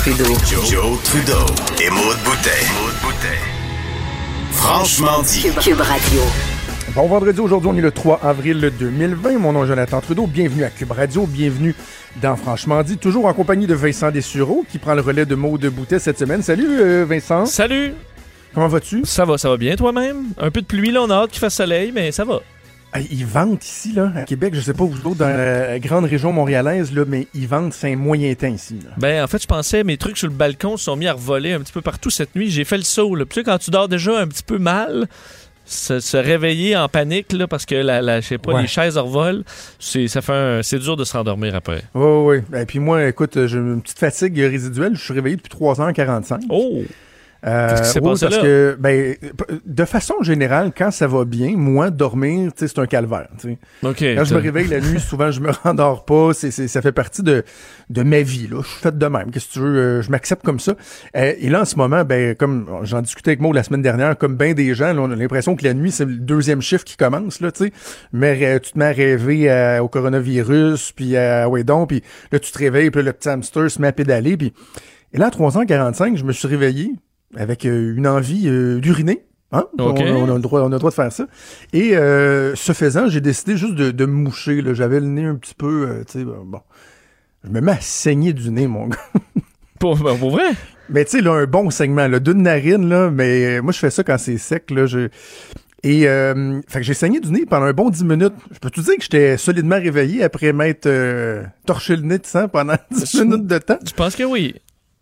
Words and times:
Trudeau. 0.00 0.34
Joe, 0.64 1.02
Trudeau 1.02 1.44
et 1.78 1.90
Maude 1.90 2.16
Boutet. 2.24 2.64
Franchement 4.52 5.20
dit. 5.20 5.42
Cube 5.62 5.78
Radio. 5.78 6.20
Bon 6.94 7.06
vendredi, 7.06 7.38
aujourd'hui, 7.38 7.70
on 7.70 7.76
est 7.76 7.82
le 7.82 7.90
3 7.90 8.20
avril 8.22 8.72
2020. 8.78 9.38
Mon 9.38 9.52
nom 9.52 9.64
est 9.64 9.66
Jonathan 9.66 10.00
Trudeau. 10.00 10.26
Bienvenue 10.26 10.64
à 10.64 10.70
Cube 10.70 10.92
Radio. 10.92 11.26
Bienvenue 11.26 11.74
dans 12.22 12.34
Franchement 12.36 12.82
dit. 12.82 12.96
Toujours 12.96 13.26
en 13.26 13.34
compagnie 13.34 13.66
de 13.66 13.74
Vincent 13.74 14.10
Dessureau 14.10 14.64
qui 14.72 14.78
prend 14.78 14.94
le 14.94 15.02
relais 15.02 15.26
de 15.26 15.34
Maude 15.34 15.66
Boutet 15.66 15.98
cette 15.98 16.18
semaine. 16.18 16.40
Salut 16.40 16.80
euh, 16.80 17.04
Vincent. 17.06 17.44
Salut! 17.44 17.92
Comment 18.54 18.68
vas-tu? 18.68 19.02
Ça 19.04 19.26
va, 19.26 19.36
ça 19.36 19.50
va 19.50 19.58
bien 19.58 19.76
toi-même? 19.76 20.28
Un 20.38 20.50
peu 20.50 20.62
de 20.62 20.66
pluie, 20.66 20.92
là, 20.92 21.02
on 21.02 21.10
a 21.10 21.14
hâte 21.14 21.30
qu'il 21.30 21.40
fasse 21.40 21.56
soleil, 21.56 21.92
mais 21.92 22.10
ça 22.10 22.24
va. 22.24 22.40
Ils 23.10 23.24
vendent 23.26 23.62
ici, 23.62 23.92
là, 23.92 24.10
à 24.16 24.22
Québec, 24.22 24.54
je 24.54 24.60
sais 24.60 24.74
pas 24.74 24.84
vous 24.84 24.96
autres, 25.06 25.18
dans 25.18 25.28
la 25.28 25.78
grande 25.78 26.06
région 26.06 26.32
montréalaise, 26.32 26.92
là, 26.92 27.04
mais 27.06 27.28
ils 27.34 27.46
vendent, 27.46 27.72
c'est 27.72 27.92
un 27.92 27.96
moyen 27.96 28.34
temps 28.34 28.48
ici. 28.48 28.78
Là. 28.84 28.90
Ben, 28.96 29.22
en 29.22 29.26
fait, 29.28 29.40
je 29.42 29.46
pensais, 29.46 29.84
mes 29.84 29.96
trucs 29.96 30.16
sur 30.18 30.26
le 30.28 30.34
balcon 30.34 30.76
se 30.76 30.84
sont 30.84 30.96
mis 30.96 31.06
à 31.06 31.12
revoler 31.12 31.52
un 31.52 31.60
petit 31.60 31.72
peu 31.72 31.82
partout 31.82 32.10
cette 32.10 32.34
nuit. 32.34 32.50
J'ai 32.50 32.64
fait 32.64 32.76
le 32.78 32.82
saut, 32.82 33.14
là. 33.14 33.24
Puis, 33.24 33.34
tu 33.34 33.40
sais, 33.40 33.44
quand 33.44 33.58
tu 33.58 33.70
dors 33.70 33.88
déjà 33.88 34.18
un 34.18 34.26
petit 34.26 34.42
peu 34.42 34.58
mal, 34.58 35.06
se, 35.66 36.00
se 36.00 36.16
réveiller 36.16 36.76
en 36.76 36.88
panique, 36.88 37.32
là, 37.32 37.46
parce 37.46 37.64
que, 37.64 37.76
la, 37.76 38.02
la, 38.02 38.20
je 38.20 38.26
sais 38.26 38.38
pas, 38.38 38.54
Ouais. 38.54 38.62
les 38.62 38.66
chaises 38.66 38.98
revolent, 38.98 39.44
c'est, 39.78 40.08
ça 40.08 40.20
fait 40.20 40.32
un- 40.32 40.62
c'est 40.64 40.80
dur 40.80 40.96
de 40.96 41.04
se 41.04 41.16
rendormir 41.16 41.54
après. 41.54 41.82
Oui, 41.94 42.40
oui. 42.50 42.58
Et 42.60 42.66
puis 42.66 42.80
moi, 42.80 43.06
écoute, 43.06 43.46
j'ai 43.46 43.56
une 43.58 43.80
petite 43.82 44.00
fatigue 44.00 44.36
résiduelle. 44.36 44.96
Je 44.96 45.00
suis 45.04 45.14
réveillé 45.14 45.36
depuis 45.36 45.50
3h45. 45.56 46.40
Oh! 46.48 46.82
Euh, 47.46 47.68
Qu'est-ce 47.70 47.82
qui 47.82 47.88
s'est 47.88 48.00
oui, 48.02 48.10
passé 48.10 48.26
parce 48.26 48.36
là? 48.36 48.42
que, 48.42 48.76
ben, 48.78 49.14
de 49.64 49.84
façon 49.86 50.14
générale, 50.22 50.72
quand 50.76 50.90
ça 50.90 51.06
va 51.06 51.24
bien, 51.24 51.54
moi, 51.56 51.90
dormir, 51.90 52.52
tu 52.52 52.60
sais, 52.60 52.68
c'est 52.68 52.78
un 52.80 52.86
calvaire. 52.86 53.28
tu 53.40 53.48
sais. 53.48 53.58
OK. 53.82 53.98
Quand 54.16 54.24
je 54.24 54.34
me 54.34 54.40
réveille 54.40 54.68
la 54.68 54.80
nuit, 54.80 55.00
souvent, 55.00 55.30
je 55.30 55.40
me 55.40 55.50
rendors 55.64 56.04
pas. 56.04 56.32
C'est, 56.34 56.50
c'est- 56.50 56.68
ça 56.68 56.82
fait 56.82 56.92
partie 56.92 57.22
de, 57.22 57.42
de 57.88 58.02
ma 58.02 58.20
vie. 58.20 58.46
Là. 58.48 58.58
Je 58.62 58.68
suis 58.68 58.80
fait 58.80 58.96
de 58.98 59.06
même. 59.06 59.30
Qu'est-ce 59.30 59.48
que 59.48 59.52
tu 59.54 59.58
veux? 59.60 59.76
euh, 59.78 60.02
je 60.02 60.10
m'accepte 60.10 60.44
comme 60.44 60.60
ça. 60.60 60.74
Euh, 61.16 61.32
et 61.38 61.48
là, 61.48 61.62
en 61.62 61.64
ce 61.64 61.76
moment, 61.76 62.04
ben, 62.04 62.34
comme 62.34 62.66
j'en 62.82 63.00
discutais 63.00 63.30
avec 63.30 63.40
moi 63.40 63.54
la 63.54 63.62
semaine 63.62 63.82
dernière, 63.82 64.18
comme 64.18 64.36
bien 64.36 64.52
des 64.52 64.74
gens, 64.74 64.92
là, 64.92 65.00
on 65.00 65.10
a 65.10 65.16
l'impression 65.16 65.56
que 65.56 65.64
la 65.64 65.72
nuit, 65.72 65.90
c'est 65.92 66.04
le 66.04 66.16
deuxième 66.16 66.60
chiffre 66.60 66.84
qui 66.84 66.96
commence. 66.96 67.40
Là, 67.40 67.50
tu 67.52 67.64
sais. 67.64 67.72
Mais 68.12 68.60
tu 68.60 68.72
te 68.72 68.78
mets 68.78 68.84
à 68.86 68.92
rêver 68.92 69.78
au 69.80 69.88
coronavirus, 69.88 70.92
puis 70.92 71.16
à 71.16 71.48
ouais 71.48 71.64
donc, 71.64 71.88
puis 71.88 72.02
là, 72.32 72.38
tu 72.38 72.52
te 72.52 72.58
réveilles, 72.58 72.90
puis 72.90 73.00
là, 73.02 73.06
le 73.06 73.12
petit 73.14 73.28
hamster 73.28 73.70
se 73.70 73.80
met 73.80 73.88
à 73.88 73.92
pédaler. 73.92 74.36
Puis... 74.36 74.52
Et 75.12 75.18
là, 75.18 75.26
à 75.26 75.30
3h45, 75.30 76.16
je 76.16 76.24
me 76.24 76.32
suis 76.32 76.46
réveillé 76.48 76.92
avec 77.36 77.64
euh, 77.64 77.94
une 77.96 78.06
envie 78.06 78.48
euh, 78.48 78.80
d'uriner. 78.80 79.24
Hein? 79.52 79.64
On, 79.78 79.90
on 79.90 80.30
a 80.30 80.34
le 80.34 80.40
droit, 80.40 80.60
on 80.60 80.66
a 80.66 80.70
le 80.70 80.78
droit 80.78 80.90
de 80.90 80.94
faire 80.94 81.12
ça. 81.12 81.26
Et 81.72 81.96
euh, 81.96 82.54
ce 82.54 82.72
faisant, 82.72 83.08
j'ai 83.08 83.20
décidé 83.20 83.56
juste 83.56 83.74
de, 83.74 83.90
de 83.90 84.06
me 84.06 84.12
moucher. 84.12 84.62
J'avais 84.74 85.00
le 85.00 85.06
nez 85.06 85.24
un 85.24 85.34
petit 85.34 85.54
peu, 85.54 85.88
euh, 85.88 86.04
tu 86.04 86.20
sais, 86.20 86.24
bon. 86.24 86.60
Je 87.42 87.50
me 87.50 87.60
mets 87.60 87.72
à 87.72 87.80
saigner 87.80 88.32
du 88.32 88.50
nez, 88.50 88.66
mon 88.66 88.88
gars. 88.88 88.96
Pour, 89.80 89.96
ben, 89.96 90.14
pour 90.18 90.32
vrai? 90.32 90.50
Mais 90.90 91.06
tu 91.06 91.12
sais, 91.12 91.20
là, 91.22 91.32
un 91.32 91.46
bon 91.46 91.70
segment, 91.70 92.06
là, 92.06 92.20
d'une 92.20 92.42
narine, 92.42 92.86
là, 92.86 93.10
mais 93.10 93.46
euh, 93.46 93.62
moi, 93.62 93.72
je 93.72 93.78
fais 93.78 93.88
ça 93.88 94.04
quand 94.04 94.18
c'est 94.18 94.36
sec, 94.36 94.70
là, 94.70 94.84
je... 94.84 95.08
Et, 95.82 96.02
fait 96.68 96.80
que 96.80 96.82
j'ai 96.82 96.92
saigné 96.92 97.18
du 97.18 97.30
nez 97.30 97.46
pendant 97.46 97.64
un 97.64 97.72
bon 97.72 97.88
10 97.88 98.04
minutes. 98.04 98.34
Je 98.52 98.58
peux 98.58 98.68
te 98.68 98.82
dire 98.82 98.96
que 98.96 99.02
j'étais 99.02 99.38
solidement 99.38 99.76
réveillé 99.76 100.22
après 100.22 100.52
m'être 100.52 100.86
torché 101.64 101.96
le 101.96 102.02
nez 102.02 102.18
de 102.18 102.26
sang 102.26 102.48
pendant 102.48 102.74
10 102.90 103.22
minutes 103.22 103.46
de 103.46 103.56
temps? 103.56 103.78
Je 103.86 103.94
pense 103.94 104.14
que 104.14 104.24
oui. 104.24 104.56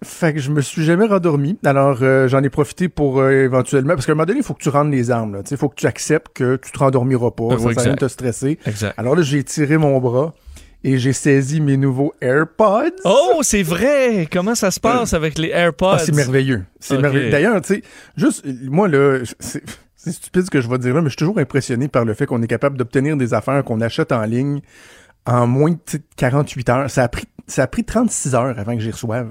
Fait 0.04 0.32
que 0.32 0.38
je 0.38 0.50
me 0.50 0.60
suis 0.60 0.84
jamais 0.84 1.06
rendormi. 1.06 1.58
Alors, 1.64 1.98
euh, 2.02 2.28
j'en 2.28 2.42
ai 2.42 2.50
profité 2.50 2.88
pour 2.88 3.18
euh, 3.18 3.30
éventuellement... 3.44 3.94
Parce 3.94 4.06
qu'à 4.06 4.12
un 4.12 4.14
moment 4.14 4.26
donné, 4.26 4.38
il 4.38 4.44
faut 4.44 4.54
que 4.54 4.62
tu 4.62 4.68
rendes 4.68 4.92
les 4.92 5.10
armes, 5.10 5.34
là. 5.34 5.42
Tu 5.42 5.48
sais, 5.48 5.54
il 5.56 5.58
faut 5.58 5.68
que 5.68 5.74
tu 5.74 5.86
acceptes 5.86 6.28
que 6.34 6.56
tu 6.56 6.70
te 6.70 6.78
rendormiras 6.78 7.32
pas. 7.32 7.44
Euh, 7.44 7.50
ça 7.50 7.58
sert 7.58 7.66
à 7.66 7.68
rien 7.68 7.74
de 7.74 7.80
exact. 7.80 7.98
te 7.98 8.08
stresser. 8.08 8.58
Exact. 8.64 8.94
Alors 8.96 9.16
là, 9.16 9.22
j'ai 9.22 9.42
tiré 9.42 9.76
mon 9.76 9.98
bras 9.98 10.34
et 10.84 10.98
j'ai 10.98 11.12
saisi 11.12 11.60
mes 11.60 11.76
nouveaux 11.76 12.14
AirPods. 12.20 13.00
Oh, 13.04 13.40
c'est 13.42 13.64
vrai! 13.64 14.28
Comment 14.30 14.54
ça 14.54 14.70
se 14.70 14.78
passe 14.78 15.14
avec 15.14 15.36
les 15.36 15.48
AirPods? 15.48 15.94
Ah, 15.94 15.98
c'est 15.98 16.14
merveilleux. 16.14 16.64
C'est 16.78 16.98
merveilleux. 16.98 17.30
D'ailleurs, 17.30 17.60
tu 17.62 17.74
sais, 17.74 17.82
juste, 18.16 18.46
moi, 18.62 18.86
là, 18.86 19.18
c'est 19.40 19.64
c'est 19.98 20.12
stupide 20.12 20.44
ce 20.44 20.50
que 20.50 20.60
je 20.60 20.68
vais 20.68 20.78
dire 20.78 20.94
là, 20.94 21.00
mais 21.00 21.08
je 21.08 21.14
suis 21.14 21.16
toujours 21.16 21.38
impressionné 21.38 21.88
par 21.88 22.04
le 22.04 22.14
fait 22.14 22.24
qu'on 22.24 22.40
est 22.40 22.46
capable 22.46 22.78
d'obtenir 22.78 23.16
des 23.16 23.34
affaires 23.34 23.64
qu'on 23.64 23.80
achète 23.80 24.12
en 24.12 24.22
ligne 24.22 24.60
en 25.26 25.46
moins 25.46 25.72
de 25.72 25.78
tu 25.84 25.96
sais, 25.96 26.02
48 26.16 26.68
heures. 26.68 26.90
Ça 26.90 27.02
a 27.02 27.08
pris, 27.08 27.24
ça 27.48 27.64
a 27.64 27.66
pris 27.66 27.84
36 27.84 28.34
heures 28.36 28.58
avant 28.58 28.74
que 28.74 28.80
j'y 28.80 28.92
reçoive. 28.92 29.28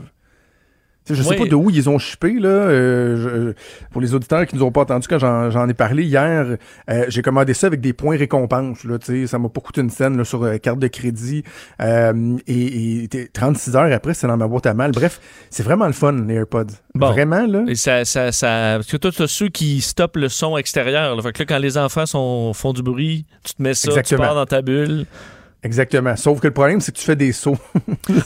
Je 1.10 1.22
sais 1.22 1.30
Oui. 1.30 1.38
pas 1.38 1.46
de 1.46 1.56
où 1.56 1.70
ils 1.70 1.90
ont 1.90 1.98
shippé, 1.98 2.34
là. 2.40 2.50
euh, 2.50 3.54
je- 3.54 3.88
pour 3.92 4.02
les 4.02 4.14
auditeurs 4.14 4.46
qui 4.46 4.56
nous 4.56 4.64
ont 4.64 4.72
pas 4.72 4.82
entendu 4.82 5.08
quand 5.08 5.20
j'en 5.20 5.70
ai 5.70 5.74
parlé 5.74 6.04
hier, 6.04 6.58
euh, 6.90 7.06
j'ai 7.08 7.22
commandé 7.22 7.54
ça 7.54 7.68
avec 7.68 7.82
des 7.82 7.94
points 7.94 8.18
récompenses, 8.18 8.84
là. 8.84 8.98
Tu 9.00 9.22
sais, 9.22 9.28
ça 9.28 9.40
m'a 9.40 9.50
pas 9.50 9.62
coûté 9.62 9.82
une 9.82 9.90
scène 9.90 10.18
là, 10.18 10.24
sur 10.24 10.44
euh, 10.44 10.58
carte 10.58 10.80
de 10.80 10.88
crédit. 10.88 11.44
Euh, 11.82 12.38
et, 12.48 13.04
et 13.04 13.08
t'es- 13.08 13.28
36 13.32 13.76
heures 13.76 13.92
après, 13.92 14.14
c'est 14.14 14.28
dans 14.28 14.38
ma 14.38 14.48
boîte 14.48 14.66
à 14.66 14.74
mal. 14.74 14.92
Bref, 14.92 15.20
c'est 15.50 15.64
vraiment 15.64 15.88
le 15.88 15.94
fun, 15.94 16.14
les 16.28 16.36
AirPods. 16.36 16.66
Bon. 16.96 17.12
Vraiment, 17.12 17.46
là. 17.46 17.64
Et 17.68 17.76
ça, 17.76 18.06
ça, 18.06 18.32
ça, 18.32 18.48
parce 18.78 18.88
que 18.88 18.98
toi, 18.98 19.12
tu 19.12 19.22
as 19.24 19.28
ceux 19.28 19.50
qui 19.50 19.82
stoppent 19.82 20.18
le 20.18 20.30
son 20.30 20.58
extérieur. 20.58 21.16
Là. 21.16 21.22
Fait 21.22 21.32
que 21.32 21.40
là, 21.44 21.46
quand 21.48 21.60
les 21.60 21.78
enfants 21.78 22.06
sont, 22.06 22.54
font 22.54 22.74
du 22.74 22.82
bruit, 22.82 23.26
tu 23.44 23.54
te 23.54 23.62
mets 23.62 23.74
ça, 23.74 23.90
Exactement. 23.90 24.20
tu 24.22 24.26
pars 24.28 24.36
dans 24.36 24.46
ta 24.46 24.62
bulle. 24.62 25.06
Exactement. 25.64 26.16
Sauf 26.16 26.40
que 26.40 26.48
le 26.48 26.54
problème, 26.54 26.82
c'est 26.82 26.92
que 26.92 26.98
tu 27.00 27.06
fais 27.06 27.16
des 27.16 27.32
sauts. 27.32 27.58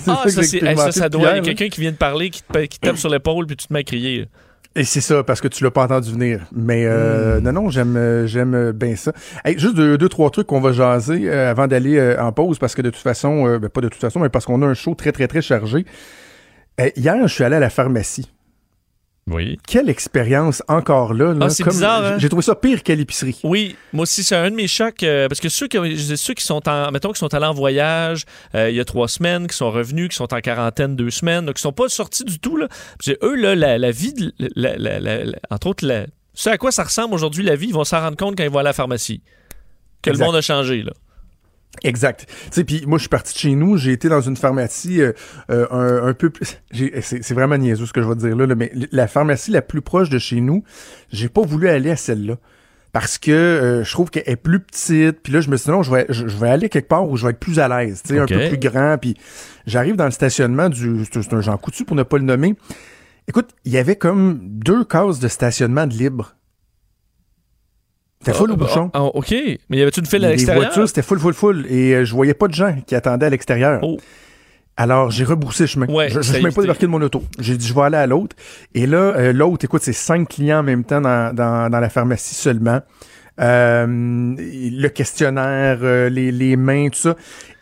Ah, 0.07 0.23
ça, 0.27 0.41
hey, 0.41 0.77
ça, 0.77 0.91
ça 0.91 1.09
doit. 1.09 1.31
Il 1.31 1.35
y 1.37 1.39
a 1.39 1.41
quelqu'un 1.41 1.69
qui 1.69 1.81
vient 1.81 1.91
de 1.91 1.97
parler, 1.97 2.29
qui 2.29 2.43
te, 2.43 2.57
qui 2.65 2.79
tape 2.79 2.97
sur 2.97 3.09
l'épaule, 3.09 3.45
puis 3.45 3.55
tu 3.55 3.67
te 3.67 3.73
mets 3.73 3.79
à 3.79 3.83
crier. 3.83 4.27
Et 4.75 4.83
c'est 4.85 5.01
ça, 5.01 5.23
parce 5.23 5.41
que 5.41 5.47
tu 5.49 5.63
l'as 5.63 5.71
pas 5.71 5.83
entendu 5.83 6.11
venir. 6.11 6.41
Mais 6.53 6.85
euh, 6.85 7.39
Hmm. 7.39 7.43
non, 7.43 7.51
non, 7.53 7.69
j'aime 7.69 7.97
euh, 7.97 8.25
j'aime 8.27 8.53
euh, 8.53 8.71
bien 8.73 8.95
ça. 8.95 9.11
Hey, 9.43 9.57
juste 9.59 9.75
deux, 9.75 9.97
deux, 9.97 10.07
trois 10.09 10.29
trucs 10.29 10.47
qu'on 10.47 10.61
va 10.61 10.71
jaser 10.71 11.29
euh, 11.29 11.51
avant 11.51 11.67
d'aller 11.67 11.97
euh, 11.97 12.21
en 12.21 12.31
pause, 12.31 12.57
parce 12.59 12.73
que 12.75 12.81
de 12.81 12.89
toute 12.89 13.01
façon, 13.01 13.57
ben, 13.57 13.69
pas 13.69 13.81
de 13.81 13.89
toute 13.89 13.99
façon, 14.01 14.19
mais 14.19 14.29
parce 14.29 14.45
qu'on 14.45 14.61
a 14.61 14.65
un 14.67 14.73
show 14.73 14.95
très, 14.95 15.11
très, 15.11 15.27
très 15.27 15.41
chargé. 15.41 15.85
Hier, 16.95 17.27
je 17.27 17.33
suis 17.33 17.43
allé 17.43 17.57
à 17.57 17.59
la 17.59 17.69
pharmacie. 17.69 18.29
Oui. 19.31 19.57
Quelle 19.67 19.89
expérience 19.89 20.61
encore 20.67 21.13
là. 21.13 21.33
là 21.33 21.45
Ah, 21.45 21.49
c'est 21.49 21.63
bizarre, 21.63 22.03
hein? 22.03 22.17
J'ai 22.19 22.27
trouvé 22.27 22.43
ça 22.43 22.53
pire 22.55 22.83
qu'à 22.83 22.93
l'épicerie. 22.95 23.39
Oui, 23.43 23.75
moi 23.93 24.03
aussi, 24.03 24.23
c'est 24.23 24.35
un 24.35 24.49
de 24.51 24.55
mes 24.55 24.67
chocs. 24.67 25.03
euh, 25.03 25.27
parce 25.27 25.39
que 25.39 25.49
ceux 25.49 25.67
qui, 25.67 25.77
ceux 26.17 26.33
qui 26.33 26.43
sont 26.43 26.67
en, 26.67 26.91
mettons, 26.91 27.11
qui 27.11 27.19
sont 27.19 27.33
allés 27.33 27.45
en 27.45 27.53
voyage 27.53 28.25
euh, 28.55 28.69
il 28.69 28.75
y 28.75 28.79
a 28.79 28.85
trois 28.85 29.07
semaines, 29.07 29.47
qui 29.47 29.55
sont 29.55 29.71
revenus, 29.71 30.09
qui 30.09 30.15
sont 30.15 30.33
en 30.33 30.41
quarantaine 30.41 30.95
deux 30.95 31.09
semaines, 31.11 31.45
donc 31.45 31.55
qui 31.55 31.61
sont 31.61 31.71
pas 31.73 31.87
sortis 31.89 32.23
du 32.25 32.39
tout, 32.39 32.57
là. 32.57 32.67
Eux, 33.23 33.35
là, 33.35 33.55
la, 33.55 33.77
la 33.77 33.91
vie, 33.91 34.13
de- 34.13 34.33
la- 34.55 34.75
la- 34.77 34.99
la- 34.99 35.23
la- 35.25 35.37
entre 35.49 35.67
autres, 35.67 35.85
ce 36.33 36.49
à 36.49 36.57
quoi 36.57 36.71
ça 36.71 36.83
ressemble 36.83 37.13
aujourd'hui, 37.13 37.43
la 37.43 37.55
vie, 37.55 37.67
ils 37.67 37.73
vont 37.73 37.83
s'en 37.83 37.99
rendre 38.01 38.17
compte 38.17 38.37
quand 38.37 38.43
ils 38.43 38.49
vont 38.49 38.59
à 38.59 38.63
la 38.63 38.73
pharmacie. 38.73 39.21
Que 40.01 40.09
Exact. 40.09 40.21
le 40.23 40.27
monde 40.27 40.35
a 40.37 40.41
changé, 40.41 40.83
là. 40.83 40.91
Exact. 41.83 42.25
Tu 42.27 42.35
sais, 42.51 42.63
puis 42.63 42.83
moi, 42.85 42.97
je 42.97 43.03
suis 43.03 43.09
parti 43.09 43.33
de 43.33 43.39
chez 43.39 43.55
nous, 43.55 43.77
j'ai 43.77 43.93
été 43.93 44.09
dans 44.09 44.21
une 44.21 44.35
pharmacie 44.35 45.01
euh, 45.01 45.13
euh, 45.49 45.67
un, 45.71 46.09
un 46.09 46.13
peu 46.13 46.29
plus... 46.29 46.61
C'est 47.01 47.33
vraiment 47.33 47.57
niaiseux 47.57 47.85
ce 47.85 47.93
que 47.93 48.01
je 48.01 48.07
vais 48.07 48.15
te 48.15 48.19
dire 48.19 48.35
là, 48.35 48.45
là, 48.45 48.55
mais 48.55 48.71
la 48.91 49.07
pharmacie 49.07 49.51
la 49.51 49.61
plus 49.61 49.81
proche 49.81 50.09
de 50.09 50.19
chez 50.19 50.41
nous, 50.41 50.63
j'ai 51.11 51.29
pas 51.29 51.41
voulu 51.41 51.69
aller 51.69 51.89
à 51.89 51.95
celle-là. 51.95 52.37
Parce 52.91 53.17
que 53.17 53.31
euh, 53.31 53.83
je 53.85 53.91
trouve 53.91 54.09
qu'elle 54.09 54.23
est 54.25 54.35
plus 54.35 54.59
petite, 54.59 55.21
puis 55.23 55.31
là, 55.31 55.39
je 55.39 55.49
me 55.49 55.55
suis 55.55 55.65
dit, 55.65 55.71
non, 55.71 55.81
je 55.81 55.91
vais, 55.91 56.05
je, 56.09 56.27
je 56.27 56.37
vais 56.37 56.49
aller 56.49 56.67
quelque 56.67 56.89
part 56.89 57.07
où 57.07 57.15
je 57.15 57.25
vais 57.25 57.31
être 57.31 57.39
plus 57.39 57.57
à 57.57 57.69
l'aise, 57.69 58.01
tu 58.03 58.13
sais, 58.13 58.19
un 58.19 58.25
peu 58.25 58.49
plus 58.49 58.57
grand, 58.57 58.97
puis 58.99 59.15
j'arrive 59.65 59.95
dans 59.95 60.05
le 60.05 60.11
stationnement 60.11 60.67
du... 60.67 61.05
C'est 61.05 61.21
c'est 61.21 61.33
un 61.33 61.39
Jean 61.41 61.57
Coutu, 61.57 61.85
pour 61.85 61.95
ne 61.95 62.03
pas 62.03 62.17
le 62.17 62.25
nommer. 62.25 62.55
Écoute, 63.29 63.51
il 63.63 63.71
y 63.71 63.77
avait 63.77 63.95
comme 63.95 64.39
deux 64.43 64.83
cases 64.83 65.19
de 65.19 65.29
stationnement 65.29 65.87
de 65.87 65.93
libre. 65.93 66.35
C'était 68.23 68.37
full 68.37 68.49
Ah, 68.51 68.53
au 68.53 68.57
bah, 68.57 68.65
bouchon. 68.65 68.89
ah, 68.93 69.03
OK. 69.03 69.31
Mais 69.69 69.77
y 69.77 69.81
avait-tu 69.81 69.99
une 69.99 70.05
file 70.05 70.23
à 70.25 70.27
Les 70.29 70.33
l'extérieur? 70.35 70.63
voitures, 70.65 70.87
c'était 70.87 71.01
full, 71.01 71.19
full, 71.19 71.33
full. 71.33 71.65
Et 71.69 71.93
euh, 71.95 72.05
je 72.05 72.13
voyais 72.13 72.33
pas 72.33 72.47
de 72.47 72.53
gens 72.53 72.75
qui 72.85 72.95
attendaient 72.95 73.25
à 73.25 73.29
l'extérieur. 73.29 73.79
Oh. 73.83 73.97
Alors, 74.77 75.11
j'ai 75.11 75.23
rebroussé 75.25 75.67
chemin. 75.67 75.87
Ouais, 75.87 76.09
je 76.09 76.17
ne 76.17 76.23
suis 76.23 76.41
même 76.41 76.53
pas 76.53 76.61
débarqué 76.61 76.85
de 76.85 76.91
mon 76.91 77.01
auto. 77.01 77.23
J'ai 77.39 77.57
dit, 77.57 77.67
je 77.67 77.73
vais 77.73 77.81
aller 77.81 77.97
à 77.97 78.07
l'autre. 78.07 78.35
Et 78.73 78.87
là, 78.87 78.97
euh, 78.97 79.33
l'autre, 79.33 79.65
écoute, 79.65 79.81
c'est 79.83 79.93
cinq 79.93 80.29
clients 80.29 80.59
en 80.59 80.63
même 80.63 80.83
temps 80.83 81.01
dans, 81.01 81.35
dans, 81.35 81.69
dans 81.69 81.79
la 81.79 81.89
pharmacie 81.89 82.35
seulement. 82.35 82.79
Euh, 83.39 83.85
le 83.87 84.87
questionnaire, 84.89 85.79
euh, 85.81 86.09
les, 86.09 86.31
les 86.31 86.55
mains, 86.55 86.89
tout 86.89 86.99
ça. 86.99 87.15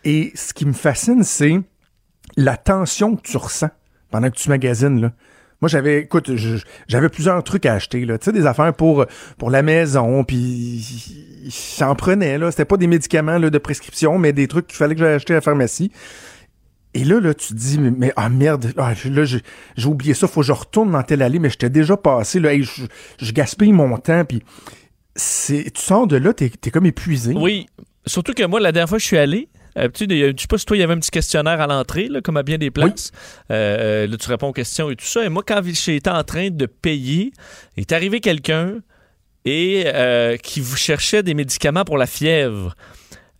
Et 0.04 0.30
ce 0.34 0.52
qui 0.52 0.66
me 0.66 0.72
fascine, 0.72 1.22
c'est 1.24 1.58
la 2.36 2.56
tension 2.56 3.16
que 3.16 3.22
tu 3.22 3.36
ressens 3.36 3.70
pendant 4.10 4.30
que 4.30 4.36
tu 4.36 4.48
magasines, 4.48 5.00
là. 5.00 5.12
Moi, 5.60 5.68
j'avais, 5.68 6.00
écoute, 6.00 6.30
j'avais 6.88 7.08
plusieurs 7.10 7.42
trucs 7.44 7.66
à 7.66 7.74
acheter, 7.74 8.06
là. 8.06 8.16
Tu 8.18 8.26
sais, 8.26 8.32
des 8.32 8.46
affaires 8.46 8.72
pour, 8.72 9.04
pour 9.36 9.50
la 9.50 9.62
maison, 9.62 10.24
puis 10.24 10.82
j'en 11.78 11.94
prenais, 11.94 12.38
là. 12.38 12.50
C'était 12.50 12.64
pas 12.64 12.78
des 12.78 12.86
médicaments, 12.86 13.38
là, 13.38 13.50
de 13.50 13.58
prescription, 13.58 14.18
mais 14.18 14.32
des 14.32 14.48
trucs 14.48 14.66
qu'il 14.66 14.76
fallait 14.76 14.94
que 14.94 15.00
j'aille 15.00 15.14
acheter 15.14 15.34
à 15.34 15.36
la 15.36 15.40
pharmacie. 15.42 15.92
Et 16.94 17.04
là, 17.04 17.20
là, 17.20 17.34
tu 17.34 17.48
te 17.48 17.54
dis, 17.54 17.78
mais, 17.78 18.12
ah 18.16 18.28
merde, 18.28 18.72
ah, 18.76 18.94
là, 19.04 19.24
j'ai 19.24 19.86
oublié 19.86 20.14
ça, 20.14 20.26
faut 20.26 20.40
que 20.40 20.46
je 20.46 20.52
retourne 20.52 20.90
dans 20.90 21.02
telle 21.02 21.22
allée, 21.22 21.38
mais 21.38 21.50
j'étais 21.50 21.70
déjà 21.70 21.96
passé, 21.96 22.40
là, 22.40 22.52
hey, 22.52 22.64
je, 22.64 23.32
gaspille 23.32 23.72
mon 23.72 23.96
temps, 23.98 24.24
puis 24.24 24.42
c'est, 25.14 25.70
tu 25.72 25.80
sors 25.80 26.06
de 26.06 26.16
là, 26.16 26.32
t'es, 26.32 26.48
t'es 26.48 26.70
comme 26.70 26.86
épuisé. 26.86 27.34
Oui. 27.36 27.66
Surtout 28.06 28.32
que 28.32 28.44
moi, 28.44 28.58
la 28.58 28.72
dernière 28.72 28.88
fois 28.88 28.98
que 28.98 29.02
je 29.02 29.06
suis 29.06 29.18
allé, 29.18 29.48
euh, 29.78 29.88
tu 29.92 30.06
sais, 30.06 30.34
je 30.38 30.46
pas 30.46 30.58
si 30.58 30.64
toi, 30.66 30.76
il 30.76 30.80
y 30.80 30.82
avait 30.82 30.94
un 30.94 30.98
petit 30.98 31.10
questionnaire 31.10 31.60
à 31.60 31.66
l'entrée, 31.66 32.08
comme 32.24 32.36
à 32.36 32.42
bien 32.42 32.58
des 32.58 32.70
places. 32.70 33.12
Euh, 33.50 34.06
là, 34.06 34.16
tu 34.16 34.28
réponds 34.28 34.48
aux 34.48 34.52
questions 34.52 34.90
et 34.90 34.96
tout 34.96 35.04
ça. 35.04 35.24
Et 35.24 35.28
moi, 35.28 35.42
quand 35.46 35.60
j'étais 35.64 36.10
en 36.10 36.24
train 36.24 36.50
de 36.50 36.66
payer, 36.66 37.32
il 37.76 37.80
est 37.82 37.92
arrivé 37.92 38.20
quelqu'un 38.20 38.78
et 39.44 39.84
euh, 39.86 40.36
qui 40.36 40.60
vous 40.60 40.76
cherchait 40.76 41.22
des 41.22 41.34
médicaments 41.34 41.84
pour 41.84 41.96
la 41.98 42.06
fièvre. 42.06 42.74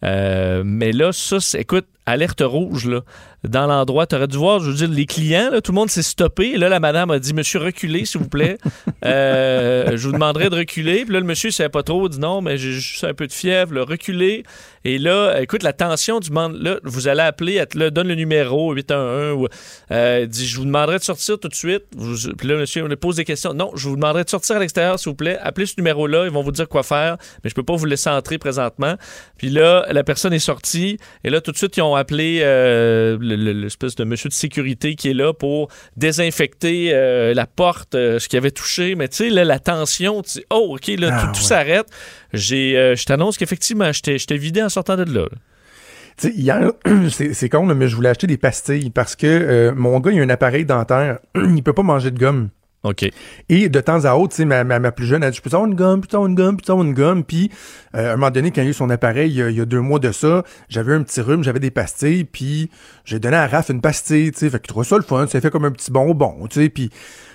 Euh, 0.05 0.63
mais 0.65 0.93
là, 0.93 1.13
ça, 1.13 1.41
c'est- 1.41 1.61
écoute, 1.61 1.87
alerte 2.11 2.43
rouge, 2.45 2.87
là. 2.87 3.01
Dans 3.49 3.67
l'endroit, 3.67 4.07
tu 4.07 4.15
aurais 4.17 4.29
dû 4.29 4.37
voir, 4.37 4.61
je 4.61 4.69
veux 4.71 4.77
dire, 4.77 4.89
les 4.91 5.07
clients, 5.07 5.49
là, 5.51 5.63
tout 5.63 5.73
le 5.73 5.77
monde 5.77 5.89
s'est 5.89 6.03
stoppé. 6.03 6.51
Et 6.51 6.59
là, 6.59 6.69
la 6.69 6.79
madame 6.79 7.11
a 7.11 7.19
dit 7.19 7.33
Monsieur, 7.33 7.59
reculez, 7.61 8.05
s'il 8.05 8.21
vous 8.21 8.29
plaît. 8.29 8.59
Euh, 9.03 9.97
je 9.97 10.07
vous 10.07 10.13
demanderai 10.13 10.51
de 10.51 10.57
reculer. 10.57 11.05
Puis 11.07 11.15
là, 11.15 11.21
le 11.21 11.27
monsieur 11.27 11.49
ne 11.49 11.53
savait 11.53 11.71
pas 11.71 11.83
trop, 11.83 12.07
il 12.07 12.11
dit 12.11 12.19
non, 12.21 12.43
mais 12.43 12.59
j'ai 12.59 12.73
juste 12.73 13.03
un 13.03 13.15
peu 13.15 13.27
de 13.27 13.33
fièvre, 13.33 13.73
là, 13.73 13.83
reculez. 13.83 14.43
Et 14.85 14.99
là, 14.99 15.41
écoute, 15.41 15.63
la 15.63 15.73
tension 15.73 16.21
du 16.21 16.31
monde, 16.31 16.61
là, 16.61 16.79
vous 16.85 17.09
allez 17.09 17.23
appeler, 17.23 17.55
elle 17.55 17.67
te 17.67 17.89
donne 17.89 18.09
le 18.09 18.15
numéro 18.15 18.73
811 18.75 19.37
ou 19.39 19.47
euh, 19.91 20.27
dit 20.27 20.47
je 20.47 20.57
vous 20.59 20.65
demanderai 20.67 20.99
de 20.99 21.03
sortir 21.03 21.39
tout 21.39 21.49
de 21.49 21.55
suite. 21.55 21.85
Vous- 21.97 22.33
puis 22.35 22.47
là, 22.47 22.57
monsieur, 22.57 22.85
on 22.85 22.89
lui 22.89 22.97
pose 22.97 23.17
des 23.17 23.25
questions. 23.25 23.55
Non, 23.55 23.71
je 23.75 23.89
vous 23.89 23.97
demanderai 23.97 24.25
de 24.25 24.31
sortir 24.31 24.57
à 24.57 24.59
l'extérieur, 24.59 24.99
s'il 24.99 25.11
vous 25.11 25.17
plaît. 25.17 25.39
Appelez 25.43 25.65
ce 25.67 25.75
numéro-là, 25.79 26.25
ils 26.27 26.31
vont 26.31 26.43
vous 26.43 26.53
dire 26.53 26.69
quoi 26.69 26.83
faire, 26.83 27.17
mais 27.43 27.49
je 27.49 27.55
peux 27.55 27.63
pas 27.63 27.77
vous 27.77 27.87
laisser 27.87 28.11
entrer 28.11 28.37
présentement. 28.37 28.97
Puis 29.39 29.49
là, 29.49 29.87
la 29.91 30.05
personne 30.05 30.35
est 30.35 30.39
sortie, 30.39 30.99
et 31.25 31.31
là, 31.31 31.41
tout 31.41 31.53
de 31.53 31.57
suite, 31.57 31.75
ils 31.79 31.83
ont 31.83 31.95
appelé 32.01 32.41
euh, 32.43 33.17
le- 33.21 33.37
le- 33.37 33.53
l'espèce 33.53 33.95
de 33.95 34.05
monsieur 34.05 34.29
de 34.29 34.35
sécurité 34.35 34.95
qui 34.97 35.09
est 35.11 35.15
là 35.15 35.33
pour 35.33 35.69
désinfecter 35.97 36.91
euh, 36.93 37.33
la 37.35 37.47
porte, 37.47 37.95
euh, 37.95 38.19
ce 38.19 38.29
qui 38.29 38.37
avait 38.37 38.51
touché. 38.51 38.95
Mais 38.97 39.09
tu 39.09 39.17
sais, 39.19 39.31
là, 39.31 39.45
la 39.45 39.59
tension, 39.61 40.23
tu 40.23 40.41
oh, 40.51 40.75
OK, 40.77 40.89
là, 40.99 41.11
Ah, 41.13 41.21
tout, 41.21 41.27
tout 41.33 41.39
ouais. 41.43 41.47
s'arrête. 41.49 41.87
J'ai, 42.33 42.77
euh, 42.77 42.97
je 42.97 43.05
t'annonce 43.05 43.39
qu'effectivement, 43.39 43.91
j'étais 43.93 44.37
vidé 44.37 44.63
en 44.63 44.69
sortant 44.69 44.97
de 44.97 45.05
là. 45.05 45.23
là. 45.31 46.31
Hier, 46.35 46.73
c'est 47.33 47.49
con, 47.49 47.65
mais 47.75 47.89
je 47.89 47.97
voulais 47.97 48.11
acheter 48.11 48.27
des 48.27 48.37
pastilles 48.37 48.91
parce 48.91 49.17
que 49.17 49.27
euh, 49.27 49.73
mon 49.75 49.99
gars, 50.01 50.11
il 50.13 50.21
a 50.21 50.23
un 50.23 50.29
appareil 50.29 50.65
dentaire. 50.67 51.19
il 51.35 51.63
peut 51.63 51.73
pas 51.73 51.83
manger 51.83 52.11
de 52.11 52.19
gomme. 52.19 52.51
OK. 52.83 53.05
Et 53.51 53.69
de 53.69 53.81
temps 53.81 54.05
à 54.07 54.15
autre, 54.15 54.33
tu 54.35 54.37
sais, 54.37 54.45
ma, 54.47 54.65
ma, 54.65 54.93
plus 54.93 55.05
jeune, 55.05 55.23
elle 55.23 55.33
dit, 55.33 55.37
je 55.37 55.43
peux 55.43 55.55
avoir 55.55 55.67
une 55.67 55.75
gomme, 55.75 56.01
putain, 56.01 56.25
une 56.27 56.35
gomme, 56.35 56.57
putain, 56.57 56.81
une 56.81 56.95
gomme? 56.95 57.25
Puis, 57.25 57.51
euh, 57.95 58.11
à 58.11 58.13
un 58.13 58.17
moment 58.17 58.31
donné, 58.31 58.51
quand 58.53 58.63
il 58.63 58.69
a 58.69 58.71
eu 58.71 58.75
son 58.75 58.89
appareil, 58.89 59.31
il 59.31 59.37
y 59.37 59.43
a, 59.43 59.51
il 59.51 59.57
y 59.57 59.61
a 59.61 59.67
deux 59.67 59.81
mois 59.81 59.99
de 59.99 60.13
ça, 60.13 60.45
j'avais 60.71 60.95
un 60.95 61.03
petit 61.03 61.21
rhume, 61.21 61.45
j'avais 61.45 61.61
des 61.61 61.71
pastilles, 61.71 62.25
puis 62.25 62.71
j'ai 63.05 63.19
donné 63.19 63.37
à 63.37 63.47
Raph 63.47 63.69
une 63.69 63.83
pastille, 63.83 64.33
tu 64.33 64.39
sais. 64.39 64.51
Fait 64.51 64.59
qu'il 64.61 64.69
trouve 64.69 64.85
ça 64.85 64.97
le 64.97 65.03
fun, 65.03 65.27
ça 65.27 65.41
fait 65.43 65.51
comme 65.51 65.67
un 65.67 65.71
petit 65.73 65.91
bonbon, 65.91 66.47
tu 66.49 66.63
sais. 66.63 66.69
Puis, 66.71 66.91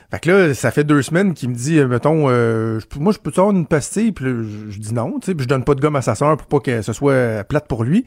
fait 0.10 0.20
que 0.20 0.32
là, 0.32 0.54
ça 0.56 0.72
fait 0.72 0.84
deux 0.84 1.04
semaines 1.04 1.36
qu'il 1.36 1.50
me 1.50 1.56
dit, 1.56 1.78
euh, 1.78 1.88
mettons, 1.88 2.26
euh, 2.30 2.80
moi, 2.98 3.14
je 3.14 3.20
peux 3.20 3.32
avoir 3.36 3.52
une 3.52 3.68
pastille? 3.68 4.14
Puis 4.14 4.26
je, 4.70 4.80
dis 4.80 4.94
non, 4.96 5.20
tu 5.20 5.28
sais. 5.28 5.36
Puis 5.36 5.44
je 5.44 5.50
donne 5.50 5.64
pas 5.64 5.76
de 5.76 5.82
gomme 5.82 5.96
à 5.96 6.02
sa 6.02 6.16
soeur 6.16 6.38
pour 6.38 6.48
pas 6.48 6.60
que 6.60 6.82
ce 6.82 6.94
soit 6.94 7.44
plate 7.44 7.68
pour 7.68 7.84
lui. 7.84 8.06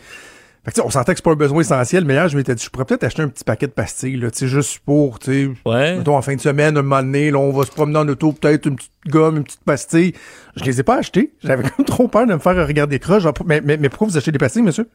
Fait 0.65 0.73
que, 0.73 0.81
on 0.83 0.91
sentait 0.91 1.13
que 1.13 1.19
c'est 1.19 1.25
pas 1.25 1.31
un 1.31 1.37
besoin 1.37 1.61
essentiel, 1.61 2.05
mais 2.05 2.15
hier, 2.15 2.29
je 2.29 2.37
m'étais 2.37 2.55
dit, 2.55 2.63
je 2.63 2.69
pourrais 2.69 2.85
peut-être 2.85 3.05
acheter 3.05 3.23
un 3.23 3.29
petit 3.29 3.45
paquet 3.45 3.67
de 3.67 3.73
pastilles, 3.73 4.17
là, 4.17 4.31
tu 4.31 4.39
sais, 4.39 4.49
juste 4.49 4.81
pour, 4.85 5.19
tu 5.19 5.31
sais, 5.33 5.51
Ouais. 5.65 5.97
Mettons, 5.97 6.17
en 6.17 6.23
fin 6.23 6.35
de 6.35 6.41
semaine, 6.41 6.77
un 6.77 6.83
moment 6.83 7.03
donné, 7.03 7.31
là, 7.31 7.39
on 7.39 7.53
va 7.53 7.65
se 7.65 7.71
promener 7.71 7.99
en 7.99 8.09
auto, 8.09 8.33
peut-être 8.33 8.67
une 8.67 8.77
petite 8.77 8.91
gomme, 9.09 9.39
une 9.39 9.45
petite 9.45 9.65
pastille. 9.65 10.13
Je 10.57 10.65
les 10.65 10.81
ai 10.81 10.83
pas 10.83 10.97
achetées. 10.97 11.33
J'avais 11.43 11.63
comme 11.77 11.85
trop 11.87 12.09
peur 12.09 12.27
de 12.27 12.35
me 12.35 12.39
faire 12.39 12.67
regarder 12.67 12.99
croche. 12.99 13.23
Mais, 13.47 13.61
mais, 13.63 13.77
mais 13.79 13.89
pourquoi 13.89 14.09
vous 14.09 14.17
achetez 14.19 14.33
des 14.33 14.39
pastilles, 14.39 14.63
monsieur? 14.63 14.89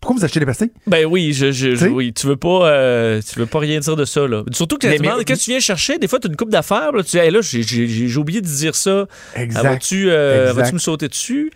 Pourquoi 0.00 0.18
vous 0.18 0.24
achetez 0.26 0.38
des 0.40 0.46
pastilles? 0.46 0.70
Ben 0.86 1.06
oui, 1.06 1.32
je, 1.32 1.50
je, 1.50 1.86
oui, 1.88 2.12
tu 2.12 2.26
veux 2.26 2.36
pas, 2.36 2.68
euh, 2.68 3.20
tu 3.28 3.38
veux 3.40 3.46
pas 3.46 3.58
rien 3.60 3.80
dire 3.80 3.96
de 3.96 4.04
ça 4.04 4.28
là. 4.28 4.44
Surtout 4.52 4.76
que 4.76 4.86
tu 4.86 4.98
demandes, 4.98 5.24
qu'est-ce 5.24 5.40
que 5.40 5.44
tu 5.46 5.50
viens 5.50 5.58
chercher? 5.58 5.98
Des 5.98 6.06
fois, 6.06 6.20
tu 6.20 6.28
as 6.28 6.30
une 6.30 6.36
coupe 6.36 6.50
d'affaires, 6.50 6.92
là, 6.92 7.02
tu 7.02 7.12
dis, 7.12 7.18
hey, 7.18 7.30
là, 7.30 7.40
j'ai- 7.40 7.62
j'ai 7.62 7.86
j'ai 7.88 8.18
oublié 8.18 8.40
de 8.42 8.46
dire 8.46 8.76
ça. 8.76 9.06
Exact. 9.34 9.60
Ah, 9.64 9.70
Vas-tu 9.70 10.10
euh, 10.10 10.52
vas-tu 10.52 10.74
me 10.74 10.78
sauter 10.78 11.08
dessus? 11.08 11.50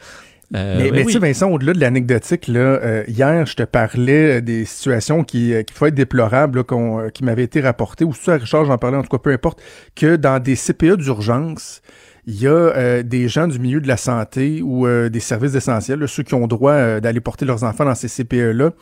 Euh, 0.57 0.79
mais 0.79 0.85
ben 0.85 0.93
mais 0.93 1.01
oui. 1.01 1.07
tu 1.07 1.13
sais, 1.13 1.19
Vincent, 1.19 1.51
au-delà 1.51 1.73
de 1.73 1.81
l'anecdotique, 1.81 2.49
là, 2.49 2.61
euh, 2.61 3.05
hier, 3.07 3.47
je 3.47 3.55
te 3.55 3.63
parlais 3.63 4.39
euh, 4.39 4.41
des 4.41 4.65
situations 4.65 5.23
qui, 5.23 5.55
euh, 5.55 5.63
qui 5.63 5.73
pouvaient 5.73 5.89
être 5.89 5.95
déplorables, 5.95 6.59
là, 6.59 6.65
qu'on, 6.65 7.09
qui 7.11 7.23
m'avaient 7.25 7.45
été 7.45 7.61
rapportées, 7.61 8.05
ou 8.05 8.13
ça, 8.13 8.35
Richard, 8.35 8.65
j'en 8.65 8.79
parlais, 8.79 8.97
en 8.97 9.03
tout 9.03 9.09
cas, 9.09 9.19
peu 9.19 9.31
importe, 9.33 9.63
que 9.95 10.17
dans 10.17 10.43
des 10.43 10.57
CPA 10.57 10.97
d'urgence, 10.97 11.83
il 12.27 12.41
y 12.41 12.47
a 12.47 12.51
euh, 12.51 13.03
des 13.03 13.29
gens 13.29 13.47
du 13.47 13.59
milieu 13.59 13.81
de 13.81 13.89
la 13.89 13.97
santé 13.97 14.61
ou 14.63 14.87
euh, 14.87 15.09
des 15.09 15.21
services 15.21 15.55
essentiels, 15.55 16.01
là, 16.01 16.07
ceux 16.07 16.23
qui 16.23 16.35
ont 16.35 16.47
droit 16.47 17.01
d'aller 17.01 17.21
porter 17.21 17.45
leurs 17.45 17.65
enfants 17.65 17.85
dans 17.85 17.95
ces 17.95 18.09
CPE-là, 18.09 18.73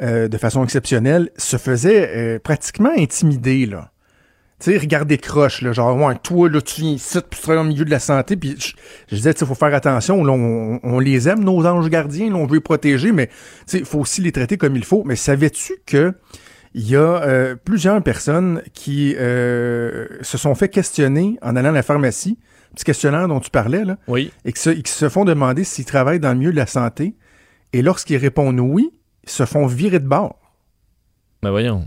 euh, 0.00 0.28
de 0.28 0.38
façon 0.38 0.62
exceptionnelle, 0.62 1.30
se 1.36 1.56
faisaient 1.56 2.10
euh, 2.16 2.38
pratiquement 2.38 2.92
intimider, 2.96 3.66
là. 3.66 3.90
Tu 4.60 4.72
sais, 4.72 4.78
regarder 4.78 5.18
croche, 5.18 5.62
là, 5.62 5.72
genre, 5.72 5.96
ouais, 5.96 6.16
toi, 6.20 6.48
là, 6.48 6.60
tu 6.60 6.80
viens 6.80 6.90
ici, 6.92 7.18
puis 7.30 7.38
tu 7.38 7.42
travailles 7.42 7.62
au 7.62 7.68
milieu 7.68 7.84
de 7.84 7.90
la 7.90 8.00
santé, 8.00 8.36
puis 8.36 8.56
je, 8.58 8.72
je 9.08 9.14
disais, 9.14 9.32
tu 9.32 9.40
sais, 9.40 9.46
faut 9.46 9.54
faire 9.54 9.72
attention, 9.72 10.24
là, 10.24 10.32
on, 10.32 10.80
on 10.82 10.98
les 10.98 11.28
aime, 11.28 11.44
nos 11.44 11.64
anges 11.64 11.88
gardiens, 11.88 12.28
là, 12.30 12.34
on 12.36 12.46
veut 12.46 12.56
les 12.56 12.60
protéger, 12.60 13.12
mais, 13.12 13.28
tu 13.28 13.34
sais, 13.66 13.78
il 13.78 13.84
faut 13.84 14.00
aussi 14.00 14.20
les 14.20 14.32
traiter 14.32 14.56
comme 14.56 14.74
il 14.74 14.84
faut. 14.84 15.04
Mais 15.06 15.14
savais-tu 15.14 15.74
que 15.86 16.12
il 16.74 16.88
y 16.88 16.96
a 16.96 17.00
euh, 17.22 17.54
plusieurs 17.56 18.02
personnes 18.02 18.62
qui 18.74 19.14
euh, 19.16 20.06
se 20.22 20.36
sont 20.36 20.54
fait 20.56 20.68
questionner 20.68 21.38
en 21.40 21.54
allant 21.56 21.70
à 21.70 21.72
la 21.72 21.82
pharmacie, 21.84 22.36
petit 22.74 22.84
questionnaire 22.84 23.28
dont 23.28 23.38
tu 23.40 23.50
parlais, 23.50 23.84
là, 23.84 23.96
Oui. 24.08 24.32
et 24.44 24.52
qui 24.52 24.60
se, 24.60 24.70
et 24.70 24.82
qui 24.82 24.92
se 24.92 25.08
font 25.08 25.24
demander 25.24 25.62
s'ils 25.62 25.84
travaillent 25.84 26.20
dans 26.20 26.32
le 26.32 26.38
milieu 26.38 26.50
de 26.52 26.56
la 26.56 26.66
santé, 26.66 27.14
et 27.72 27.80
lorsqu'ils 27.82 28.16
répondent 28.16 28.58
oui, 28.60 28.90
ils 29.22 29.30
se 29.30 29.44
font 29.46 29.66
virer 29.66 30.00
de 30.00 30.08
bord. 30.08 30.36
Ben 31.42 31.50
voyons. 31.50 31.86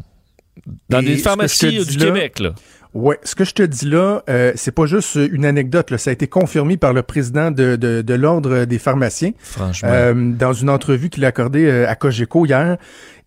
Dans 0.89 0.99
Et 0.99 1.05
des 1.05 1.17
pharmacies 1.17 1.85
du 1.85 1.97
là- 1.97 2.05
Québec, 2.05 2.39
là. 2.39 2.53
Ouais, 2.93 3.17
ce 3.23 3.35
que 3.35 3.45
je 3.45 3.53
te 3.53 3.63
dis 3.63 3.85
là, 3.85 4.21
euh, 4.29 4.51
c'est 4.55 4.73
pas 4.73 4.85
juste 4.85 5.15
une 5.15 5.45
anecdote. 5.45 5.91
Là. 5.91 5.97
Ça 5.97 6.09
a 6.09 6.13
été 6.13 6.27
confirmé 6.27 6.75
par 6.75 6.91
le 6.91 7.03
président 7.03 7.49
de, 7.49 7.77
de, 7.77 8.01
de 8.01 8.13
l'ordre 8.13 8.65
des 8.65 8.79
pharmaciens 8.79 9.31
Franchement. 9.39 9.87
euh, 9.89 10.13
dans 10.33 10.51
une 10.51 10.69
entrevue 10.69 11.09
qu'il 11.09 11.23
a 11.23 11.29
accordée 11.29 11.65
euh, 11.67 11.87
à 11.87 11.95
Cogeco 11.95 12.45
hier. 12.45 12.77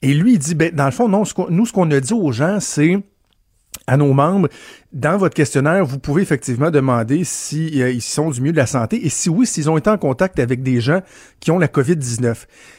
Et 0.02 0.12
lui, 0.12 0.34
il 0.34 0.38
dit, 0.38 0.54
ben, 0.54 0.70
dans 0.74 0.84
le 0.84 0.90
fond, 0.90 1.08
non, 1.08 1.24
ce 1.24 1.32
nous, 1.48 1.64
ce 1.64 1.72
qu'on 1.72 1.90
a 1.92 1.98
dit 2.00 2.12
aux 2.12 2.30
gens, 2.30 2.58
c'est 2.60 2.98
à 3.86 3.96
nos 3.96 4.12
membres, 4.12 4.48
dans 4.92 5.16
votre 5.16 5.34
questionnaire, 5.34 5.84
vous 5.84 5.98
pouvez 5.98 6.20
effectivement 6.22 6.70
demander 6.70 7.24
si 7.24 7.82
euh, 7.82 7.90
ils 7.90 8.02
sont 8.02 8.30
du 8.30 8.40
milieu 8.42 8.52
de 8.52 8.58
la 8.58 8.66
santé 8.66 9.04
et 9.04 9.08
si 9.08 9.30
oui, 9.30 9.46
s'ils 9.46 9.68
ont 9.70 9.78
été 9.78 9.88
en 9.90 9.96
contact 9.98 10.38
avec 10.38 10.62
des 10.62 10.80
gens 10.82 11.00
qui 11.40 11.50
ont 11.50 11.58
la 11.58 11.68
COVID-19. 11.68 12.34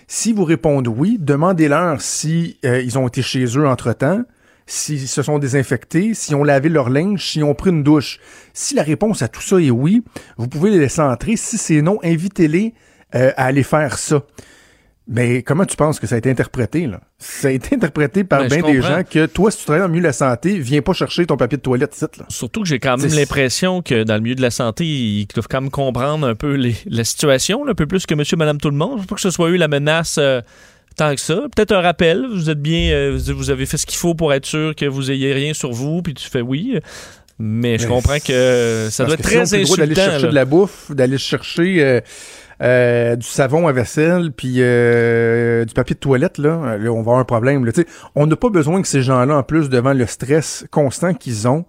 Si 0.07 0.33
vous 0.33 0.43
répondez 0.45 0.87
oui, 0.89 1.17
demandez-leur 1.19 1.99
si 1.99 2.57
euh, 2.63 2.79
ils 2.81 2.97
ont 2.99 3.07
été 3.07 3.23
chez 3.23 3.43
eux 3.57 3.67
entre-temps, 3.67 4.21
s'ils 4.65 5.07
se 5.07 5.21
sont 5.21 5.37
désinfectés, 5.39 6.13
s'ils 6.13 6.35
ont 6.35 6.43
lavé 6.43 6.69
leur 6.69 6.89
linge, 6.89 7.23
s'ils 7.31 7.43
ont 7.43 7.53
pris 7.53 7.69
une 7.69 7.83
douche. 7.83 8.19
Si 8.53 8.73
la 8.75 8.83
réponse 8.83 9.21
à 9.21 9.27
tout 9.27 9.41
ça 9.41 9.57
est 9.59 9.69
oui, 9.69 10.03
vous 10.37 10.47
pouvez 10.47 10.71
les 10.71 10.79
laisser 10.79 11.01
entrer. 11.01 11.35
Si 11.35 11.57
c'est 11.57 11.81
non, 11.81 11.99
invitez-les 12.03 12.73
euh, 13.13 13.31
à 13.37 13.45
aller 13.45 13.63
faire 13.63 13.97
ça. 13.97 14.23
Mais 15.07 15.43
comment 15.43 15.65
tu 15.65 15.75
penses 15.75 15.99
que 15.99 16.07
ça 16.07 16.15
a 16.15 16.17
été 16.17 16.31
interprété, 16.31 16.87
là? 16.87 16.99
Ça 17.19 17.49
a 17.49 17.51
été 17.51 17.75
interprété 17.75 18.23
par 18.23 18.41
Ben, 18.41 18.47
bien 18.59 18.71
des 18.71 18.81
gens 18.81 19.03
que 19.07 19.27
toi, 19.27 19.51
si 19.51 19.59
tu 19.59 19.65
travailles 19.65 19.81
dans 19.81 19.87
le 19.87 19.91
milieu 19.91 20.01
de 20.01 20.07
la 20.07 20.13
santé, 20.13 20.57
viens 20.57 20.81
pas 20.81 20.93
chercher 20.93 21.27
ton 21.27 21.37
papier 21.37 21.57
de 21.57 21.61
toilette, 21.61 21.95
ici, 21.95 22.05
là. 22.17 22.25
Surtout 22.29 22.63
que 22.63 22.67
j'ai 22.67 22.79
quand 22.79 22.97
même 22.97 23.11
l'impression 23.13 23.83
que 23.83 24.01
dans 24.03 24.15
le 24.15 24.21
milieu 24.21 24.33
de 24.33 24.41
la 24.41 24.49
santé, 24.49 24.83
ils 24.83 25.27
doivent 25.27 25.47
quand 25.47 25.61
même 25.61 25.69
comprendre 25.69 26.27
un 26.27 26.33
peu 26.33 26.55
les- 26.55 26.75
la 26.87 27.03
situation, 27.03 27.63
là, 27.63 27.73
un 27.73 27.75
peu 27.75 27.85
plus 27.85 28.07
que 28.07 28.15
monsieur, 28.15 28.35
madame, 28.35 28.57
tout 28.57 28.71
le 28.71 28.77
monde. 28.77 28.99
Je 29.03 29.05
pas 29.05 29.13
que 29.13 29.21
ce 29.21 29.29
soit 29.29 29.49
eu 29.51 29.57
la 29.57 29.67
menace 29.67 30.17
euh, 30.17 30.41
tant 30.95 31.13
que 31.15 31.21
ça. 31.21 31.35
Peut-être 31.55 31.71
un 31.71 31.81
rappel. 31.81 32.25
Vous 32.31 32.49
êtes 32.49 32.61
bien, 32.61 32.91
euh, 32.91 33.19
vous 33.35 33.49
avez 33.49 33.65
fait 33.65 33.77
ce 33.77 33.85
qu'il 33.85 33.97
faut 33.97 34.15
pour 34.15 34.33
être 34.33 34.45
sûr 34.45 34.75
que 34.75 34.85
vous 34.85 35.11
ayez 35.11 35.33
rien 35.33 35.53
sur 35.53 35.71
vous, 35.71 36.01
puis 36.01 36.13
tu 36.13 36.29
fais 36.29 36.41
oui. 36.41 36.79
Mais 37.37 37.77
je 37.77 37.83
Mais 37.83 37.89
comprends 37.89 38.19
que 38.19 38.87
ça 38.89 39.03
doit 39.03 39.15
être 39.15 39.21
très 39.21 39.39
le 39.39 39.63
droit 39.63 39.75
d'aller 39.77 39.91
insultant. 39.91 40.01
chercher 40.11 40.21
là. 40.23 40.29
de 40.29 40.35
la 40.35 40.45
bouffe, 40.45 40.91
d'aller 40.91 41.17
chercher 41.17 41.83
euh, 41.83 42.01
euh, 42.61 43.15
du 43.17 43.27
savon 43.27 43.67
à 43.67 43.73
vaisselle, 43.73 44.31
puis 44.31 44.55
euh, 44.59 45.65
du 45.65 45.73
papier 45.73 45.95
de 45.95 45.99
toilette, 45.99 46.37
là, 46.37 46.77
là, 46.77 46.89
on 46.91 46.95
va 46.95 46.99
avoir 47.01 47.19
un 47.19 47.25
problème. 47.25 47.65
Là. 47.65 47.73
Tu 47.73 47.81
sais, 47.81 47.87
On 48.15 48.25
n'a 48.25 48.37
pas 48.37 48.49
besoin 48.49 48.81
que 48.81 48.87
ces 48.87 49.01
gens-là, 49.01 49.35
en 49.35 49.43
plus, 49.43 49.67
devant 49.67 49.91
le 49.93 50.05
stress 50.05 50.65
constant 50.71 51.13
qu'ils 51.13 51.47
ont, 51.47 51.65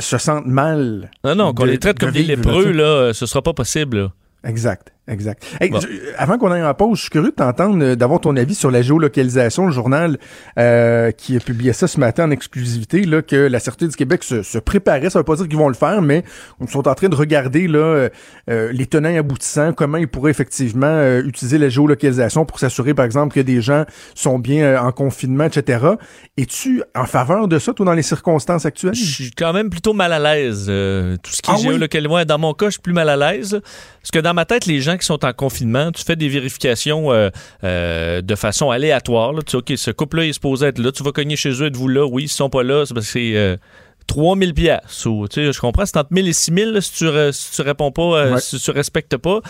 se 0.00 0.18
sentent 0.18 0.46
mal. 0.46 1.10
Non, 1.24 1.36
non, 1.36 1.54
qu'on 1.54 1.64
les 1.66 1.78
traite 1.78 1.98
de 2.00 2.04
comme 2.06 2.12
des 2.12 2.24
lépreux, 2.24 2.72
là, 2.72 3.12
ce 3.14 3.26
sera 3.26 3.42
pas 3.42 3.52
possible. 3.54 3.96
là. 3.98 4.12
Exact, 4.42 4.92
exact. 5.10 5.44
Hey, 5.60 5.70
Bon. 5.70 5.80
je- 5.80 5.88
avant 6.16 6.38
qu'on 6.38 6.50
aille 6.50 6.62
en 6.64 6.72
pause, 6.74 6.96
je 6.96 7.02
suis 7.02 7.10
curieux 7.10 7.30
de 7.30 7.34
t'entendre, 7.34 7.82
euh, 7.84 7.94
d'avoir 7.96 8.20
ton 8.20 8.36
avis 8.36 8.54
sur 8.54 8.70
la 8.70 8.80
géolocalisation. 8.82 9.66
Le 9.66 9.72
journal 9.72 10.18
euh, 10.58 11.10
qui 11.10 11.36
a 11.36 11.40
publié 11.40 11.72
ça 11.72 11.86
ce 11.86 11.98
matin 12.00 12.24
en 12.26 12.30
exclusivité, 12.30 13.02
là, 13.04 13.22
que 13.22 13.36
la 13.36 13.60
Sûreté 13.60 13.86
du 13.88 13.96
Québec 13.96 14.22
se, 14.24 14.42
se 14.42 14.58
préparait. 14.58 15.10
Ça 15.10 15.18
veut 15.18 15.24
pas 15.24 15.36
dire 15.36 15.48
qu'ils 15.48 15.58
vont 15.58 15.68
le 15.68 15.74
faire, 15.74 16.00
mais 16.02 16.24
ils 16.60 16.68
sont 16.68 16.86
en 16.88 16.94
train 16.94 17.08
de 17.08 17.14
regarder 17.14 17.66
là, 17.68 18.08
euh, 18.48 18.72
les 18.72 18.86
tenants 18.86 19.08
et 19.10 19.18
aboutissants, 19.18 19.72
comment 19.72 19.98
ils 19.98 20.08
pourraient 20.08 20.30
effectivement 20.30 20.86
euh, 20.86 21.22
utiliser 21.24 21.58
la 21.58 21.68
géolocalisation 21.68 22.44
pour 22.44 22.58
s'assurer, 22.58 22.94
par 22.94 23.04
exemple, 23.04 23.34
que 23.34 23.40
des 23.40 23.60
gens 23.60 23.84
sont 24.14 24.38
bien 24.38 24.80
en 24.82 24.92
confinement, 24.92 25.44
etc. 25.44 25.84
Es-tu 26.36 26.82
en 26.94 27.06
faveur 27.06 27.48
de 27.48 27.58
ça, 27.58 27.72
toi, 27.72 27.86
dans 27.86 27.92
les 27.94 28.02
circonstances 28.02 28.66
actuelles? 28.66 28.94
Je 28.94 29.04
suis 29.04 29.30
quand 29.30 29.52
même 29.52 29.70
plutôt 29.70 29.92
mal 29.92 30.12
à 30.12 30.18
l'aise. 30.18 30.66
tout 30.66 31.30
ce 31.32 31.42
qui 31.42 31.50
Ah 31.50 31.54
est 31.54 31.56
oui? 31.58 31.62
géolocal- 31.78 32.06
ouais, 32.06 32.24
dans 32.24 32.38
mon 32.38 32.54
cas, 32.54 32.66
je 32.66 32.72
suis 32.72 32.80
plus 32.80 32.92
mal 32.92 33.08
à 33.08 33.16
l'aise. 33.16 33.60
Parce 34.02 34.10
que 34.12 34.18
dans 34.18 34.34
ma 34.34 34.44
tête, 34.44 34.66
les 34.66 34.80
gens 34.80 34.94
qui 35.00 35.06
sont 35.06 35.24
en 35.24 35.32
confinement, 35.32 35.90
tu 35.92 36.04
fais 36.04 36.16
des 36.16 36.28
vérifications 36.28 37.12
euh, 37.12 37.30
euh, 37.64 38.20
de 38.22 38.34
façon 38.36 38.70
aléatoire. 38.70 39.32
Là. 39.32 39.40
Tu 39.42 39.50
sais, 39.52 39.56
OK, 39.56 39.72
ce 39.76 39.90
couple-là 39.90 40.26
est 40.26 40.32
supposé 40.34 40.66
être 40.66 40.78
là. 40.78 40.92
Tu 40.92 41.02
vas 41.02 41.12
cogner 41.12 41.36
chez 41.36 41.50
eux, 41.50 41.66
êtes-vous 41.66 41.88
là? 41.88 42.06
Oui, 42.06 42.24
ils 42.24 42.28
sont 42.28 42.48
pas 42.50 42.62
là, 42.62 42.84
c'est 42.86 42.94
parce 42.94 43.06
que 43.06 43.12
c'est... 43.12 43.36
euh, 43.36 43.56
3000 44.06 44.54
pièces 44.54 45.06
ou 45.06 45.28
tu 45.28 45.34
sais 45.46 45.52
je 45.52 45.60
comprends 45.60 45.86
c'est 45.86 45.96
entre 45.96 46.12
1000 46.12 46.26
et 46.26 46.32
6000 46.32 46.72
là, 46.72 46.80
si 46.80 46.90
tu 46.94 47.06
si 47.32 47.52
tu 47.54 47.62
réponds 47.62 47.92
pas 47.92 48.02
euh, 48.02 48.34
Ouais. 48.34 48.40
si 48.40 48.58
tu 48.58 48.72
respectes 48.72 49.16
pas 49.18 49.40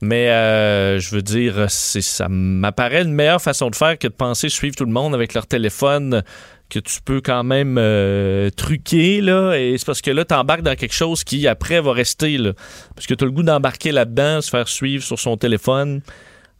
mais 0.00 0.30
euh, 0.30 0.98
je 0.98 1.14
veux 1.14 1.22
dire 1.22 1.66
ça 1.68 2.26
m'apparaît 2.28 3.02
une 3.02 3.12
meilleure 3.12 3.40
façon 3.42 3.70
de 3.70 3.76
faire 3.76 3.96
que 3.98 4.08
de 4.08 4.12
penser 4.12 4.48
suivre 4.48 4.74
tout 4.74 4.86
le 4.86 4.90
monde 4.90 5.14
avec 5.14 5.32
leur 5.34 5.46
téléphone 5.46 6.24
que 6.70 6.78
tu 6.78 7.00
peux 7.04 7.20
quand 7.20 7.44
même 7.44 7.76
euh, 7.78 8.48
truquer 8.50 9.20
là 9.20 9.54
et 9.54 9.76
c'est 9.76 9.84
parce 9.84 10.00
que 10.00 10.10
là 10.10 10.24
t'embarques 10.24 10.62
dans 10.62 10.76
quelque 10.76 10.94
chose 10.94 11.24
qui 11.24 11.46
après 11.46 11.80
va 11.80 11.92
rester 11.92 12.38
là 12.38 12.52
parce 12.94 13.06
que 13.06 13.14
tu 13.14 13.24
as 13.24 13.26
le 13.26 13.32
goût 13.32 13.42
d'embarquer 13.42 13.92
là-dedans 13.92 14.40
se 14.40 14.48
faire 14.48 14.68
suivre 14.68 15.04
sur 15.04 15.18
son 15.18 15.36
téléphone 15.36 16.00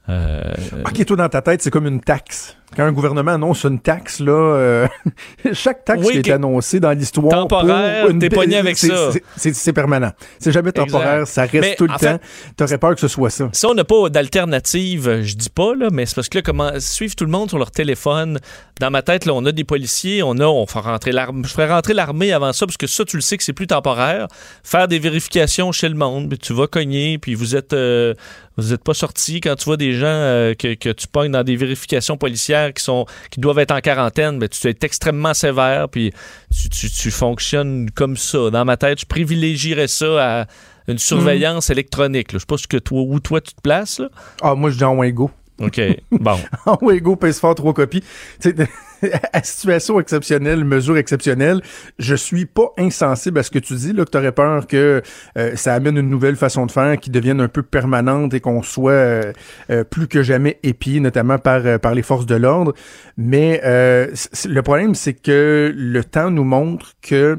Euh, 0.09 0.53
OK, 0.85 1.05
toi, 1.05 1.17
dans 1.17 1.29
ta 1.29 1.43
tête, 1.43 1.63
c'est 1.63 1.71
comme 1.71 1.87
une 1.87 2.01
taxe. 2.01 2.57
Quand 2.77 2.85
un 2.85 2.93
gouvernement 2.93 3.33
annonce 3.33 3.65
une 3.65 3.81
taxe, 3.81 4.21
là, 4.21 4.33
euh, 4.33 4.87
chaque 5.53 5.85
taxe 5.85 6.03
Oui, 6.07 6.23
qui 6.23 6.31
est 6.31 6.33
annoncée 6.33 6.81
dans 6.81 6.93
l'histoire. 6.93 7.31
Temporaire, 7.31 8.07
t'es 8.19 8.29
pogné 8.29 8.57
avec 8.57 8.77
ça. 8.79 9.11
c'est- 9.37 9.73
permanent. 9.73 10.11
C'est 10.39 10.53
jamais 10.53 10.73
temporaire, 10.73 11.27
ça 11.27 11.43
reste 11.43 11.55
Mais 11.55 11.75
tout 11.77 11.87
le 11.87 11.97
temps. 11.97 12.19
T'aurais 12.57 12.79
peur 12.79 12.95
que 12.95 13.01
ce 13.01 13.09
soit 13.09 13.31
ça. 13.31 13.49
Si 13.53 13.67
on 13.67 13.75
n'a 13.75 13.85
pas 13.85 14.09
d'alternative, 14.09 15.23
je 15.23 15.35
dis 15.35 15.51
pas, 15.51 15.75
là, 15.75 15.89
mais 15.93 16.07
c'est 16.07 16.15
parce 16.15 16.29
que 16.29 16.39
là, 16.39 16.43
comment 16.43 16.71
suivre 16.79 17.15
tout 17.15 17.25
le 17.25 17.31
monde 17.31 17.49
sur 17.49 17.59
leur 17.59 17.71
téléphone. 17.71 18.39
Dans 18.81 18.91
ma 18.91 19.03
tête, 19.03 19.27
là, 19.27 19.35
on 19.35 19.45
a 19.45 19.53
des 19.53 19.65
policiers, 19.65 20.23
on 20.23 20.39
a, 20.39 20.47
on 20.47 20.67
fait 20.67 20.79
rentrer 20.81 21.13
l'armée. 21.13 21.43
Je 21.47 21.53
ferais 21.53 21.71
rentrer 21.71 21.95
l'armée 21.95 22.33
avant 22.33 22.53
ça, 22.53 22.67
parce 22.67 22.77
que 22.77 22.87
ça, 22.87 23.05
tu 23.05 23.17
le 23.17 23.23
sais 23.23 23.37
que 23.37 23.45
c'est 23.45 23.53
plus 23.53 23.67
temporaire. 23.67 24.27
Faire 24.65 24.89
des 24.89 24.99
vérifications 24.99 25.73
chez 25.73 25.89
le 25.89 25.95
monde, 25.95 26.29
puis 26.29 26.39
tu 26.39 26.53
vas 26.53 26.67
cogner, 26.67 27.19
puis 27.19 27.35
vous 27.35 27.57
êtes 27.57 27.73
euh, 27.73 28.15
vous 28.57 28.73
êtes 28.75 28.85
pas 28.85 28.95
sortis 28.95 29.41
quand 29.41 29.55
tu 29.57 29.65
vois 29.65 29.77
des 29.77 29.93
gens 29.95 30.07
euh, 30.07 30.55
que, 30.55 30.75
que 30.75 30.91
tu 30.91 31.07
pognes 31.07 31.33
dans 31.33 31.45
des 31.45 31.57
vérifications 31.57 32.17
policières 32.17 32.60
qui 32.75 32.83
sont 32.83 33.07
qui 33.31 33.41
doivent 33.41 33.59
être 33.59 33.73
en 33.73 33.81
quarantaine, 33.81 34.39
ben, 34.39 34.49
tu 34.49 34.69
es 34.69 34.77
extrêmement 34.83 35.35
sévère, 35.35 35.89
puis 35.89 36.13
tu, 36.51 36.69
tu, 36.69 36.91
tu 36.91 37.11
fonctionnes 37.11 37.91
comme 37.91 38.17
ça. 38.17 38.51
Dans 38.51 38.65
ma 38.65 38.77
tête, 38.77 39.01
je 39.01 39.07
privilégierais 39.07 39.89
ça 39.89 40.41
à 40.41 40.47
une 40.89 40.99
surveillance 40.99 41.71
électronique. 41.71 42.33
là. 42.33 42.39
Je 42.39 42.41
sais 42.41 42.47
pas 42.47 42.59
ce 42.59 42.67
que 42.67 42.77
toi, 42.77 43.03
où 43.03 43.21
toi 43.21 43.41
tu 43.41 43.55
te 43.55 43.61
places. 43.61 44.01
Là. 44.01 44.09
Ah, 44.43 44.55
moi, 44.55 44.71
je 44.71 44.77
dis 44.77 44.85
en 44.85 44.97
Wingo. 44.97 45.31
OK. 45.61 45.81
Bon. 46.11 46.39
En 46.67 46.79
Wingo, 46.81 47.17
pèse 47.17 47.39
fort, 47.39 47.55
trois 47.55 47.75
copies. 47.75 48.03
Tu 48.41 48.51
sais, 48.51 48.55
à 49.33 49.43
situation 49.43 50.01
exceptionnelle, 50.01 50.65
mesure 50.65 50.97
exceptionnelle, 50.97 51.63
je 51.99 52.15
suis 52.15 52.47
pas 52.47 52.73
insensible 52.79 53.39
à 53.39 53.43
ce 53.43 53.51
que 53.51 53.59
tu 53.59 53.75
dis, 53.75 53.93
là, 53.93 54.05
que 54.05 54.11
t'aurais 54.11 54.33
peur 54.33 54.67
que 54.67 55.03
euh, 55.39 55.57
ça 55.57 55.75
amène 55.75 55.97
une 55.97 56.09
nouvelle 56.09 56.37
façon 56.37 56.67
de 56.67 56.71
faire 56.71 56.99
qui 56.99 57.11
devienne 57.11 57.41
un 57.41 57.49
peu 57.49 57.63
permanente 57.63 58.35
et 58.35 58.41
qu'on 58.41 58.63
soit 58.63 58.93
euh, 58.93 59.33
euh, 59.71 59.85
plus 59.85 60.09
que 60.09 60.23
jamais 60.23 60.59
épié, 60.63 61.01
notamment 61.01 61.39
par, 61.39 61.61
les 61.95 62.03
forces 62.03 62.27
de 62.27 62.37
l'ordre. 62.37 62.75
Mais 63.17 63.61
le 63.65 64.61
problème, 64.61 64.95
c'est 64.95 65.15
que 65.15 65.73
le 65.75 66.05
temps 66.05 66.31
nous 66.31 66.45
montre 66.45 66.95
que 67.03 67.39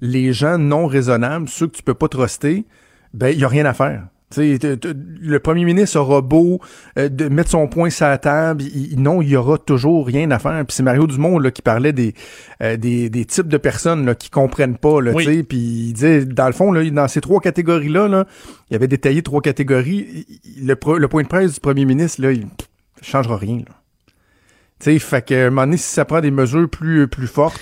les 0.00 0.32
gens 0.32 0.58
non 0.58 0.86
raisonnables, 0.86 1.48
ceux 1.48 1.66
que 1.66 1.76
tu 1.76 1.82
peux 1.82 1.94
pas 1.94 2.08
truster, 2.08 2.64
ben, 3.12 3.28
il 3.28 3.38
y 3.38 3.44
a 3.44 3.48
rien 3.48 3.66
à 3.66 3.74
faire. 3.74 4.06
Le 4.36 5.38
premier 5.38 5.64
ministre 5.64 5.98
aura 5.98 6.20
beau 6.20 6.60
euh, 6.98 7.08
de 7.08 7.28
mettre 7.28 7.50
son 7.50 7.66
point 7.66 7.90
sur 7.90 8.06
la 8.06 8.18
table, 8.18 8.62
il- 8.62 9.00
non, 9.02 9.22
il 9.22 9.28
y 9.30 9.36
aura 9.36 9.58
toujours 9.58 10.06
rien 10.06 10.30
à 10.30 10.38
faire. 10.38 10.64
Puis 10.66 10.76
c'est 10.76 10.82
Mario 10.82 11.06
Dumont 11.06 11.38
là, 11.38 11.50
qui 11.50 11.62
parlait 11.62 11.92
des, 11.92 12.14
euh, 12.62 12.76
des, 12.76 13.10
des 13.10 13.24
types 13.24 13.48
de 13.48 13.56
personnes 13.56 14.06
là, 14.06 14.14
qui 14.14 14.30
comprennent 14.30 14.76
pas. 14.78 15.00
Là, 15.00 15.12
Oui. 15.12 15.42
Puis 15.42 15.58
il 15.58 15.92
disait, 15.94 16.24
dans 16.24 16.46
le 16.46 16.52
fond, 16.52 16.70
là, 16.70 16.88
dans 16.90 17.08
ces 17.08 17.20
trois 17.20 17.40
catégories-là, 17.40 18.06
là, 18.08 18.26
il 18.70 18.76
avait 18.76 18.88
détaillé 18.88 19.22
trois 19.22 19.40
catégories. 19.40 20.26
Le, 20.62 20.76
le 20.98 21.08
point 21.08 21.22
de 21.22 21.28
presse 21.28 21.54
du 21.54 21.60
premier 21.60 21.84
ministre, 21.84 22.22
là, 22.22 22.30
il 22.32 22.42
ne 22.42 22.46
changera 23.02 23.36
rien. 23.36 23.56
Là. 23.56 23.74
Tu 24.78 24.92
sais, 24.92 24.98
fait 24.98 25.26
que, 25.26 25.34
à 25.34 25.46
un 25.46 25.50
moment 25.50 25.62
donné, 25.66 25.76
si 25.76 25.92
ça 25.92 26.04
prend 26.04 26.20
des 26.20 26.30
mesures 26.30 26.68
plus, 26.70 27.06
plus 27.08 27.26
fortes, 27.26 27.60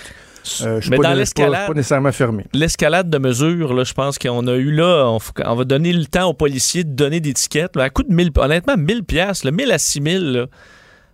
euh, 0.61 0.81
je 0.81 0.89
Mais 0.89 0.97
pas, 0.97 1.03
dans 1.03 1.13
l'escalade- 1.13 1.67
pas 1.67 1.73
nécessairement 1.73 2.11
fermé. 2.11 2.45
L'escalade 2.53 3.09
de 3.09 3.17
mesures, 3.17 3.73
là, 3.73 3.83
je 3.83 3.93
pense 3.93 4.17
qu'on 4.17 4.47
a 4.47 4.55
eu 4.55 4.71
là, 4.71 5.07
on, 5.45 5.55
va 5.55 5.63
donner 5.63 5.93
le 5.93 6.05
temps 6.05 6.29
aux 6.29 6.33
policiers 6.33 6.83
de 6.83 6.91
donner 6.93 7.19
des 7.19 7.33
tickets. 7.33 7.75
là, 7.75 7.83
à 7.85 7.89
coût 7.89 8.03
de 8.03 8.13
1000, 8.13 8.31
honnêtement, 8.37 8.77
1000 8.77 9.03
pièces, 9.03 9.43
1000 9.43 9.71
à 9.71 9.77
6000, 9.77 10.31
là, 10.31 10.45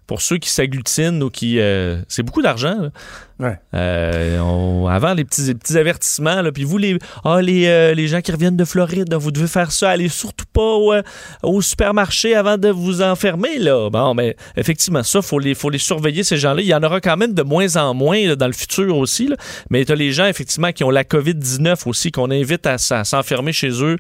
pour 0.07 0.21
ceux 0.21 0.37
qui 0.37 0.49
s'agglutinent 0.49 1.21
ou 1.21 1.29
qui... 1.29 1.59
euh, 1.59 2.01
c'est 2.07 2.23
beaucoup 2.23 2.41
d'argent. 2.41 2.89
Ouais. 3.37 3.59
Euh, 3.73 4.39
on- 4.39 4.87
avant, 4.87 5.13
les 5.13 5.25
petits, 5.25 5.41
les 5.41 5.55
petits 5.55 5.77
avertissements, 5.77 6.41
là, 6.41 6.51
puis 6.53 6.63
vous, 6.63 6.77
les, 6.77 6.97
ah, 7.25 7.41
les, 7.41 7.67
euh, 7.67 7.93
les 7.93 8.07
gens 8.07 8.21
qui 8.21 8.31
reviennent 8.31 8.55
de 8.55 8.63
Floride, 8.63 9.13
vous 9.13 9.31
devez 9.31 9.47
faire 9.47 9.73
ça, 9.73 9.89
allez 9.89 10.07
surtout 10.07 10.45
pas 10.53 10.61
au, 10.61 10.93
euh, 10.93 11.01
au 11.43 11.61
supermarché 11.61 12.33
avant 12.33 12.57
de 12.57 12.69
vous 12.69 13.01
enfermer. 13.01 13.59
Là. 13.59 13.89
Bon, 13.89 14.13
mais 14.13 14.37
effectivement, 14.55 15.03
ça, 15.03 15.19
il 15.19 15.25
faut 15.25 15.39
les, 15.39 15.53
faut 15.53 15.69
les 15.69 15.79
surveiller, 15.79 16.23
ces 16.23 16.37
gens-là. 16.37 16.61
Il 16.61 16.67
y 16.67 16.73
en 16.73 16.81
aura 16.81 17.01
quand 17.01 17.17
même 17.17 17.33
de 17.33 17.43
moins 17.43 17.75
en 17.75 17.93
moins 17.93 18.25
là, 18.25 18.37
dans 18.37 18.47
le 18.47 18.53
futur 18.53 18.95
aussi. 18.97 19.27
là. 19.27 19.35
Mais 19.69 19.83
tu 19.83 19.91
as 19.91 19.95
les 19.95 20.13
gens, 20.13 20.27
effectivement, 20.27 20.71
qui 20.71 20.85
ont 20.85 20.89
la 20.89 21.03
COVID-19 21.03 21.87
aussi, 21.89 22.11
qu'on 22.11 22.31
invite 22.31 22.65
à, 22.65 22.77
s'enfermer 22.77 23.51
chez 23.51 23.71
eux. 23.83 23.97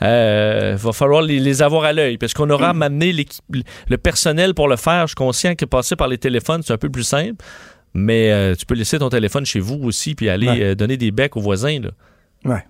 Il 0.00 0.06
va 0.76 0.92
falloir 0.94 1.20
les, 1.20 1.40
les 1.40 1.60
avoir 1.60 1.84
à 1.84 1.92
l'œil, 1.92 2.16
parce 2.16 2.32
qu'on 2.32 2.48
aura 2.48 2.70
amené 2.70 3.12
l'équipe- 3.12 3.44
le 3.88 3.98
personnel 3.98 4.54
pour 4.54 4.68
le 4.68 4.76
faire. 4.76 5.02
Je 5.02 5.08
suis 5.08 5.14
conscient 5.16 5.54
que 5.54 5.64
passer 5.66 5.94
par 5.96 6.08
les 6.08 6.18
téléphones, 6.18 6.62
c'est 6.64 6.72
un 6.72 6.78
peu 6.78 6.88
plus 6.88 7.02
simple. 7.04 7.44
Mais 7.94 8.30
euh, 8.32 8.54
tu 8.54 8.66
peux 8.66 8.74
laisser 8.74 8.98
ton 8.98 9.08
téléphone 9.08 9.44
chez 9.46 9.60
vous 9.60 9.80
aussi, 9.82 10.14
puis 10.14 10.28
aller 10.28 10.46
Ouais. 10.48 10.62
euh, 10.62 10.74
donner 10.74 10.96
des 10.96 11.10
becs 11.10 11.36
aux 11.36 11.40
voisins. 11.40 11.80
Là. 11.80 11.90
Ouais. 12.44 12.64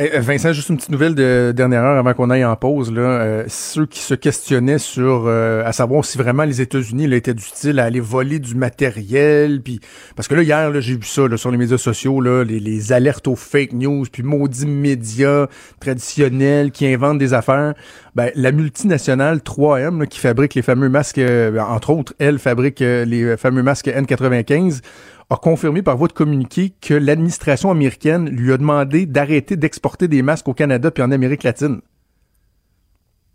Eh, 0.00 0.14
euh, 0.14 0.20
Vincent, 0.20 0.52
juste 0.52 0.68
une 0.68 0.76
petite 0.76 0.90
nouvelle 0.90 1.16
de 1.16 1.52
dernière 1.54 1.82
heure 1.82 1.98
avant 1.98 2.14
qu'on 2.14 2.30
aille 2.30 2.44
en 2.44 2.54
pause. 2.54 2.92
Là, 2.92 3.00
Euh, 3.00 3.44
ceux 3.48 3.86
qui 3.86 3.98
se 3.98 4.14
questionnaient 4.14 4.78
sur 4.78 5.24
euh, 5.26 5.62
à 5.64 5.72
savoir 5.72 6.04
si 6.04 6.18
vraiment 6.18 6.44
les 6.44 6.60
États-Unis 6.60 7.12
étaient 7.12 7.34
du 7.34 7.42
style 7.42 7.78
à 7.80 7.84
aller 7.84 8.00
voler 8.00 8.38
du 8.38 8.54
matériel, 8.54 9.60
puis 9.60 9.80
parce 10.16 10.28
que 10.28 10.34
là 10.34 10.42
hier 10.42 10.70
là, 10.70 10.80
j'ai 10.80 10.94
vu 10.94 11.04
ça 11.04 11.26
là, 11.26 11.36
sur 11.36 11.50
les 11.50 11.56
médias 11.56 11.78
sociaux 11.78 12.20
là, 12.20 12.44
les, 12.44 12.92
alertes 12.92 13.26
aux 13.28 13.36
fake 13.36 13.72
news, 13.72 14.04
puis 14.10 14.22
maudits 14.22 14.66
médias 14.66 15.46
traditionnels 15.80 16.70
qui 16.70 16.86
inventent 16.86 17.18
des 17.18 17.34
affaires. 17.34 17.74
Ben, 18.14 18.30
la 18.34 18.52
multinationale 18.52 19.38
3M 19.38 20.00
là, 20.00 20.06
qui 20.06 20.18
fabrique 20.18 20.54
les 20.54 20.62
fameux 20.62 20.88
masques, 20.88 21.18
euh, 21.18 21.58
entre 21.58 21.90
autres, 21.90 22.14
elle 22.18 22.38
fabrique 22.38 22.82
euh, 22.82 23.04
les 23.04 23.36
fameux 23.36 23.62
masques 23.62 23.88
N95 23.88 24.80
a 25.30 25.36
confirmé 25.36 25.82
par 25.82 25.96
voie 25.96 26.08
de 26.08 26.12
communiqué 26.12 26.72
que 26.80 26.94
l'administration 26.94 27.70
américaine 27.70 28.28
lui 28.30 28.52
a 28.52 28.56
demandé 28.56 29.06
d'arrêter 29.06 29.56
d'exporter 29.56 30.08
des 30.08 30.22
masques 30.22 30.48
au 30.48 30.54
Canada 30.54 30.90
puis 30.90 31.02
en 31.02 31.10
Amérique 31.10 31.42
latine. 31.42 31.80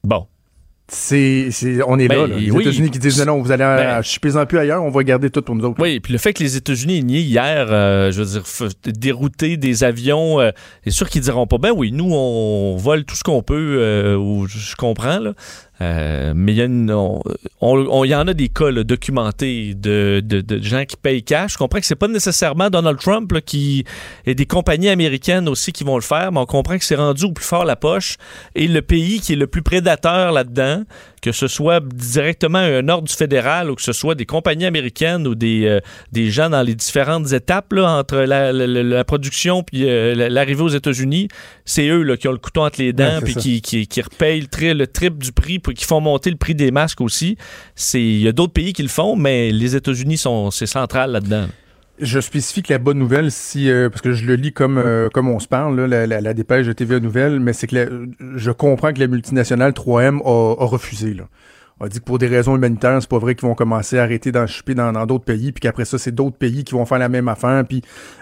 Bon. 0.03 0.27
C'est, 0.89 1.49
on 1.87 1.97
est 1.97 2.09
Ben, 2.09 2.15
là, 2.15 2.27
là. 2.27 2.37
Les 2.37 2.51
oui. 2.51 2.61
États-Unis 2.61 2.91
qui 2.91 2.99
disent 2.99 3.19
non, 3.19 3.37
non, 3.37 3.41
vous 3.41 3.51
allez 3.51 3.63
Ben. 3.63 4.01
en 4.37 4.45
plus 4.45 4.59
ailleurs, 4.59 4.83
on 4.83 4.89
va 4.89 5.03
garder 5.03 5.29
tout 5.29 5.41
pour 5.41 5.55
nous 5.55 5.63
autres. 5.63 5.81
Oui, 5.81 6.01
puis 6.01 6.11
le 6.11 6.19
fait 6.19 6.33
que 6.33 6.43
les 6.43 6.57
États-Unis 6.57 6.99
aient 6.99 7.03
nié 7.03 7.21
hier, 7.21 7.67
euh, 7.69 8.11
je 8.11 8.21
veux 8.21 8.39
dire, 8.39 8.43
dérouter 8.85 9.55
des 9.55 9.85
avions, 9.85 10.41
euh, 10.41 10.51
c'est 10.83 10.91
sûr 10.91 11.09
qu'ils 11.09 11.21
diront 11.21 11.47
pas, 11.47 11.57
ben 11.57 11.71
oui, 11.75 11.93
nous, 11.93 12.11
on 12.13 12.75
vole 12.75 13.05
tout 13.05 13.15
ce 13.15 13.23
qu'on 13.23 13.41
peut, 13.41 13.77
euh, 13.79 14.17
ou 14.17 14.45
je 14.47 14.75
comprends, 14.75 15.19
là. 15.19 15.33
Euh, 15.81 16.33
mais 16.35 16.53
il 16.53 16.57
y, 16.57 16.61
a 16.61 16.65
une- 16.65 16.91
en 16.91 18.27
a 18.27 18.33
des 18.33 18.49
cas 18.49 18.71
documentés 18.71 19.73
de, 19.73 20.23
gens 20.61 20.85
qui 20.85 20.95
payent 20.97 21.23
cash. 21.23 21.53
Je 21.53 21.57
comprends 21.57 21.79
que 21.79 21.85
c'est 21.85 21.95
pas 21.95 22.07
nécessairement 22.07 22.69
Donald 22.69 22.99
Trump 22.99 23.33
qui 23.45 23.83
et 24.25 24.35
des 24.35 24.45
compagnies 24.45 24.89
américaines 24.89 25.49
aussi 25.49 25.71
qui 25.71 25.83
vont 25.83 25.95
le 25.95 26.01
faire, 26.01 26.31
mais 26.31 26.39
on 26.39 26.45
comprend 26.45 26.77
que 26.77 26.83
c'est 26.85 26.95
rendu 26.95 27.25
au 27.25 27.31
plus 27.31 27.45
fort 27.45 27.65
la 27.65 27.75
poche. 27.75 28.17
Et 28.55 28.67
le 28.67 28.81
pays 28.81 29.19
qui 29.19 29.33
est 29.33 29.37
le 29.37 29.47
plus 29.47 29.63
prédateur 29.63 30.31
là-dedans, 30.31 30.83
que 31.23 31.31
ce 31.31 31.47
soit 31.47 31.81
directement 31.83 32.59
un 32.59 32.87
ordre 32.89 33.07
du 33.07 33.13
fédéral 33.13 33.71
ou 33.71 33.75
que 33.75 33.81
ce 33.81 33.93
soit 33.93 34.13
des 34.13 34.25
compagnies 34.25 34.65
américaines 34.65 35.25
ou 35.25 35.35
des, 35.35 35.65
euh, 35.65 35.79
des 36.11 36.29
gens 36.29 36.49
dans 36.49 36.61
les 36.61 36.75
différentes 36.75 37.31
étapes 37.31 37.71
là, 37.71 37.89
entre 37.97 38.17
la, 38.17 38.51
la- 38.51 38.67
la- 38.67 38.83
la 38.83 39.03
production 39.05 39.63
puis 39.63 39.89
euh, 39.89 40.13
la- 40.13 40.29
l'arrivée 40.29 40.63
aux 40.63 40.67
États-Unis, 40.67 41.29
c'est 41.63 41.87
eux 41.87 42.03
là, 42.03 42.17
qui 42.17 42.27
ont 42.27 42.33
le 42.33 42.37
couteau 42.39 42.61
entre 42.65 42.81
les 42.81 42.91
dents 42.91 43.15
Ouais, 43.19 43.21
puis 43.23 43.35
qui, 43.35 43.61
qui, 43.61 43.87
qui 43.87 44.01
repayent 44.01 44.41
le, 44.41 44.47
tri- 44.47 44.73
le 44.73 44.85
triple 44.85 45.17
du 45.17 45.31
prix 45.31 45.59
puis 45.59 45.73
qui 45.73 45.85
font 45.85 46.01
monter 46.01 46.29
le 46.29 46.35
prix 46.35 46.55
des 46.55 46.71
masques 46.71 46.99
aussi. 46.99 47.37
C'est 47.73 48.01
il 48.03 48.19
y 48.21 48.27
a 48.27 48.33
d'autres 48.33 48.53
pays 48.53 48.73
qui 48.73 48.83
le 48.83 48.89
font, 48.89 49.15
mais 49.15 49.51
les 49.51 49.75
États-Unis 49.77 50.17
sont 50.17 50.51
c'est 50.51 50.65
central 50.65 51.11
là-dedans. 51.11 51.47
Je 51.99 52.19
spécifie 52.19 52.63
que 52.63 52.73
la 52.73 52.79
bonne 52.79 52.97
nouvelle, 52.97 53.31
si 53.31 53.69
euh, 53.69 53.89
parce 53.89 54.01
que 54.01 54.13
je 54.13 54.25
le 54.25 54.33
lis 54.35 54.51
comme 54.51 54.77
euh, 54.79 55.09
comme 55.13 55.29
on 55.29 55.39
se 55.39 55.47
parle, 55.47 55.79
là, 55.79 55.87
la, 55.87 56.07
la- 56.07 56.21
la 56.21 56.33
dépêche 56.33 56.65
de 56.65 56.73
TVA 56.73 56.99
Nouvelle, 56.99 57.39
mais 57.39 57.53
c'est 57.53 57.67
que 57.67 57.75
la- 57.75 58.35
je 58.35 58.51
comprends 58.51 58.91
que 58.93 58.99
la 58.99 59.07
multinationale 59.07 59.73
3M 59.73 60.19
a, 60.25 60.55
a 60.61 60.65
refusé. 60.65 61.13
Là. 61.13 61.25
A 61.79 61.87
dit 61.89 61.99
que 61.99 62.03
pour 62.05 62.17
des 62.17 62.27
raisons 62.27 62.55
humanitaires, 62.55 62.97
c'est 63.01 63.09
pas 63.09 63.17
vrai 63.19 63.35
qu'ils 63.35 63.47
vont 63.47 63.55
commencer 63.55 63.99
à 63.99 64.03
arrêter 64.03 64.31
d'en 64.31 64.47
chipper 64.47 64.73
dans 64.73 64.91
dans 64.91 65.05
d'autres 65.05 65.25
pays, 65.25 65.51
puis 65.51 65.59
qu'après 65.61 65.85
ça, 65.85 65.97
c'est 65.99 66.13
d'autres 66.13 66.37
pays 66.37 66.63
qui 66.63 66.73
vont 66.73 66.85
faire 66.85 66.99
la 66.99 67.09
même 67.09 67.27
affaire, 67.27 67.63
puis 67.67 67.81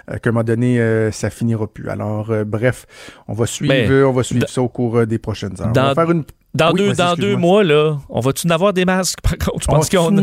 euh, 0.09 0.17
qu'à 0.17 0.29
un 0.31 0.33
moment 0.33 0.43
donné, 0.43 0.81
euh, 0.81 1.11
ça 1.11 1.29
finira 1.29 1.67
plus. 1.67 1.87
Alors, 1.89 2.31
euh, 2.31 2.43
bref, 2.43 2.85
on 3.27 3.33
va 3.33 3.45
suivre, 3.45 3.73
Mais, 3.73 4.03
on 4.03 4.11
va 4.11 4.23
suivre 4.23 4.49
ça 4.49 4.61
au 4.61 4.67
cours 4.69 4.97
euh, 4.99 5.05
des 5.05 5.17
prochaines 5.19 5.59
heures. 5.61 5.67
On 5.69 5.71
dans- 5.71 5.83
va 5.83 5.95
faire 5.95 6.11
une 6.11 6.23
Dans 6.53 6.71
Oui, 6.73 6.79
deux, 6.81 6.93
dans 6.93 7.15
deux 7.15 7.37
mois, 7.37 7.63
là, 7.63 7.97
on 8.09 8.19
va-tu 8.19 8.45
en 8.45 8.49
avoir 8.49 8.73
des 8.73 8.83
masques, 8.83 9.19
par 9.21 9.37
contre? 9.37 9.61
Je 9.61 9.67
pense 9.67 9.87
On 9.93 9.97
qu'on 9.97 10.11
des- 10.11 10.21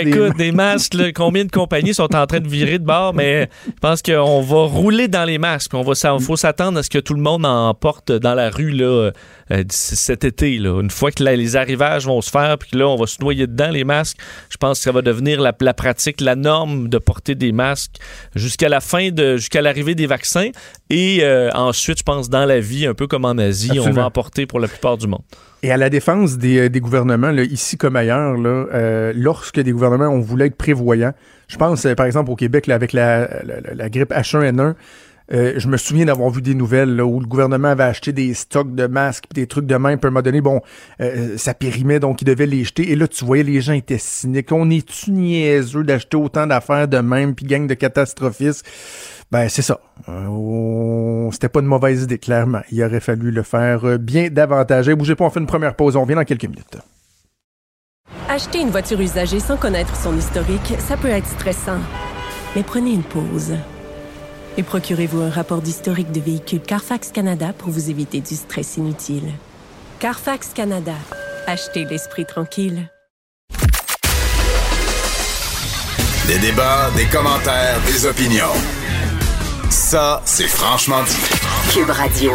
Écoute, 0.00 0.36
des 0.38 0.50
masques, 0.50 0.94
là, 0.94 1.12
combien 1.12 1.44
de 1.44 1.50
compagnies 1.50 1.92
sont 1.92 2.14
en 2.16 2.26
train 2.26 2.40
de 2.40 2.48
virer 2.48 2.78
de 2.78 2.84
bord, 2.86 3.12
mais 3.12 3.50
je 3.66 3.72
pense 3.78 4.00
qu'on 4.00 4.40
va 4.40 4.64
rouler 4.64 5.08
dans 5.08 5.24
les 5.24 5.36
masques. 5.36 5.74
On 5.74 5.82
va, 5.82 5.92
il 6.18 6.24
faut 6.24 6.36
s'attendre 6.36 6.78
à 6.78 6.82
ce 6.82 6.88
que 6.88 6.98
tout 6.98 7.12
le 7.12 7.20
monde 7.20 7.44
en 7.44 7.74
porte 7.74 8.10
dans 8.10 8.32
la 8.34 8.48
rue 8.48 8.70
là, 8.70 9.10
euh, 9.50 9.64
cet 9.68 10.24
été. 10.24 10.56
Là. 10.56 10.80
Une 10.80 10.90
fois 10.90 11.10
que 11.10 11.22
là, 11.22 11.36
les 11.36 11.56
arrivages 11.56 12.06
vont 12.06 12.22
se 12.22 12.30
faire, 12.30 12.56
puis 12.56 12.70
que 12.70 12.78
là, 12.78 12.88
on 12.88 12.96
va 12.96 13.06
se 13.06 13.20
noyer 13.20 13.46
dedans, 13.46 13.68
les 13.70 13.84
masques, 13.84 14.16
je 14.48 14.56
pense 14.56 14.78
que 14.78 14.84
ça 14.84 14.92
va 14.92 15.02
devenir 15.02 15.38
la, 15.40 15.52
la 15.60 15.74
pratique, 15.74 16.22
la 16.22 16.34
norme 16.34 16.88
de 16.88 16.96
porter 16.96 17.34
des 17.34 17.52
masques 17.52 17.96
jusqu'à 18.34 18.70
la 18.70 18.80
fin 18.80 19.10
de, 19.10 19.36
jusqu'à 19.36 19.60
l'arrivée 19.60 19.94
des 19.94 20.06
vaccins. 20.06 20.48
Et 20.90 21.18
euh, 21.22 21.50
ensuite, 21.52 21.98
je 21.98 22.02
pense, 22.02 22.30
dans 22.30 22.46
la 22.46 22.60
vie, 22.60 22.86
un 22.86 22.94
peu 22.94 23.06
comme 23.06 23.24
en 23.26 23.36
Asie, 23.36 23.78
on 23.78 23.84
va 23.92 24.06
en 24.06 24.10
porter 24.10 24.46
pour 24.46 24.58
la 24.58 24.68
plupart 24.68 24.96
du 24.96 25.06
monde. 25.06 25.20
Et 25.62 25.70
à 25.70 25.76
la 25.76 25.90
défense 25.90 26.38
des, 26.38 26.58
euh, 26.60 26.68
des 26.70 26.80
gouvernements, 26.80 27.30
là, 27.30 27.42
ici 27.42 27.76
comme 27.76 27.96
ailleurs, 27.96 28.38
là, 28.38 28.66
euh, 28.72 29.12
lorsque 29.14 29.60
des 29.60 29.72
gouvernements 29.72 30.08
ont 30.08 30.20
voulu 30.20 30.44
être 30.46 30.56
prévoyants, 30.56 31.12
je 31.48 31.56
pense 31.56 31.84
euh, 31.84 31.94
par 31.94 32.06
exemple 32.06 32.30
au 32.30 32.36
Québec 32.36 32.66
là, 32.66 32.74
avec 32.74 32.92
la, 32.92 33.28
la, 33.44 33.60
la- 33.60 33.74
la 33.74 33.88
grippe 33.90 34.12
H1N1, 34.12 34.74
euh, 35.30 35.52
je 35.58 35.68
me 35.68 35.76
souviens 35.76 36.06
d'avoir 36.06 36.30
vu 36.30 36.40
des 36.40 36.54
nouvelles 36.54 36.96
là, 36.96 37.04
où 37.04 37.20
le 37.20 37.26
gouvernement 37.26 37.68
avait 37.68 37.82
acheté 37.84 38.12
des 38.12 38.32
stocks 38.32 38.74
de 38.74 38.86
masques 38.86 39.24
pis 39.28 39.34
des 39.42 39.46
trucs 39.46 39.66
de 39.66 39.74
même, 39.76 39.98
puis 39.98 40.06
à 40.06 40.08
un 40.08 40.10
moment 40.12 40.22
donné, 40.22 40.40
bon, 40.40 40.62
euh, 41.02 41.36
ça 41.36 41.52
périmait, 41.52 42.00
donc 42.00 42.22
ils 42.22 42.24
devaient 42.24 42.46
les 42.46 42.64
jeter. 42.64 42.90
Et 42.92 42.96
là, 42.96 43.06
tu 43.08 43.26
voyais, 43.26 43.42
les 43.42 43.60
gens 43.60 43.74
étaient 43.74 43.98
cyniques. 43.98 44.50
On 44.52 44.70
est-tu 44.70 45.10
niaiseux 45.10 45.84
d'acheter 45.84 46.16
autant 46.16 46.46
d'affaires 46.46 46.88
de 46.88 46.96
même, 46.98 47.34
puis 47.34 47.44
gang 47.44 47.66
de 47.66 47.74
catastrophistes? 47.74 48.64
Ben, 49.30 49.48
c'est 49.48 49.62
ça. 49.62 49.78
Euh, 50.08 51.30
C'était 51.32 51.48
pas 51.48 51.60
une 51.60 51.66
mauvaise 51.66 52.02
idée, 52.02 52.18
clairement. 52.18 52.62
Il 52.70 52.82
aurait 52.82 53.00
fallu 53.00 53.30
le 53.30 53.42
faire 53.42 53.84
euh, 53.84 53.98
bien 53.98 54.28
davantage. 54.30 54.88
Hey, 54.88 54.94
bougez 54.94 55.14
pas, 55.14 55.24
on 55.26 55.30
fait 55.30 55.40
une 55.40 55.46
première 55.46 55.74
pause. 55.74 55.96
On 55.96 56.02
revient 56.02 56.14
dans 56.14 56.24
quelques 56.24 56.44
minutes. 56.44 56.78
Acheter 58.28 58.60
une 58.60 58.70
voiture 58.70 59.00
usagée 59.00 59.40
sans 59.40 59.56
connaître 59.56 59.94
son 59.96 60.16
historique, 60.16 60.74
ça 60.78 60.96
peut 60.96 61.08
être 61.08 61.26
stressant. 61.26 61.78
Mais 62.56 62.62
prenez 62.62 62.92
une 62.92 63.02
pause. 63.02 63.54
Et 64.56 64.62
procurez-vous 64.62 65.20
un 65.20 65.30
rapport 65.30 65.60
d'historique 65.60 66.10
de 66.10 66.20
véhicule 66.20 66.60
Carfax 66.60 67.10
Canada 67.12 67.52
pour 67.56 67.70
vous 67.70 67.90
éviter 67.90 68.20
du 68.20 68.34
stress 68.34 68.76
inutile. 68.76 69.30
Carfax 69.98 70.52
Canada. 70.54 70.94
Achetez 71.46 71.84
l'esprit 71.84 72.26
tranquille. 72.26 72.90
Des 76.26 76.38
débats, 76.38 76.90
des 76.96 77.06
commentaires, 77.06 77.80
des 77.86 78.04
opinions. 78.06 78.77
Ça, 79.70 80.22
c'est 80.24 80.48
franchement 80.48 81.02
dit. 81.04 81.72
Cube 81.72 81.90
Radio. 81.90 82.32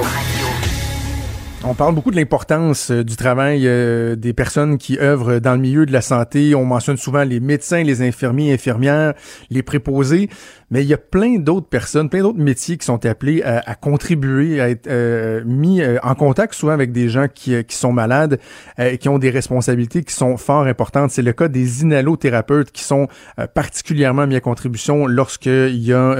On 1.65 1.73
parle 1.73 1.95
beaucoup 1.95 2.11
de 2.11 2.17
l'importance 2.17 2.91
euh, 2.91 3.03
du 3.03 3.15
travail 3.15 3.65
euh, 3.65 4.15
des 4.15 4.33
personnes 4.33 4.77
qui 4.77 4.99
œuvrent 4.99 5.39
dans 5.39 5.53
le 5.53 5.59
milieu 5.59 5.85
de 5.85 5.93
la 5.93 6.01
santé. 6.01 6.53
On 6.55 6.65
mentionne 6.65 6.97
souvent 6.97 7.23
les 7.23 7.39
médecins, 7.39 7.81
les 7.83 8.01
infirmiers, 8.01 8.53
infirmières, 8.53 9.13
les 9.49 9.63
préposés. 9.63 10.29
Mais 10.73 10.81
il 10.81 10.87
y 10.87 10.93
a 10.95 10.97
plein 10.97 11.37
d'autres 11.37 11.67
personnes, 11.67 12.09
plein 12.09 12.23
d'autres 12.23 12.39
métiers 12.39 12.79
qui 12.79 12.85
sont 12.87 13.05
appelés 13.05 13.43
à, 13.43 13.75
contribuer, 13.75 14.59
à 14.59 14.71
être 14.71 14.87
euh, 14.87 15.43
mis 15.45 15.83
euh, 15.83 15.99
en 16.01 16.15
contact 16.15 16.55
souvent 16.55 16.71
avec 16.71 16.91
des 16.91 17.09
gens 17.09 17.27
qui, 17.31 17.53
euh, 17.53 17.61
qui 17.61 17.75
sont 17.75 17.93
malades 17.93 18.39
euh, 18.79 18.95
qui 18.95 19.07
ont 19.07 19.19
des 19.19 19.29
responsabilités 19.29 20.03
qui 20.03 20.15
sont 20.15 20.35
fort 20.35 20.63
importantes. 20.63 21.11
C'est 21.11 21.21
le 21.21 21.31
cas 21.31 21.47
des 21.47 21.83
inhalothérapeutes 21.83 22.71
qui 22.71 22.81
sont 22.81 23.07
euh, 23.37 23.45
particulièrement 23.45 24.25
mis 24.25 24.35
à 24.35 24.39
contribution 24.39 25.05
lorsqu'il 25.05 25.77
y 25.77 25.93
a 25.93 26.15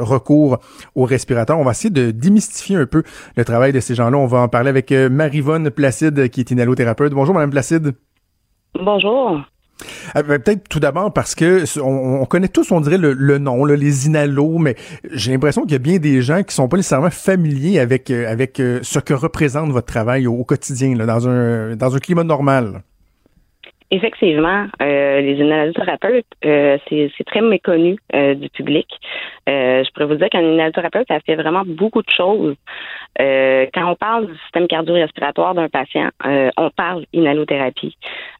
recours 0.00 0.58
au 0.94 1.04
respirateur. 1.04 1.58
On 1.58 1.64
va 1.64 1.70
essayer 1.70 1.88
de 1.88 2.10
démystifier 2.10 2.76
un 2.76 2.84
peu 2.84 3.02
le 3.36 3.44
travail 3.46 3.72
de 3.72 3.80
ces 3.80 3.94
gens-là. 3.94 4.18
On 4.18 4.26
va 4.26 4.40
en 4.40 4.48
parler 4.48 4.68
avec 4.68 4.92
Marivonne 4.92 5.70
Placide, 5.70 6.28
qui 6.28 6.40
est 6.40 6.50
inhalothérapeute. 6.50 7.14
Bonjour, 7.14 7.34
Madame 7.34 7.50
Placide. 7.50 7.94
Bonjour. 8.74 9.40
Euh, 10.16 10.22
ben, 10.22 10.38
Peut-être 10.38 10.68
tout 10.68 10.80
d'abord 10.80 11.12
parce 11.12 11.34
que 11.34 11.64
on, 11.80 12.22
on 12.22 12.24
connaît 12.24 12.48
tous, 12.48 12.70
on 12.72 12.80
dirait, 12.80 12.98
le, 12.98 13.38
nom, 13.38 13.64
les 13.64 14.06
inalos, 14.06 14.58
mais 14.58 14.74
j'ai 15.12 15.32
l'impression 15.32 15.62
qu'il 15.62 15.72
y 15.72 15.76
a 15.76 15.78
bien 15.78 15.98
des 15.98 16.22
gens 16.22 16.42
qui 16.42 16.54
sont 16.54 16.68
pas 16.68 16.76
nécessairement 16.76 17.10
familiers 17.10 17.78
avec, 17.78 18.10
euh, 18.10 18.30
avec 18.30 18.60
euh, 18.60 18.80
ce 18.82 18.98
que 18.98 19.14
représente 19.14 19.70
votre 19.70 19.86
travail 19.86 20.26
au, 20.26 20.44
quotidien, 20.44 20.94
dans, 20.94 21.28
un, 21.28 21.76
dans 21.76 21.94
un 21.94 21.98
climat 21.98 22.24
normal. 22.24 22.82
Effectivement, 23.90 24.66
les 24.80 25.36
inhalothérapeutes, 25.38 26.26
euh, 26.44 26.76
c'est 26.90 27.24
très 27.24 27.40
méconnu 27.40 27.96
du 28.12 28.50
public. 28.50 28.86
Je 29.46 29.90
pourrais 29.94 30.04
vous 30.04 30.16
dire 30.16 30.28
qu'un 30.28 30.42
inhalothérapeute, 30.42 31.08
ça 31.08 31.20
fait 31.20 31.36
vraiment 31.36 31.62
beaucoup 31.66 32.02
de 32.02 32.10
choses. 32.14 32.54
Quand 33.18 33.90
on 33.90 33.94
parle 33.94 34.26
du 34.26 34.36
système 34.40 34.66
cardio-respiratoire 34.66 35.54
d'un 35.54 35.70
patient, 35.70 36.10
on 36.58 36.68
parle 36.68 37.06
inhalothérapie. 37.14 37.96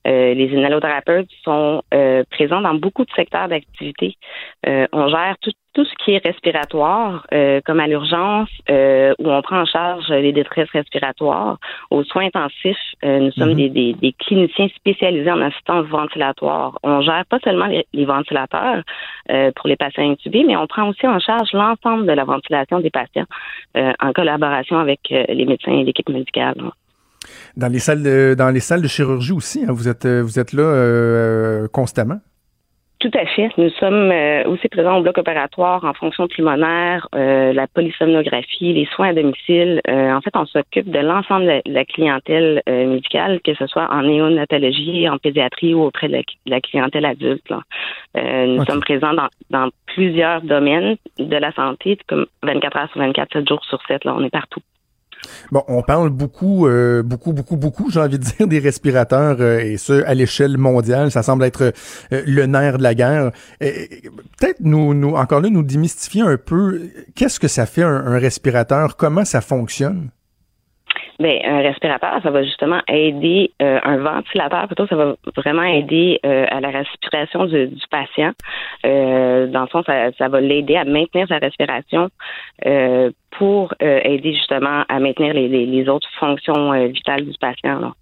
Euh, 0.06 0.34
les 0.34 0.46
inhalothérapeutes 0.54 1.28
sont 1.44 1.82
euh, 1.92 2.22
présents 2.30 2.60
dans 2.60 2.74
beaucoup 2.74 3.04
de 3.04 3.10
secteurs 3.16 3.48
d'activité. 3.48 4.16
Euh, 4.66 4.86
on 4.92 5.08
gère 5.08 5.36
tout, 5.40 5.52
tout 5.74 5.84
ce 5.84 5.94
qui 6.04 6.12
est 6.12 6.24
respiratoire, 6.24 7.26
euh, 7.32 7.60
comme 7.64 7.80
à 7.80 7.86
l'urgence, 7.86 8.48
euh, 8.70 9.14
où 9.18 9.30
on 9.30 9.42
prend 9.42 9.60
en 9.60 9.66
charge 9.66 10.08
les 10.10 10.32
détresses 10.32 10.70
respiratoires. 10.70 11.58
Aux 11.90 12.04
soins 12.04 12.26
intensifs, 12.26 12.76
euh, 13.04 13.18
nous 13.18 13.32
sommes 13.32 13.50
Mhm. 13.50 13.56
des, 13.56 13.68
des, 13.68 13.92
des 13.94 14.12
cliniciens 14.12 14.68
spécialisés 14.76 15.30
en 15.30 15.40
assistance 15.40 15.86
ventilatoire. 15.86 16.78
On 16.82 17.00
gère 17.00 17.24
pas 17.26 17.38
seulement 17.44 17.66
les, 17.66 17.86
les 17.92 18.04
ventilateurs 18.04 18.82
euh, 19.30 19.50
pour 19.56 19.68
les 19.68 19.76
patients 19.76 20.10
intubés, 20.10 20.44
mais 20.46 20.56
on 20.56 20.66
prend 20.66 20.88
aussi 20.88 21.06
en 21.06 21.18
charge 21.18 21.52
l'ensemble 21.52 22.06
de 22.06 22.12
la 22.12 22.24
ventilation 22.24 22.80
des 22.80 22.90
patients 22.90 23.26
euh, 23.76 23.92
en 24.00 24.12
collaboration 24.12 24.78
avec 24.78 25.00
les 25.10 25.44
médecins 25.44 25.72
et 25.72 25.84
l'équipe 25.84 26.08
médicale. 26.08 26.56
Dans 27.56 27.68
les 27.72 27.78
salles 27.78 28.02
de, 28.02 28.34
dans 28.36 28.50
les 28.50 28.60
salles 28.60 28.82
de 28.82 28.88
chirurgie 28.88 29.32
aussi, 29.32 29.64
hein, 29.64 29.72
vous 29.72 29.88
êtes 29.88 30.04
euh, 30.04 30.22
vous 30.22 30.38
êtes 30.38 30.52
là 30.52 30.62
euh, 30.62 31.68
constamment? 31.68 32.20
Tout 33.00 33.10
à 33.14 33.24
fait. 33.26 33.48
Nous 33.58 33.70
sommes 33.78 34.10
euh, 34.10 34.42
aussi 34.46 34.68
présents 34.68 34.98
au 34.98 35.02
bloc 35.02 35.18
opératoire 35.18 35.84
en 35.84 35.94
fonction 35.94 36.26
pulmonaire, 36.26 37.06
euh, 37.14 37.52
la 37.52 37.68
polysomnographie, 37.68 38.72
les 38.72 38.86
soins 38.86 39.10
à 39.10 39.12
domicile. 39.14 39.80
Euh, 39.88 40.12
en 40.12 40.20
fait, 40.20 40.34
on 40.34 40.46
s'occupe 40.46 40.90
de 40.90 40.98
l'ensemble 40.98 41.46
de 41.46 41.62
la, 41.66 41.84
clientèle 41.84 42.60
euh, 42.68 42.86
médicale, 42.88 43.40
que 43.44 43.54
ce 43.54 43.68
soit 43.68 43.88
en 43.92 44.02
néonatologie, 44.02 45.08
en 45.08 45.16
pédiatrie 45.18 45.74
ou 45.74 45.84
auprès 45.84 46.08
de 46.08 46.14
la, 46.14 46.18
de 46.22 46.50
la 46.50 46.60
clientèle 46.60 47.04
adulte. 47.04 47.48
là. 47.48 47.60
Euh, 48.16 48.46
nous 48.46 48.64
sommes 48.64 48.80
présents 48.80 49.14
dans, 49.14 49.28
dans 49.50 49.70
plusieurs 49.94 50.42
domaines 50.42 50.96
de 51.20 51.36
la 51.36 51.52
santé, 51.52 51.98
comme 52.08 52.26
24 52.42 52.76
heures 52.76 52.90
sur 52.90 53.00
24, 53.00 53.32
7 53.32 53.48
jours 53.48 53.64
sur 53.64 53.80
7. 53.86 54.04
Là, 54.06 54.14
on 54.16 54.24
est 54.24 54.30
partout. 54.30 54.60
Bon, 55.50 55.64
on 55.68 55.82
parle 55.82 56.10
beaucoup, 56.10 56.66
euh, 56.66 57.02
beaucoup, 57.02 57.32
beaucoup, 57.32 57.56
beaucoup, 57.56 57.90
j'ai 57.90 58.00
envie 58.00 58.18
de 58.18 58.24
dire, 58.24 58.46
des 58.46 58.58
respirateurs, 58.58 59.36
euh, 59.40 59.58
et 59.58 59.76
ce, 59.76 60.04
à 60.04 60.14
l'échelle 60.14 60.58
mondiale. 60.58 61.10
Ça 61.10 61.22
semble 61.22 61.44
être 61.44 61.72
euh, 62.12 62.22
le 62.26 62.46
nerf 62.46 62.78
de 62.78 62.82
la 62.82 62.94
guerre. 62.94 63.32
Peut-être 63.60 64.60
nous, 64.60 64.94
nous, 64.94 65.14
encore 65.14 65.40
là, 65.40 65.50
nous 65.50 65.62
démystifier 65.62 66.22
un 66.22 66.36
peu, 66.36 66.82
qu'est-ce 67.14 67.40
que 67.40 67.48
ça 67.48 67.66
fait 67.66 67.82
un 67.82 68.18
respirateur? 68.18 68.96
Comment 68.96 69.24
ça 69.24 69.40
fonctionne? 69.40 70.10
Ben, 71.20 71.40
un 71.44 71.62
respirateur, 71.62 72.20
ça 72.22 72.30
va 72.30 72.44
justement 72.44 72.80
aider 72.86 73.50
euh, 73.60 73.80
un 73.82 73.96
ventilateur, 73.96 74.68
plutôt, 74.68 74.86
ça 74.86 74.94
va 74.94 75.16
vraiment 75.36 75.64
aider 75.64 76.20
euh, 76.24 76.46
à 76.48 76.60
la 76.60 76.70
respiration 76.70 77.46
du, 77.46 77.66
du 77.66 77.84
patient. 77.90 78.30
Euh, 78.86 79.48
dans 79.48 79.62
le 79.62 79.66
fond, 79.66 79.82
ça, 79.82 80.12
ça 80.16 80.28
va 80.28 80.40
l'aider 80.40 80.76
à 80.76 80.84
maintenir 80.84 81.26
sa 81.26 81.38
respiration 81.38 82.08
euh, 82.66 83.10
pour 83.32 83.74
euh, 83.82 84.00
aider 84.04 84.32
justement 84.32 84.84
à 84.88 85.00
maintenir 85.00 85.34
les, 85.34 85.48
les, 85.48 85.66
les 85.66 85.88
autres 85.88 86.08
fonctions 86.20 86.72
euh, 86.72 86.86
vitales 86.86 87.24
du 87.24 87.36
patient. 87.40 87.80
Là. 87.80 87.92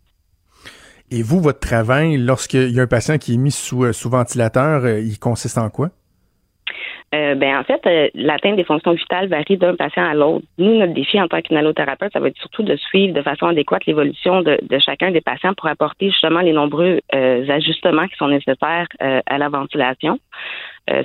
Et 1.10 1.22
vous, 1.22 1.40
votre 1.40 1.60
travail, 1.60 2.18
lorsqu'il 2.18 2.70
y 2.70 2.80
a 2.80 2.82
un 2.82 2.86
patient 2.86 3.16
qui 3.16 3.34
est 3.34 3.38
mis 3.38 3.50
sous, 3.50 3.92
sous 3.94 4.10
ventilateur, 4.10 4.86
il 4.98 5.18
consiste 5.18 5.56
en 5.56 5.70
quoi? 5.70 5.88
Euh, 7.16 7.34
ben 7.34 7.56
en 7.56 7.64
fait, 7.64 7.80
euh, 7.86 8.08
l'atteinte 8.14 8.56
des 8.56 8.64
fonctions 8.64 8.92
vitales 8.92 9.28
varie 9.28 9.56
d'un 9.56 9.74
patient 9.74 10.04
à 10.04 10.12
l'autre. 10.12 10.44
Nous, 10.58 10.76
notre 10.76 10.92
défi 10.92 11.20
en 11.20 11.28
tant 11.28 11.40
qu'inhalothérapeute, 11.40 12.12
ça 12.12 12.20
va 12.20 12.28
être 12.28 12.36
surtout 12.36 12.62
de 12.62 12.76
suivre 12.76 13.14
de 13.14 13.22
façon 13.22 13.46
adéquate 13.46 13.86
l'évolution 13.86 14.42
de, 14.42 14.58
chacun 14.78 15.10
des 15.10 15.22
patients 15.22 15.54
pour 15.54 15.68
apporter 15.68 16.10
justement 16.10 16.40
les 16.40 16.52
nombreux 16.52 17.00
euh, 17.14 17.48
ajustements 17.48 18.06
qui 18.08 18.16
sont 18.16 18.28
nécessaires 18.28 18.86
euh, 19.02 19.20
à 19.26 19.38
la 19.38 19.48
ventilation. 19.48 20.18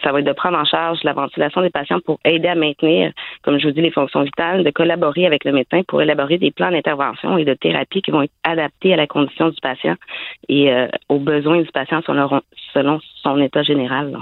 Ça 0.03 0.11
va 0.11 0.19
être 0.19 0.27
de 0.27 0.31
prendre 0.31 0.59
en 0.59 0.63
charge 0.63 0.99
la 1.03 1.13
ventilation 1.13 1.59
des 1.63 1.71
patients 1.71 1.99
pour 2.05 2.19
aider 2.23 2.47
à 2.47 2.53
maintenir, 2.53 3.11
comme 3.41 3.59
je 3.59 3.65
vous 3.65 3.73
dis, 3.73 3.81
les 3.81 3.89
fonctions 3.89 4.21
vitales, 4.21 4.63
de 4.63 4.69
collaborer 4.69 5.25
avec 5.25 5.43
le 5.43 5.51
médecin 5.53 5.81
pour 5.87 6.03
élaborer 6.03 6.37
des 6.37 6.51
plans 6.51 6.69
d'intervention 6.69 7.35
et 7.39 7.45
de 7.45 7.55
thérapie 7.55 8.03
qui 8.03 8.11
vont 8.11 8.21
être 8.21 8.33
adaptés 8.43 8.93
à 8.93 8.97
la 8.97 9.07
condition 9.07 9.49
du 9.49 9.59
patient 9.59 9.95
et 10.49 10.71
aux 11.09 11.17
besoins 11.17 11.61
du 11.61 11.71
patient 11.71 12.03
selon, 12.05 12.41
selon 12.75 12.99
son 13.23 13.41
état 13.41 13.63
général. 13.63 14.11
là. 14.11 14.19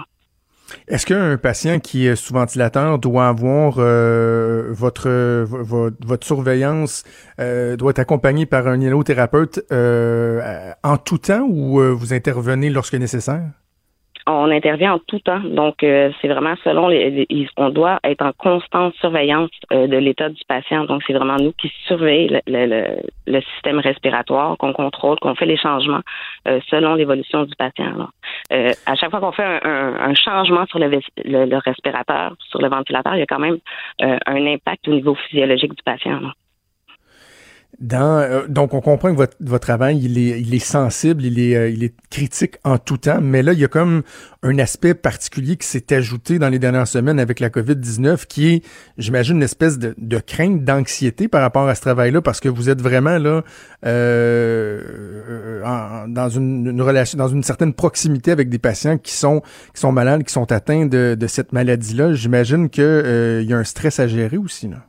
Est-ce 0.87 1.05
qu'un 1.05 1.37
patient 1.37 1.79
qui 1.79 2.05
est 2.07 2.15
sous 2.15 2.33
ventilateur 2.33 2.99
doit 2.99 3.27
avoir 3.27 3.75
euh, 3.79 4.67
votre, 4.71 5.09
vo- 5.43 5.63
vo- 5.63 5.89
votre 6.05 6.25
surveillance, 6.25 7.03
euh, 7.39 7.75
doit 7.75 7.91
être 7.91 7.99
accompagné 7.99 8.45
par 8.45 8.67
un 8.67 8.79
inhalothérapeute 8.79 9.61
euh, 9.71 10.71
en 10.83 10.97
tout 10.97 11.17
temps 11.19 11.47
ou 11.49 11.79
euh, 11.79 11.89
vous 11.91 12.13
intervenez 12.13 12.69
lorsque 12.69 12.95
nécessaire? 12.95 13.43
On 14.31 14.51
intervient 14.51 14.93
en 14.93 14.99
tout 14.99 15.19
temps. 15.19 15.39
Donc, 15.39 15.83
euh, 15.83 16.11
c'est 16.21 16.27
vraiment 16.27 16.55
selon 16.63 16.87
les, 16.87 17.27
on 17.57 17.69
doit 17.69 17.99
être 18.03 18.21
en 18.21 18.31
constante 18.33 18.93
surveillance 18.95 19.49
euh, 19.71 19.87
de 19.87 19.97
l'état 19.97 20.29
du 20.29 20.41
patient. 20.47 20.85
Donc, 20.85 21.01
c'est 21.05 21.13
vraiment 21.13 21.37
nous 21.37 21.53
qui 21.53 21.71
surveillons 21.87 22.39
le, 22.47 23.41
système 23.53 23.79
respiratoire, 23.79 24.57
qu'on 24.57 24.73
contrôle, 24.73 25.19
qu'on 25.19 25.35
fait 25.35 25.45
les 25.45 25.57
changements 25.57 26.01
euh, 26.47 26.59
selon 26.69 26.95
l'évolution 26.95 27.43
du 27.43 27.55
patient. 27.55 28.09
à 28.51 28.95
chaque 28.95 29.11
fois 29.11 29.19
qu'on 29.19 29.31
fait 29.31 29.59
un, 29.63 30.13
changement 30.15 30.65
sur 30.65 30.79
le, 30.79 30.89
le, 31.25 31.57
respirateur, 31.57 32.35
sur 32.49 32.61
le 32.61 32.69
ventilateur, 32.69 33.15
il 33.15 33.19
y 33.19 33.23
a 33.23 33.25
quand 33.25 33.39
même 33.39 33.59
un 34.01 34.45
impact 34.47 34.87
au 34.87 34.91
niveau 34.91 35.15
physiologique 35.15 35.73
du 35.75 35.83
patient. 35.83 36.19
Dans, 37.79 38.19
euh, 38.19 38.45
donc, 38.49 38.73
on 38.73 38.81
comprend 38.81 39.11
que 39.11 39.15
votre, 39.15 39.37
votre 39.39 39.65
travail, 39.65 39.99
il 40.03 40.17
est, 40.17 40.41
il 40.41 40.53
est 40.53 40.59
sensible, 40.59 41.23
il 41.23 41.39
est, 41.39 41.55
euh, 41.55 41.69
il 41.69 41.81
est 41.85 41.93
critique 42.09 42.57
en 42.65 42.77
tout 42.77 42.97
temps, 42.97 43.21
mais 43.21 43.41
là, 43.41 43.53
il 43.53 43.59
y 43.59 43.63
a 43.63 43.69
comme 43.69 44.03
un 44.43 44.59
aspect 44.59 44.93
particulier 44.93 45.55
qui 45.55 45.65
s'est 45.65 45.93
ajouté 45.93 46.39
dans 46.39 46.49
les 46.49 46.59
dernières 46.59 46.89
semaines 46.89 47.21
avec 47.21 47.39
la 47.39 47.49
COVID-19, 47.49 48.25
qui 48.25 48.47
est, 48.49 48.65
j'imagine, 48.97 49.37
une 49.37 49.43
espèce 49.43 49.79
de, 49.79 49.95
de 49.97 50.17
crainte, 50.17 50.65
d'anxiété 50.65 51.29
par 51.29 51.41
rapport 51.41 51.69
à 51.69 51.75
ce 51.75 51.79
travail-là, 51.79 52.21
parce 52.21 52.41
que 52.41 52.49
vous 52.49 52.69
êtes 52.69 52.81
vraiment 52.81 53.17
là 53.17 53.43
euh, 53.85 55.61
dans 56.09 56.27
une, 56.27 56.81
relation, 56.81 57.17
dans 57.17 57.29
une 57.29 57.43
certaine 57.43 57.73
proximité 57.73 58.31
avec 58.31 58.49
des 58.49 58.59
patients 58.59 58.97
qui 58.97 59.13
sont, 59.13 59.41
qui 59.73 59.79
sont 59.79 59.93
malades, 59.93 60.23
qui 60.23 60.33
sont 60.33 60.51
atteints 60.51 60.85
de, 60.85 61.15
de 61.17 61.27
cette 61.27 61.53
maladie-là. 61.53 62.13
J'imagine 62.13 62.69
qu'il 62.69 62.83
euh, 62.83 63.41
y 63.41 63.53
a 63.53 63.57
un 63.57 63.63
stress 63.63 64.01
à 64.01 64.07
gérer 64.07 64.35
aussi, 64.35 64.67
là. 64.67 64.88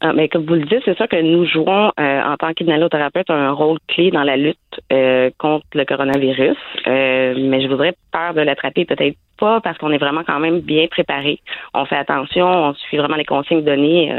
Ah, 0.00 0.12
mais 0.12 0.28
comme 0.28 0.44
vous 0.44 0.54
le 0.54 0.64
dites, 0.64 0.82
c'est 0.84 0.96
sûr 0.96 1.08
que 1.08 1.20
nous 1.20 1.46
jouons 1.46 1.90
euh, 1.98 2.22
en 2.22 2.36
tant 2.36 2.52
qu'inhalothérapeute 2.52 3.30
un 3.30 3.52
rôle 3.52 3.78
clé 3.88 4.10
dans 4.10 4.24
la 4.24 4.36
lutte 4.36 4.58
euh, 4.92 5.30
contre 5.38 5.64
le 5.72 5.84
coronavirus. 5.84 6.56
Euh, 6.86 7.34
mais 7.38 7.62
je 7.62 7.68
voudrais 7.68 7.94
peur 8.12 8.34
de 8.34 8.40
l'attraper, 8.40 8.84
peut-être 8.84 9.16
pas, 9.38 9.60
parce 9.60 9.78
qu'on 9.78 9.92
est 9.92 9.98
vraiment 9.98 10.22
quand 10.24 10.40
même 10.40 10.60
bien 10.60 10.88
préparé. 10.88 11.38
On 11.74 11.86
fait 11.86 11.96
attention, 11.96 12.46
on 12.46 12.74
suit 12.74 12.98
vraiment 12.98 13.16
les 13.16 13.24
consignes 13.24 13.64
données, 13.64 14.12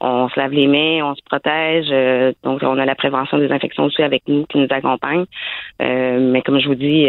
on 0.00 0.28
se 0.28 0.38
lave 0.38 0.52
les 0.52 0.66
mains, 0.66 1.04
on 1.04 1.14
se 1.14 1.22
protège. 1.24 1.88
donc, 2.42 2.62
on 2.62 2.78
a 2.78 2.84
la 2.86 2.94
prévention 2.94 3.36
des 3.38 3.50
infections 3.50 3.84
aussi 3.84 4.02
avec 4.02 4.22
nous 4.28 4.46
qui 4.46 4.58
nous 4.58 4.68
accompagne. 4.70 5.26
mais 5.78 6.40
comme 6.40 6.58
je 6.58 6.68
vous 6.68 6.74
dis, 6.74 7.06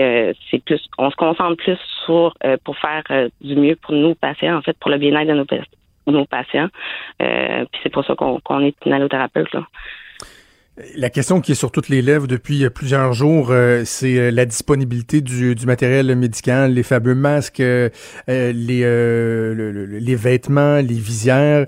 c'est 0.51 0.61
plus, 0.61 0.81
on 0.97 1.09
se 1.09 1.15
concentre 1.15 1.55
plus 1.55 1.79
sur 2.05 2.33
pour 2.65 2.77
faire 2.77 3.03
du 3.39 3.55
mieux 3.55 3.77
pour 3.77 3.93
nous 3.93 4.13
patients, 4.15 4.57
en 4.57 4.61
fait, 4.61 4.75
pour 4.77 4.91
le 4.91 4.97
bien-être 4.97 5.29
de 5.29 5.33
nos 5.33 5.45
nos 6.11 6.25
patients. 6.25 6.69
Euh, 7.21 7.65
puis 7.71 7.81
c'est 7.83 7.91
pour 7.91 8.05
ça 8.05 8.15
qu'on 8.15 8.59
est 8.61 8.75
inhalothérapeute. 8.85 9.51
Là. 9.53 9.67
La 10.95 11.09
question 11.09 11.41
qui 11.41 11.53
est 11.53 11.55
sur 11.55 11.71
toutes 11.71 11.89
les 11.89 12.03
lèvres 12.03 12.27
depuis 12.27 12.69
plusieurs 12.69 13.13
jours, 13.13 13.47
euh, 13.49 13.81
c'est 13.83 14.19
euh, 14.19 14.29
la 14.29 14.45
disponibilité 14.45 15.21
du, 15.21 15.55
du, 15.55 15.65
matériel 15.65 16.15
médical, 16.15 16.73
les 16.73 16.83
fameux 16.83 17.15
masques, 17.15 17.57
les, 17.57 17.93
les 18.27 20.15
vêtements, 20.15 20.77
les 20.77 20.99
visières. 20.99 21.65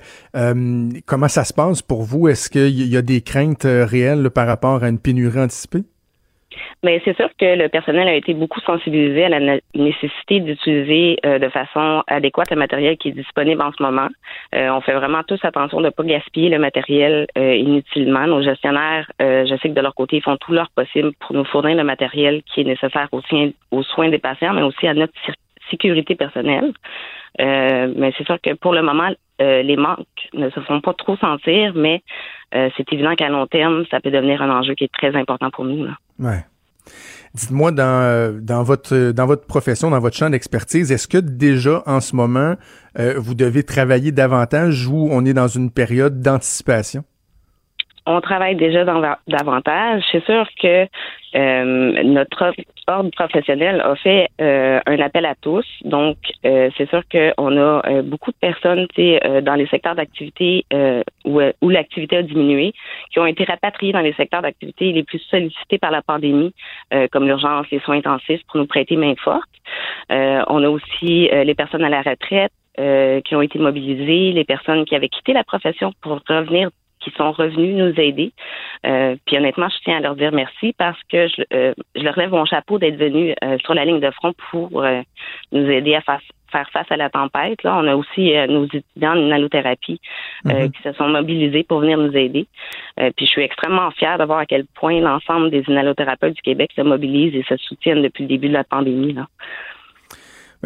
comment 1.06 1.28
ça 1.28 1.44
se 1.44 1.54
passe 1.54 1.82
pour 1.82 2.04
vous? 2.04 2.28
Est-ce 2.28 2.50
qu'il 2.50 2.88
y 2.88 2.98
a 2.98 3.02
des 3.02 3.22
craintes 3.22 3.66
réelles 3.66 4.30
par 4.30 4.46
rapport 4.46 4.84
à 4.84 4.90
une 4.90 5.00
pénurie 5.00 5.40
anticipée? 5.40 5.84
Mais 6.84 7.02
c'est 7.04 7.16
sûr 7.16 7.30
que 7.38 7.58
le 7.58 7.68
personnel 7.68 8.08
a 8.08 8.14
été 8.14 8.34
beaucoup 8.34 8.62
sensibilisé 8.62 9.26
à 9.26 9.30
la 9.30 9.60
nécessité 9.76 10.40
d'utiliser 10.40 11.18
euh, 11.26 11.40
de 11.40 11.50
façon 11.50 12.04
adéquate 12.08 12.52
le 12.52 12.58
matériel 12.58 12.98
qui 12.98 13.10
est 13.10 13.14
disponible 13.14 13.62
en 13.62 13.72
ce 13.78 13.84
moment. 13.84 14.08
Euh, 14.56 14.70
on 14.70 14.82
fait 14.82 14.94
vraiment 14.94 15.24
tous 15.24 15.40
attention 15.44 15.80
de 15.80 15.86
ne 15.86 15.90
pas 15.90 16.04
gaspiller 16.04 16.50
le 16.50 16.60
matériel 16.60 17.28
euh, 17.38 17.56
inutilement. 17.56 18.28
Nos 18.28 18.42
gestionnaires, 18.42 19.12
je 19.20 19.58
sais 19.62 19.70
que 19.70 19.74
de 19.74 19.82
leur 19.82 19.96
côté, 19.96 20.18
ils 20.18 20.24
font 20.24 20.38
tout 20.38 20.54
leur 20.54 20.70
possible 20.72 21.12
pour 21.20 21.36
nous 21.36 21.46
fournir 21.46 21.76
le 21.76 21.84
matériel 21.84 22.42
qui 22.44 22.62
est 22.62 22.64
nécessaire 22.64 23.08
aussi 23.12 23.56
aux 23.72 23.84
soins 23.84 24.10
des 24.10 24.20
patients, 24.20 24.54
mais 24.54 24.62
aussi 24.62 24.88
à 24.88 24.94
notre 24.94 25.14
sécurité 25.70 26.16
personnelle. 26.16 26.72
mais 27.38 28.14
c'est 28.18 28.26
sûr 28.26 28.38
que 28.42 28.54
pour 28.54 28.74
le 28.74 28.82
moment, 28.82 29.10
les 29.40 29.76
manques 29.76 30.30
ne 30.34 30.50
se 30.50 30.60
font 30.62 30.82
pas 30.82 30.94
trop 30.94 31.18
sentir, 31.18 31.74
mais 31.76 32.02
c'est 32.52 32.94
évident 32.94 33.16
qu'à 33.16 33.30
long 33.30 33.48
terme, 33.48 33.86
ça 33.92 34.00
peut 34.00 34.12
devenir 34.12 34.42
un 34.42 34.50
enjeu 34.50 34.74
qui 34.76 34.86
est 34.86 34.94
très 34.94 35.16
important 35.16 35.50
pour 35.50 35.66
nous. 35.66 35.86
Là. 35.86 35.94
Ouais. 36.20 36.46
Dites-moi, 37.36 37.72
dans, 37.72 37.84
euh, 37.84 38.40
dans, 38.42 38.64
votre, 38.64 39.12
dans 39.12 39.28
votre 39.28 39.46
profession, 39.46 39.92
dans 39.92 40.00
votre 40.00 40.18
champ 40.18 40.30
d'expertise, 40.30 40.92
est-ce 40.92 41.08
que 41.08 41.18
déjà 41.18 41.84
en 41.86 42.02
ce 42.02 42.16
moment, 42.16 42.56
euh, 42.98 43.16
vous 43.18 43.36
devez 43.36 43.64
travailler 43.64 44.12
davantage 44.12 44.88
ou 44.88 45.10
on 45.12 45.24
est 45.26 45.34
dans 45.34 45.48
une 45.48 45.70
période 45.70 46.22
d'anticipation? 46.22 47.04
On 48.12 48.22
travaille 48.22 48.56
déjà 48.56 48.84
davantage. 48.84 50.02
C'est 50.12 50.26
sûr 50.26 50.48
que 50.60 50.88
euh, 51.36 52.04
notre 52.04 52.54
ordre 52.88 53.12
professionnel 53.12 53.82
a 53.82 53.96
fait 53.98 54.30
euh, 54.42 54.80
un 54.88 55.00
appel 55.00 55.28
à 55.28 55.36
tous. 55.36 55.64
Donc, 55.84 56.18
euh, 56.44 56.72
c'est 56.76 56.90
sûr 56.90 57.04
qu'on 57.08 57.56
a 57.56 58.02
beaucoup 58.02 58.32
de 58.32 58.38
personnes 58.38 58.88
dans 59.44 59.54
les 59.54 59.68
secteurs 59.68 59.94
d'activité 59.94 60.66
où, 61.24 61.40
où 61.62 61.70
l'activité 61.70 62.18
a 62.18 62.24
diminué, 62.24 62.74
qui 63.12 63.20
ont 63.20 63.28
été 63.28 63.44
rapatriées 63.44 63.94
dans 63.94 64.02
les 64.02 64.14
secteurs 64.14 64.42
d'activité 64.42 64.92
les 64.92 65.04
plus 65.04 65.20
sollicités 65.30 65.78
par 65.78 65.92
la 65.92 66.02
pandémie, 66.02 66.56
comme 67.12 67.28
l'urgence, 67.28 67.68
les 67.72 67.80
soins 67.82 67.98
intensifs, 67.98 68.42
pour 68.48 68.60
nous 68.60 68.66
prêter 68.66 68.96
main 68.96 69.14
forte. 69.24 69.50
on 70.10 70.64
a 70.64 70.70
aussi 70.70 71.30
les 71.32 71.54
personnes 71.54 71.84
à 71.84 71.90
la 71.90 72.02
retraite, 72.02 72.52
qui 73.24 73.36
ont 73.36 73.42
été 73.44 73.60
mobilisées, 73.60 74.32
les 74.32 74.46
personnes 74.46 74.86
qui 74.86 74.96
avaient 74.96 75.10
quitté 75.10 75.34
la 75.34 75.44
profession 75.44 75.94
pour 76.02 76.20
revenir 76.28 76.72
qui 77.00 77.12
sont 77.12 77.32
revenus 77.32 77.76
nous 77.76 78.00
aider. 78.00 78.32
Euh, 78.86 79.16
puis 79.26 79.38
honnêtement, 79.38 79.70
je 79.70 79.78
tiens 79.84 79.98
à 79.98 80.00
leur 80.02 80.16
dire 80.16 80.32
merci 80.32 80.74
parce 80.78 81.00
que 81.12 81.28
je, 81.28 81.44
euh, 81.54 81.74
je 81.96 82.02
leur 82.02 82.18
lève 82.18 82.32
mon 82.32 82.46
chapeau 82.46 82.80
d'être 82.80 82.98
venus 82.98 83.36
euh, 83.44 83.58
sur 83.60 83.74
la 83.74 83.86
ligne 83.86 84.00
de 84.00 84.12
front 84.12 84.34
pour 84.52 84.86
nous 85.52 85.70
aider 85.70 85.96
à 85.96 86.02
faire 86.02 86.22
face 86.52 86.92
à 86.92 86.98
la 86.98 87.12
tempête. 87.12 87.62
Là, 87.64 87.78
on 87.78 87.88
a 87.88 87.96
aussi 87.96 88.34
nos 88.48 88.66
étudiants 88.66 89.16
en 89.16 89.30
allothérapie 89.30 90.02
mm-hmm. 90.46 90.72
qui 90.72 90.82
se 90.82 90.94
sont 90.94 91.08
mobilisés 91.08 91.64
pour 91.64 91.80
venir 91.80 92.00
nous 92.00 92.16
aider. 92.18 92.48
puis 92.98 93.26
je 93.26 93.32
suis 93.32 93.44
extrêmement 93.44 93.92
fière 93.92 94.18
de 94.18 94.24
voir 94.24 94.40
à 94.40 94.46
quel 94.48 94.66
point 94.66 95.00
l'ensemble 95.00 95.52
des 95.52 95.64
inhalothérapeutes 95.68 96.34
du 96.34 96.42
Québec 96.42 96.72
se 96.76 96.82
mobilisent 96.82 97.36
et 97.36 97.44
se 97.44 97.56
soutiennent 97.58 98.02
depuis 98.02 98.24
le 98.24 98.30
début 98.30 98.48
de 98.48 98.54
la 98.54 98.64
pandémie. 98.64 99.14
Là. 99.14 99.28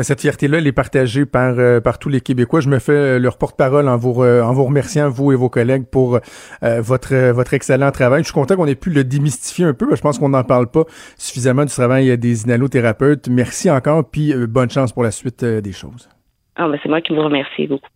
Cette 0.01 0.21
fierté-là, 0.21 0.57
elle 0.57 0.65
est 0.65 0.71
partagée 0.71 1.25
par, 1.27 1.59
euh, 1.59 1.79
par 1.79 1.99
tous 1.99 2.09
les 2.09 2.19
Québécois. 2.19 2.61
Je 2.61 2.69
me 2.69 2.79
fais 2.79 2.93
euh, 2.93 3.19
leur 3.19 3.37
porte-parole 3.37 3.87
en 3.87 3.95
vous, 3.95 4.23
en 4.23 4.51
vous 4.51 4.63
remerciant, 4.63 5.07
vous 5.09 5.31
et 5.31 5.35
vos 5.35 5.49
collègues, 5.49 5.85
pour 5.85 6.19
euh, 6.63 6.81
votre, 6.81 7.31
votre 7.31 7.53
excellent 7.53 7.91
travail. 7.91 8.23
Je 8.23 8.25
suis 8.25 8.33
content 8.33 8.55
qu'on 8.55 8.65
ait 8.65 8.75
pu 8.75 8.89
le 8.89 9.03
démystifier 9.03 9.65
un 9.65 9.73
peu. 9.73 9.95
Je 9.95 10.01
pense 10.01 10.17
qu'on 10.17 10.29
n'en 10.29 10.43
parle 10.43 10.67
pas 10.67 10.85
suffisamment 11.15 11.63
du 11.63 11.71
travail 11.71 12.17
des 12.17 12.43
inhalothérapeutes. 12.43 13.27
Merci 13.27 13.69
encore, 13.69 14.09
puis 14.09 14.33
bonne 14.47 14.71
chance 14.71 14.93
pour 14.93 15.03
la 15.03 15.11
suite 15.11 15.45
des 15.45 15.71
choses. 15.71 16.09
Ah, 16.55 16.67
ben 16.67 16.79
c'est 16.81 16.89
moi 16.89 17.01
qui 17.01 17.13
vous 17.13 17.21
remercie 17.21 17.67
beaucoup. 17.67 17.87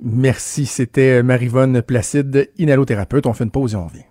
Merci. 0.00 0.66
C'était 0.66 1.22
Marivonne 1.22 1.82
Placide, 1.82 2.48
inhalothérapeute. 2.58 3.26
On 3.26 3.32
fait 3.32 3.44
une 3.44 3.50
pause 3.50 3.74
et 3.74 3.76
on 3.76 3.86
revient. 3.86 4.04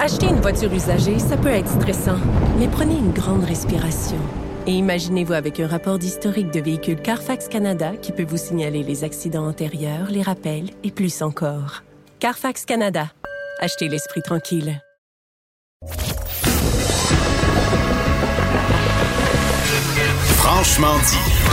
Acheter 0.00 0.26
une 0.26 0.40
voiture 0.40 0.72
usagée, 0.72 1.18
ça 1.18 1.36
peut 1.36 1.48
être 1.48 1.68
stressant, 1.68 2.18
mais 2.58 2.68
prenez 2.68 2.98
une 2.98 3.12
grande 3.12 3.44
respiration. 3.44 4.18
Et 4.66 4.72
imaginez-vous 4.72 5.34
avec 5.34 5.60
un 5.60 5.66
rapport 5.66 5.98
d'historique 5.98 6.50
de 6.50 6.60
véhicule 6.60 6.96
Carfax 6.96 7.48
Canada 7.48 7.92
qui 8.00 8.12
peut 8.12 8.24
vous 8.24 8.38
signaler 8.38 8.82
les 8.82 9.04
accidents 9.04 9.46
antérieurs, 9.46 10.10
les 10.10 10.22
rappels 10.22 10.70
et 10.82 10.90
plus 10.90 11.20
encore. 11.20 11.82
Carfax 12.18 12.64
Canada. 12.64 13.12
Achetez 13.60 13.88
l'esprit 13.88 14.22
tranquille. 14.22 14.80
Franchement 20.38 20.96
dit. 21.10 21.44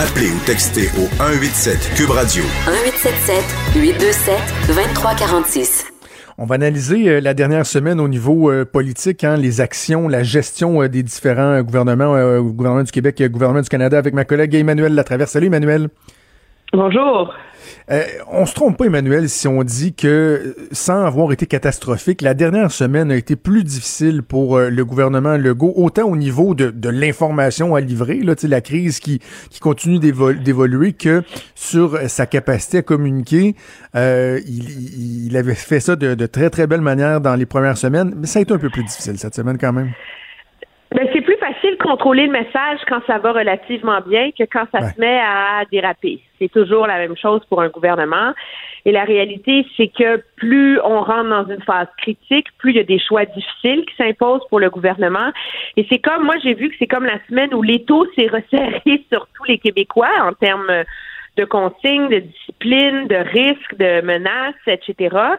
Appelez 0.00 0.32
ou 0.32 0.38
textez 0.44 0.88
au 0.98 1.06
187 1.18 1.94
Cube 1.94 2.10
Radio. 2.10 2.42
1877 2.66 3.44
827 3.76 4.40
2346. 4.66 5.93
On 6.36 6.46
va 6.46 6.56
analyser 6.56 7.08
euh, 7.08 7.20
la 7.20 7.32
dernière 7.32 7.64
semaine 7.64 8.00
au 8.00 8.08
niveau 8.08 8.50
euh, 8.50 8.64
politique, 8.64 9.22
hein, 9.22 9.36
les 9.36 9.60
actions, 9.60 10.08
la 10.08 10.24
gestion 10.24 10.82
euh, 10.82 10.88
des 10.88 11.04
différents 11.04 11.62
gouvernements, 11.62 12.40
gouvernement 12.40 12.82
du 12.82 12.90
Québec 12.90 13.20
et 13.20 13.28
gouvernement 13.28 13.60
du 13.60 13.68
Canada 13.68 13.98
avec 13.98 14.14
ma 14.14 14.24
collègue 14.24 14.52
Emmanuel 14.52 14.94
Latraverse. 14.94 15.30
Salut 15.30 15.46
Emmanuel. 15.46 15.90
Bonjour. 16.74 17.32
Euh, 17.90 18.02
on 18.32 18.46
se 18.46 18.54
trompe 18.54 18.78
pas, 18.78 18.86
Emmanuel, 18.86 19.28
si 19.28 19.46
on 19.46 19.62
dit 19.62 19.94
que, 19.94 20.56
sans 20.72 21.04
avoir 21.04 21.30
été 21.32 21.46
catastrophique, 21.46 22.20
la 22.20 22.34
dernière 22.34 22.72
semaine 22.72 23.12
a 23.12 23.16
été 23.16 23.36
plus 23.36 23.62
difficile 23.62 24.22
pour 24.22 24.56
euh, 24.56 24.70
le 24.70 24.84
gouvernement 24.84 25.36
Legault, 25.36 25.72
autant 25.76 26.08
au 26.08 26.16
niveau 26.16 26.54
de, 26.54 26.88
l'information 26.88 27.76
à 27.76 27.80
livrer, 27.80 28.20
là, 28.22 28.34
la 28.42 28.60
crise 28.60 28.98
qui, 28.98 29.20
qui 29.50 29.60
continue 29.60 30.00
d'évoluer, 30.00 30.94
que 30.94 31.22
sur 31.54 31.98
sa 32.08 32.26
capacité 32.26 32.78
à 32.78 32.82
communiquer. 32.82 33.54
Euh, 33.94 34.40
il, 34.46 35.36
avait 35.36 35.54
fait 35.54 35.80
ça 35.80 35.94
de, 35.94 36.14
de 36.14 36.26
très, 36.26 36.50
très 36.50 36.66
belle 36.66 36.80
manière 36.80 37.20
dans 37.20 37.36
les 37.36 37.46
premières 37.46 37.78
semaines, 37.78 38.14
mais 38.16 38.26
ça 38.26 38.40
a 38.40 38.42
été 38.42 38.52
un 38.52 38.58
peu 38.58 38.70
plus 38.70 38.82
difficile 38.82 39.16
cette 39.18 39.34
semaine 39.34 39.58
quand 39.58 39.72
même. 39.72 39.92
Ben, 40.94 41.08
c'est 41.12 41.22
plus 41.22 41.36
facile 41.38 41.72
de 41.72 41.82
contrôler 41.82 42.26
le 42.26 42.30
message 42.30 42.78
quand 42.88 43.00
ça 43.08 43.18
va 43.18 43.32
relativement 43.32 44.00
bien 44.06 44.30
que 44.30 44.44
quand 44.44 44.64
ça 44.70 44.92
se 44.92 45.00
met 45.00 45.18
à 45.18 45.64
déraper. 45.72 46.20
C'est 46.38 46.52
toujours 46.52 46.86
la 46.86 46.98
même 46.98 47.16
chose 47.16 47.44
pour 47.48 47.60
un 47.60 47.68
gouvernement. 47.68 48.32
Et 48.84 48.92
la 48.92 49.02
réalité, 49.02 49.66
c'est 49.76 49.88
que 49.88 50.22
plus 50.36 50.78
on 50.84 51.00
rentre 51.00 51.30
dans 51.30 51.48
une 51.52 51.62
phase 51.62 51.88
critique, 51.98 52.46
plus 52.58 52.70
il 52.70 52.76
y 52.76 52.80
a 52.80 52.84
des 52.84 53.00
choix 53.00 53.24
difficiles 53.24 53.84
qui 53.86 53.96
s'imposent 53.96 54.46
pour 54.48 54.60
le 54.60 54.70
gouvernement. 54.70 55.32
Et 55.76 55.84
c'est 55.90 55.98
comme, 55.98 56.22
moi, 56.22 56.36
j'ai 56.44 56.54
vu 56.54 56.68
que 56.68 56.76
c'est 56.78 56.86
comme 56.86 57.06
la 57.06 57.18
semaine 57.28 57.52
où 57.54 57.62
l'étau 57.62 58.06
s'est 58.14 58.28
resserré 58.28 58.80
sur 59.12 59.26
tous 59.34 59.44
les 59.48 59.58
Québécois 59.58 60.12
en 60.22 60.32
termes 60.32 60.84
de 61.36 61.44
consignes, 61.44 62.08
de 62.08 62.20
discipline, 62.20 63.08
de 63.08 63.16
risques, 63.16 63.76
de 63.76 64.00
menaces, 64.02 64.54
etc 64.68 65.34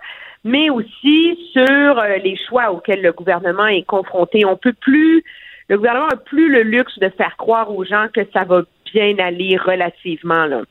mais 0.45 0.69
aussi 0.69 1.37
sur 1.51 1.99
euh, 1.99 2.17
les 2.23 2.37
choix 2.47 2.71
auxquels 2.71 3.01
le 3.01 3.11
gouvernement 3.11 3.65
est 3.65 3.81
confronté. 3.81 4.45
On 4.45 4.55
peut 4.55 4.75
plus, 4.79 5.23
le 5.67 5.77
gouvernement 5.77 6.07
n'a 6.07 6.17
plus 6.17 6.49
le 6.49 6.63
luxe 6.63 6.97
de 6.99 7.09
faire 7.09 7.35
croire 7.37 7.75
aux 7.75 7.83
gens 7.83 8.07
que 8.13 8.21
ça 8.33 8.43
va 8.43 8.61
bien 8.93 9.17
aller 9.19 9.57
relativement 9.57 10.45
là. 10.45 10.61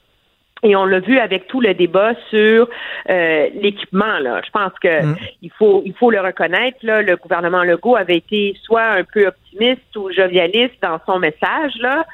Et 0.63 0.75
on 0.77 0.87
l'a 0.87 1.01
vu 1.01 1.19
avec 1.19 1.47
tout 1.47 1.61
le 1.61 1.75
débat 1.75 2.15
sur 2.31 2.69
euh, 3.11 3.49
l'équipement. 3.55 4.19
Là, 4.21 4.41
je 4.43 4.51
pense 4.51 4.73
que 4.81 5.05
mm. 5.05 5.17
il 5.43 5.51
faut 5.51 5.83
il 5.85 5.93
faut 5.93 6.11
le 6.11 6.21
reconnaître. 6.21 6.79
Là, 6.83 7.03
le 7.03 7.17
gouvernement 7.17 7.65
Legault 7.65 7.97
avait 7.97 8.17
été 8.17 8.57
soit 8.63 8.85
un 8.85 9.05
peu 9.05 9.27
optimiste 9.27 9.95
ou 9.95 10.11
jovialiste 10.11 10.77
dans 10.81 10.99
son 11.05 11.19
message 11.19 11.75
là, 11.81 12.07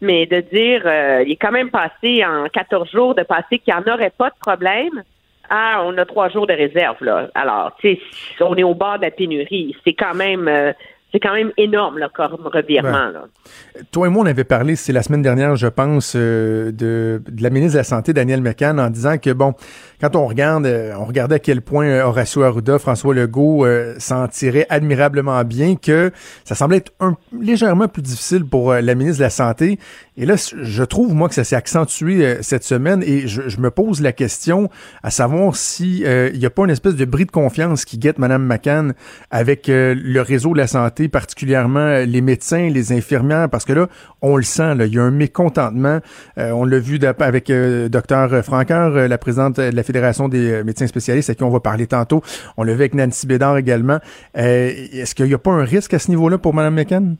mais 0.00 0.24
de 0.24 0.40
dire 0.40 0.82
euh, 0.86 1.22
il 1.26 1.32
est 1.32 1.36
quand 1.36 1.52
même 1.52 1.70
passé 1.70 2.24
en 2.24 2.48
14 2.48 2.90
jours 2.90 3.14
de 3.14 3.24
passer 3.24 3.58
qu'il 3.58 3.74
n'y 3.74 3.80
en 3.80 3.92
aurait 3.92 4.12
pas 4.16 4.30
de 4.30 4.38
problème 4.40 5.02
ah, 5.50 5.82
on 5.84 5.96
a 5.96 6.04
trois 6.04 6.28
jours 6.28 6.46
de 6.46 6.52
réserve, 6.52 7.02
là. 7.02 7.28
Alors, 7.34 7.72
tu 7.80 7.94
sais, 7.94 8.00
on 8.40 8.54
est 8.56 8.62
au 8.62 8.74
bord 8.74 8.98
de 8.98 9.02
la 9.02 9.10
pénurie. 9.10 9.74
C'est 9.84 9.94
quand 9.94 10.14
même, 10.14 10.46
euh, 10.46 10.72
c'est 11.12 11.20
quand 11.20 11.32
même 11.32 11.52
énorme, 11.56 11.98
là, 11.98 12.10
comme 12.14 12.36
revirement. 12.44 13.08
Là. 13.08 13.24
Toi 13.92 14.08
et 14.08 14.10
moi, 14.10 14.24
on 14.24 14.26
avait 14.26 14.44
parlé, 14.44 14.76
c'est 14.76 14.92
la 14.92 15.02
semaine 15.02 15.22
dernière, 15.22 15.56
je 15.56 15.66
pense, 15.66 16.12
euh, 16.14 16.70
de, 16.70 17.22
de, 17.26 17.42
la 17.42 17.48
ministre 17.48 17.74
de 17.74 17.78
la 17.78 17.84
Santé, 17.84 18.12
Danielle 18.12 18.42
McCann, 18.42 18.78
en 18.78 18.90
disant 18.90 19.16
que, 19.16 19.30
bon, 19.30 19.54
quand 20.02 20.16
on 20.16 20.26
regarde, 20.26 20.66
euh, 20.66 20.92
on 20.98 21.06
regardait 21.06 21.36
à 21.36 21.38
quel 21.38 21.62
point 21.62 21.86
euh, 21.86 22.02
Horacio 22.02 22.42
Arruda, 22.42 22.78
François 22.78 23.14
Legault 23.14 23.66
s'en 23.98 24.28
tirait 24.28 24.66
admirablement 24.68 25.42
bien, 25.44 25.76
que 25.76 26.12
ça 26.44 26.54
semblait 26.54 26.78
être 26.78 26.92
un, 27.00 27.16
légèrement 27.32 27.88
plus 27.88 28.02
difficile 28.02 28.44
pour 28.44 28.74
la 28.74 28.94
ministre 28.94 29.18
de 29.18 29.24
la 29.24 29.30
Santé. 29.30 29.78
Et 30.18 30.26
là, 30.26 30.34
je 30.36 30.84
trouve, 30.84 31.14
moi, 31.14 31.28
que 31.28 31.34
ça 31.34 31.44
s'est 31.44 31.56
accentué 31.56 32.42
cette 32.42 32.64
semaine 32.64 33.02
et 33.02 33.28
je, 33.28 33.48
je, 33.48 33.60
me 33.60 33.70
pose 33.70 34.02
la 34.02 34.12
question 34.12 34.68
à 35.02 35.10
savoir 35.10 35.56
si 35.56 36.00
il 36.00 36.38
n'y 36.38 36.46
a 36.46 36.50
pas 36.50 36.64
une 36.64 36.70
espèce 36.70 36.96
de 36.96 37.04
bris 37.04 37.24
de 37.24 37.30
confiance 37.30 37.84
qui 37.84 37.98
guette 37.98 38.18
Mme 38.18 38.44
McCann 38.44 38.94
avec 39.30 39.68
le 39.68 40.20
réseau 40.20 40.52
de 40.52 40.58
la 40.58 40.66
santé 40.66 40.97
particulièrement 41.06 41.78
euh, 41.78 42.04
les 42.04 42.20
médecins, 42.20 42.68
les 42.68 42.92
infirmières, 42.92 43.48
parce 43.48 43.64
que 43.64 43.72
là, 43.72 43.86
on 44.20 44.36
le 44.36 44.42
sent, 44.42 44.74
il 44.80 44.94
y 44.94 44.98
a 44.98 45.02
un 45.02 45.12
mécontentement. 45.12 46.00
Euh, 46.38 46.50
on 46.50 46.64
l'a 46.64 46.80
vu 46.80 46.98
avec 47.20 47.50
euh, 47.50 47.88
Dr 47.88 48.42
Franqueur, 48.42 48.90
la 48.90 49.18
présidente 49.18 49.60
de 49.60 49.70
la 49.70 49.82
Fédération 49.84 50.28
des 50.28 50.64
médecins 50.64 50.88
spécialistes, 50.88 51.30
à 51.30 51.36
qui 51.36 51.44
on 51.44 51.50
va 51.50 51.60
parler 51.60 51.86
tantôt. 51.86 52.22
On 52.56 52.64
l'a 52.64 52.72
vu 52.72 52.80
avec 52.80 52.94
Nancy 52.94 53.28
Bédard 53.28 53.58
également. 53.58 54.00
Est-ce 54.34 55.14
qu'il 55.14 55.26
n'y 55.26 55.34
a 55.34 55.38
pas 55.38 55.52
un 55.52 55.64
risque 55.64 55.94
à 55.94 56.00
ce 56.00 56.10
niveau-là 56.10 56.38
pour 56.38 56.54
Mme 56.54 56.74
McCann? 56.74 57.16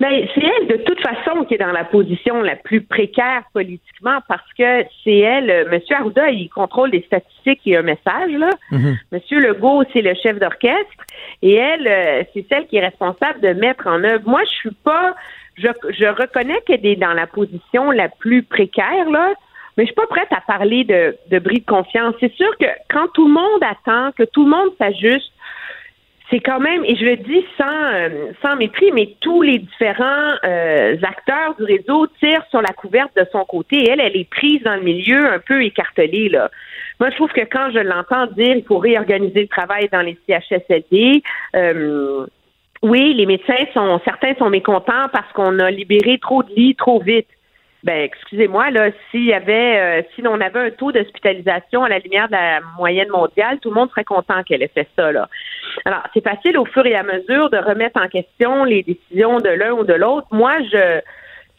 Ben, 0.00 0.26
c'est 0.34 0.42
elle, 0.42 0.66
de 0.66 0.82
toute 0.84 1.00
façon, 1.00 1.44
qui 1.44 1.54
est 1.54 1.58
dans 1.58 1.72
la 1.72 1.84
position 1.84 2.42
la 2.42 2.56
plus 2.56 2.82
précaire 2.82 3.42
politiquement 3.52 4.18
parce 4.28 4.52
que 4.58 4.84
c'est 5.02 5.18
elle, 5.18 5.50
euh, 5.50 5.70
M. 5.70 5.80
Arruda, 5.90 6.30
il 6.30 6.48
contrôle 6.48 6.90
les 6.90 7.02
statistiques 7.02 7.60
et 7.66 7.76
un 7.76 7.82
message, 7.82 8.32
là. 8.32 8.50
Mhm. 8.70 8.96
M. 9.12 9.20
Legault, 9.30 9.84
c'est 9.92 10.02
le 10.02 10.14
chef 10.14 10.38
d'orchestre 10.38 11.04
et 11.42 11.54
elle, 11.54 11.86
euh, 11.86 12.22
c'est 12.32 12.44
celle 12.48 12.66
qui 12.66 12.76
est 12.76 12.84
responsable 12.84 13.40
de 13.40 13.52
mettre 13.52 13.86
en 13.86 14.02
œuvre. 14.02 14.28
Moi, 14.28 14.42
je 14.44 14.54
suis 14.54 14.74
pas, 14.84 15.14
je, 15.56 15.68
je 15.90 16.06
reconnais 16.06 16.60
qu'elle 16.66 16.84
est 16.84 16.96
dans 16.96 17.14
la 17.14 17.26
position 17.26 17.90
la 17.90 18.08
plus 18.08 18.42
précaire, 18.42 19.08
là. 19.10 19.32
Mais 19.76 19.84
je 19.84 19.86
suis 19.88 19.96
pas 19.96 20.06
prête 20.06 20.28
à 20.30 20.40
parler 20.40 20.84
de, 20.84 21.16
de 21.30 21.38
bris 21.40 21.60
de 21.60 21.66
confiance. 21.66 22.14
C'est 22.20 22.32
sûr 22.34 22.56
que 22.58 22.66
quand 22.88 23.08
tout 23.12 23.26
le 23.26 23.34
monde 23.34 23.62
attend, 23.62 24.12
que 24.12 24.22
tout 24.22 24.44
le 24.44 24.50
monde 24.50 24.70
s'ajuste, 24.78 25.32
c'est 26.30 26.40
quand 26.40 26.60
même, 26.60 26.84
et 26.84 26.96
je 26.96 27.04
le 27.04 27.16
dis 27.16 27.44
sans, 27.58 27.64
euh, 27.66 28.32
sans 28.42 28.56
mépris, 28.56 28.90
mais 28.92 29.14
tous 29.20 29.42
les 29.42 29.58
différents 29.58 30.32
euh, 30.44 30.96
acteurs 31.02 31.54
du 31.56 31.64
réseau 31.64 32.06
tirent 32.18 32.44
sur 32.50 32.62
la 32.62 32.72
couverte 32.72 33.10
de 33.16 33.26
son 33.30 33.44
côté. 33.44 33.90
Elle, 33.90 34.00
elle 34.00 34.16
est 34.16 34.28
prise 34.28 34.62
dans 34.62 34.76
le 34.76 34.82
milieu 34.82 35.26
un 35.26 35.38
peu 35.38 35.62
écartelée. 35.62 36.30
Là. 36.30 36.50
Moi, 36.98 37.10
je 37.10 37.16
trouve 37.16 37.30
que 37.30 37.42
quand 37.42 37.70
je 37.72 37.80
l'entends 37.80 38.26
dire 38.26 38.56
il 38.56 38.64
faut 38.64 38.78
réorganiser 38.78 39.42
le 39.42 39.48
travail 39.48 39.88
dans 39.92 40.00
les 40.00 40.18
CHSLD, 40.26 41.22
euh, 41.56 42.26
oui, 42.82 43.14
les 43.14 43.26
médecins 43.26 43.64
sont, 43.74 44.00
certains 44.04 44.34
sont 44.36 44.50
mécontents 44.50 45.08
parce 45.12 45.30
qu'on 45.32 45.58
a 45.58 45.70
libéré 45.70 46.18
trop 46.18 46.42
de 46.42 46.52
lits 46.54 46.74
trop 46.74 47.00
vite. 47.00 47.28
Ben, 47.84 48.00
excusez-moi, 48.00 48.70
là, 48.70 48.88
s'il 49.10 49.26
y 49.26 49.34
avait, 49.34 49.78
euh, 49.78 50.02
si 50.14 50.22
l'on 50.22 50.40
avait 50.40 50.68
un 50.68 50.70
taux 50.70 50.90
d'hospitalisation 50.90 51.84
à 51.84 51.90
la 51.90 51.98
lumière 51.98 52.28
de 52.28 52.32
la 52.32 52.60
moyenne 52.78 53.10
mondiale, 53.10 53.58
tout 53.60 53.68
le 53.68 53.74
monde 53.74 53.90
serait 53.90 54.04
content 54.04 54.42
qu'elle 54.42 54.62
ait 54.62 54.70
fait 54.74 54.88
ça, 54.96 55.12
là. 55.12 55.28
Alors, 55.84 56.00
c'est 56.14 56.24
facile 56.24 56.56
au 56.56 56.64
fur 56.64 56.86
et 56.86 56.94
à 56.94 57.02
mesure 57.02 57.50
de 57.50 57.58
remettre 57.58 58.00
en 58.00 58.08
question 58.08 58.64
les 58.64 58.82
décisions 58.82 59.38
de 59.38 59.50
l'un 59.50 59.72
ou 59.72 59.84
de 59.84 59.92
l'autre. 59.92 60.26
Moi, 60.30 60.54
je, 60.72 61.00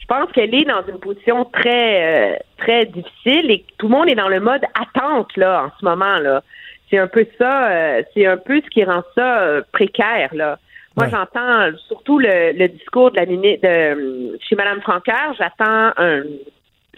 je 0.00 0.06
pense 0.08 0.32
qu'elle 0.32 0.52
est 0.52 0.64
dans 0.64 0.84
une 0.88 0.98
position 0.98 1.44
très, 1.44 2.32
euh, 2.32 2.36
très 2.58 2.86
difficile 2.86 3.48
et 3.52 3.64
tout 3.78 3.86
le 3.86 3.94
monde 3.94 4.10
est 4.10 4.16
dans 4.16 4.28
le 4.28 4.40
mode 4.40 4.64
attente, 4.74 5.36
là, 5.36 5.66
en 5.66 5.78
ce 5.78 5.84
moment, 5.84 6.18
là. 6.18 6.42
C'est 6.90 6.98
un 6.98 7.06
peu 7.06 7.24
ça, 7.38 7.70
euh, 7.70 8.02
c'est 8.14 8.26
un 8.26 8.36
peu 8.36 8.60
ce 8.64 8.68
qui 8.70 8.82
rend 8.82 9.04
ça 9.14 9.60
précaire, 9.70 10.30
là. 10.34 10.58
Moi, 10.96 11.08
j'entends 11.08 11.76
surtout 11.88 12.18
le, 12.18 12.68
discours 12.68 13.10
de 13.10 13.16
la 13.16 13.26
ministre 13.26 13.68
de 13.68 14.38
chez 14.40 14.56
Mme 14.56 14.80
Francaire, 14.80 15.34
j'attends 15.38 15.92
un 15.98 16.22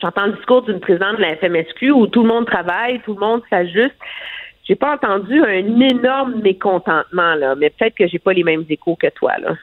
j'entends 0.01 0.27
le 0.27 0.33
discours 0.33 0.63
d'une 0.63 0.81
présidente 0.81 1.17
de 1.17 1.23
la 1.23 1.37
FMSQ 1.37 1.91
où 1.91 2.07
tout 2.07 2.23
le 2.23 2.29
monde 2.29 2.47
travaille, 2.47 3.01
tout 3.01 3.15
le 3.15 3.21
monde 3.21 3.43
s'ajuste. 3.51 3.97
J'ai 4.65 4.77
pas 4.77 4.95
entendu 4.95 5.43
un 5.43 5.81
énorme 5.81 6.41
mécontentement, 6.43 7.35
là, 7.35 7.55
mais 7.55 7.71
peut-être 7.71 7.95
que 7.95 8.07
j'ai 8.07 8.19
pas 8.19 8.33
les 8.33 8.45
mêmes 8.45 8.65
échos 8.69 8.97
que 8.97 9.09
toi, 9.09 9.33
là. 9.39 9.55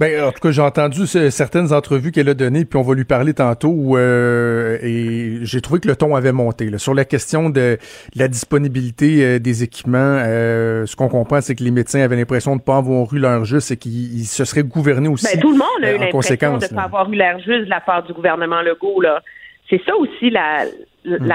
Ben, 0.00 0.22
en 0.22 0.32
tout 0.32 0.40
cas, 0.40 0.50
j'ai 0.52 0.62
entendu 0.62 1.06
certaines 1.06 1.72
entrevues 1.72 2.12
qu'elle 2.12 2.28
a 2.28 2.34
données, 2.34 2.64
puis 2.64 2.78
on 2.78 2.82
va 2.82 2.94
lui 2.94 3.04
parler 3.04 3.34
tantôt, 3.34 3.96
euh, 3.96 4.78
et 4.82 5.38
j'ai 5.42 5.60
trouvé 5.60 5.80
que 5.80 5.88
le 5.88 5.96
ton 5.96 6.14
avait 6.14 6.32
monté. 6.32 6.70
Là. 6.70 6.78
Sur 6.78 6.94
la 6.94 7.04
question 7.04 7.50
de, 7.50 7.78
la 8.14 8.28
disponibilité 8.28 9.24
euh, 9.24 9.38
des 9.38 9.64
équipements, 9.64 10.22
euh, 10.24 10.86
ce 10.86 10.94
qu'on 10.94 11.08
comprend, 11.08 11.40
c'est 11.40 11.54
que 11.54 11.64
les 11.64 11.70
médecins 11.70 12.00
avaient 12.00 12.16
l'impression 12.16 12.52
de 12.52 12.60
ne 12.60 12.64
pas 12.64 12.76
avoir 12.76 13.12
eu 13.12 13.18
leur 13.18 13.44
juste 13.44 13.72
et 13.72 13.76
qu'ils 13.76 14.24
se 14.24 14.44
seraient 14.44 14.62
gouvernés 14.62 15.08
aussi. 15.08 15.26
Ben, 15.34 15.40
tout 15.40 15.52
le 15.52 15.58
monde 15.58 15.84
a 15.84 15.92
eu 15.92 15.98
l'impression 15.98 16.58
de 16.58 16.64
ne 16.64 16.76
pas 16.76 16.82
avoir 16.82 17.10
eu 17.10 17.16
l'air 17.16 17.38
juste 17.38 17.64
de 17.64 17.70
la 17.70 17.80
part 17.80 18.04
du 18.04 18.12
gouvernement 18.12 18.62
Legault. 18.62 19.00
Là. 19.00 19.22
C'est 19.68 19.82
ça 19.84 19.96
aussi 19.96 20.30
la, 20.30 20.64
la, 21.04 21.18
hmm. 21.18 21.26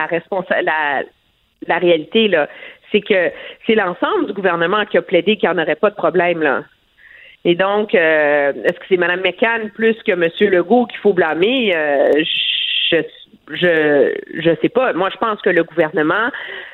la, 0.64 1.04
la 1.68 1.78
réalité. 1.78 2.28
là. 2.28 2.48
C'est 2.92 3.02
que 3.02 3.32
c'est 3.66 3.76
l'ensemble 3.76 4.28
du 4.28 4.34
gouvernement 4.34 4.86
qui 4.86 4.98
a 4.98 5.02
plaidé 5.02 5.36
qu'il 5.38 5.50
n'y 5.50 5.56
en 5.56 5.62
aurait 5.62 5.76
pas 5.76 5.90
de 5.90 5.96
problème. 5.96 6.42
là. 6.42 6.64
Et 7.46 7.56
donc, 7.56 7.94
euh, 7.94 8.54
est-ce 8.64 8.80
que 8.80 8.86
c'est 8.90 8.98
Mme 8.98 9.22
McCann 9.22 9.70
plus 9.72 9.96
que 10.04 10.12
M. 10.12 10.30
Legault 10.52 10.86
qu'il 10.86 11.00
faut 11.00 11.14
blâmer? 11.14 11.76
Euh, 11.76 12.12
je 12.92 12.98
je 13.50 14.14
je 14.36 14.56
sais 14.62 14.70
pas. 14.70 14.94
Moi, 14.94 15.10
je 15.12 15.18
pense 15.18 15.42
que 15.42 15.50
le 15.50 15.66
gouvernement 15.66 16.30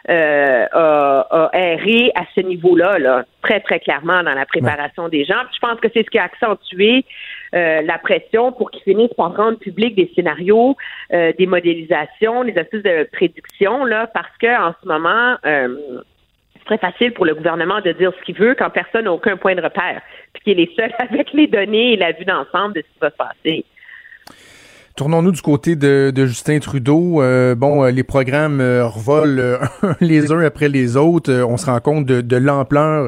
euh, 0.09 0.65
a, 0.71 1.27
a, 1.31 1.49
erré 1.57 2.11
à 2.13 2.25
ce 2.35 2.41
niveau-là, 2.41 2.99
là, 2.99 3.25
très 3.41 3.59
très 3.59 3.79
clairement 3.79 4.21
dans 4.21 4.35
la 4.35 4.45
préparation 4.45 5.09
des 5.09 5.25
gens. 5.25 5.41
je 5.51 5.59
pense 5.59 5.79
que 5.79 5.87
c'est 5.91 6.03
ce 6.03 6.09
qui 6.11 6.19
a 6.19 6.25
accentué 6.25 7.05
la 7.51 7.97
pression 7.97 8.51
pour 8.51 8.69
qu'ils 8.69 8.83
finissent 8.83 9.15
par 9.15 9.35
rendre 9.35 9.57
public 9.57 9.95
des 9.95 10.11
scénarios, 10.13 10.77
des 11.11 11.47
modélisations, 11.47 12.43
des 12.43 12.55
astuces 12.55 12.83
de 12.83 13.09
prédiction 13.11 13.85
là, 13.85 14.05
parce 14.13 14.37
que 14.39 14.69
en 14.69 14.75
ce 14.79 14.87
moment 14.87 15.37
très 16.69 16.77
facile 16.77 17.13
pour 17.13 17.25
le 17.25 17.33
gouvernement 17.33 17.81
de 17.81 17.91
dire 17.93 18.11
ce 18.17 18.23
qu'il 18.23 18.35
veut 18.35 18.53
quand 18.53 18.69
personne 18.69 19.05
n'a 19.05 19.13
aucun 19.13 19.37
point 19.37 19.55
de 19.55 19.61
repère, 19.61 20.01
puis 20.33 20.43
qu'il 20.43 20.59
est 20.59 20.75
seul 20.75 20.93
avec 20.99 21.33
les 21.33 21.47
données 21.47 21.93
et 21.93 21.97
la 21.97 22.11
vue 22.11 22.25
d'ensemble 22.25 22.75
de 22.75 22.81
ce 22.81 22.93
qui 22.93 22.99
va 23.01 23.09
se 23.09 23.15
passer. 23.15 23.65
Tournons-nous 24.99 25.31
du 25.31 25.41
côté 25.41 25.77
de, 25.77 26.11
Justin 26.13 26.59
Trudeau. 26.59 27.21
Euh, 27.21 27.55
bon, 27.55 27.85
euh, 27.85 27.89
les 27.89 28.03
programmes 28.03 28.59
euh, 28.59 28.85
revolent 28.85 29.57
les 30.01 30.33
uns 30.33 30.41
après 30.41 30.67
les 30.67 30.97
autres. 30.97 31.31
on 31.31 31.55
se 31.55 31.67
rend 31.67 31.79
compte 31.79 32.05
de, 32.05 32.35
l'ampleur 32.35 33.07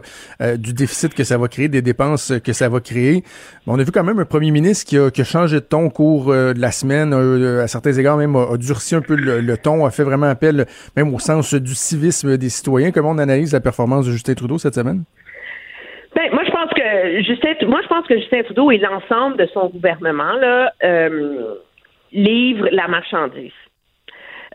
du 0.56 0.74
déficit 0.74 1.14
que 1.14 1.26
ça 1.26 1.38
va 1.38 1.50
créer, 1.50 1.68
des 1.68 1.82
dépenses 1.82 2.32
que 2.46 2.54
ça 2.54 2.70
va 2.70 2.80
créer. 2.80 3.24
on 3.68 3.78
a 3.78 3.84
vu 3.84 3.92
quand 3.92 4.06
même 4.06 4.20
un 4.20 4.26
premier 4.26 4.52
ministre 4.52 4.88
qui 4.88 4.98
a, 5.22 5.26
changé 5.26 5.58
de 5.58 5.66
ton 5.66 5.88
au 5.88 5.90
cours 5.90 6.28
de 6.28 6.62
la 6.62 6.72
semaine, 6.72 7.14
à 7.14 7.68
certains 7.68 7.92
égards 7.92 8.16
même 8.16 8.38
a, 8.38 8.56
durci 8.56 8.96
un 8.96 9.02
peu 9.02 9.16
le, 9.16 9.58
ton, 9.58 9.86
a 9.86 9.92
fait 9.92 10.04
vraiment 10.04 10.28
appel 10.28 10.68
même 10.96 11.14
au 11.14 11.20
sens 11.20 11.54
du 11.54 11.76
civisme 11.76 12.38
des 12.38 12.50
citoyens. 12.50 12.92
Comment 12.92 13.10
on 13.10 13.18
analyse 13.18 13.52
la 13.52 13.60
performance 13.60 14.06
de 14.06 14.14
Justin 14.14 14.36
Trudeau 14.36 14.58
cette 14.58 14.76
semaine? 14.76 15.04
Ben, 16.16 16.30
moi, 16.32 16.44
je 16.46 16.52
pense 16.52 16.70
que 16.74 17.22
Justin, 17.24 17.68
moi, 17.68 17.80
je 17.84 17.88
pense 17.90 18.08
que 18.08 18.18
Justin 18.18 18.44
Trudeau 18.44 18.72
et 18.72 18.78
l'ensemble 18.78 19.36
de 19.36 19.48
son 19.54 19.68
gouvernement 19.68 20.36
là 20.40 20.72
livre 22.12 22.68
la 22.72 22.88
marchandise. 22.88 23.52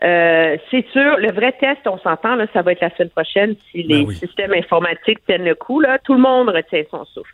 Euh, 0.03 0.57
c'est 0.69 0.85
sûr, 0.91 1.17
le 1.17 1.31
vrai 1.31 1.53
test, 1.53 1.81
on 1.87 1.97
s'entend, 1.97 2.35
là, 2.35 2.45
ça 2.53 2.61
va 2.61 2.73
être 2.73 2.81
la 2.81 2.91
semaine 2.91 3.09
prochaine 3.09 3.55
si 3.71 3.83
ben 3.83 4.05
les 4.07 4.13
systèmes 4.13 4.53
informatiques 4.53 5.25
tiennent 5.25 5.45
le 5.45 5.55
coup. 5.55 5.79
Là, 5.79 5.97
tout 5.99 6.13
le 6.13 6.19
monde 6.19 6.49
retient 6.49 6.83
son 6.91 7.03
souffle. 7.05 7.31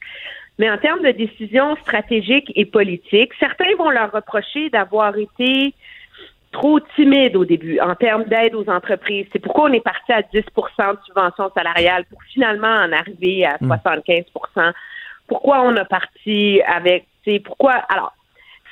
Mais 0.60 0.70
en 0.70 0.78
termes 0.78 1.02
de 1.02 1.12
décisions 1.12 1.76
stratégiques 1.78 2.52
et 2.56 2.66
politiques, 2.66 3.32
certains 3.40 3.76
vont 3.78 3.90
leur 3.90 4.12
reprocher 4.12 4.70
d'avoir 4.70 5.18
été 5.18 5.74
trop 6.52 6.80
timide 6.96 7.36
au 7.36 7.46
début 7.46 7.80
en 7.80 7.96
termes 7.96 8.26
d'aide 8.26 8.56
aux 8.56 8.70
entreprises. 8.70 9.26
C'est 9.34 9.40
pourquoi 9.40 9.70
on 9.70 9.74
est 9.74 9.84
parti 9.84 10.14
à 10.14 10.22
10% 10.22 10.32
de 10.32 11.00
subvention 11.06 11.52
salariale 11.54 12.06
pour 12.06 12.22
finalement 12.32 12.68
en 12.68 12.92
arriver 12.92 13.46
à 13.46 13.58
75% 13.58 14.24
hmm. 14.56 14.72
Pourquoi 15.28 15.62
on 15.64 15.76
a 15.78 15.86
parti 15.86 16.62
avec, 16.62 17.08
c'est 17.26 17.40
pourquoi, 17.40 17.74
alors, 17.90 18.14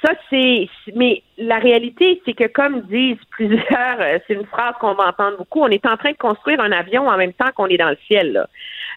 ça, 0.04 0.14
c'est. 0.30 0.68
Mais 0.96 1.22
la 1.38 1.60
réalité, 1.60 2.22
c'est 2.26 2.34
que, 2.34 2.48
comme 2.48 2.82
disent 2.82 3.18
plusieurs, 3.30 4.00
euh, 4.00 4.18
c'est 4.26 4.34
une 4.34 4.46
phrase 4.46 4.74
qu'on 4.80 4.94
va 4.94 5.10
entendre 5.10 5.38
beaucoup, 5.38 5.62
on 5.62 5.68
est 5.68 5.86
en 5.86 5.98
train 5.98 6.12
de 6.12 6.18
construire 6.18 6.60
un 6.60 6.72
avion 6.72 7.08
en 7.08 7.18
même 7.18 7.34
temps 7.34 7.52
qu'on 7.56 7.68
est 7.68 7.78
dans 7.78 7.90
le 7.90 7.98
ciel. 8.08 8.34
Là. 8.34 8.48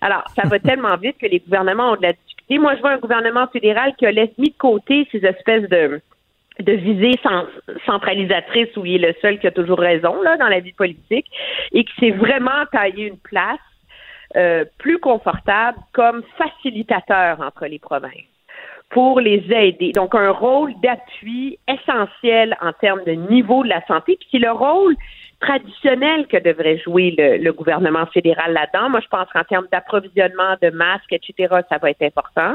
Alors, 0.01 0.25
ça 0.35 0.49
va 0.49 0.59
tellement 0.61 0.97
vite 0.97 1.17
que 1.19 1.27
les 1.27 1.41
gouvernements 1.41 1.93
ont 1.93 1.97
de 1.97 2.03
la 2.03 2.13
difficulté. 2.13 2.59
Moi, 2.59 2.77
je 2.77 2.81
vois 2.81 2.93
un 2.93 2.99
gouvernement 2.99 3.47
fédéral 3.49 3.95
qui 3.97 4.07
a 4.07 4.13
laissé 4.13 4.35
mis 4.39 4.51
de 4.51 4.57
côté 4.57 5.07
ces 5.13 5.25
espèces 5.25 5.69
de 5.69 6.01
de 6.61 6.73
visée 6.73 7.19
centralisatrice 7.85 8.77
où 8.77 8.87
il 8.87 9.05
est 9.05 9.09
le 9.09 9.15
seul 9.21 9.41
qui 9.41 9.49
a 9.49 9.51
toujours 9.51 9.81
raison 9.81 10.23
là 10.23 10.37
dans 10.37 10.47
la 10.47 10.61
vie 10.61 10.73
politique 10.73 11.27
et 11.73 11.83
qui 11.83 11.93
s'est 11.99 12.13
vraiment 12.13 12.65
taillé 12.71 13.09
une 13.09 13.19
place 13.19 13.59
euh, 14.37 14.65
plus 14.79 15.01
confortable 15.01 15.79
comme 15.93 16.23
facilitateur 16.39 17.41
entre 17.41 17.67
les 17.67 17.81
provinces 17.81 18.34
pour 18.95 19.21
les 19.21 19.45
aider. 19.51 19.91
Donc, 19.93 20.15
un 20.15 20.31
rôle 20.31 20.73
d'appui 20.81 21.59
essentiel 21.69 22.57
en 22.63 22.73
termes 22.73 23.03
de 23.05 23.13
niveau 23.13 23.65
de 23.65 23.69
la 23.69 23.85
santé, 23.87 24.17
puis 24.19 24.29
c'est 24.31 24.39
le 24.39 24.53
rôle 24.53 24.95
traditionnel 25.41 26.29
que 26.29 26.37
devrait 26.37 26.79
jouer 26.79 27.13
le, 27.19 27.51
gouvernement 27.53 28.07
fédéral 28.07 28.53
là-dedans. 28.53 28.89
Moi, 28.91 29.01
je 29.03 29.09
pense 29.09 29.29
qu'en 29.33 29.43
termes 29.43 29.67
d'approvisionnement 29.71 30.55
de 30.63 30.71
masques, 30.71 31.13
etc., 31.13 31.57
ça 31.69 31.79
va 31.79 31.91
être 31.91 32.03
important. 32.03 32.55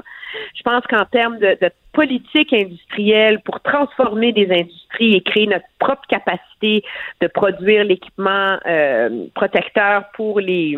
Je 0.55 0.63
pense 0.63 0.83
qu'en 0.87 1.05
termes 1.05 1.37
de, 1.39 1.57
politique 1.91 2.53
industrielle 2.53 3.41
pour 3.41 3.59
transformer 3.59 4.31
des 4.31 4.49
industries 4.49 5.15
et 5.15 5.21
créer 5.21 5.45
notre 5.45 5.65
propre 5.77 6.07
capacité 6.07 6.83
de 7.19 7.27
produire 7.27 7.83
l'équipement 7.83 8.57
euh, 8.65 9.25
protecteur 9.35 10.05
pour 10.15 10.39
les 10.39 10.77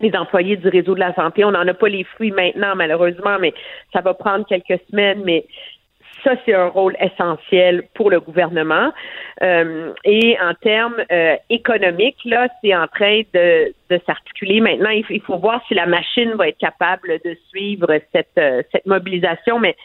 les 0.00 0.14
employés 0.16 0.56
du 0.56 0.68
réseau 0.68 0.94
de 0.94 1.00
la 1.00 1.14
santé. 1.14 1.44
On 1.44 1.52
n'en 1.52 1.66
a 1.66 1.74
pas 1.74 1.88
les 1.88 2.04
fruits 2.04 2.30
maintenant, 2.30 2.74
malheureusement, 2.74 3.38
mais 3.40 3.54
ça 3.92 4.00
va 4.00 4.14
prendre 4.14 4.46
quelques 4.46 4.80
semaines. 4.90 5.22
Mais 5.24 5.44
ça, 6.24 6.32
c'est 6.44 6.54
un 6.54 6.68
rôle 6.68 6.96
essentiel 7.00 7.84
pour 7.94 8.10
le 8.10 8.20
gouvernement. 8.20 8.92
Euh, 9.42 9.92
et 10.04 10.36
en 10.40 10.54
termes 10.54 11.02
euh, 11.10 11.36
économiques, 11.48 12.18
là, 12.24 12.48
c'est 12.62 12.74
en 12.74 12.86
train 12.86 13.22
de, 13.32 13.72
de 13.90 14.00
s'articuler. 14.06 14.60
Maintenant, 14.60 14.90
il, 14.90 15.20
faut 15.22 15.38
voir 15.38 15.62
si 15.68 15.74
la 15.74 15.86
machine 15.86 16.34
va 16.34 16.48
être 16.48 16.58
capable 16.58 17.18
de 17.24 17.36
suivre 17.48 17.88
cette, 18.12 18.28
euh, 18.38 18.62
cette 18.72 18.86
mobilisation. 18.86 19.58
Mais 19.58 19.76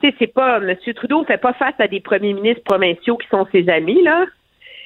tu 0.00 0.08
sais, 0.08 0.14
c'est 0.18 0.32
pas 0.32 0.58
M. 0.58 0.76
Trudeau 0.94 1.24
fait 1.24 1.38
pas 1.38 1.52
face 1.54 1.74
à 1.78 1.88
des 1.88 2.00
premiers 2.00 2.32
ministres 2.32 2.64
provinciaux 2.64 3.16
qui 3.16 3.28
sont 3.28 3.46
ses 3.52 3.68
amis, 3.68 4.02
là. 4.02 4.26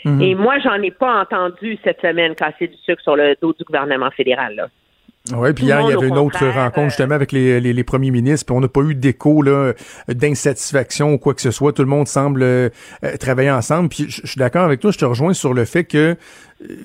Mhm. 0.05 0.21
Et 0.23 0.35
moi, 0.35 0.59
j'en 0.59 0.81
ai 0.83 0.91
pas 0.91 1.21
entendu 1.21 1.79
cette 1.85 2.01
semaine 2.01 2.35
casser 2.35 2.69
du 2.69 2.77
sucre 2.79 3.03
sur 3.03 3.17
le 3.17 3.37
dos 3.41 3.53
du 3.53 3.65
gouvernement 3.65 4.11
fédéral. 4.11 4.55
Là. 4.57 4.69
Oui, 5.35 5.53
puis 5.53 5.67
hier, 5.67 5.83
il 5.83 5.91
y 5.91 5.93
avait 5.93 6.09
une 6.09 6.17
autre 6.17 6.47
rencontre 6.47 6.89
justement 6.89 7.15
avec 7.15 7.31
les, 7.31 7.61
les, 7.61 7.85
premiers 7.85 8.11
ministres, 8.11 8.47
puis 8.47 8.57
on 8.57 8.61
n'a 8.61 8.69
pas 8.69 8.81
eu 8.81 8.95
d'écho 8.95 9.45
d'insatisfaction 10.09 11.13
ou 11.13 11.19
quoi 11.19 11.35
que 11.35 11.43
ce 11.43 11.51
soit. 11.51 11.75
Tout 11.75 11.83
le 11.83 11.89
monde 11.89 12.09
semble 12.09 12.43
euh, 12.43 12.71
travailler 13.19 13.51
ensemble. 13.51 13.91
Puis 13.91 14.07
je, 14.09 14.27
suis 14.27 14.39
d'accord 14.39 14.65
avec 14.65 14.81
toi, 14.81 14.91
je 14.91 14.99
te 14.99 15.05
rejoins 15.05 15.35
sur 15.35 15.53
le 15.53 15.67
fait 15.67 15.85
que 15.85 16.17
euh, 16.63 16.77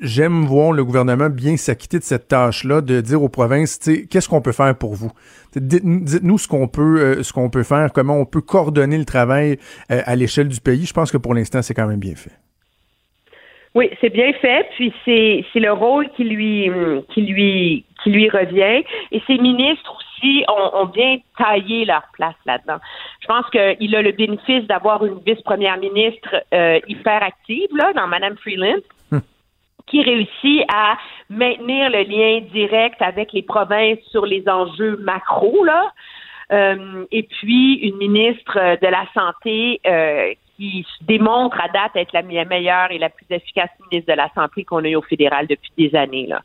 j'aime 0.00 0.46
voir 0.46 0.72
le 0.72 0.82
gouvernement 0.82 1.28
bien 1.28 1.58
s'acquitter 1.58 1.98
de 1.98 2.04
cette 2.04 2.26
tâche-là, 2.26 2.80
de 2.80 3.02
dire 3.02 3.22
aux 3.22 3.28
provinces, 3.28 3.78
qu'est-ce 4.08 4.30
qu'on 4.30 4.40
peut 4.40 4.52
faire 4.52 4.74
pour 4.74 4.94
vous? 4.94 5.12
Dites-nous 5.54 6.38
ce 6.38 6.48
qu'on 6.48 6.68
peut, 6.68 7.00
euh, 7.00 7.22
ce 7.22 7.34
qu'on 7.34 7.50
peut 7.50 7.64
faire, 7.64 7.92
comment 7.92 8.16
on 8.16 8.24
peut 8.24 8.40
coordonner 8.40 8.96
le 8.96 9.04
travail 9.04 9.58
à 9.90 10.16
l'échelle 10.16 10.48
du 10.48 10.60
pays. 10.60 10.86
Je 10.86 10.94
pense 10.94 11.12
que 11.12 11.18
pour 11.18 11.34
l'instant, 11.34 11.60
c'est 11.60 11.74
quand 11.74 11.86
même 11.86 12.00
bien 12.00 12.14
fait. 12.16 12.32
Oui, 13.74 13.90
c'est 14.00 14.10
bien 14.10 14.32
fait, 14.34 14.68
puis 14.74 14.92
c'est 15.04 15.44
c'est 15.52 15.60
le 15.60 15.72
rôle 15.72 16.08
qui 16.10 16.24
lui 16.24 16.70
qui 17.14 17.22
lui 17.22 17.84
qui 18.02 18.10
lui 18.10 18.28
revient. 18.28 18.84
Et 19.12 19.22
ses 19.26 19.38
ministres 19.38 19.96
aussi 19.96 20.44
ont, 20.48 20.86
bien 20.86 21.18
taillé 21.38 21.84
leur 21.84 22.02
place 22.12 22.34
là-dedans. 22.46 22.78
Je 23.20 23.26
pense 23.26 23.48
qu'il 23.50 23.96
a 23.96 24.02
le 24.02 24.12
bénéfice 24.12 24.64
d'avoir 24.66 25.04
une 25.04 25.18
vice-première 25.24 25.78
ministre 25.78 26.44
euh, 26.54 26.80
hyper 26.86 27.22
active 27.22 27.68
là 27.74 27.92
dans 27.94 28.06
Madame 28.06 28.36
Freeland. 28.36 28.82
Hmm. 29.10 29.18
qui 29.86 30.02
réussit 30.02 30.62
à 30.72 30.96
maintenir 31.28 31.90
le 31.90 32.02
lien 32.04 32.40
direct 32.52 33.02
avec 33.02 33.32
les 33.32 33.42
provinces 33.42 33.98
sur 34.10 34.24
les 34.26 34.48
enjeux 34.48 34.96
macro 34.98 35.64
là, 35.64 35.92
euh, 36.52 37.04
et 37.10 37.24
puis 37.24 37.74
une 37.76 37.96
ministre 37.96 38.78
de 38.80 38.86
la 38.86 39.06
santé 39.14 39.80
euh, 39.86 40.32
qui 40.62 40.86
démontre 41.02 41.60
à 41.60 41.68
date 41.68 41.96
être 41.96 42.12
la 42.12 42.22
meilleure 42.22 42.90
et 42.90 42.98
la 42.98 43.08
plus 43.08 43.26
efficace 43.30 43.70
ministre 43.90 44.12
de 44.12 44.16
la 44.16 44.28
Santé 44.34 44.64
qu'on 44.64 44.84
a 44.84 44.88
eu 44.88 44.96
au 44.96 45.02
fédéral 45.02 45.46
depuis 45.48 45.72
des 45.76 45.96
années. 45.96 46.26
Là. 46.26 46.42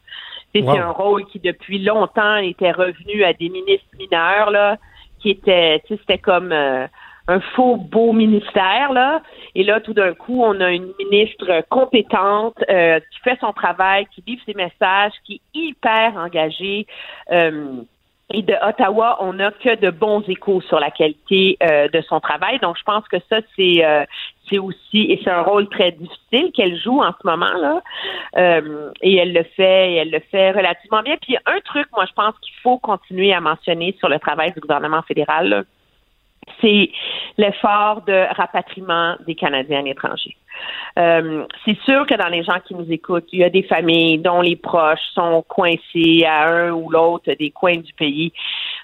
C'est 0.54 0.68
un 0.68 0.90
rôle 0.90 1.26
qui, 1.26 1.40
depuis 1.40 1.78
longtemps, 1.80 2.38
était 2.38 2.72
revenu 2.72 3.24
à 3.24 3.34
des 3.34 3.50
ministres 3.50 3.86
mineurs, 4.00 4.50
là, 4.50 4.78
qui 5.20 5.30
étaient, 5.30 5.84
c'était 5.88 6.18
comme 6.18 6.52
euh, 6.52 6.88
un 7.28 7.40
faux 7.56 7.76
beau 7.76 8.12
ministère, 8.12 8.92
là. 8.92 9.22
Et 9.54 9.64
là, 9.64 9.82
tout 9.82 9.94
d'un 9.94 10.14
coup, 10.16 10.42
on 10.44 10.60
a 10.62 10.72
une 10.72 10.92
ministre 10.98 11.64
compétente 11.70 12.58
euh, 12.70 13.00
qui 13.00 13.20
fait 13.20 13.38
son 13.40 13.54
travail, 13.54 14.08
qui 14.08 14.24
livre 14.26 14.42
ses 14.48 14.56
messages, 14.56 15.14
qui 15.26 15.36
est 15.36 15.60
hyper 15.60 16.16
engagée. 16.18 16.88
Euh, 17.32 17.84
et 18.34 18.42
de 18.42 18.54
Ottawa, 18.62 19.18
on 19.22 19.34
n'a 19.34 19.52
que 19.52 19.76
de 19.76 19.90
bons 19.90 20.22
échos 20.28 20.60
sur 20.62 20.80
la 20.80 20.92
qualité 20.92 21.58
euh, 21.64 21.88
de 21.88 22.02
son 22.02 22.20
travail. 22.20 22.60
Donc, 22.60 22.78
je 22.78 22.84
pense 22.84 23.08
que 23.08 23.18
ça, 23.30 23.38
c'est 23.56 23.86
euh, 23.86 24.06
aussi 24.60 25.12
et 25.12 25.20
c'est 25.24 25.30
un 25.30 25.42
rôle 25.42 25.70
très 25.70 25.92
difficile 25.92 26.52
qu'elle 26.54 26.78
joue 26.78 27.02
en 27.02 27.12
ce 27.12 27.26
moment 27.26 27.54
là. 27.54 27.82
Euh, 28.38 28.92
et 29.02 29.16
elle 29.16 29.34
le 29.34 29.44
fait, 29.44 29.94
elle 29.94 30.12
le 30.12 30.20
fait 30.32 30.52
relativement 30.52 31.04
bien. 31.04 31.16
Puis 31.22 31.38
un 31.46 31.60
truc, 31.62 31.88
moi, 31.94 32.06
je 32.06 32.14
pense 32.14 32.34
qu'il 32.42 32.54
faut 32.62 32.78
continuer 32.78 33.34
à 33.34 33.40
mentionner 33.40 33.96
sur 34.00 34.10
le 34.10 34.20
travail 34.20 34.52
du 34.52 34.60
gouvernement 34.60 35.02
fédéral 35.04 35.66
c'est 36.62 36.92
l'effort 37.38 38.02
de 38.02 38.34
rapatriement 38.36 39.16
des 39.26 39.36
Canadiens 39.36 39.80
à 39.80 39.84
l'étranger. 39.84 40.36
Euh, 40.98 41.46
c'est 41.66 41.78
sûr 41.82 42.06
que 42.08 42.16
dans 42.16 42.30
les 42.30 42.44
gens 42.44 42.60
qui 42.66 42.74
nous 42.74 42.92
écoutent, 42.92 43.28
il 43.32 43.40
y 43.40 43.44
a 43.44 43.50
des 43.50 43.64
familles 43.64 44.18
dont 44.18 44.42
les 44.42 44.56
proches 44.56 45.06
sont 45.14 45.44
coincés 45.48 46.26
à 46.26 46.48
un 46.48 46.72
ou 46.72 46.90
l'autre 46.90 47.32
des 47.34 47.52
coins 47.52 47.78
du 47.78 47.94
pays. 47.94 48.34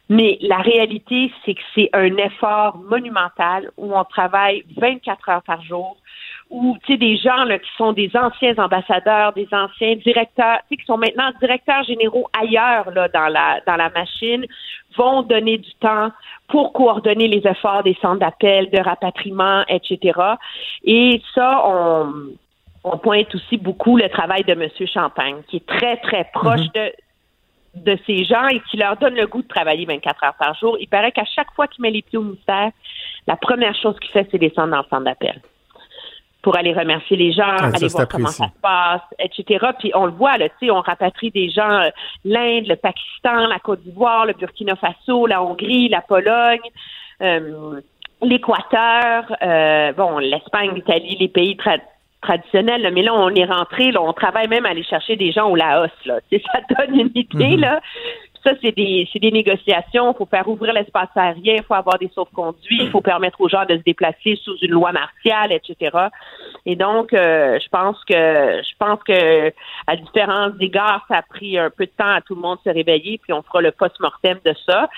Mais 0.10 0.38
la 0.42 0.58
réalité, 0.58 1.32
c'est 1.44 1.56
que 1.56 1.62
c'est 1.74 1.90
un 1.94 2.16
effort 2.18 2.78
monumental 2.78 3.72
où 3.78 3.96
on 3.98 4.04
travaille 4.04 4.64
24 4.78 5.30
heures 5.30 5.44
par 5.44 5.62
jour 5.64 5.98
ou 6.54 6.78
tu 6.84 6.94
sais 6.94 6.98
des 7.00 7.18
gens 7.18 7.46
là, 7.46 7.58
qui 7.58 7.70
sont 7.78 7.94
des 7.94 8.12
anciens 8.16 8.54
ambassadeurs, 8.60 9.34
des 9.34 9.48
anciens 9.52 9.96
directeurs, 9.96 10.60
tu 10.60 10.68
sais 10.70 10.78
qui 10.78 10.86
sont 10.86 11.00
maintenant 11.00 11.32
directeurs 11.42 11.84
généraux 11.84 12.30
ailleurs 12.40 12.92
là 12.92 13.08
dans 13.08 13.28
la 13.28 13.60
dans 13.66 13.76
la 13.76 13.90
machine, 13.90 14.46
vont 14.96 15.24
donner 15.24 15.58
du 15.58 15.74
temps 15.80 16.12
pour 16.48 16.72
coordonner 16.72 17.28
les 17.28 17.42
efforts 17.48 17.82
des 17.82 17.98
centres 18.00 18.20
d'appel, 18.20 18.70
de 18.70 18.80
rapatriement, 18.80 19.64
etc. 19.68 20.20
Et 20.84 21.24
ça, 21.34 21.64
on, 21.66 22.14
on 22.84 22.98
pointe 23.00 23.34
aussi 23.34 23.58
beaucoup 23.58 23.98
le 23.98 24.08
travail 24.10 24.44
de 24.44 24.54
M. 24.54 24.70
Champagne, 24.86 25.42
qui 25.48 25.56
est 25.58 25.66
très, 25.66 25.98
très 25.98 26.30
proche 26.34 26.62
mhm. 26.62 26.72
de 26.76 26.92
de 27.76 27.98
ces 28.06 28.24
gens 28.24 28.48
et 28.50 28.60
qui 28.70 28.78
leur 28.78 28.98
donne 28.98 29.16
le 29.16 29.26
goût 29.26 29.42
de 29.42 29.48
travailler 29.48 29.88
24 29.88 30.24
heures 30.24 30.36
par 30.38 30.54
jour. 30.54 30.78
Il 30.80 30.88
paraît 30.88 31.12
qu'à 31.12 31.26
chaque 31.26 31.52
fois 31.56 31.66
qu'il 31.66 31.82
met 31.82 31.90
les 31.90 32.04
pieds 32.04 32.20
au 32.20 32.22
ministère, 32.22 32.70
la 33.26 33.36
première 33.36 33.74
chose 33.74 33.98
qu'il 34.00 34.12
fait, 34.12 34.28
c'est 34.30 34.38
descendre 34.38 34.70
dans 34.70 34.78
le 34.78 34.84
centre 34.92 35.06
d'appel 35.06 35.42
pour 36.44 36.58
aller 36.58 36.74
remercier 36.74 37.16
les 37.18 37.32
gens, 37.32 37.56
ah, 37.58 37.72
aller 37.74 37.88
voir 37.88 38.08
comment 38.08 38.28
ça 38.28 38.46
se 38.46 38.62
passe, 38.62 39.02
etc. 39.18 39.66
Puis 39.80 39.92
on 39.96 40.06
le 40.06 40.12
voit, 40.12 40.38
là, 40.38 40.48
on 40.70 40.82
rapatrie 40.82 41.32
des 41.32 41.50
gens, 41.50 41.72
euh, 41.72 41.90
l'Inde, 42.26 42.68
le 42.68 42.76
Pakistan, 42.76 43.48
la 43.48 43.60
Côte 43.60 43.82
d'Ivoire, 43.82 44.26
le 44.26 44.34
Burkina 44.34 44.76
Faso, 44.76 45.26
la 45.26 45.42
Hongrie, 45.42 45.88
la 45.88 46.02
Pologne, 46.02 46.60
euh, 47.22 47.80
l'Équateur, 48.22 49.34
euh, 49.42 49.94
bon, 49.94 50.20
l'Espagne, 50.20 50.72
l'Italie, 50.76 51.16
les 51.18 51.30
pays 51.30 51.58
traditionnels, 52.22 52.92
mais 52.94 53.04
là, 53.04 53.14
on 53.14 53.30
est 53.30 53.46
rentré, 53.46 53.92
là, 53.92 54.02
on 54.02 54.12
travaille 54.12 54.50
même 54.50 54.66
à 54.66 54.70
aller 54.70 54.84
chercher 54.84 55.16
des 55.16 55.32
gens 55.32 55.50
au 55.50 55.56
Laos, 55.56 55.90
là. 56.06 56.20
ça 56.30 56.60
donne 56.78 57.00
une 57.00 57.12
idée, 57.16 57.56
mm-hmm. 57.56 57.60
là 57.60 57.80
ça, 58.44 58.52
c'est 58.62 58.76
des, 58.76 59.08
des 59.16 59.32
négociations. 59.32 60.12
Il 60.12 60.18
faut 60.18 60.26
faire 60.26 60.48
ouvrir 60.48 60.74
l'espace 60.74 61.10
aérien, 61.16 61.56
il 61.58 61.64
faut 61.64 61.74
avoir 61.74 61.98
des 61.98 62.10
sauf-conduits, 62.14 62.80
il 62.82 62.90
faut 62.90 63.02
permettre 63.02 63.40
aux 63.40 63.48
gens 63.48 63.66
de 63.66 63.78
se 63.78 63.84
déplacer 63.84 64.36
sous 64.44 64.58
une 64.62 64.72
loi 64.72 64.92
martiale, 64.92 65.52
etc. 65.52 65.98
Et 66.66 66.76
donc, 66.76 67.14
euh, 67.14 67.58
je 67.60 67.70
pense 67.70 67.98
que 68.04 68.14
je 68.14 68.76
pense 68.78 69.02
que 69.04 69.54
à 69.88 69.96
différents 69.96 70.52
égards, 70.60 71.06
ça 71.08 71.18
a 71.18 71.22
pris 71.22 71.58
un 71.58 71.70
peu 71.70 71.86
de 71.86 71.92
temps 71.98 72.14
à 72.14 72.22
tout 72.22 72.36
le 72.36 72.42
monde 72.42 72.58
de 72.66 72.72
se 72.72 72.76
réveiller, 72.76 73.18
puis 73.18 73.34
on 73.34 73.42
fera 73.42 73.62
le 73.62 73.72
post-mortem 73.72 74.40
de 74.46 74.54
ça. 74.66 74.90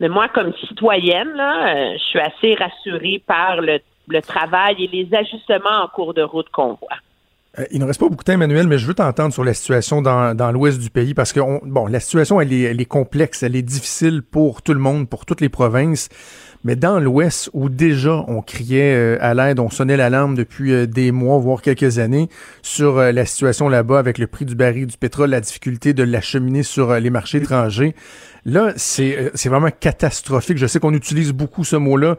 Mais 0.00 0.08
moi, 0.08 0.28
comme 0.28 0.52
citoyenne, 0.54 1.32
là, 1.34 1.68
euh, 1.68 1.92
je 1.94 2.02
suis 2.04 2.20
assez 2.20 2.54
rassurée 2.54 3.22
par 3.26 3.60
le, 3.60 3.80
le 4.08 4.22
travail 4.22 4.82
et 4.82 4.86
les 4.88 5.14
ajustements 5.14 5.82
en 5.84 5.88
cours 5.88 6.14
de 6.14 6.22
route 6.22 6.48
qu'on 6.50 6.74
voit. 6.74 6.98
Euh, 7.58 7.64
il 7.70 7.78
ne 7.78 7.84
reste 7.84 8.00
pas 8.00 8.08
beaucoup 8.08 8.24
de 8.24 8.26
temps, 8.26 8.32
Emmanuel, 8.32 8.66
mais 8.66 8.78
je 8.78 8.86
veux 8.86 8.94
t'entendre 8.94 9.32
sur 9.32 9.44
la 9.44 9.54
situation 9.54 10.02
dans, 10.02 10.34
dans 10.34 10.50
l'ouest 10.52 10.78
du 10.78 10.90
pays 10.90 11.14
parce 11.14 11.32
que, 11.32 11.40
bon, 11.66 11.86
la 11.86 12.00
situation, 12.00 12.40
elle 12.40 12.52
est, 12.52 12.62
elle 12.62 12.80
est 12.80 12.86
complexe, 12.86 13.42
elle 13.42 13.56
est 13.56 13.62
difficile 13.62 14.22
pour 14.22 14.62
tout 14.62 14.74
le 14.74 14.80
monde, 14.80 15.08
pour 15.08 15.26
toutes 15.26 15.40
les 15.40 15.48
provinces. 15.48 16.08
Mais 16.66 16.76
dans 16.76 16.98
l'Ouest, 16.98 17.50
où 17.52 17.68
déjà 17.68 18.24
on 18.26 18.40
criait 18.40 18.94
euh, 18.94 19.18
à 19.20 19.34
l'aide, 19.34 19.60
on 19.60 19.68
sonnait 19.68 19.98
l'alarme 19.98 20.34
depuis 20.34 20.72
euh, 20.72 20.86
des 20.86 21.12
mois, 21.12 21.38
voire 21.38 21.60
quelques 21.60 21.98
années, 21.98 22.30
sur 22.62 22.96
la 22.96 23.26
situation 23.26 23.68
là-bas 23.68 23.98
avec 23.98 24.16
le 24.16 24.26
prix 24.26 24.46
du 24.46 24.54
baril 24.54 24.86
du 24.86 24.96
pétrole, 24.96 25.30
la 25.30 25.42
difficulté 25.42 25.92
de 25.92 26.02
l'acheminer 26.02 26.62
sur 26.62 26.94
les 26.94 27.10
marchés 27.10 27.38
étrangers. 27.38 27.94
Là, 28.46 28.72
c'est 28.76 29.48
vraiment 29.48 29.70
catastrophique. 29.70 30.58
Je 30.58 30.66
sais 30.66 30.78
qu'on 30.78 30.94
utilise 30.94 31.32
beaucoup 31.32 31.64
ce 31.64 31.76
mot-là 31.76 32.16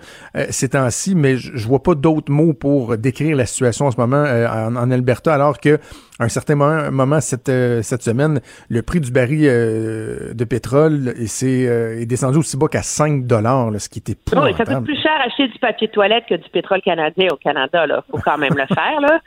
ces 0.50 0.70
temps-ci, 0.70 1.16
mais 1.16 1.38
je, 1.38 1.68
vois 1.68 1.84
pas 1.84 1.96
d'autres 1.96 2.32
mots 2.32 2.54
pour 2.54 2.98
décrire 2.98 3.36
la 3.38 3.46
situation 3.46 3.86
en 3.86 3.92
ce 3.92 4.00
moment 4.00 4.24
en, 4.24 4.76
en, 4.76 4.92
Alberta, 4.92 5.34
alors 5.34 5.60
que 5.60 5.80
à 6.20 6.24
un 6.24 6.30
certain 6.30 6.56
moment, 6.56 6.92
moment 6.92 7.22
cette, 7.22 7.52
cette 7.84 8.02
semaine, 8.02 8.40
le 8.70 8.82
prix 8.82 9.02
du 9.02 9.12
baril 9.12 9.42
de 9.44 10.44
pétrole 10.46 11.14
est, 11.18 11.44
est 11.44 12.06
descendu 12.06 12.40
aussi 12.40 12.58
bas 12.58 12.68
qu'à 12.68 12.82
5 12.82 13.26
dollars, 13.26 13.72
ce 13.80 13.90
qui 13.90 14.00
était 14.00 14.16
non, 14.36 14.52
ça 14.56 14.66
coûte 14.66 14.84
plus 14.84 15.02
cher 15.02 15.16
acheter 15.26 15.48
du 15.48 15.60
papier 15.60 15.88
de 15.88 15.92
toilette 15.92 16.26
que 16.28 16.36
du 16.36 16.50
pétrole 16.50 16.82
canadien 16.82 17.28
au 17.32 17.38
Canada. 17.38 17.86
Là, 17.86 18.04
faut 18.10 18.20
quand 18.24 18.38
même 18.38 18.56
le 18.56 18.66
faire. 18.68 19.00
Là. 19.02 19.20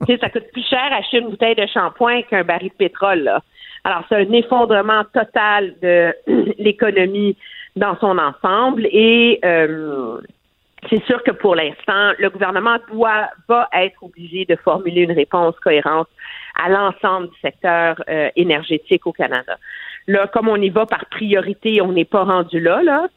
ça 0.20 0.30
coûte 0.30 0.50
plus 0.52 0.66
cher 0.68 0.88
acheter 0.92 1.18
une 1.18 1.30
bouteille 1.30 1.54
de 1.54 1.66
shampoing 1.66 2.22
qu'un 2.22 2.44
baril 2.44 2.68
de 2.68 2.74
pétrole. 2.74 3.20
Là. 3.20 3.42
Alors, 3.84 4.04
c'est 4.08 4.16
un 4.16 4.32
effondrement 4.32 5.04
total 5.12 5.74
de 5.82 6.14
l'économie 6.58 7.36
dans 7.76 7.96
son 7.98 8.18
ensemble 8.18 8.86
et 8.86 9.38
euh, 9.44 10.20
c'est 10.88 11.02
sûr 11.04 11.22
que 11.22 11.30
pour 11.30 11.54
l'instant, 11.54 12.12
le 12.18 12.30
gouvernement 12.30 12.76
doit 12.90 13.28
va 13.48 13.68
être 13.74 14.02
obligé 14.02 14.44
de 14.44 14.56
formuler 14.56 15.02
une 15.02 15.12
réponse 15.12 15.58
cohérente 15.60 16.08
à 16.56 16.68
l'ensemble 16.68 17.28
du 17.28 17.38
secteur 17.40 18.02
euh, 18.08 18.30
énergétique 18.36 19.06
au 19.06 19.12
Canada. 19.12 19.58
Là, 20.06 20.26
comme 20.28 20.48
on 20.48 20.56
y 20.56 20.70
va 20.70 20.86
par 20.86 21.06
priorité, 21.06 21.80
on 21.80 21.92
n'est 21.92 22.04
pas 22.04 22.24
rendu 22.24 22.60
là, 22.60 22.82
là. 22.82 23.08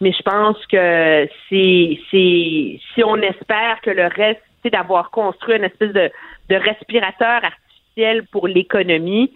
Mais 0.00 0.12
je 0.12 0.22
pense 0.22 0.56
que 0.66 1.28
c'est 1.48 1.98
si 2.10 3.04
on 3.04 3.16
espère 3.16 3.80
que 3.82 3.90
le 3.90 4.06
reste, 4.06 4.42
c'est 4.62 4.70
d'avoir 4.70 5.10
construit 5.10 5.56
une 5.56 5.64
espèce 5.64 5.92
de, 5.92 6.10
de 6.48 6.56
respirateur 6.56 7.44
artificiel 7.44 7.69
pour 8.30 8.48
l'économie, 8.48 9.32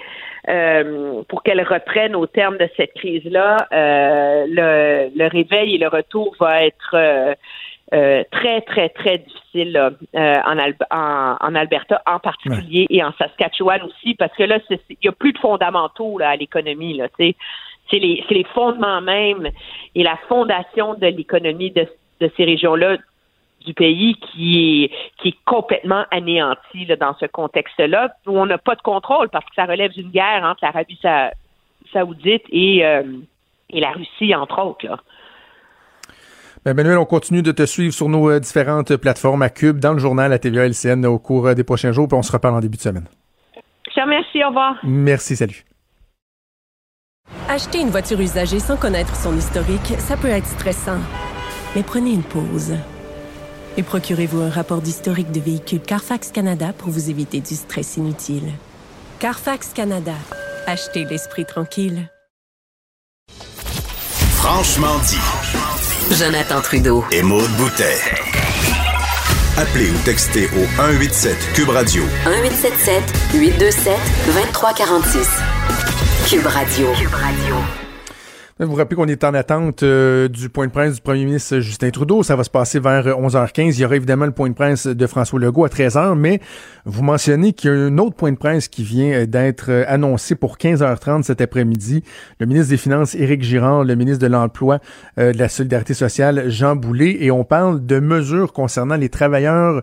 euh, 0.48 1.22
pour 1.28 1.42
qu'elle 1.42 1.62
reprenne 1.62 2.14
au 2.14 2.26
terme 2.26 2.56
de 2.58 2.68
cette 2.76 2.94
crise-là, 2.94 3.68
euh, 3.72 4.44
le, 4.48 5.10
le 5.16 5.28
réveil 5.28 5.74
et 5.74 5.78
le 5.78 5.88
retour 5.88 6.34
va 6.38 6.64
être 6.64 6.94
euh, 6.94 7.34
très, 8.30 8.60
très, 8.62 8.88
très 8.88 9.18
difficile 9.18 9.92
en, 10.14 10.58
en, 10.90 11.36
en, 11.40 11.54
Alberta 11.54 12.02
en 12.06 12.18
particulier 12.18 12.86
et 12.90 13.02
en 13.04 13.12
Saskatchewan 13.18 13.82
aussi, 13.82 14.14
parce 14.14 14.34
que 14.36 14.44
là, 14.44 14.58
il 14.70 14.96
n'y 15.02 15.08
a 15.08 15.12
plus 15.12 15.32
de 15.32 15.38
fondamentaux 15.38 16.18
là, 16.18 16.30
à 16.30 16.36
l'économie. 16.36 16.96
Là, 16.96 17.08
c'est 17.18 17.34
les, 17.92 18.24
les, 18.28 18.44
fondements 18.54 19.00
même 19.00 19.50
et 19.94 20.02
la 20.02 20.18
fondation 20.28 20.94
de 20.94 21.06
l'économie 21.06 21.70
de, 21.70 21.86
de, 22.20 22.30
ces 22.36 22.44
régions-là 22.44 22.96
du 23.64 23.74
pays 23.74 24.16
qui 24.16 24.84
est, 24.84 24.90
qui 25.20 25.28
est 25.28 25.36
complètement 25.44 26.04
anéantie 26.10 26.84
là, 26.86 26.96
dans 26.96 27.14
ce 27.18 27.26
contexte-là, 27.26 28.14
où 28.26 28.38
on 28.38 28.46
n'a 28.46 28.58
pas 28.58 28.74
de 28.74 28.82
contrôle 28.82 29.28
parce 29.30 29.44
que 29.44 29.54
ça 29.54 29.64
relève 29.64 29.92
d'une 29.92 30.10
guerre 30.10 30.42
entre 30.44 30.64
l'Arabie 30.64 30.98
saoudite 31.92 32.42
et, 32.50 32.84
euh, 32.84 33.02
et 33.70 33.80
la 33.80 33.92
Russie, 33.92 34.34
entre 34.34 34.62
autres. 34.62 34.86
Là. 34.86 34.98
Ben 36.64 36.74
Manuel, 36.74 36.96
on 36.96 37.04
continue 37.04 37.42
de 37.42 37.52
te 37.52 37.66
suivre 37.66 37.92
sur 37.92 38.08
nos 38.08 38.30
euh, 38.30 38.40
différentes 38.40 38.96
plateformes 38.96 39.42
à 39.42 39.50
Cube, 39.50 39.78
dans 39.78 39.92
le 39.92 39.98
journal 39.98 40.32
à 40.32 40.38
TVA 40.38 40.66
LCN 40.66 41.04
au 41.04 41.18
cours 41.18 41.48
euh, 41.48 41.54
des 41.54 41.64
prochains 41.64 41.92
jours, 41.92 42.08
puis 42.08 42.16
on 42.16 42.22
se 42.22 42.32
reparle 42.32 42.54
en 42.54 42.60
début 42.60 42.78
de 42.78 42.82
semaine. 42.82 43.06
Je 43.94 44.00
remercie, 44.00 44.42
au 44.42 44.48
revoir. 44.48 44.76
Merci, 44.82 45.36
salut. 45.36 45.64
Acheter 47.48 47.80
une 47.80 47.90
voiture 47.90 48.18
usagée 48.18 48.60
sans 48.60 48.78
connaître 48.78 49.14
son 49.14 49.36
historique, 49.36 49.98
ça 49.98 50.16
peut 50.16 50.28
être 50.28 50.46
stressant. 50.46 51.00
Mais 51.76 51.82
prenez 51.82 52.12
une 52.12 52.22
pause. 52.22 52.74
Et 53.76 53.82
procurez-vous 53.82 54.40
un 54.40 54.50
rapport 54.50 54.80
d'historique 54.80 55.32
de 55.32 55.40
véhicule 55.40 55.80
Carfax 55.80 56.30
Canada 56.30 56.72
pour 56.76 56.90
vous 56.90 57.10
éviter 57.10 57.40
du 57.40 57.54
stress 57.54 57.96
inutile. 57.96 58.52
Carfax 59.18 59.70
Canada. 59.74 60.14
Achetez 60.66 61.04
l'esprit 61.04 61.44
tranquille. 61.44 62.08
Franchement 64.36 64.98
dit. 65.08 66.14
Jonathan 66.14 66.60
Trudeau. 66.60 67.04
Et 67.10 67.22
Maude 67.22 67.50
Boutet. 67.56 67.98
Appelez 69.56 69.90
ou 69.90 69.98
textez 70.04 70.46
au 70.48 70.66
187 70.76 71.36
Cube 71.54 71.68
Radio. 71.70 72.02
1877 72.26 73.02
827 73.34 73.98
2346. 74.26 75.28
Cube 76.28 76.46
Radio. 76.46 76.88
Vous 78.60 78.68
vous 78.68 78.76
rappelez 78.76 78.94
qu'on 78.94 79.08
est 79.08 79.24
en 79.24 79.34
attente 79.34 79.82
euh, 79.82 80.28
du 80.28 80.48
point 80.48 80.68
de 80.68 80.70
presse 80.70 80.94
du 80.94 81.00
premier 81.00 81.24
ministre 81.24 81.58
Justin 81.58 81.90
Trudeau. 81.90 82.22
Ça 82.22 82.36
va 82.36 82.44
se 82.44 82.50
passer 82.50 82.78
vers 82.78 83.04
11h15. 83.04 83.74
Il 83.74 83.80
y 83.80 83.84
aura 83.84 83.96
évidemment 83.96 84.26
le 84.26 84.30
point 84.30 84.48
de 84.48 84.54
presse 84.54 84.86
de 84.86 85.06
François 85.08 85.40
Legault 85.40 85.64
à 85.64 85.68
13h, 85.68 86.14
mais 86.14 86.38
vous 86.84 87.02
mentionnez 87.02 87.52
qu'il 87.52 87.72
y 87.72 87.74
a 87.74 87.76
un 87.76 87.98
autre 87.98 88.14
point 88.14 88.30
de 88.30 88.36
presse 88.36 88.68
qui 88.68 88.84
vient 88.84 89.24
d'être 89.26 89.72
euh, 89.72 89.84
annoncé 89.88 90.36
pour 90.36 90.56
15h30 90.56 91.24
cet 91.24 91.40
après-midi. 91.40 92.04
Le 92.38 92.46
ministre 92.46 92.70
des 92.70 92.76
Finances, 92.76 93.16
Éric 93.16 93.42
Girard, 93.42 93.82
le 93.82 93.96
ministre 93.96 94.22
de 94.22 94.28
l'Emploi, 94.28 94.78
euh, 95.18 95.32
de 95.32 95.38
la 95.38 95.48
Solidarité 95.48 95.92
sociale, 95.92 96.48
Jean 96.48 96.76
Boulet, 96.76 97.16
et 97.24 97.32
on 97.32 97.42
parle 97.42 97.84
de 97.84 97.98
mesures 97.98 98.52
concernant 98.52 98.94
les 98.94 99.08
travailleurs 99.08 99.82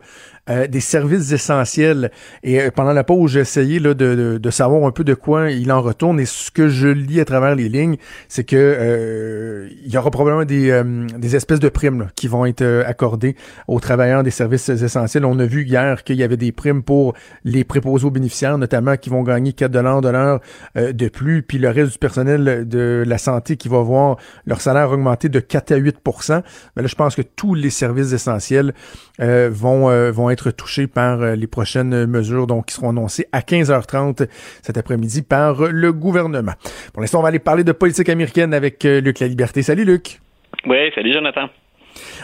euh, 0.49 0.65
des 0.65 0.79
services 0.79 1.31
essentiels. 1.31 2.11
Et 2.41 2.59
euh, 2.59 2.71
pendant 2.71 2.93
la 2.93 3.03
pause, 3.03 3.31
j'ai 3.31 3.41
essayé 3.41 3.77
là, 3.77 3.93
de, 3.93 4.39
de, 4.41 4.49
savoir 4.49 4.87
un 4.87 4.91
peu 4.91 5.03
de 5.03 5.13
quoi 5.13 5.51
il 5.51 5.71
en 5.71 5.81
retourne. 5.83 6.19
Et 6.19 6.25
ce 6.25 6.49
que 6.49 6.67
je 6.67 6.87
lis 6.87 7.19
à 7.19 7.25
travers 7.25 7.53
les 7.53 7.69
lignes, 7.69 7.97
c'est 8.27 8.43
que 8.43 8.55
euh, 8.57 9.69
il 9.85 9.93
y 9.93 9.97
aura 9.97 10.09
probablement 10.09 10.43
des, 10.43 10.81
des 11.17 11.35
espèces 11.35 11.59
de 11.59 11.69
primes 11.69 12.07
qui 12.15 12.27
vont 12.27 12.47
être 12.47 12.65
accordées 12.87 13.35
aux 13.67 13.79
travailleurs 13.79 14.23
des 14.23 14.31
services 14.31 14.67
essentiels. 14.69 15.25
On 15.25 15.37
a 15.37 15.45
vu 15.45 15.63
hier 15.63 16.03
qu'il 16.03 16.15
y 16.15 16.23
avait 16.23 16.37
des 16.37 16.51
primes 16.51 16.81
pour 16.81 17.13
les 17.43 17.63
préposés 17.63 18.05
aux 18.05 18.11
bénéficiaires, 18.11 18.57
notamment 18.57 18.97
qui 18.97 19.11
vont 19.11 19.21
gagner 19.21 19.53
4 19.53 19.71
dollars 19.71 20.01
de 20.01 20.09
l'heure 20.09 20.39
de 20.75 21.07
plus, 21.07 21.43
puis 21.43 21.59
le 21.59 21.69
reste 21.69 21.91
du 21.93 21.97
personnel 21.99 22.67
de 22.67 23.03
la 23.05 23.17
santé 23.19 23.57
qui 23.57 23.69
va 23.69 23.81
voir 23.81 24.17
leur 24.45 24.59
salaire 24.59 24.89
augmenter 24.91 25.29
de 25.29 25.39
4 25.39 25.71
à 25.71 25.77
8% 25.77 26.41
Mais 26.75 26.81
là, 26.81 26.87
je 26.87 26.95
pense 26.95 27.15
que 27.15 27.21
tous 27.21 27.53
les 27.53 27.69
services 27.69 28.11
essentiels 28.11 28.73
vont, 29.21 30.11
vont 30.11 30.29
être 30.29 30.51
touchés 30.51 30.87
par 30.87 31.21
euh, 31.21 31.35
les 31.35 31.47
prochaines 31.47 32.05
mesures 32.05 32.47
donc, 32.47 32.67
qui 32.67 32.75
seront 32.75 32.89
annoncées 32.89 33.27
à 33.31 33.41
15h30 33.41 34.27
cet 34.61 34.77
après-midi 34.77 35.21
par 35.21 35.63
le 35.63 35.93
gouvernement. 35.93 36.53
Pour 36.93 37.01
l'instant, 37.01 37.19
on 37.19 37.21
va 37.23 37.29
aller 37.29 37.39
parler 37.39 37.63
de 37.63 37.71
politique 37.71 38.09
américaine 38.09 38.53
avec 38.53 38.85
euh, 38.85 39.01
Luc 39.01 39.19
La 39.19 39.27
Liberté. 39.27 39.61
Salut 39.61 39.85
Luc. 39.85 40.19
Oui, 40.65 40.91
salut 40.93 41.13
Jonathan. 41.13 41.49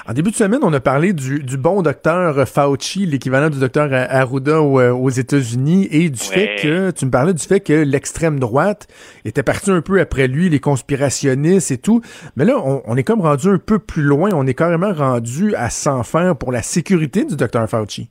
En 0.08 0.14
début 0.14 0.32
de 0.32 0.36
semaine, 0.36 0.60
on 0.64 0.74
a 0.74 0.80
parlé 0.80 1.14
du, 1.14 1.58
bon 1.58 1.82
docteur 1.82 2.48
Fauci, 2.48 3.06
l'équivalent 3.06 3.50
du 3.50 3.60
docteur 3.60 3.90
Arruda 3.92 4.54
euh, 4.54 4.92
aux, 4.92 5.10
États-Unis, 5.10 5.88
et 5.92 6.10
du 6.10 6.20
fait 6.20 6.56
que, 6.62 6.92
tu 6.92 7.06
me 7.06 7.12
parlais 7.12 7.34
du 7.34 7.44
fait 7.44 7.60
que 7.60 7.74
l'extrême 7.74 8.40
droite 8.40 8.88
était 9.26 9.44
partie 9.44 9.72
un 9.72 9.82
peu 9.82 10.00
après 10.00 10.28
lui, 10.28 10.50
les 10.50 10.60
conspirationnistes 10.60 11.72
et 11.72 11.78
tout. 11.78 12.02
Mais 12.36 12.46
là, 12.46 12.56
on, 12.64 12.82
on 12.86 12.96
est 12.96 13.04
comme 13.04 13.22
rendu 13.22 13.50
un 13.50 13.58
peu 13.58 13.80
plus 13.80 14.04
loin. 14.04 14.30
On 14.34 14.48
est 14.48 14.54
carrément 14.54 14.94
rendu 14.94 15.56
à 15.56 15.70
s'en 15.70 16.04
faire 16.04 16.36
pour 16.36 16.52
la 16.52 16.62
sécurité 16.62 17.26
du 17.26 17.36
docteur 17.36 17.70
Fauci. 17.70 18.10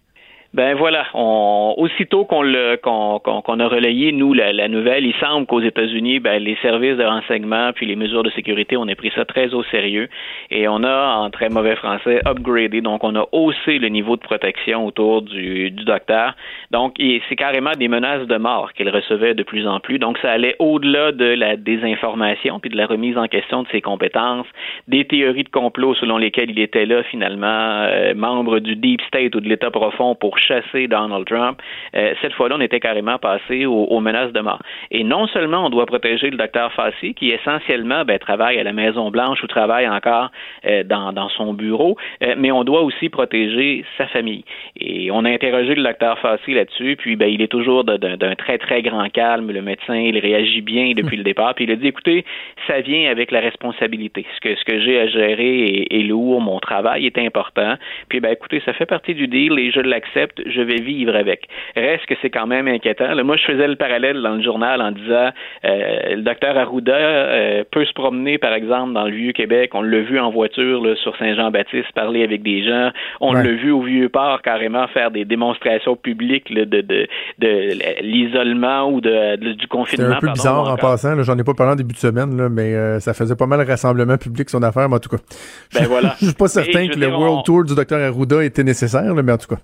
Ben 0.55 0.75
voilà, 0.75 1.07
on, 1.15 1.75
aussitôt 1.77 2.25
qu'on 2.25 2.43
qu'on 2.83 3.61
a 3.61 3.69
relayé 3.69 4.13
nous 4.13 4.33
la, 4.33 4.53
la, 4.53 4.69
nouvelle, 4.69 5.05
il 5.05 5.15
semble 5.17 5.47
qu'aux 5.47 5.61
États-Unis, 5.61 6.21
ben, 6.21 6.43
les 6.43 6.57
services 6.63 6.97
de 6.97 7.05
renseignement 7.05 7.73
puis 7.75 7.87
les 7.87 7.97
mesures 7.97 8.23
de 8.23 8.31
sécurité, 8.31 8.77
on 8.77 8.89
a 8.89 8.95
pris 8.95 9.13
ça 9.15 9.25
très 9.25 9.53
au 9.55 9.63
sérieux 9.65 10.09
et 10.51 10.69
on 10.69 10.83
a 10.85 11.17
en 11.17 11.31
très 11.31 11.49
mauvais 11.49 11.77
français 11.77 12.21
upgradé, 12.27 12.81
donc 12.81 13.05
on 13.05 13.17
a 13.17 13.27
haussé 13.33 13.79
le 13.79 13.89
niveau 13.89 14.17
de 14.17 14.23
protection 14.23 14.87
autour 14.87 15.23
du, 15.23 15.71
du 15.71 15.85
docteur. 15.85 16.35
Donc 16.71 16.95
c'est 17.29 17.37
carrément 17.37 17.73
des 17.73 17.89
menaces 17.89 18.27
de 18.27 18.37
mort 18.37 18.73
qu'il 18.73 18.89
recevait 18.89 19.35
de 19.35 19.43
plus 19.43 19.67
en 19.67 19.81
plus. 19.81 19.99
Donc 19.99 20.17
ça 20.19 20.31
allait 20.31 20.57
au-delà 20.59 21.13
de 21.13 21.25
la 21.25 21.57
désinformation 21.57 22.61
puis 22.61 22.71
de 22.71 22.77
la 22.77 22.87
remise 22.87 23.19
en 23.19 23.27
question 23.27 23.63
de 23.63 23.69
ses 23.69 23.81
compétences, 23.81 24.47
des 24.89 25.05
théories 25.05 25.45
de 25.45 25.49
complot 25.49 25.95
selon 25.95 26.19
lesquelles 26.19 26.51
il 26.51 26.61
était 26.61 26.87
là 26.87 27.03
finalement 27.05 27.47
euh, 27.83 28.15
membre 28.15 28.61
du 28.61 28.77
deep 28.77 29.03
state 29.03 29.35
ou 29.35 29.41
de 29.41 29.49
l'État 29.49 29.71
profond 29.71 30.15
pour 30.15 30.36
chasser 30.39 30.89
Donald 30.89 31.27
Trump, 31.27 31.61
euh, 31.95 32.15
cette 32.21 32.33
fois-là, 32.35 32.57
on 32.59 32.61
était 32.61 32.81
carrément 32.81 33.19
passé 33.19 33.67
aux, 33.67 34.01
menaces 34.01 34.33
de 34.33 34.41
mort. 34.41 34.61
Et 34.91 35.05
non 35.05 35.27
seulement 35.27 35.67
on 35.67 35.71
doit 35.71 35.87
protéger 35.87 36.31
le 36.31 36.37
docteur 36.37 36.73
Fassi, 36.73 37.15
qui 37.15 37.31
essentiellement 37.31 38.05
ben, 38.05 38.19
travaille 38.19 38.59
à 38.59 38.63
la 38.63 38.73
Maison-Blanche 38.73 39.43
ou 39.43 39.47
travaille 39.47 39.89
encore 39.89 40.31
euh, 40.67 40.85
dans, 40.85 41.13
dans, 41.13 41.29
son 41.29 41.55
bureau, 41.55 41.97
euh, 42.23 42.35
mais 42.37 42.53
on 42.53 42.65
doit 42.65 42.83
aussi 42.83 43.09
protéger 43.09 43.85
sa 43.99 44.07
famille. 44.07 44.45
Et 44.79 45.11
on 45.11 45.25
a 45.25 45.31
interrogé 45.31 45.75
le 45.75 45.83
docteur 45.83 46.19
Fassi 46.19 46.55
là-dessus, 46.55 46.97
puis 46.97 47.17
ben, 47.17 47.27
il 47.27 47.43
est 47.43 47.49
toujours 47.49 47.85
d'un 47.85 48.35
très, 48.35 48.59
très 48.59 48.83
grand 48.83 49.09
calme. 49.09 49.51
Le 49.51 49.63
médecin, 49.63 49.97
il 49.97 50.19
réagit 50.19 50.61
bien 50.61 50.93
depuis 50.95 51.17
le 51.23 51.25
départ, 51.25 51.55
puis 51.55 51.65
il 51.65 51.71
a 51.71 51.77
dit, 51.77 51.89
écoutez, 51.89 52.25
ça 52.67 52.81
vient 52.81 53.11
avec 53.11 53.31
la 53.31 53.41
responsabilité. 53.41 54.27
Ce 54.37 54.41
que, 54.41 54.55
ce 54.55 54.65
que 54.65 54.81
j'ai 54.81 55.01
à 55.01 55.07
gérer 55.07 55.65
est, 55.65 55.95
est, 55.95 56.03
lourd, 56.03 56.41
mon 56.41 56.59
travail 56.61 57.07
est 57.07 57.19
important. 57.19 57.75
Puis, 58.09 58.21
ben, 58.21 58.31
écoutez, 58.31 58.61
ça 58.65 58.73
fait 58.73 58.87
partie 58.87 59.15
du 59.15 59.29
deal 59.29 59.59
et 59.59 59.71
je 59.71 59.81
l'accepte 59.81 60.26
j'accepte, 60.27 60.43
je 60.47 60.61
vais 60.61 60.81
vivre 60.81 61.15
avec. 61.15 61.49
Reste 61.77 62.07
que 62.07 62.15
c'est 62.23 62.31
quand 62.31 62.47
même 62.47 62.69
inquiétant. 62.69 63.07
moi, 63.25 63.37
je 63.37 63.45
faisais 63.45 63.67
le 63.67 63.77
parallèle 63.77 64.23
dans 64.23 64.35
le 64.35 64.43
journal 64.43 64.81
en 64.81 64.93
disant 64.93 65.31
euh, 65.65 66.17
le 66.17 66.23
docteur 66.23 66.57
Arruda 66.57 66.95
euh, 66.95 67.65
peut 67.71 67.85
se 67.85 67.93
promener, 67.93 68.39
par 68.39 68.53
exemple, 68.53 68.93
dans 68.93 69.05
le 69.05 69.15
Vieux-Québec. 69.15 69.71
On 69.75 69.83
l'a 69.83 70.01
vu 70.01 70.19
en 70.19 70.31
voiture 70.31 70.83
là, 70.85 70.95
sur 70.97 71.17
Saint-Jean-Baptiste 71.17 71.93
parler 71.95 72.23
avec 72.23 72.43
des 72.43 72.65
gens. 72.65 72.91
On 73.21 73.33
l'a 73.33 73.43
vu 73.43 73.71
au 73.71 73.83
Vieux-Port 73.83 74.43
carrément 74.43 74.87
faire 74.89 75.11
des 75.11 75.25
démonstrations 75.25 75.97
publiques 75.97 76.53
de, 76.53 76.65
de, 76.65 77.07
de, 77.39 78.03
l'isolement 78.03 78.91
ou 78.91 79.01
de, 79.01 79.37
du 79.37 79.67
confinement. 79.67 80.09
C'est 80.11 80.17
un 80.17 80.21
peu 80.21 80.33
bizarre 80.33 80.71
en 80.71 80.77
passant. 80.77 81.23
J'en 81.23 81.39
ai 81.39 81.45
pas 81.45 81.55
parlé 81.55 81.73
en 81.73 81.77
début 81.77 81.95
de 81.95 81.99
semaine, 81.99 82.37
là, 82.37 82.49
mais 82.49 82.75
euh, 82.75 83.01
ça 83.01 83.15
faisait 83.15 83.37
pas 83.37 83.47
mal 83.47 83.65
de 83.65 83.71
rassemblement 83.71 84.17
public 84.17 84.49
son 84.51 84.63
affaire, 84.63 84.89
mais 84.89 84.97
en 84.97 85.01
tout 85.01 85.09
cas. 85.09 85.23
Ben 85.75 85.87
voilà. 85.87 86.15
je 86.21 86.27
suis 86.27 86.35
pas 86.35 86.49
certain 86.49 86.89
que 86.89 86.99
le 86.99 87.09
World 87.09 87.45
Tour 87.45 87.65
du 87.65 87.75
docteur 87.75 88.01
Arruda 88.01 88.45
était 88.45 88.65
nécessaire, 88.65 89.15
mais 89.15 89.33
en 89.33 89.39
tout 89.39 89.49
cas. 89.49 89.61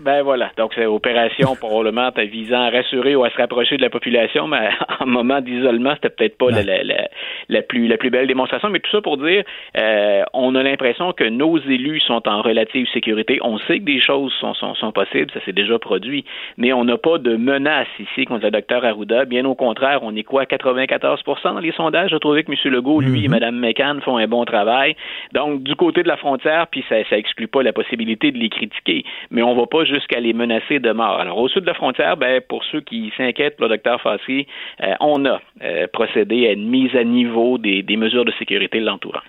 Ben 0.00 0.22
voilà. 0.22 0.50
Donc, 0.56 0.72
c'est 0.74 0.86
opération 0.86 1.54
probablement 1.56 2.10
visant 2.16 2.62
à 2.62 2.70
rassurer 2.70 3.14
ou 3.14 3.24
à 3.24 3.30
se 3.30 3.36
rapprocher 3.36 3.76
de 3.76 3.82
la 3.82 3.90
population, 3.90 4.46
mais 4.46 4.70
en 5.00 5.06
moment 5.06 5.40
d'isolement, 5.40 5.94
c'était 5.94 6.08
peut-être 6.08 6.38
pas 6.38 6.50
la, 6.50 6.62
la, 6.62 7.08
la, 7.48 7.62
plus, 7.62 7.86
la 7.86 7.98
plus 7.98 8.10
belle 8.10 8.26
démonstration. 8.26 8.70
Mais 8.70 8.80
tout 8.80 8.90
ça 8.90 9.02
pour 9.02 9.18
dire, 9.18 9.44
euh, 9.76 10.22
on 10.32 10.54
a 10.54 10.62
l'impression 10.62 11.12
que 11.12 11.24
nos 11.24 11.58
élus 11.58 12.00
sont 12.00 12.26
en 12.26 12.40
relative 12.40 12.86
sécurité. 12.92 13.38
On 13.42 13.58
sait 13.58 13.78
que 13.78 13.84
des 13.84 14.00
choses 14.00 14.32
sont, 14.40 14.54
sont, 14.54 14.74
sont 14.74 14.92
possibles, 14.92 15.30
ça 15.32 15.44
s'est 15.44 15.52
déjà 15.52 15.78
produit, 15.78 16.24
mais 16.56 16.72
on 16.72 16.84
n'a 16.84 16.96
pas 16.96 17.18
de 17.18 17.36
menace 17.36 17.88
ici 17.98 18.24
contre 18.24 18.44
le 18.44 18.50
docteur 18.50 18.84
Arruda. 18.84 19.26
Bien 19.26 19.44
au 19.44 19.54
contraire, 19.54 20.00
on 20.02 20.16
est 20.16 20.22
quoi, 20.22 20.44
94% 20.44 21.54
dans 21.54 21.60
les 21.60 21.72
sondages? 21.72 22.10
J'ai 22.10 22.20
trouvé 22.20 22.44
que 22.44 22.52
M. 22.52 22.72
Legault, 22.72 23.00
lui 23.00 23.24
et 23.24 23.28
mm-hmm. 23.28 23.30
Mme 23.30 23.58
McCann 23.58 24.00
font 24.00 24.16
un 24.16 24.26
bon 24.26 24.44
travail. 24.44 24.96
Donc, 25.32 25.62
du 25.62 25.74
côté 25.76 26.02
de 26.02 26.08
la 26.08 26.16
frontière, 26.16 26.68
puis 26.68 26.84
ça, 26.88 26.96
ça 27.08 27.18
exclut 27.18 27.48
pas 27.48 27.62
la 27.62 27.72
possibilité 27.72 28.30
de 28.32 28.38
les 28.38 28.48
critiquer, 28.48 29.04
mais 29.30 29.42
on 29.42 29.54
va 29.54 29.66
pas 29.66 29.84
jusqu'à 29.90 30.20
les 30.20 30.32
menacer 30.32 30.78
de 30.78 30.92
mort. 30.92 31.20
Alors, 31.20 31.38
au 31.38 31.48
sud 31.48 31.62
de 31.62 31.66
la 31.66 31.74
frontière, 31.74 32.16
ben, 32.16 32.40
pour 32.48 32.64
ceux 32.64 32.80
qui 32.80 33.12
s'inquiètent, 33.16 33.56
le 33.58 33.68
docteur 33.68 34.00
Fassi, 34.00 34.46
euh, 34.82 34.94
on 35.00 35.24
a 35.26 35.40
euh, 35.62 35.86
procédé 35.92 36.46
à 36.48 36.52
une 36.52 36.68
mise 36.68 36.94
à 36.94 37.04
niveau 37.04 37.58
des, 37.58 37.84
mesures 37.96 38.24
de 38.24 38.32
sécurité 38.38 38.80
l'entourant. 38.80 39.20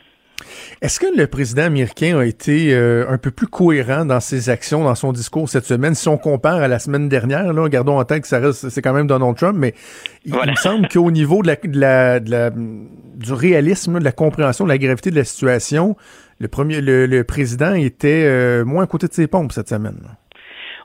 Est-ce 0.81 0.99
que 0.99 1.05
le 1.15 1.27
président 1.27 1.63
américain 1.63 2.17
a 2.17 2.25
été 2.25 2.73
euh, 2.73 3.05
un 3.07 3.19
peu 3.19 3.29
plus 3.29 3.45
cohérent 3.45 4.05
dans 4.05 4.19
ses 4.19 4.49
actions, 4.49 4.83
dans 4.83 4.95
son 4.95 5.11
discours 5.11 5.47
cette 5.47 5.65
semaine, 5.65 5.93
si 5.93 6.07
on 6.07 6.17
compare 6.17 6.55
à 6.55 6.67
la 6.67 6.79
semaine 6.79 7.09
dernière, 7.09 7.53
là, 7.53 7.69
gardons 7.69 7.99
en 7.99 8.05
tête 8.05 8.23
que 8.23 8.27
ça 8.27 8.39
reste, 8.39 8.69
c'est 8.69 8.81
quand 8.81 8.93
même 8.93 9.05
Donald 9.05 9.35
Trump, 9.35 9.55
mais 9.55 9.75
il, 10.25 10.33
me 10.33 10.55
semble 10.55 10.87
qu'au 10.87 11.11
niveau 11.11 11.43
de 11.43 11.79
la, 11.79 12.19
du 12.19 13.33
réalisme, 13.33 13.99
de 13.99 14.03
la 14.03 14.11
compréhension 14.11 14.65
de 14.65 14.69
la 14.69 14.79
gravité 14.79 15.11
de 15.11 15.15
la 15.15 15.25
situation, 15.25 15.95
le 16.39 16.47
premier, 16.47 16.81
le, 16.81 17.23
président 17.23 17.75
était 17.75 18.63
moins 18.63 18.85
à 18.85 18.87
côté 18.87 19.07
de 19.07 19.13
ses 19.13 19.27
pompes 19.27 19.51
cette 19.51 19.69
semaine. 19.69 19.99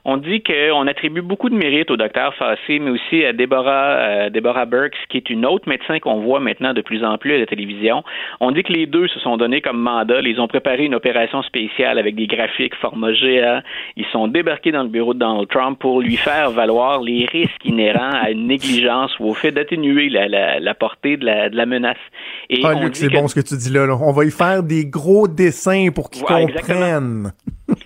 On 0.09 0.15
dit 0.15 0.41
qu'on 0.41 0.87
attribue 0.87 1.21
beaucoup 1.21 1.49
de 1.49 1.55
mérite 1.55 1.91
au 1.91 1.97
docteur 1.97 2.33
Fassi, 2.35 2.79
mais 2.79 2.91
aussi 2.91 3.25
à 3.25 3.33
Deborah, 3.33 3.89
euh, 3.89 4.29
Deborah 4.29 4.63
Burks, 4.63 4.95
qui 5.09 5.17
est 5.17 5.29
une 5.29 5.45
autre 5.45 5.67
médecin 5.67 5.99
qu'on 5.99 6.21
voit 6.21 6.39
maintenant 6.39 6.73
de 6.73 6.79
plus 6.79 7.03
en 7.03 7.17
plus 7.17 7.35
à 7.35 7.39
la 7.39 7.45
télévision. 7.45 8.03
On 8.39 8.51
dit 8.51 8.63
que 8.63 8.71
les 8.71 8.85
deux 8.85 9.09
se 9.09 9.19
sont 9.19 9.35
donnés 9.35 9.59
comme 9.59 9.77
mandat. 9.77 10.21
Ils 10.21 10.39
ont 10.39 10.47
préparé 10.47 10.85
une 10.85 10.95
opération 10.95 11.43
spéciale 11.43 11.99
avec 11.99 12.15
des 12.15 12.25
graphiques 12.25 12.75
format 12.75 13.11
GA. 13.11 13.63
Ils 13.97 14.05
sont 14.13 14.29
débarqués 14.29 14.71
dans 14.71 14.83
le 14.83 14.87
bureau 14.87 15.13
de 15.13 15.19
Donald 15.19 15.49
Trump 15.49 15.77
pour 15.77 15.99
lui 15.99 16.15
faire 16.15 16.51
valoir 16.51 17.01
les 17.01 17.25
risques 17.25 17.65
inhérents 17.65 18.13
à 18.13 18.31
une 18.31 18.47
négligence 18.47 19.11
ou 19.19 19.25
au 19.25 19.33
fait 19.33 19.51
d'atténuer 19.51 20.07
la, 20.07 20.73
portée 20.73 21.17
de 21.17 21.25
la, 21.25 21.65
menace. 21.65 21.97
Et 22.49 22.61
ah, 22.63 22.75
Luc, 22.81 22.95
c'est 22.95 23.09
bon 23.09 23.27
ce 23.27 23.35
que 23.35 23.45
tu 23.45 23.57
dis 23.57 23.73
là, 23.73 23.85
On 24.01 24.13
va 24.13 24.23
y 24.23 24.31
faire 24.31 24.63
des 24.63 24.85
gros 24.85 25.27
dessins 25.27 25.89
pour 25.93 26.09
qu'ils 26.09 26.21
comprennent. 26.21 26.47
Exactement. 26.47 27.31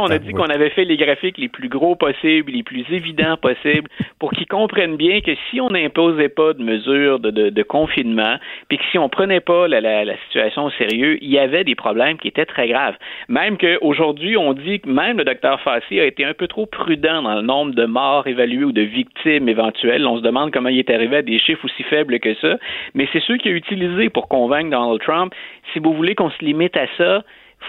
On 0.00 0.10
a 0.10 0.18
dit 0.18 0.32
qu'on 0.32 0.48
avait 0.48 0.70
fait 0.70 0.84
les 0.84 0.96
graphiques 0.96 1.38
les 1.38 1.48
plus 1.48 1.68
gros 1.68 1.96
possibles, 1.96 2.52
les 2.52 2.62
plus 2.62 2.84
évidents 2.90 3.36
possibles, 3.36 3.88
pour 4.18 4.32
qu'ils 4.32 4.46
comprennent 4.46 4.96
bien 4.96 5.20
que 5.20 5.32
si 5.50 5.60
on 5.60 5.70
n'imposait 5.70 6.28
pas 6.28 6.52
de 6.52 6.62
mesures 6.62 7.18
de, 7.20 7.30
de, 7.30 7.62
confinement, 7.62 8.36
puis 8.68 8.78
que 8.78 8.84
si 8.90 8.98
on 8.98 9.08
prenait 9.08 9.40
pas 9.40 9.68
la, 9.68 9.80
la, 9.80 10.04
la, 10.04 10.16
situation 10.24 10.64
au 10.64 10.70
sérieux, 10.70 11.18
il 11.22 11.30
y 11.30 11.38
avait 11.38 11.64
des 11.64 11.74
problèmes 11.74 12.18
qui 12.18 12.28
étaient 12.28 12.46
très 12.46 12.68
graves. 12.68 12.96
Même 13.28 13.56
qu'aujourd'hui, 13.56 14.36
on 14.36 14.52
dit 14.52 14.80
que 14.80 14.88
même 14.88 15.18
le 15.18 15.24
docteur 15.24 15.60
Fassi 15.60 16.00
a 16.00 16.04
été 16.04 16.24
un 16.24 16.34
peu 16.34 16.48
trop 16.48 16.66
prudent 16.66 17.22
dans 17.22 17.34
le 17.34 17.42
nombre 17.42 17.74
de 17.74 17.84
morts 17.84 18.26
évalués 18.26 18.64
ou 18.64 18.72
de 18.72 18.82
victimes 18.82 19.48
éventuelles. 19.48 20.06
On 20.06 20.18
se 20.18 20.22
demande 20.22 20.50
comment 20.50 20.68
il 20.68 20.78
est 20.78 20.90
arrivé 20.90 21.18
à 21.18 21.22
des 21.22 21.38
chiffres 21.38 21.64
aussi 21.64 21.82
faibles 21.84 22.18
que 22.20 22.34
ça. 22.34 22.56
Mais 22.94 23.08
c'est 23.12 23.22
ceux 23.22 23.36
qu'il 23.36 23.52
a 23.52 23.54
utilisés 23.54 24.08
pour 24.08 24.28
convaincre 24.28 24.70
Donald 24.70 25.00
Trump. 25.00 25.34
Si 25.72 25.78
vous 25.78 25.92
voulez 25.94 26.14
qu'on 26.14 26.30
se 26.30 26.44
limite 26.44 26.76
à 26.76 26.86
ça, 26.96 27.22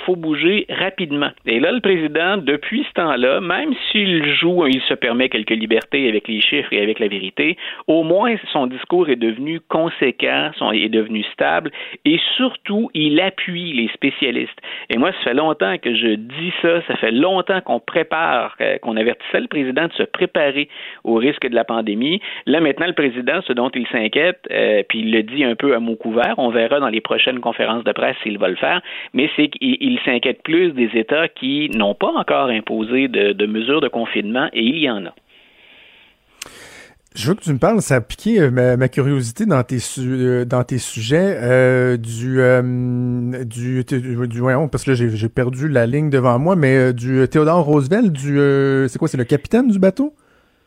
faut 0.05 0.15
bouger 0.15 0.65
rapidement. 0.69 1.29
Et 1.45 1.59
là, 1.59 1.71
le 1.71 1.81
président, 1.81 2.37
depuis 2.37 2.85
ce 2.87 2.93
temps-là, 2.93 3.41
même 3.41 3.73
s'il 3.91 4.33
joue, 4.33 4.65
il 4.67 4.81
se 4.81 4.93
permet 4.93 5.29
quelques 5.29 5.51
libertés 5.51 6.07
avec 6.07 6.27
les 6.27 6.41
chiffres 6.41 6.71
et 6.71 6.81
avec 6.81 6.99
la 6.99 7.07
vérité, 7.07 7.57
au 7.87 8.03
moins 8.03 8.35
son 8.51 8.67
discours 8.67 9.09
est 9.09 9.15
devenu 9.15 9.59
conséquent, 9.59 10.51
son, 10.57 10.71
est 10.71 10.89
devenu 10.89 11.23
stable 11.33 11.71
et 12.05 12.19
surtout, 12.37 12.89
il 12.93 13.19
appuie 13.21 13.73
les 13.73 13.87
spécialistes. 13.89 14.59
Et 14.89 14.97
moi, 14.97 15.11
ça 15.11 15.19
fait 15.29 15.33
longtemps 15.33 15.77
que 15.77 15.95
je 15.95 16.15
dis 16.15 16.53
ça, 16.61 16.81
ça 16.87 16.95
fait 16.95 17.11
longtemps 17.11 17.61
qu'on 17.61 17.79
prépare, 17.79 18.55
euh, 18.61 18.77
qu'on 18.79 18.97
avertissait 18.97 19.39
le 19.39 19.47
président 19.47 19.87
de 19.87 19.93
se 19.93 20.03
préparer 20.03 20.69
au 21.03 21.15
risque 21.15 21.47
de 21.47 21.55
la 21.55 21.63
pandémie. 21.63 22.21
Là, 22.45 22.59
maintenant, 22.59 22.87
le 22.87 22.93
président, 22.93 23.41
ce 23.47 23.53
dont 23.53 23.69
il 23.73 23.87
s'inquiète, 23.87 24.39
euh, 24.51 24.83
puis 24.87 24.99
il 24.99 25.11
le 25.11 25.23
dit 25.23 25.43
un 25.43 25.55
peu 25.55 25.75
à 25.75 25.79
mot 25.79 25.95
couvert, 25.95 26.35
on 26.37 26.49
verra 26.49 26.79
dans 26.79 26.89
les 26.89 27.01
prochaines 27.01 27.39
conférences 27.39 27.83
de 27.83 27.91
presse 27.91 28.15
s'il 28.23 28.37
va 28.37 28.47
le 28.47 28.55
faire, 28.55 28.81
mais 29.13 29.29
c'est 29.35 29.49
qu'il 29.49 29.77
il 29.83 29.99
s'inquiète 30.05 30.41
plus 30.43 30.71
des 30.71 30.89
États 30.95 31.27
qui 31.27 31.69
n'ont 31.75 31.93
pas 31.93 32.11
encore 32.15 32.47
imposé 32.47 33.09
de, 33.09 33.45
mesures 33.45 33.81
de 33.81 33.89
confinement, 33.89 34.47
et 34.53 34.63
il 34.63 34.79
y 34.79 34.89
en 34.89 35.05
a. 35.05 35.13
Je 37.15 37.27
veux 37.27 37.35
que 37.35 37.43
tu 37.43 37.53
me 37.53 37.59
parles, 37.59 37.79
ça 37.81 37.97
a 37.97 38.01
piqué 38.01 38.39
euh, 38.39 38.49
ma, 38.49 38.87
curiosité 38.87 39.45
dans 39.45 39.61
tes, 39.61 39.77
euh, 39.99 40.45
dans 40.45 40.63
tes 40.63 40.79
sujets 40.79 41.37
euh, 41.43 41.95
du, 41.97 42.39
du, 43.45 43.83
parce 44.71 44.83
que 44.83 44.95
j'ai 44.95 45.29
perdu 45.29 45.67
la 45.67 45.85
ligne 45.85 46.09
devant 46.09 46.39
moi, 46.39 46.55
mais 46.55 46.91
du 46.93 47.27
Théodore 47.29 47.65
Roosevelt, 47.65 48.11
du, 48.11 48.39
c'est 48.87 48.97
quoi, 48.97 49.07
c'est 49.07 49.17
le 49.17 49.25
capitaine 49.25 49.67
du 49.67 49.77
bateau? 49.77 50.15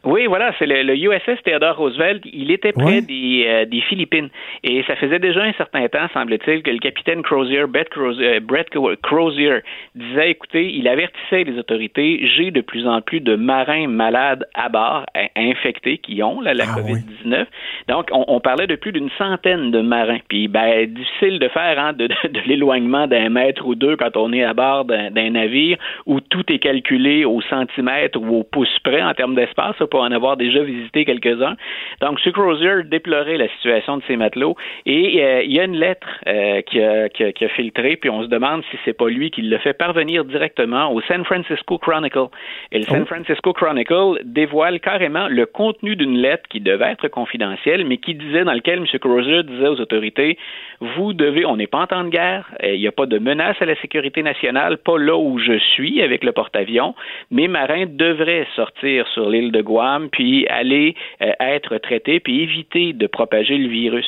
Oui, 0.07 0.26
voilà, 0.26 0.52
c'est 0.57 0.66
le, 0.66 0.96
USS 0.96 1.42
Theodore 1.44 1.76
Roosevelt. 1.76 2.22
Il 2.32 2.52
était 2.52 2.72
près 2.72 3.02
des, 3.02 3.44
euh, 3.46 3.64
des, 3.64 3.80
Philippines. 3.80 4.28
Et 4.62 4.84
ça 4.84 4.94
faisait 4.94 5.18
déjà 5.18 5.42
un 5.42 5.52
certain 5.54 5.88
temps, 5.88 6.07
semble-t-il, 6.14 6.62
que 6.62 6.70
le 6.70 6.78
capitaine 6.78 7.22
Crozier, 7.22 7.64
Brett 7.66 7.90
Crozier, 7.90 8.38
euh, 8.38 8.96
Crozier, 9.02 9.59
disait, 9.96 10.30
écoutez, 10.30 10.72
il 10.72 10.86
avertissait 10.86 11.42
les 11.42 11.59
autorités, 11.59 12.24
j'ai 12.36 12.52
de 12.52 12.61
plus 12.61 12.86
en 12.86 13.00
plus 13.00 13.18
de 13.18 13.34
marins 13.34 13.88
malades 13.88 14.46
à 14.54 14.68
bord, 14.68 15.07
infectés, 15.34 15.98
qui 15.98 16.22
ont 16.22 16.40
la 16.40 16.52
ah 16.52 16.78
COVID-19. 16.78 17.46
Donc, 17.88 18.09
on, 18.12 18.38
parlait 18.38 18.68
de 18.68 18.76
plus 18.76 18.92
d'une 18.92 19.11
centaine 19.18 19.72
de 19.72 19.80
marins. 19.80 20.20
Puis, 20.28 20.46
ben, 20.46 20.86
difficile 20.86 21.40
de 21.40 21.48
faire 21.48 21.80
hein, 21.80 21.92
de, 21.92 22.07
de, 22.07 22.40
l'éloignement 22.46 23.09
d'un 23.09 23.28
mètre 23.28 23.66
ou 23.66 23.74
deux 23.74 23.96
quand 23.96 24.16
on 24.16 24.32
est 24.32 24.44
à 24.44 24.54
bord 24.54 24.84
d'un 24.84 25.30
navire 25.30 25.78
où 26.07 26.20
tout 26.20 26.44
est 26.52 26.61
calculé 26.61 27.24
au 27.24 27.40
centimètre 27.42 28.20
ou 28.20 28.36
au 28.38 28.44
pouce 28.44 28.78
près 28.84 29.02
en 29.02 29.12
termes 29.12 29.34
d'espace 29.34 29.76
pour 29.90 29.95
en 30.03 30.12
avoir 30.12 30.36
déjà 30.36 30.62
visité 30.62 31.05
quelques-uns. 31.05 31.57
Donc, 32.01 32.18
M. 32.24 32.32
Crozier 32.32 32.82
déplorait 32.84 33.36
la 33.36 33.49
situation 33.49 33.97
de 33.99 34.03
ces 34.07 34.16
matelots 34.16 34.57
et 34.84 35.22
euh, 35.22 35.42
il 35.42 35.53
y 35.53 35.61
a 35.61 35.64
une 35.64 35.76
lettre 35.76 36.09
euh, 36.26 36.61
qui, 36.62 36.82
a, 36.82 37.09
qui, 37.09 37.44
a, 37.44 37.49
filtré, 37.49 37.97
puis 37.97 38.11
on 38.11 38.22
se 38.22 38.28
demande 38.28 38.62
si 38.70 38.76
c'est 38.84 38.97
pas 38.97 39.09
lui 39.09 39.30
qui 39.30 39.42
le 39.42 39.59
fait 39.59 39.72
parvenir 39.72 40.24
directement 40.24 40.92
au 40.92 41.01
San 41.03 41.24
Francisco 41.24 41.78
Chronicle. 41.78 42.26
Et 42.72 42.78
le 42.78 42.84
San 42.84 43.03
oh. 43.03 43.07
Francisco 43.07 43.53
Chronicle 43.53 44.20
dévoile 44.24 44.80
carrément 44.80 45.28
le 45.28 45.47
contenu 45.47 45.97
d'une 45.97 46.18
lettre 46.18 46.44
qui 46.49 46.61
devait 46.61 46.92
être 46.92 47.09
confidentielle, 47.09 47.84
mais 47.86 47.99
qui 47.99 48.14
disait, 48.14 48.44
dans 48.44 48.53
lequel 48.53 48.80
M. 48.80 48.99
Crozier 48.99 49.42
disait 49.42 49.68
aux 49.68 49.80
autorités, 49.80 50.38
vous 50.80 51.12
devez, 51.12 51.47
on 51.47 51.57
n'est 51.57 51.66
pas 51.66 51.78
en 51.78 51.86
temps 51.86 52.05
de 52.05 52.11
guerre, 52.11 52.47
euh, 52.62 52.74
il 52.74 52.80
n'y 52.80 52.88
a 52.88 52.92
pas 52.92 53.07
de 53.07 53.18
menace 53.18 53.57
à 53.61 53.64
la 53.64 53.76
sécurité 53.76 54.22
nationale, 54.22 54.78
pas 54.78 54.99
là 54.99 55.16
où 55.16 55.38
je 55.38 55.59
suis 55.59 56.03
avec 56.03 56.24
le 56.24 56.32
porte-avions, 56.32 56.94
mes 57.30 57.49
marins 57.49 57.86
devraient 57.86 58.47
sortir 58.55 59.07
sur 59.09 59.30
l'île 59.30 59.53
de 59.53 59.62
Guam 59.62 59.86
puis 60.11 60.47
aller 60.49 60.95
euh, 61.22 61.32
être 61.41 61.78
traité, 61.78 62.20
puis 62.20 62.43
éviter 62.43 62.93
de 62.93 63.07
propager 63.07 63.57
le 63.57 63.68
virus. 63.68 64.07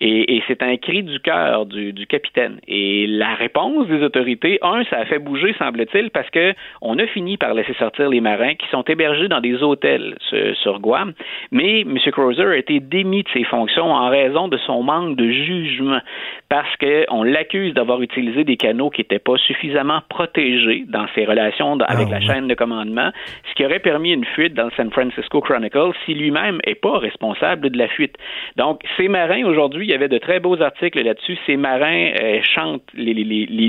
Et, 0.00 0.42
c'est 0.48 0.62
un 0.62 0.76
cri 0.76 1.02
du 1.02 1.20
cœur 1.20 1.66
du, 1.66 2.06
capitaine. 2.06 2.60
Et 2.66 3.06
la 3.06 3.34
réponse 3.34 3.86
des 3.88 4.02
autorités, 4.02 4.58
un, 4.62 4.82
ça 4.84 4.98
a 4.98 5.04
fait 5.04 5.18
bouger, 5.18 5.54
semble-t-il, 5.58 6.10
parce 6.10 6.28
que 6.30 6.54
on 6.80 6.98
a 6.98 7.06
fini 7.06 7.36
par 7.36 7.54
laisser 7.54 7.74
sortir 7.74 8.08
les 8.08 8.20
marins 8.20 8.54
qui 8.54 8.66
sont 8.68 8.82
hébergés 8.82 9.28
dans 9.28 9.40
des 9.40 9.62
hôtels 9.62 10.16
sur, 10.62 10.80
Guam. 10.80 11.12
Mais 11.50 11.80
M. 11.80 11.98
Crozer 12.12 12.46
a 12.46 12.56
été 12.56 12.80
démis 12.80 13.22
de 13.22 13.28
ses 13.32 13.44
fonctions 13.44 13.92
en 13.92 14.08
raison 14.08 14.48
de 14.48 14.56
son 14.58 14.82
manque 14.82 15.16
de 15.16 15.30
jugement, 15.30 16.00
parce 16.48 16.74
qu'on 16.76 17.22
l'accuse 17.22 17.74
d'avoir 17.74 18.00
utilisé 18.02 18.44
des 18.44 18.56
canaux 18.56 18.90
qui 18.90 19.02
n'étaient 19.02 19.18
pas 19.18 19.36
suffisamment 19.36 20.00
protégés 20.08 20.84
dans 20.88 21.06
ses 21.14 21.24
relations 21.24 21.78
avec 21.80 22.08
ah, 22.10 22.18
la 22.18 22.20
chaîne 22.20 22.48
de 22.48 22.54
commandement, 22.54 23.10
ce 23.48 23.54
qui 23.54 23.64
aurait 23.64 23.80
permis 23.80 24.12
une 24.12 24.24
fuite 24.24 24.54
dans 24.54 24.64
le 24.64 24.72
San 24.76 24.90
Francisco 24.90 25.19
Francisco 25.20 25.40
Chronicle 25.40 25.92
si 26.04 26.14
lui-même 26.14 26.60
n'est 26.66 26.74
pas 26.74 26.98
responsable 26.98 27.70
de 27.70 27.78
la 27.78 27.88
fuite. 27.88 28.16
Donc, 28.56 28.80
ces 28.96 29.08
marins, 29.08 29.44
aujourd'hui, 29.44 29.86
il 29.86 29.90
y 29.90 29.94
avait 29.94 30.08
de 30.08 30.18
très 30.18 30.40
beaux 30.40 30.60
articles 30.62 31.00
là-dessus. 31.02 31.36
Ces 31.46 31.56
marins 31.56 32.10
euh, 32.22 32.40
chantent 32.54 32.88
les, 32.94 33.14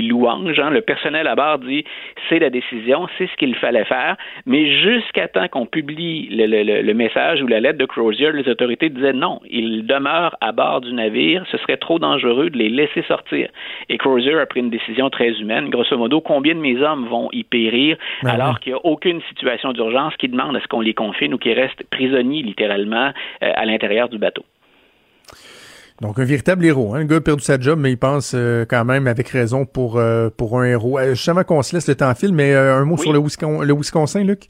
louanges. 0.02 0.58
Hein. 0.58 0.70
Le 0.70 0.80
personnel 0.80 1.26
à 1.26 1.34
bord 1.34 1.58
dit 1.58 1.84
c'est 2.28 2.38
la 2.38 2.48
décision, 2.48 3.06
c'est 3.18 3.26
ce 3.26 3.36
qu'il 3.36 3.54
fallait 3.56 3.84
faire. 3.84 4.16
Mais 4.46 4.70
jusqu'à 4.80 5.28
temps 5.28 5.48
qu'on 5.48 5.66
publie 5.66 6.28
le, 6.30 6.92
message 6.94 7.42
ou 7.42 7.46
la 7.46 7.60
lettre 7.60 7.78
de 7.78 7.84
Crozier, 7.84 8.32
les 8.32 8.48
autorités 8.48 8.88
disaient 8.88 9.12
non, 9.12 9.40
ils 9.50 9.86
demeurent 9.86 10.36
à 10.40 10.52
bord 10.52 10.80
du 10.80 10.92
navire. 10.92 11.44
Ce 11.50 11.58
serait 11.58 11.76
trop 11.76 11.98
dangereux 11.98 12.48
de 12.50 12.56
les 12.56 12.68
laisser 12.68 13.02
sortir. 13.02 13.48
Et 13.88 13.98
Crozier 13.98 14.38
a 14.38 14.46
pris 14.46 14.60
une 14.60 14.70
décision 14.70 15.10
très 15.10 15.32
humaine. 15.40 15.68
Grosso 15.68 15.96
modo, 15.96 16.20
combien 16.20 16.54
de 16.54 16.60
mes 16.60 16.80
hommes 16.80 17.06
vont 17.06 17.28
y 17.32 17.44
périr 17.44 17.96
ben 18.22 18.30
alors 18.30 18.60
qu'il 18.60 18.72
n'y 18.72 18.78
a 18.78 18.86
aucune 18.86 19.20
situation 19.28 19.72
d'urgence 19.72 20.14
qui 20.16 20.28
demande 20.28 20.56
à 20.56 20.60
ce 20.60 20.68
qu'on 20.68 20.80
les 20.80 20.94
confine 20.94 21.31
ou 21.32 21.38
qu'ils 21.38 21.58
restent 21.58 21.82
prisonniers 21.90 22.42
littéralement 22.42 23.12
euh, 23.42 23.52
à 23.54 23.64
l'intérieur 23.64 24.08
du 24.08 24.18
bateau. 24.18 24.44
Donc, 26.00 26.18
un 26.18 26.24
véritable 26.24 26.64
héros. 26.64 26.94
Hein? 26.94 27.00
Un 27.00 27.04
gars 27.04 27.16
a 27.16 27.20
perdu 27.20 27.44
sa 27.44 27.60
job, 27.60 27.78
mais 27.78 27.92
il 27.92 27.98
pense 27.98 28.32
euh, 28.34 28.64
quand 28.68 28.84
même 28.84 29.06
avec 29.06 29.28
raison 29.28 29.66
pour, 29.66 29.98
euh, 29.98 30.30
pour 30.36 30.58
un 30.60 30.64
héros. 30.64 30.98
justement 31.10 31.44
qu'on 31.44 31.62
se 31.62 31.74
laisse 31.74 31.88
le 31.88 31.94
temps 31.94 32.14
fil, 32.14 32.32
mais 32.32 32.54
un 32.54 32.84
mot 32.84 32.96
sur 32.96 33.12
le, 33.12 33.20
le 33.20 33.74
Wisconsin, 33.74 34.24
Luc? 34.24 34.48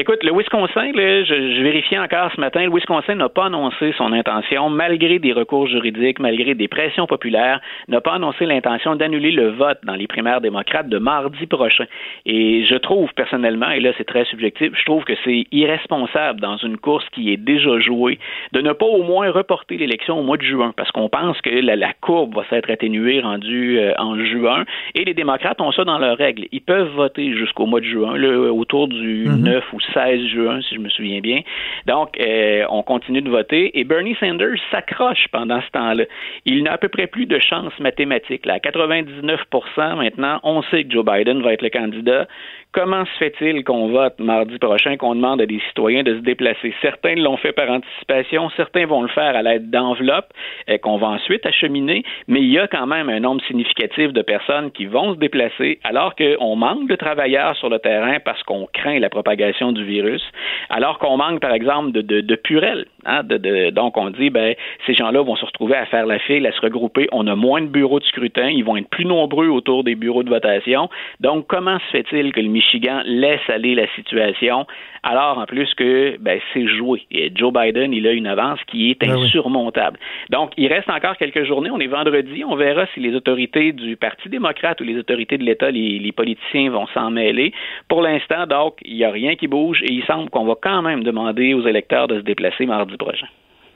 Écoute, 0.00 0.22
le 0.22 0.30
Wisconsin, 0.32 0.92
là, 0.92 1.24
je, 1.24 1.56
je, 1.56 1.60
vérifiais 1.60 1.98
encore 1.98 2.30
ce 2.32 2.40
matin, 2.40 2.62
le 2.62 2.72
Wisconsin 2.72 3.16
n'a 3.16 3.28
pas 3.28 3.46
annoncé 3.46 3.92
son 3.98 4.12
intention, 4.12 4.70
malgré 4.70 5.18
des 5.18 5.32
recours 5.32 5.66
juridiques, 5.66 6.20
malgré 6.20 6.54
des 6.54 6.68
pressions 6.68 7.08
populaires, 7.08 7.60
n'a 7.88 8.00
pas 8.00 8.12
annoncé 8.14 8.46
l'intention 8.46 8.94
d'annuler 8.94 9.32
le 9.32 9.48
vote 9.48 9.78
dans 9.82 9.96
les 9.96 10.06
primaires 10.06 10.40
démocrates 10.40 10.88
de 10.88 10.98
mardi 10.98 11.46
prochain. 11.46 11.86
Et 12.26 12.64
je 12.64 12.76
trouve 12.76 13.12
personnellement, 13.14 13.72
et 13.72 13.80
là 13.80 13.90
c'est 13.98 14.04
très 14.04 14.24
subjectif, 14.26 14.70
je 14.72 14.84
trouve 14.84 15.02
que 15.02 15.14
c'est 15.24 15.46
irresponsable 15.50 16.38
dans 16.38 16.58
une 16.58 16.76
course 16.76 17.04
qui 17.10 17.32
est 17.32 17.36
déjà 17.36 17.80
jouée 17.80 18.20
de 18.52 18.60
ne 18.60 18.74
pas 18.74 18.86
au 18.86 19.02
moins 19.02 19.32
reporter 19.32 19.78
l'élection 19.78 20.20
au 20.20 20.22
mois 20.22 20.36
de 20.36 20.44
juin, 20.44 20.72
parce 20.76 20.92
qu'on 20.92 21.08
pense 21.08 21.40
que 21.40 21.50
la, 21.50 21.74
la, 21.74 21.92
courbe 22.00 22.36
va 22.36 22.44
s'être 22.50 22.70
atténuée 22.70 23.18
rendue 23.20 23.80
euh, 23.80 23.94
en 23.98 24.16
juin, 24.24 24.64
et 24.94 25.04
les 25.04 25.14
démocrates 25.14 25.60
ont 25.60 25.72
ça 25.72 25.82
dans 25.82 25.98
leurs 25.98 26.18
règles. 26.18 26.46
Ils 26.52 26.60
peuvent 26.60 26.94
voter 26.94 27.36
jusqu'au 27.36 27.66
mois 27.66 27.80
de 27.80 27.86
juin, 27.86 28.16
là, 28.16 28.52
autour 28.52 28.86
du 28.86 29.26
9 29.26 29.34
mhm. 29.34 29.60
ou 29.72 29.80
16 29.92 30.26
juin, 30.26 30.60
si 30.62 30.74
je 30.74 30.80
me 30.80 30.88
souviens 30.88 31.20
bien. 31.20 31.40
Donc, 31.86 32.18
euh, 32.20 32.64
on 32.70 32.82
continue 32.82 33.22
de 33.22 33.30
voter 33.30 33.78
et 33.78 33.84
Bernie 33.84 34.16
Sanders 34.20 34.58
s'accroche 34.70 35.28
pendant 35.32 35.60
ce 35.60 35.70
temps-là. 35.70 36.04
Il 36.44 36.62
n'a 36.64 36.72
à 36.72 36.78
peu 36.78 36.88
près 36.88 37.06
plus 37.06 37.26
de 37.26 37.38
chance 37.38 37.72
mathématique. 37.78 38.46
Là. 38.46 38.54
À 38.54 38.58
99% 38.58 39.96
maintenant, 39.96 40.40
on 40.42 40.62
sait 40.62 40.84
que 40.84 40.92
Joe 40.92 41.04
Biden 41.04 41.42
va 41.42 41.52
être 41.52 41.62
le 41.62 41.70
candidat. 41.70 42.26
Comment 42.72 43.06
se 43.06 43.10
fait-il 43.18 43.64
qu'on 43.64 43.88
vote 43.88 44.18
mardi 44.18 44.58
prochain, 44.58 44.98
qu'on 44.98 45.14
demande 45.14 45.40
à 45.40 45.46
des 45.46 45.58
citoyens 45.68 46.02
de 46.02 46.16
se 46.16 46.20
déplacer? 46.20 46.74
Certains 46.82 47.14
l'ont 47.14 47.38
fait 47.38 47.52
par 47.52 47.70
anticipation, 47.70 48.50
certains 48.56 48.84
vont 48.84 49.00
le 49.00 49.08
faire 49.08 49.34
à 49.34 49.42
l'aide 49.42 49.70
d'enveloppes 49.70 50.30
euh, 50.68 50.76
qu'on 50.76 50.98
va 50.98 51.08
ensuite 51.08 51.46
acheminer, 51.46 52.04
mais 52.26 52.40
il 52.40 52.52
y 52.52 52.58
a 52.58 52.68
quand 52.68 52.86
même 52.86 53.08
un 53.08 53.20
nombre 53.20 53.42
significatif 53.46 54.12
de 54.12 54.20
personnes 54.20 54.70
qui 54.70 54.84
vont 54.84 55.14
se 55.14 55.18
déplacer 55.18 55.80
alors 55.82 56.14
qu'on 56.14 56.56
manque 56.56 56.88
de 56.88 56.94
travailleurs 56.94 57.56
sur 57.56 57.70
le 57.70 57.78
terrain 57.78 58.18
parce 58.22 58.42
qu'on 58.42 58.68
craint 58.70 58.98
la 58.98 59.08
propagation 59.08 59.72
du 59.72 59.84
virus, 59.84 60.22
alors 60.68 60.98
qu'on 60.98 61.16
manque, 61.16 61.40
par 61.40 61.52
exemple, 61.52 61.92
de, 61.92 62.02
de, 62.02 62.20
de 62.20 62.34
purelles. 62.34 62.84
Hein, 63.08 63.22
de, 63.24 63.70
donc, 63.70 63.96
on 63.96 64.10
dit, 64.10 64.28
ben, 64.28 64.54
ces 64.86 64.92
gens-là 64.92 65.22
vont 65.22 65.34
se 65.34 65.44
retrouver 65.46 65.76
à 65.76 65.86
faire 65.86 66.04
la 66.04 66.18
file, 66.18 66.46
à 66.46 66.52
se 66.52 66.60
regrouper. 66.60 67.08
On 67.10 67.26
a 67.26 67.34
moins 67.34 67.62
de 67.62 67.66
bureaux 67.66 68.00
de 68.00 68.04
scrutin. 68.04 68.48
Ils 68.50 68.64
vont 68.64 68.76
être 68.76 68.90
plus 68.90 69.06
nombreux 69.06 69.48
autour 69.48 69.82
des 69.82 69.94
bureaux 69.94 70.22
de 70.22 70.28
votation. 70.28 70.90
Donc, 71.20 71.46
comment 71.46 71.78
se 71.78 71.86
fait-il 71.90 72.32
que 72.32 72.40
le 72.40 72.48
Michigan 72.48 73.00
laisse 73.06 73.48
aller 73.48 73.74
la 73.74 73.86
situation 73.94 74.66
alors 75.04 75.38
en 75.38 75.46
plus 75.46 75.72
que 75.74 76.16
ben, 76.18 76.40
c'est 76.52 76.66
joué? 76.66 77.02
Et 77.12 77.30
Joe 77.32 77.52
Biden, 77.52 77.92
il 77.92 78.06
a 78.06 78.12
une 78.12 78.26
avance 78.26 78.58
qui 78.66 78.90
est 78.90 79.00
ben 79.00 79.12
insurmontable. 79.12 79.96
Donc, 80.28 80.50
il 80.56 80.66
reste 80.66 80.90
encore 80.90 81.16
quelques 81.16 81.44
journées. 81.44 81.70
On 81.70 81.78
est 81.78 81.86
vendredi. 81.86 82.44
On 82.44 82.56
verra 82.56 82.84
si 82.92 83.00
les 83.00 83.14
autorités 83.14 83.72
du 83.72 83.96
Parti 83.96 84.28
démocrate 84.28 84.80
ou 84.80 84.84
les 84.84 84.98
autorités 84.98 85.38
de 85.38 85.44
l'État, 85.44 85.70
les, 85.70 86.00
les 86.00 86.12
politiciens 86.12 86.70
vont 86.70 86.88
s'en 86.88 87.10
mêler. 87.10 87.52
Pour 87.88 88.02
l'instant, 88.02 88.46
donc, 88.46 88.74
il 88.84 88.96
n'y 88.96 89.04
a 89.04 89.10
rien 89.10 89.36
qui 89.36 89.46
bouge 89.46 89.82
et 89.82 89.92
il 89.92 90.04
semble 90.04 90.30
qu'on 90.30 90.44
va 90.44 90.56
quand 90.60 90.82
même 90.82 91.04
demander 91.04 91.54
aux 91.54 91.66
électeurs 91.66 92.08
de 92.08 92.16
se 92.16 92.24
déplacer 92.24 92.66
mardi 92.66 92.97
prochain. 92.98 93.26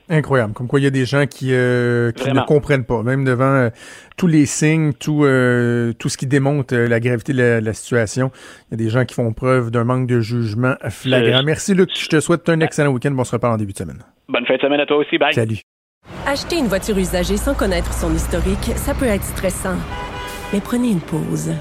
Incroyable. 0.09 0.53
Comme 0.53 0.67
quoi, 0.67 0.79
il 0.79 0.83
y 0.83 0.87
a 0.87 0.91
des 0.91 1.05
gens 1.05 1.25
qui, 1.27 1.53
euh, 1.53 2.11
qui 2.11 2.29
ne 2.29 2.41
comprennent 2.41 2.83
pas, 2.83 3.03
même 3.03 3.23
devant 3.23 3.45
euh, 3.45 3.69
tous 4.17 4.27
les 4.27 4.45
signes, 4.45 4.91
tout, 4.93 5.23
euh, 5.23 5.93
tout 5.93 6.09
ce 6.09 6.17
qui 6.17 6.27
démontre 6.27 6.75
la 6.75 6.99
gravité 6.99 7.31
de 7.31 7.61
la, 7.63 7.73
situation. 7.73 8.29
Il 8.69 8.71
y 8.71 8.81
a 8.81 8.85
des 8.85 8.89
gens 8.89 9.05
qui 9.05 9.15
font 9.15 9.31
preuve 9.31 9.71
d'un 9.71 9.85
manque 9.85 10.07
de 10.07 10.19
jugement 10.19 10.75
flagrant. 10.89 11.43
Merci, 11.43 11.73
Luc. 11.73 11.89
Je 11.97 12.07
te 12.07 12.19
souhaite 12.19 12.47
un 12.49 12.59
excellent 12.59 12.91
week-end. 12.91 13.15
On 13.17 13.23
se 13.23 13.31
reparle 13.31 13.53
en 13.53 13.57
début 13.57 13.71
de 13.71 13.77
semaine. 13.77 14.03
Bonne 14.27 14.45
fin 14.45 14.55
de 14.55 14.61
semaine 14.61 14.81
à 14.81 14.85
toi 14.85 14.97
aussi. 14.97 15.17
Bye. 15.17 15.33
Salut. 15.33 15.61
Acheter 16.27 16.57
une 16.57 16.67
voiture 16.67 16.97
usagée 16.97 17.37
sans 17.37 17.53
connaître 17.53 17.93
son 17.93 18.13
historique, 18.13 18.75
ça 18.75 18.93
peut 18.93 19.05
être 19.05 19.23
stressant. 19.23 19.77
Mais 20.51 20.59
prenez 20.59 20.89
une 20.89 20.99
pause. 20.99 21.51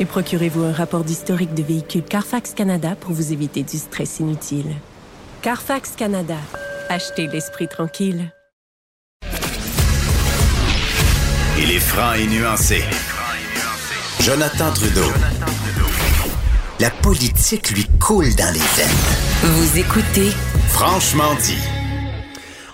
Et 0.00 0.04
procurez-vous 0.04 0.64
un 0.64 0.72
rapport 0.72 1.02
d'historique 1.02 1.54
de 1.54 1.62
véhicule 1.62 2.02
Carfax 2.02 2.52
Canada 2.52 2.90
pour 3.00 3.12
vous 3.12 3.32
éviter 3.32 3.62
du 3.62 3.78
stress 3.78 4.20
inutile. 4.20 4.66
Carfax 5.40 5.94
Canada. 5.96 6.34
Achetez 6.88 7.28
l'esprit 7.28 7.68
tranquille. 7.68 8.32
Il 11.60 11.70
est 11.70 11.78
franc 11.78 12.14
et 12.14 12.26
nuancé. 12.26 12.82
Jonathan 14.20 14.72
Trudeau. 14.74 15.06
La 16.80 16.90
politique 16.90 17.70
lui 17.70 17.86
coule 18.00 18.34
dans 18.34 18.52
les 18.52 18.58
veines. 18.58 19.54
Vous 19.54 19.78
écoutez 19.78 20.30
Franchement 20.70 21.34
dit. 21.40 21.62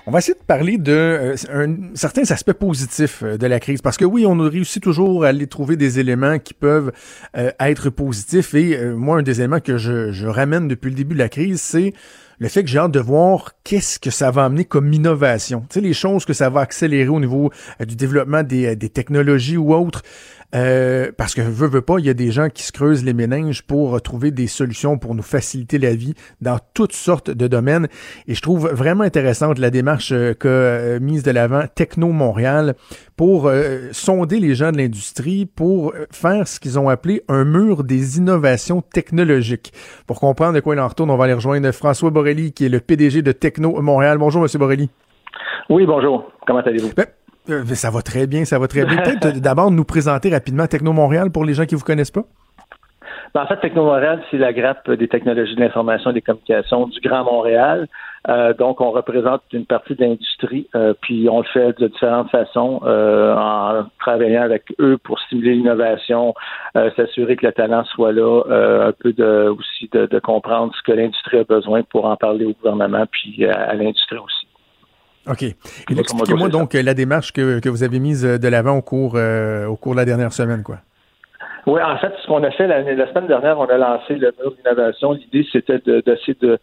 On 0.07 0.11
va 0.11 0.19
essayer 0.19 0.35
de 0.35 0.45
parler 0.47 0.77
de 0.79 0.93
euh, 0.93 1.35
un, 1.51 1.95
certains 1.95 2.31
aspects 2.31 2.53
positifs 2.53 3.23
euh, 3.23 3.39
de 3.39 3.47
la 3.47 3.61
crise 3.61 3.81
parce 3.81 3.97
que 3.97 4.05
oui, 4.05 4.25
on 4.27 4.39
a 4.41 4.49
réussi 4.49 4.81
toujours 4.81 5.25
à 5.25 5.29
aller 5.29 5.47
trouver 5.47 5.77
des 5.77 5.99
éléments 5.99 6.39
qui 6.39 6.53
peuvent 6.53 6.93
euh, 7.37 7.51
être 7.59 7.89
positifs 7.89 8.55
et 8.55 8.85
moi 8.93 9.19
un 9.19 9.23
des 9.23 9.41
éléments 9.41 9.61
que 9.61 9.79
je, 9.79 10.13
je 10.13 10.27
ramène 10.27 10.69
depuis 10.69 10.91
le 10.91 10.97
début 10.97 11.15
de 11.15 11.21
la 11.21 11.31
crise, 11.31 11.63
c'est 11.63 11.95
le 12.39 12.49
fait 12.49 12.63
que 12.63 12.71
j'ai 12.71 12.79
hâte 12.79 12.93
de 12.93 13.01
voir 13.01 13.53
qu'est-ce 13.65 13.99
que 13.99 14.11
ça 14.11 14.31
va 14.31 14.45
amener 14.45 14.65
comme 14.65 14.93
innovation. 14.93 15.61
Tu 15.69 15.75
sais, 15.75 15.81
les 15.81 15.93
choses 15.93 16.25
que 16.25 16.33
ça 16.33 16.51
va 16.51 16.61
accélérer 16.61 17.09
au 17.09 17.21
niveau 17.21 17.51
euh, 17.81 17.85
du 17.85 17.97
développement 17.97 18.43
euh, 18.53 18.75
des, 18.75 18.89
technologies 18.89 19.57
ou 19.57 19.75
autres. 19.75 20.03
Euh, 20.55 21.11
parce 21.17 21.35
que 21.35 21.41
veut, 21.41 21.67
veut 21.67 21.83
pas, 21.83 21.99
il 21.99 22.07
y 22.07 22.11
a 22.11 22.15
des 22.15 22.31
gens 22.31 22.49
qui 22.49 22.63
se 22.63 22.73
creusent 22.73 23.05
les 23.05 23.15
méninges 23.15 23.63
pour 23.63 24.01
trouver 24.03 24.31
des 24.31 24.47
solutions 24.47 24.99
pour 24.99 25.15
nous 25.15 25.23
faciliter 25.23 25.79
la 25.79 25.95
vie 25.95 26.15
dans 26.41 26.59
toutes 26.75 26.93
sortes 26.93 27.31
de 27.31 27.47
domaines. 27.47 27.89
Et 28.29 28.35
je 28.35 28.43
trouve 28.43 28.69
vraiment 28.69 29.05
intéressante 29.05 29.59
la 29.59 29.71
démarche 29.71 30.11
que 30.39 30.99
mise 31.01 31.23
de 31.23 31.31
l'avant 31.31 31.65
Techno 31.75 32.09
Montréal 32.09 32.75
pour 33.17 33.51
sonder 33.93 34.41
les 34.41 34.55
gens 34.55 34.73
de 34.73 34.79
l'industrie, 34.79 35.47
pour 35.47 35.95
faire 36.11 36.49
ce 36.49 36.61
qu'ils 36.61 36.79
ont 36.79 36.89
appelé 36.89 37.23
un 37.29 37.45
mur 37.45 37.85
des 37.85 38.19
innovations 38.19 38.83
technologiques. 38.83 39.73
Pour 40.07 40.21
comprendre 40.21 40.55
de 40.55 40.61
quoi 40.61 40.75
il 40.75 40.81
en 40.81 40.89
retourne, 40.89 41.11
on 41.11 41.17
va 41.17 41.25
aller 41.25 41.35
rejoindre 41.35 41.71
François 41.73 42.11
Borelli, 42.11 42.53
qui 42.53 42.67
est 42.67 42.69
le 42.69 42.81
PDG 42.81 43.23
de 43.23 43.33
Techno 43.33 43.81
Montréal. 43.81 44.19
Bonjour, 44.19 44.43
Monsieur 44.43 44.59
Borelli. 44.59 44.91
Oui, 45.71 45.87
bonjour. 45.87 46.31
Comment 46.47 46.61
allez-vous? 46.61 46.93
Ben, 46.97 47.07
euh, 47.51 47.65
ça 47.75 47.91
va 47.91 48.03
très 48.03 48.27
bien, 48.27 48.45
ça 48.45 48.59
va 48.59 48.69
très 48.69 48.85
bien. 48.85 48.97
Peut-être 48.97 49.41
d'abord 49.41 49.71
nous 49.71 49.85
présenter 49.85 50.31
rapidement 50.31 50.67
Techno 50.67 50.93
Montréal 50.93 51.31
pour 51.31 51.45
les 51.45 51.55
gens 51.55 51.67
qui 51.67 51.75
ne 51.75 51.79
vous 51.79 51.85
connaissent 51.85 52.11
pas. 52.11 52.25
Ben, 53.35 53.43
en 53.43 53.47
fait, 53.47 53.57
Techno 53.57 53.85
Montréal, 53.85 54.23
c'est 54.31 54.39
la 54.39 54.53
grappe 54.53 54.89
des 54.91 55.09
technologies 55.09 55.57
de 55.57 55.61
l'information 55.61 56.11
et 56.11 56.15
des 56.15 56.23
communications 56.23 56.87
du 56.87 57.01
Grand 57.01 57.25
Montréal. 57.25 57.89
Euh, 58.29 58.55
donc, 58.55 58.81
on 58.81 58.93
représente 58.93 59.43
une 59.53 59.67
partie 59.67 59.95
de 59.97 60.05
l'industrie, 60.05 60.69
euh, 60.75 60.95
puis 61.03 61.29
on 61.29 61.41
le 61.41 61.47
fait 61.53 61.79
de 61.79 61.89
différentes 61.89 62.31
façons 62.31 62.81
en 62.85 63.85
travaillant 63.99 64.43
avec 64.43 64.73
eux 64.79 64.99
pour 65.03 65.19
stimuler 65.21 65.55
l'innovation, 65.55 66.33
s'assurer 66.75 67.37
que 67.37 67.47
le 67.47 67.53
talent 67.53 67.85
soit 67.85 68.13
là, 68.13 68.43
un 68.89 68.93
peu 68.93 69.13
de, 69.13 69.49
aussi 69.49 69.91
de, 69.93 70.19
comprendre 70.21 70.73
ce 70.77 70.83
que 70.83 70.97
l'industrie 70.97 71.39
a 71.39 71.45
besoin 71.45 71.83
pour 71.83 72.07
en 72.07 72.17
parler 72.17 72.47
au 72.47 72.53
gouvernement, 72.53 73.05
puis 73.11 73.45
à 73.47 73.75
l'industrie 73.75 74.19
aussi. 74.19 74.44
OK. 75.29 75.43
expliquez-moi 75.91 76.49
donc 76.49 76.75
la 76.75 76.95
démarche 76.95 77.33
que, 77.33 77.61
que, 77.61 77.69
vous 77.69 77.83
avez 77.83 77.99
mise 77.99 78.23
de 78.23 78.49
l'avant 78.49 78.77
au 78.77 78.83
cours, 78.83 79.15
euh, 79.17 79.67
au 79.67 79.77
cours 79.77 79.93
de 79.93 79.99
la 79.99 80.05
dernière 80.05 80.33
semaine, 80.33 80.63
quoi. 80.63 80.79
Oui, 81.67 81.81
en 81.81 81.97
fait, 81.97 82.13
ce 82.21 82.27
qu'on 82.27 82.43
a 82.45 82.51
fait 82.51 82.67
la, 82.67 82.83
la, 82.83 83.09
semaine 83.09 83.27
dernière, 83.27 83.59
on 83.59 83.65
a 83.65 83.79
lancé 83.79 84.17
le 84.17 84.35
mur 84.39 84.53
d'innovation. 84.55 85.13
L'idée, 85.13 85.47
c'était 85.51 85.79
d'essayer 85.79 86.37
de, 86.43 86.59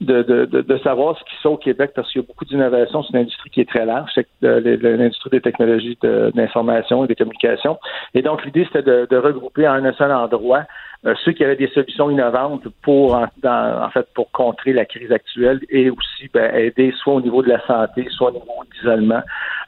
de, 0.00 0.22
de, 0.22 0.44
de, 0.46 0.60
de, 0.60 0.78
savoir 0.78 1.16
ce 1.18 1.24
qui 1.24 1.40
sont 1.40 1.50
au 1.50 1.56
Québec 1.56 1.92
parce 1.94 2.10
qu'il 2.10 2.20
y 2.20 2.24
a 2.24 2.26
beaucoup 2.26 2.44
d'innovation. 2.44 3.02
C'est 3.02 3.10
une 3.16 3.20
industrie 3.20 3.50
qui 3.50 3.60
est 3.60 3.68
très 3.68 3.86
large, 3.86 4.10
c'est 4.14 4.26
euh, 4.42 4.60
l'industrie 4.96 5.30
des 5.30 5.40
technologies 5.40 5.96
d'information 6.02 7.04
et 7.04 7.08
des 7.08 7.14
communications. 7.14 7.78
Et 8.14 8.22
donc, 8.22 8.44
l'idée, 8.44 8.66
c'était 8.66 8.82
de, 8.82 9.16
regrouper 9.16 9.68
en 9.68 9.84
un 9.84 9.92
seul 9.92 10.12
endroit 10.12 10.64
euh, 11.06 11.14
ceux 11.24 11.32
qui 11.32 11.44
avaient 11.44 11.56
des 11.56 11.68
solutions 11.68 12.10
innovantes 12.10 12.66
pour 12.82 13.14
en, 13.14 13.28
en, 13.44 13.90
fait 13.90 14.06
pour 14.14 14.30
contrer 14.30 14.72
la 14.72 14.86
crise 14.86 15.12
actuelle 15.12 15.60
et 15.68 15.90
aussi 15.90 16.30
ben, 16.32 16.54
aider 16.54 16.94
soit 17.02 17.14
au 17.14 17.20
niveau 17.20 17.42
de 17.42 17.48
la 17.48 17.64
santé, 17.66 18.06
soit 18.10 18.30
au 18.30 18.32
niveau 18.32 18.64
de 18.64 18.74
l'isolement, 18.74 19.22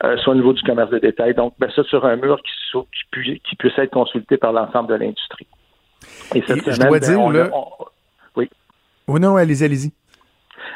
euh, 0.05 0.16
soit 0.18 0.33
au 0.33 0.37
niveau 0.37 0.55
du 0.55 0.62
commerce 0.62 0.91
de 0.91 0.99
détail. 0.99 1.35
Donc, 1.35 1.53
ben, 1.59 1.70
ça 1.77 1.85
sur 1.85 2.07
un 2.07 2.16
mur 2.16 2.41
qui, 2.43 2.81
qui, 3.12 3.41
qui 3.41 3.57
puisse 3.57 3.79
être 3.79 3.93
consulté 3.93 4.39
par 4.39 4.53
l'ensemble 4.53 4.89
de 4.89 4.95
l'industrie. 4.95 5.47
Et 6.35 6.43
cette 6.43 6.62
semaine, 6.62 6.74
je 6.74 6.81
dois 6.81 6.99
ben, 6.99 7.07
dire, 7.07 7.29
là... 7.31 7.51
oui. 8.37 8.49
Oh 9.07 9.18
non, 9.18 9.37
allez-y, 9.37 9.64
allez-y. 9.64 9.93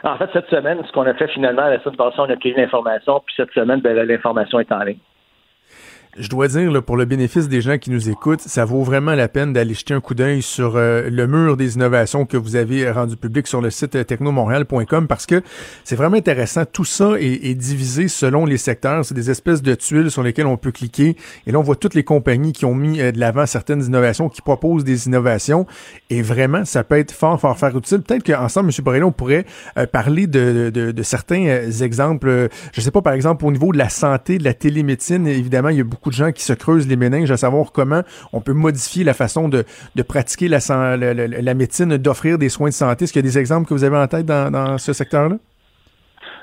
En 0.05 0.17
fait, 0.17 0.31
cette 0.33 0.49
semaine, 0.49 0.83
ce 0.87 0.93
qu'on 0.93 1.07
a 1.07 1.15
fait 1.15 1.29
finalement, 1.29 1.67
la 1.67 1.81
semaine 1.81 1.97
passée, 1.97 2.17
on 2.19 2.31
a 2.31 2.37
pris 2.37 2.53
l'information, 2.55 3.21
puis 3.25 3.35
cette 3.37 3.53
semaine, 3.53 3.81
ben, 3.81 3.97
l'information 4.07 4.61
est 4.61 4.73
en 4.73 4.81
ligne 4.81 4.99
je 6.19 6.29
dois 6.29 6.49
dire, 6.49 6.73
là, 6.73 6.83
pour 6.83 6.97
le 6.97 7.05
bénéfice 7.05 7.49
des 7.49 7.61
gens 7.61 7.79
qui 7.79 7.91
nous 7.91 8.11
écoutent, 8.11 8.41
ça 8.41 8.65
vaut 8.65 8.83
vraiment 8.83 9.15
la 9.15 9.29
peine 9.29 9.53
d'aller 9.53 9.75
jeter 9.75 9.95
un 9.95 10.01
coup 10.01 10.15
d'œil 10.15 10.43
sur 10.43 10.75
euh, 10.75 11.09
le 11.09 11.27
mur 11.29 11.57
des 11.57 11.77
innovations 11.77 12.27
que 12.27 12.37
vous 12.37 12.57
avez 12.57 12.91
rendu 12.91 13.17
public 13.17 13.47
sur 13.47 13.61
le 13.61 13.71
site 13.71 13.95
euh, 13.95 14.03
technomontréal.com 14.03 15.07
parce 15.07 15.25
que 15.25 15.41
c'est 15.85 15.95
vraiment 15.95 16.17
intéressant. 16.17 16.65
Tout 16.65 16.85
ça 16.85 17.13
est, 17.21 17.55
divisé 17.55 18.09
selon 18.09 18.45
les 18.45 18.57
secteurs. 18.57 19.05
C'est 19.05 19.15
des 19.15 19.31
espèces 19.31 19.63
de 19.63 19.75
tuiles 19.75 20.11
sur 20.11 20.25
lesquelles 20.25 20.47
on 20.47 20.57
peut 20.57 20.73
cliquer. 20.73 21.17
Et 21.47 21.53
là, 21.53 21.61
on 21.61 21.63
voit 21.63 21.77
toutes 21.77 21.95
les 21.95 22.05
compagnies 22.05 22.53
qui 22.53 22.65
ont 22.65 22.75
mis 22.75 23.01
euh, 23.01 23.13
de 23.13 23.21
l'avant 23.21 23.47
certaines 23.47 23.85
innovations, 23.85 24.29
qui 24.29 24.43
proposent 24.43 24.83
des 24.83 25.07
innovations. 25.07 25.67
Et 26.11 26.23
vraiment, 26.23 26.65
ça 26.65 26.83
peut 26.83 26.99
être 26.99 27.13
fort, 27.13 27.41
fort, 27.41 27.57
fort 27.57 27.77
utile. 27.77 28.01
Peut-être 28.01 28.25
qu'ensemble, 28.25 28.71
M. 28.77 28.85
Borrello, 28.85 29.07
on 29.07 29.13
pourrait 29.13 29.47
parler 29.93 30.27
de, 30.27 30.71
de, 30.75 30.91
de, 30.91 31.03
certains 31.03 31.71
exemples. 31.83 32.49
Je 32.73 32.81
sais 32.81 32.91
pas, 32.91 33.03
par 33.03 33.13
exemple, 33.13 33.45
au 33.45 33.53
niveau 33.53 33.73
de 33.73 33.79
la 33.79 33.89
santé, 33.89 34.39
de 34.39 34.45
la 34.45 34.55
télémédecine, 34.55 35.27
évidemment, 35.27 35.69
il 35.69 35.77
y 35.77 35.81
a 35.81 35.85
beaucoup 35.85 36.00
de 36.09 36.15
gens 36.15 36.33
qui 36.33 36.43
se 36.43 36.55
creusent 36.55 36.89
les 36.89 36.97
méninges 36.97 37.31
à 37.31 37.37
savoir 37.37 37.73
comment 37.73 38.01
on 38.33 38.41
peut 38.41 38.55
modifier 38.55 39.05
la 39.05 39.13
façon 39.13 39.49
de, 39.49 39.65
pratiquer 40.09 40.49
la, 40.49 40.59
la, 40.97 41.55
médecine, 41.55 41.97
d'offrir 41.99 42.39
des 42.39 42.49
soins 42.49 42.71
de 42.71 42.75
santé. 42.75 43.05
Est-ce 43.05 43.13
qu'il 43.13 43.21
y 43.21 43.27
a 43.27 43.31
des 43.31 43.39
exemples 43.39 43.69
que 43.69 43.75
vous 43.75 43.85
avez 43.85 43.99
en 43.99 44.07
tête 44.07 44.25
dans, 44.25 44.79
ce 44.79 44.95
secteur-là? 44.95 45.37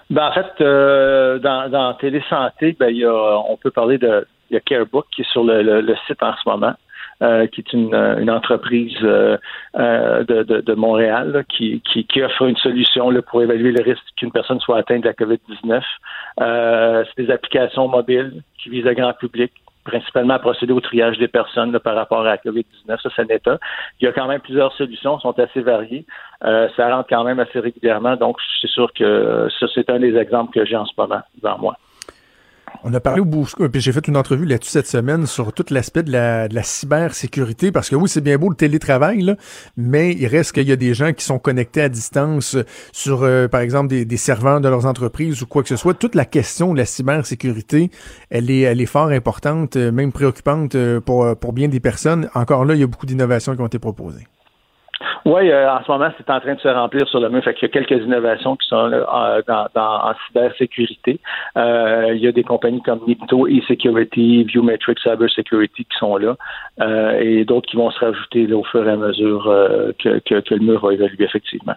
Ben, 0.10 0.28
en 0.28 0.34
fait, 0.34 0.62
euh, 0.62 1.39
dans, 1.39 1.70
dans 1.70 1.93
Télésanté, 1.95 2.78
ben, 2.80 2.89
y 2.89 3.03
a, 3.03 3.39
on 3.49 3.58
peut 3.58 3.72
parler 3.72 3.97
de 3.97 4.26
y 4.51 4.55
a 4.55 4.60
Carebook 4.60 5.05
qui 5.12 5.22
est 5.22 5.32
sur 5.32 5.43
le, 5.43 5.95
site 6.08 6.22
en 6.24 6.34
ce 6.34 6.49
moment. 6.49 6.74
Euh, 7.24 7.47
qui 7.47 7.61
est 7.61 7.74
une, 7.74 8.30
entreprise 8.30 8.95
euh, 9.01 9.38
de, 9.74 10.74
Montréal 10.76 11.45
qui, 11.49 11.82
qui, 11.82 12.22
offre 12.22 12.43
une 12.43 12.57
solution 12.57 13.09
là, 13.09 13.24
pour 13.24 13.41
évaluer 13.41 13.72
le 13.72 13.84
risque 13.84 14.03
qu'une 14.18 14.32
personne 14.32 14.59
soit 14.59 14.78
atteinte 14.78 15.01
de 15.01 15.07
la 15.07 15.13
COVID-19. 15.13 17.05
c'est 17.07 17.26
des 17.26 17.32
applications 17.32 17.88
mobiles 17.88 18.43
qui 18.61 18.70
visent 18.70 18.86
le 18.86 18.93
grand 18.93 19.13
public 19.13 19.51
principalement 19.88 20.36
à 20.36 20.39
procéder 20.39 20.74
au 20.74 20.82
triage 20.82 21.18
des 21.18 21.28
personnes 21.28 21.80
par 21.80 21.95
rapport 21.95 22.22
à 22.22 22.26
la 22.26 22.38
COVID-19. 22.38 23.01
Ça, 23.01 23.09
c'est 23.15 23.22
un 23.22 23.57
Il 23.99 24.05
y 24.05 24.07
a 24.07 24.11
quand 24.11 24.28
même 24.28 24.41
plusieurs 24.41 24.74
solutions, 24.74 25.20
sont 25.20 25.39
assez 25.39 25.61
variées. 25.61 26.05
Euh, 26.43 26.68
ça 26.76 26.93
rentre 26.93 27.09
quand 27.09 27.24
même 27.24 27.39
assez 27.39 27.59
régulièrement. 27.59 28.15
Donc, 28.15 28.38
c'est 28.61 28.70
sûr 28.70 28.91
que 28.93 29.47
ça, 29.59 29.65
c'est 29.74 29.89
un 29.89 29.99
des 29.99 30.15
exemples 30.15 30.53
que 30.53 30.65
j'ai 30.65 30.76
en 30.76 30.86
ce 30.86 30.93
moment 30.97 31.22
devant 31.41 31.57
moi. 31.57 31.78
On 32.84 32.93
a 32.93 32.99
parlé 32.99 33.22
au 33.22 33.26
bout, 33.26 33.47
puis 33.72 33.82
j'ai 33.82 33.91
fait 33.91 34.07
une 34.07 34.18
entrevue 34.18 34.45
là-dessus 34.45 34.72
cette 34.72 34.88
semaine 34.88 35.26
sur 35.26 35.51
tout 35.51 35.65
l'aspect 35.72 36.03
de 36.03 36.11
la, 36.11 36.47
de 36.47 36.55
la 36.55 36.63
cybersécurité, 36.63 37.72
parce 37.72 37.89
que 37.89 37.95
oui, 37.95 38.07
c'est 38.07 38.22
bien 38.22 38.38
beau 38.38 38.49
le 38.49 38.55
télétravail, 38.55 39.36
mais 39.76 40.13
il 40.13 40.28
reste 40.28 40.53
qu'il 40.53 40.68
y 40.68 40.72
a 40.72 40.76
des 40.76 40.93
gens 40.93 41.13
qui 41.13 41.26
sont 41.26 41.39
connectés 41.39 41.82
à 41.82 41.89
distance 41.89 42.55
sur, 42.91 43.24
euh, 43.24 43.47
par 43.47 43.61
exemple, 43.61 43.89
des, 43.89 44.05
des, 44.05 44.18
serveurs 44.18 44.61
de 44.61 44.70
leurs 44.70 44.86
entreprises 44.86 45.41
ou 45.41 45.47
quoi 45.47 45.63
que 45.63 45.70
ce 45.70 45.76
soit. 45.76 45.93
Toute 45.93 46.15
la 46.15 46.26
question 46.26 46.74
de 46.74 46.78
la 46.78 46.86
cybersécurité, 46.86 47.91
elle 48.30 48.49
est, 48.51 48.61
elle 48.61 48.82
est 48.82 48.86
fort 48.86 49.09
importante, 49.09 49.76
euh, 49.76 49.91
même 49.91 50.11
préoccupante 50.11 50.76
euh, 50.76 51.01
pour, 51.01 51.36
pour 51.36 51.53
bien 51.53 51.68
des 51.68 51.80
personnes. 51.80 52.30
Encore 52.36 52.65
là, 52.65 52.76
il 52.76 52.80
y 52.80 52.84
a 52.84 52.88
beaucoup 52.88 53.05
d'innovations 53.05 53.55
qui 53.55 53.61
ont 53.61 53.68
été 53.68 53.80
proposées. 53.80 54.28
Oui, 55.28 55.51
euh, 55.51 55.69
en 55.69 55.84
ce 55.84 55.91
moment, 55.91 56.09
c'est 56.17 56.30
en 56.30 56.39
train 56.39 56.55
de 56.55 56.59
se 56.61 56.69
remplir 56.69 57.05
sur 57.09 57.19
le 57.19 57.28
mur. 57.30 57.43
Fait 57.43 57.53
qu'il 57.53 57.67
y 57.67 57.71
a 57.71 57.73
quelques 57.73 58.01
innovations 58.01 58.55
qui 58.55 58.65
sont 58.69 58.88
là, 58.88 59.41
dans, 59.45 59.67
dans, 59.75 60.09
en 60.09 60.13
cybersécurité. 60.25 61.19
Euh, 61.57 62.13
il 62.15 62.21
y 62.21 62.28
a 62.28 62.32
des 62.32 62.45
compagnies 62.45 62.82
comme 62.82 63.01
Nipto 63.05 63.45
e-Security, 63.45 64.45
Viewmetric 64.45 64.97
Cyber 64.99 65.30
Security 65.30 65.84
qui 65.84 65.97
sont 65.99 66.15
là, 66.15 66.38
euh, 66.80 67.19
et 67.19 67.43
d'autres 67.43 67.69
qui 67.69 67.75
vont 67.75 67.91
se 67.91 67.99
rajouter 67.99 68.53
au 68.53 68.63
fur 68.63 68.88
et 68.88 68.91
à 68.91 68.95
mesure 68.95 69.43
que, 70.01 70.19
que, 70.19 70.55
le 70.55 70.61
mur 70.61 70.80
va 70.80 70.93
évoluer 70.93 71.25
effectivement. 71.25 71.75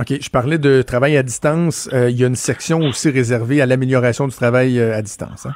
OK, 0.00 0.20
je 0.20 0.30
parlais 0.30 0.58
de 0.58 0.82
travail 0.82 1.16
à 1.16 1.22
distance. 1.22 1.88
il 1.92 2.20
y 2.20 2.24
a 2.24 2.26
une 2.26 2.34
section 2.34 2.80
aussi 2.80 3.10
réservée 3.10 3.62
à 3.62 3.66
l'amélioration 3.66 4.26
du 4.26 4.34
travail 4.34 4.80
à 4.80 5.02
distance. 5.02 5.46
Hein? 5.46 5.52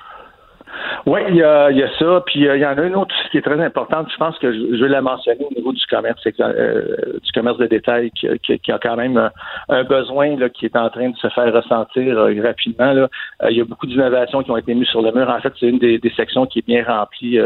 Oui, 1.07 1.21
il 1.29 1.37
y 1.37 1.43
a, 1.45 1.71
y 1.71 1.85
a 1.85 1.99
ça. 2.01 2.21
Puis 2.27 2.49
euh, 2.49 2.57
il 2.57 2.63
y 2.63 2.67
en 2.67 2.77
a 2.77 2.83
une 2.83 2.97
autre 2.97 3.15
qui 3.31 3.39
est 3.39 3.43
très 3.43 3.61
importante. 3.65 4.09
Je 4.11 4.17
pense 4.17 4.37
que 4.41 4.53
je, 4.53 4.77
je 4.77 4.83
vais 4.83 4.89
la 4.89 5.03
mentionner 5.03 5.47
au 5.49 5.55
niveau 5.55 5.73
du 5.73 5.87
commerce, 5.87 6.21
euh, 6.41 6.97
du 7.23 7.33
commerce 7.33 7.59
de 7.59 7.67
détail, 7.67 8.11
qui, 8.11 8.29
qui, 8.59 8.73
a 8.73 8.79
quand 8.81 8.97
même 8.97 9.31
un, 9.69 9.85
besoin 9.85 10.37
là, 10.37 10.49
qui 10.49 10.65
est 10.65 10.75
en 10.75 10.91
train 10.91 11.11
de 11.11 11.17
se 11.17 11.29
faire 11.29 11.55
ressentir 11.55 12.19
euh, 12.19 12.35
rapidement. 12.43 12.93
Là. 12.93 13.09
il 13.49 13.57
y 13.57 13.61
a 13.61 13.65
beaucoup 13.65 13.87
d'innovations 13.87 14.43
qui 14.43 14.51
ont 14.51 14.57
été 14.57 14.75
mises 14.75 14.89
sur 14.89 15.01
le 15.01 15.13
mur. 15.13 15.31
En 15.31 15.41
fait, 15.41 15.53
c'est 15.61 15.69
une 15.69 15.79
des, 15.79 15.99
des, 15.99 16.11
sections 16.11 16.45
qui 16.45 16.59
est 16.59 16.67
bien 16.67 16.85
remplie 16.85 17.39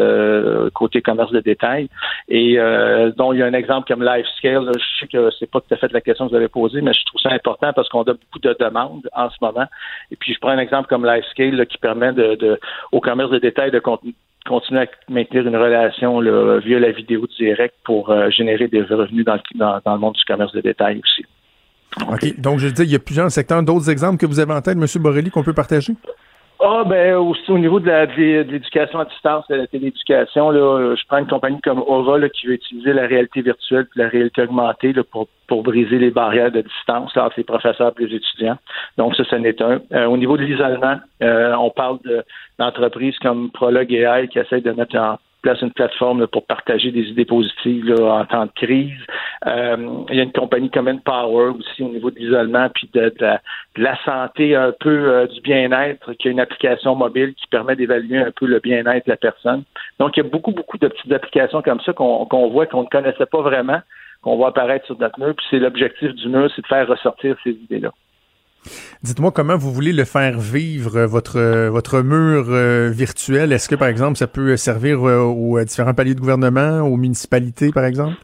côté 0.73 1.03
commerce 1.03 1.33
de 1.33 1.41
détail. 1.41 1.89
Et 2.29 2.57
dont 3.17 3.35
il 3.35 3.41
y 3.41 3.43
a 3.43 3.47
un 3.47 3.53
exemple 3.53 3.93
comme 3.93 4.03
LifeScale. 4.03 4.71
Je 4.75 5.01
sais 5.01 5.07
que 5.07 5.31
c'est 5.39 5.51
pas 5.51 5.61
tout 5.61 5.75
à 5.75 5.77
fait 5.77 5.93
la 5.93 6.01
question 6.01 6.27
que 6.27 6.31
vous 6.31 6.37
avez 6.37 6.49
posée, 6.49 6.81
mais 6.81 6.93
je 6.95 7.05
trouve 7.05 7.21
ça 7.21 7.31
important 7.33 7.73
parce 7.75 7.89
qu'on 7.91 8.03
a 8.03 8.15
beaucoup 8.15 8.39
de 8.43 8.57
demandes 8.59 9.09
en 9.15 9.29
ce 9.29 9.37
moment. 9.43 9.67
Et 10.11 10.17
puis 10.17 10.33
je 10.33 10.41
prends 10.41 10.51
un 10.51 10.59
exemple 10.59 10.89
comme 10.89 11.05
LifeScale 11.05 11.67
qui 11.67 11.77
permet 11.79 12.13
de, 12.13 12.37
de, 12.37 12.59
au 12.93 13.01
commerce 13.01 13.31
de 13.31 13.39
détail 13.39 13.50
de 13.51 13.81
continuer 14.47 14.81
à 14.81 14.87
maintenir 15.09 15.47
une 15.47 15.57
relation 15.57 16.21
via 16.61 16.79
la 16.79 16.93
vidéo 16.93 17.27
directe 17.39 17.75
pour 17.85 18.11
euh, 18.11 18.31
générer 18.31 18.69
des 18.69 18.83
revenus 18.83 19.25
dans 19.25 19.37
le, 19.37 19.99
monde 19.99 20.15
du 20.15 20.25
commerce 20.25 20.53
de 20.53 20.61
détail 20.61 21.01
aussi. 21.03 21.25
OK. 22.09 22.41
Donc, 22.41 22.59
je 22.59 22.69
dis, 22.69 22.83
il 22.83 22.93
y 22.93 22.97
a 22.97 23.01
plusieurs 23.01 23.31
secteurs. 23.31 23.63
D'autres 23.63 23.91
exemples 23.91 24.19
que 24.19 24.27
vous 24.27 24.39
avez 24.39 24.53
en 24.53 24.63
tête, 24.63 24.79
M. 24.79 24.87
Borelli, 25.03 25.31
qu'on 25.31 25.43
peut 25.43 25.53
partager? 25.53 25.95
Ah, 26.63 26.85
ben, 26.85 27.15
aussi 27.15 27.51
au 27.51 27.59
niveau 27.59 27.81
de, 27.81 27.91
l'éducation 28.43 28.99
à 28.99 29.07
distance, 29.07 29.49
de 29.49 29.55
la 29.55 29.67
télééducation, 29.67 30.51
là, 30.51 30.95
je 30.95 31.03
prends 31.09 31.17
une 31.17 31.27
compagnie 31.27 31.61
comme 31.63 31.83
OVA 31.87 32.29
qui 32.29 32.49
veut 32.49 32.53
utiliser 32.53 32.93
la 32.93 33.07
réalité 33.07 33.41
virtuelle 33.41 33.87
et 33.97 33.99
la 33.99 34.09
réalité 34.09 34.43
augmentée 34.43 34.93
pour, 35.11 35.29
pour 35.49 35.63
briser 35.63 35.99
les 35.99 36.11
barrières 36.11 36.53
de 36.53 36.61
distance 36.61 37.17
entre 37.17 37.35
les 37.39 37.45
professeurs 37.45 37.95
et 37.99 38.05
les 38.05 38.17
étudiants. 38.17 38.59
Donc, 38.99 39.17
ça, 39.17 39.25
ce 39.25 39.37
n'est 39.37 39.63
un. 39.63 39.81
Euh, 39.93 40.05
au 40.05 40.19
niveau 40.19 40.37
de 40.37 40.43
l'isolement, 40.43 40.99
euh, 41.23 41.55
on 41.55 41.71
parle 41.71 41.99
d'entreprises 42.59 43.19
comme 43.21 43.51
Prolog 43.51 43.91
AI 43.91 44.29
qui 44.29 44.39
essayent 44.39 44.61
de 44.61 44.73
mettre 44.73 44.97
en 44.97 45.19
place 45.41 45.61
une 45.63 45.73
plateforme 45.73 46.27
pour 46.27 46.47
partager 46.47 46.91
des 46.91 47.03
idées 47.03 47.25
positives 47.25 47.95
en 48.01 48.25
temps 48.25 48.47
de 48.47 48.53
crise. 48.55 48.99
Euh, 49.47 49.77
il 50.11 50.17
y 50.17 50.21
a 50.21 50.25
une 50.25 50.33
compagnie 50.33 50.71
comme 50.71 51.01
Power 51.01 51.53
aussi 51.59 51.83
au 51.83 51.89
niveau 51.89 52.11
de 52.11 52.19
l'isolement 52.19 52.69
puis 52.75 52.89
de, 52.93 53.13
la, 53.77 54.05
santé 54.05 54.55
un 54.55 54.73
peu 54.73 54.91
euh, 54.91 55.27
du 55.27 55.41
bien-être, 55.41 56.13
qui 56.15 56.29
a 56.29 56.31
une 56.31 56.41
application 56.41 56.95
mobile 56.95 57.35
qui 57.35 57.47
permet 57.47 57.77
d'évaluer 57.77 58.19
un 58.19 58.31
peu 58.31 58.47
le 58.47 58.59
bien-être 58.59 59.07
de 59.07 59.11
la 59.11 59.17
personne. 59.17 59.65
Donc, 59.99 60.17
il 60.17 60.23
y 60.23 60.27
a 60.27 60.29
beaucoup, 60.29 60.53
beaucoup 60.53 60.79
de 60.79 60.89
petites 60.89 61.13
applications 61.13 61.63
comme 61.63 61.81
ça 61.81 61.93
qu'on 61.93 62.49
voit 62.49 62.67
qu'on 62.67 62.83
ne 62.83 62.89
connaissait 62.89 63.27
pas 63.27 63.41
vraiment, 63.41 63.81
qu'on 64.23 64.37
voit 64.37 64.49
apparaître 64.49 64.87
sur 64.87 64.99
notre 64.99 65.19
mur. 65.19 65.35
Puis 65.35 65.47
c'est 65.51 65.59
l'objectif 65.59 66.15
du 66.15 66.29
mur, 66.29 66.51
c'est 66.55 66.63
de 66.63 66.67
faire 66.67 66.87
ressortir 66.87 67.37
ces 67.43 67.51
idées-là. 67.51 67.93
Dites-moi 69.03 69.31
comment 69.31 69.57
vous 69.57 69.73
voulez 69.73 69.93
le 69.93 70.05
faire 70.05 70.39
vivre, 70.39 70.97
euh, 70.97 71.07
votre, 71.07 71.39
euh, 71.39 71.71
votre 71.71 72.03
mur 72.03 72.45
euh, 72.49 72.91
virtuel. 72.91 73.53
Est-ce 73.53 73.69
que, 73.69 73.75
par 73.75 73.89
exemple, 73.89 74.17
ça 74.17 74.27
peut 74.27 74.57
servir 74.57 75.03
aux 75.03 75.59
différents 75.61 75.95
paliers 75.95 76.15
de 76.15 76.21
gouvernement, 76.21 76.81
aux 76.81 76.97
municipalités, 76.97 77.71
par 77.73 77.85
exemple? 77.85 78.15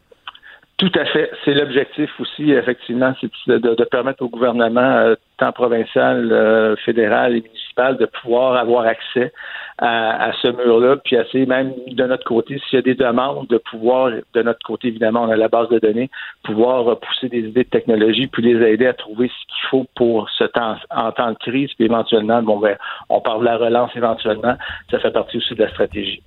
Tout 0.77 0.93
à 0.95 1.07
fait. 1.07 1.31
C'est 1.45 1.55
l'objectif 1.55 2.11
aussi, 2.21 2.53
effectivement, 2.53 3.15
c'est 3.21 3.31
de, 3.49 3.85
permettre 3.85 4.23
au 4.23 4.29
gouvernement, 4.29 5.15
tant 5.39 5.53
provincial, 5.53 6.77
fédéral 6.85 7.35
et 7.37 7.41
municipal, 7.41 7.97
de 7.97 8.05
pouvoir 8.05 8.57
avoir 8.57 8.85
accès 8.85 9.33
à, 9.79 10.33
ce 10.43 10.49
mur-là, 10.49 10.97
puis 11.05 11.17
assez 11.17 11.45
même 11.45 11.73
de 11.87 12.05
notre 12.05 12.25
côté, 12.25 12.59
s'il 12.59 12.77
y 12.77 12.79
a 12.79 12.83
des 12.83 12.95
demandes, 12.95 13.47
de 13.49 13.59
pouvoir, 13.59 14.11
de 14.11 14.43
notre 14.43 14.65
côté, 14.65 14.89
évidemment, 14.89 15.25
on 15.25 15.31
a 15.31 15.37
la 15.37 15.49
base 15.49 15.69
de 15.69 15.79
données, 15.79 16.11
pouvoir 16.45 16.99
pousser 16.99 17.29
des 17.29 17.41
idées 17.41 17.65
de 17.65 17.69
technologie, 17.69 18.27
puis 18.27 18.43
les 18.43 18.67
aider 18.67 18.87
à 18.87 18.95
trouver 18.95 19.29
ce 19.29 19.47
qu'il 19.47 19.69
faut 19.71 19.87
pour 19.95 20.31
ce 20.31 20.45
temps, 20.45 20.77
en 20.91 21.13
temps 21.13 21.33
de 21.33 21.39
crise, 21.39 21.71
puis 21.75 21.85
éventuellement, 21.85 22.43
bon, 22.43 22.59
ben, 22.59 22.77
on 23.09 23.21
parle 23.21 23.41
de 23.41 23.47
la 23.47 23.59
relance 23.59 23.91
éventuellement, 23.95 24.57
ça 24.91 24.99
fait 24.99 25.11
partie 25.11 25.37
aussi 25.37 25.55
de 25.55 25.63
la 25.63 25.71
stratégie. 25.71 26.23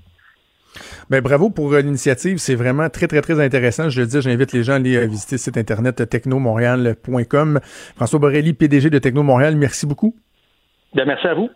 Ben, 1.10 1.22
bravo 1.22 1.50
pour 1.50 1.74
euh, 1.74 1.82
l'initiative. 1.82 2.38
C'est 2.38 2.54
vraiment 2.54 2.90
très, 2.90 3.08
très, 3.08 3.22
très 3.22 3.44
intéressant. 3.44 3.90
Je 3.90 4.02
le 4.02 4.08
dis, 4.08 4.22
j'invite 4.22 4.54
les 4.54 4.64
gens 4.64 4.74
à 4.74 4.76
aller 4.76 4.96
euh, 4.96 5.08
visiter 5.08 5.36
le 5.36 5.40
site 5.40 5.58
internet 5.58 6.08
technomontréal.com. 6.08 7.60
François 7.96 8.20
Borelli, 8.20 8.54
PDG 8.54 8.92
de 8.92 9.00
Techno 9.00 9.24
Montréal, 9.24 9.56
merci 9.56 9.88
beaucoup. 9.88 10.16
Bien, 10.94 11.06
merci 11.06 11.26
à 11.28 11.34
vous. 11.34 11.50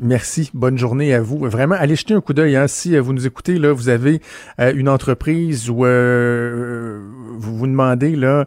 Merci. 0.00 0.50
Bonne 0.54 0.76
journée 0.76 1.14
à 1.14 1.20
vous. 1.20 1.38
Vraiment, 1.38 1.76
allez 1.78 1.94
jeter 1.94 2.14
un 2.14 2.20
coup 2.20 2.32
d'œil. 2.32 2.56
Hein. 2.56 2.66
Si 2.66 2.96
euh, 2.96 3.00
vous 3.00 3.12
nous 3.12 3.28
écoutez, 3.28 3.60
là, 3.60 3.72
vous 3.72 3.88
avez 3.88 4.20
euh, 4.58 4.72
une 4.74 4.88
entreprise 4.88 5.70
où 5.70 5.84
euh, 5.84 7.00
vous 7.36 7.56
vous 7.56 7.66
demandez, 7.68 8.16
là, 8.16 8.44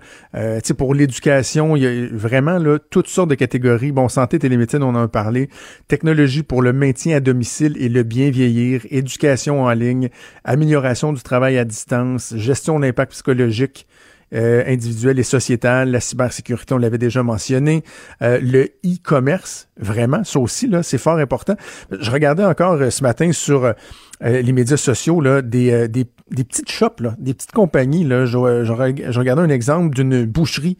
pour 0.78 0.93
l'éducation, 0.93 1.78
il 1.78 1.84
y 1.84 1.88
a 1.88 2.08
vraiment 2.12 2.58
là, 2.58 2.80
toutes 2.89 3.08
sortes 3.08 3.30
de 3.30 3.36
catégories. 3.36 3.93
Bon, 3.93 4.10
santé, 4.10 4.39
télémédecine, 4.39 4.84
on 4.84 4.89
en 4.89 5.04
a 5.04 5.08
parlé. 5.08 5.50
Technologie 5.88 6.43
pour 6.43 6.62
le 6.62 6.74
maintien 6.74 7.16
à 7.16 7.20
domicile 7.22 7.78
et 7.80 7.88
le 7.88 8.04
bien 8.04 8.30
vieillir. 8.30 8.82
Éducation 8.89 9.64
en 9.64 9.72
ligne. 9.72 10.10
Amélioration 10.43 11.14
du 11.14 11.22
travail 11.22 11.58
à 11.58 11.64
distance. 11.64 12.34
Gestion 12.36 12.82
d'impact 12.82 13.14
psychologique. 13.14 13.88
Euh, 14.34 14.61
individuelle 14.67 15.19
et 15.19 15.23
sociétale, 15.23 15.89
la 15.89 16.01
cybersécurité, 16.01 16.73
on 16.73 16.78
l'avait 16.78 16.97
déjà 16.97 17.23
mentionné, 17.23 17.86
euh, 18.21 18.41
le 18.41 18.65
e-commerce, 18.86 19.69
vraiment, 19.78 20.25
ça 20.25 20.39
aussi, 20.39 20.67
là, 20.67 20.84
c'est 20.84 20.97
fort 20.97 21.17
important. 21.17 21.55
Je 21.97 22.11
regardais 22.11 22.43
encore 22.43 22.73
euh, 22.73 22.89
ce 22.89 23.03
matin 23.03 23.32
sur 23.32 23.73
les 24.19 24.51
médias 24.51 24.75
sociaux 24.75 25.21
là, 25.21 25.41
des, 25.41 25.88
des, 25.88 26.07
des 26.32 26.43
petites 26.43 26.69
shops, 26.69 26.99
là, 26.99 27.15
des 27.19 27.34
petites 27.34 27.53
compagnies. 27.53 28.03
Là, 28.03 28.25
je, 28.25 28.65
je, 28.65 29.19
regardais 29.19 29.43
un 29.43 29.49
exemple 29.49 29.95
d'une 29.95 30.25
boucherie 30.25 30.78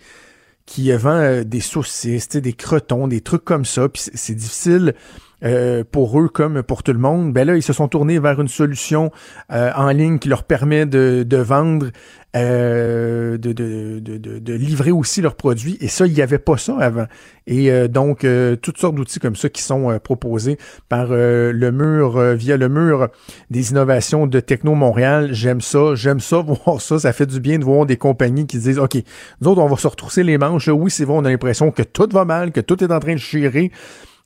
qui 0.66 0.92
vend 0.92 1.44
des 1.46 1.62
saucisses, 1.62 2.30
des 2.30 2.54
crotons, 2.54 3.08
des 3.08 3.22
trucs 3.22 3.46
comme 3.46 3.64
ça. 3.64 3.88
Puis 3.88 4.10
c'est 4.14 4.34
difficile 4.34 4.94
euh, 5.44 5.84
pour 5.90 6.20
eux 6.20 6.30
comme 6.30 6.64
pour 6.64 6.84
tout 6.84 6.94
le 6.94 7.00
monde, 7.00 7.32
ben 7.32 7.46
là, 7.46 7.56
ils 7.56 7.64
se 7.64 7.74
sont 7.74 7.88
tournés 7.88 8.20
vers 8.20 8.42
une 8.42 8.48
solution 8.48 9.12
euh, 9.52 9.72
en 9.76 9.90
ligne 9.90 10.18
qui 10.18 10.30
leur 10.30 10.44
permet 10.44 10.86
de, 10.88 11.24
de 11.28 11.38
vendre, 11.38 11.88
euh, 12.36 13.38
de, 13.38 13.52
de, 13.52 14.00
de, 14.00 14.54
livrer 14.54 14.92
aussi 14.92 15.22
leurs 15.22 15.36
produits. 15.36 15.78
Et 15.80 15.88
ça, 15.88 16.08
il 16.08 16.14
n'y 16.14 16.22
avait 16.22 16.40
pas 16.40 16.58
ça 16.58 16.76
avant. 16.80 17.06
Et 17.46 17.72
donc, 17.88 18.26
toutes 18.62 18.78
sortes 18.78 18.96
d'outils 18.96 19.20
comme 19.20 19.36
ça 19.36 19.48
qui 19.48 19.62
sont 19.62 19.98
proposés 20.04 20.58
par 20.90 21.08
le 21.10 21.70
mur, 21.72 22.20
via 22.34 22.58
le 22.58 22.68
mur 22.68 23.08
des 23.50 23.72
innovations 23.72 24.28
de 24.28 24.40
Techno 24.42 24.76
Montréal. 24.76 25.30
J'aime 25.32 25.62
ça, 25.62 25.96
j'aime 25.96 26.20
ça, 26.20 26.40
voir 26.66 26.82
ça. 26.82 27.00
Ça 27.00 27.14
fait 27.14 27.26
du 27.26 27.40
bien 27.40 27.58
de 27.58 27.64
voir 27.64 27.86
des 27.86 27.96
compagnies 27.96 28.48
qui 28.48 28.58
disent, 28.58 28.80
OK, 28.80 28.98
nous 29.40 29.50
autres, 29.50 29.62
on 29.62 29.68
va 29.68 29.78
se 29.78 29.88
retrousser 29.88 30.24
les 30.24 30.38
manches. 30.38 30.68
Oui, 30.68 30.92
c'est 30.92 31.06
vrai, 31.06 31.16
on 31.18 31.26
a 31.26 31.30
l'impression 31.30 31.72
que 31.72 31.84
tout 31.84 32.10
va 32.12 32.26
mal, 32.26 32.52
que 32.52 32.60
tout 32.60 32.84
est 32.84 32.92
en 32.92 33.00
train 33.00 33.14
de 33.14 33.20
chirer. 33.20 33.72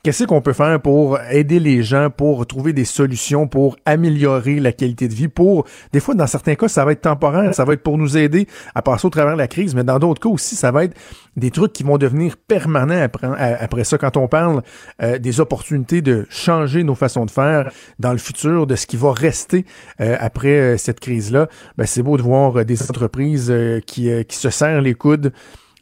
Qu'est-ce 0.04 0.24
qu'on 0.24 0.42
peut 0.42 0.54
faire 0.54 0.82
pour 0.82 1.20
aider 1.30 1.60
les 1.60 1.84
gens, 1.84 2.10
pour 2.10 2.48
trouver 2.48 2.74
des 2.74 2.86
solutions, 2.86 3.48
pour 3.48 3.78
améliorer 3.86 4.60
la 4.60 4.72
qualité 4.72 5.08
de 5.08 5.14
vie, 5.14 5.28
pour, 5.28 5.68
des 5.94 6.00
fois, 6.00 6.16
dans 6.16 6.26
certains 6.26 6.56
cas, 6.56 6.68
ça 6.68 6.84
va 6.84 6.94
être 6.94 7.02
temporaire, 7.02 7.54
ça 7.54 7.66
va 7.66 7.74
être 7.74 7.84
pour 7.84 8.00
nous 8.00 8.18
aider 8.18 8.48
à 8.74 8.82
passer 8.82 9.06
au 9.06 9.12
travers 9.12 9.34
de 9.34 9.38
la 9.38 9.48
crise, 9.48 9.76
mais 9.76 9.84
dans 9.84 10.00
d'autres 10.00 10.20
cas 10.20 10.30
aussi, 10.30 10.56
ça 10.56 10.72
va 10.72 10.86
être 10.86 10.98
des 11.38 11.52
trucs 11.52 11.72
qui 11.74 11.84
vont 11.84 12.00
devenir 12.00 12.36
permanents 12.36 13.00
après, 13.00 13.28
après 13.60 13.84
ça. 13.84 14.00
Quand 14.00 14.18
on 14.18 14.28
parle 14.28 14.64
euh, 15.04 15.20
des 15.20 15.40
opportunités 15.40 16.02
de 16.02 16.26
changer 16.32 16.84
nos 16.84 16.96
façons 16.96 17.28
de 17.28 17.32
faire 17.32 17.70
dans 18.00 18.12
le 18.12 18.18
futur, 18.18 18.66
de 18.66 18.76
ce 18.76 18.88
qui 18.88 18.98
va 18.98 19.14
rester 19.14 19.66
euh, 20.00 20.18
après 20.20 20.60
euh, 20.60 20.78
cette 20.78 21.00
crise-là, 21.00 21.48
ben, 21.78 21.86
c'est 21.86 22.02
beau 22.02 22.18
de 22.18 22.24
voir 22.24 22.66
des 22.66 22.82
entreprises 22.82 23.54
qui, 23.86 24.10
qui 24.26 24.36
se 24.36 24.50
serrent 24.50 24.82
les 24.82 24.96
coudes, 24.96 25.32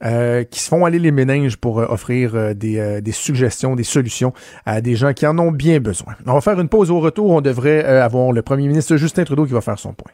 euh, 0.03 0.43
qui 0.43 0.59
se 0.59 0.69
font 0.69 0.85
aller 0.85 0.99
les 0.99 1.11
méninges 1.11 1.57
pour 1.57 1.79
euh, 1.79 1.85
offrir 1.89 2.35
euh, 2.35 2.53
des, 2.53 3.11
suggestions, 3.11 3.75
des 3.75 3.83
solutions 3.83 4.33
à 4.65 4.81
des 4.81 4.95
gens 4.95 5.13
qui 5.13 5.27
en 5.27 5.37
ont 5.39 5.51
bien 5.51 5.79
besoin. 5.79 6.15
On 6.25 6.33
va 6.33 6.41
faire 6.41 6.59
une 6.59 6.69
pause 6.69 6.89
au 6.89 6.99
retour. 6.99 7.31
On 7.31 7.41
devrait 7.41 7.83
avoir 7.83 8.31
le 8.31 8.41
premier 8.41 8.67
ministre 8.67 8.95
Justin 8.95 9.23
Trudeau 9.25 9.45
qui 9.45 9.53
va 9.53 9.61
faire 9.61 9.79
son 9.79 9.93
point. 9.93 10.11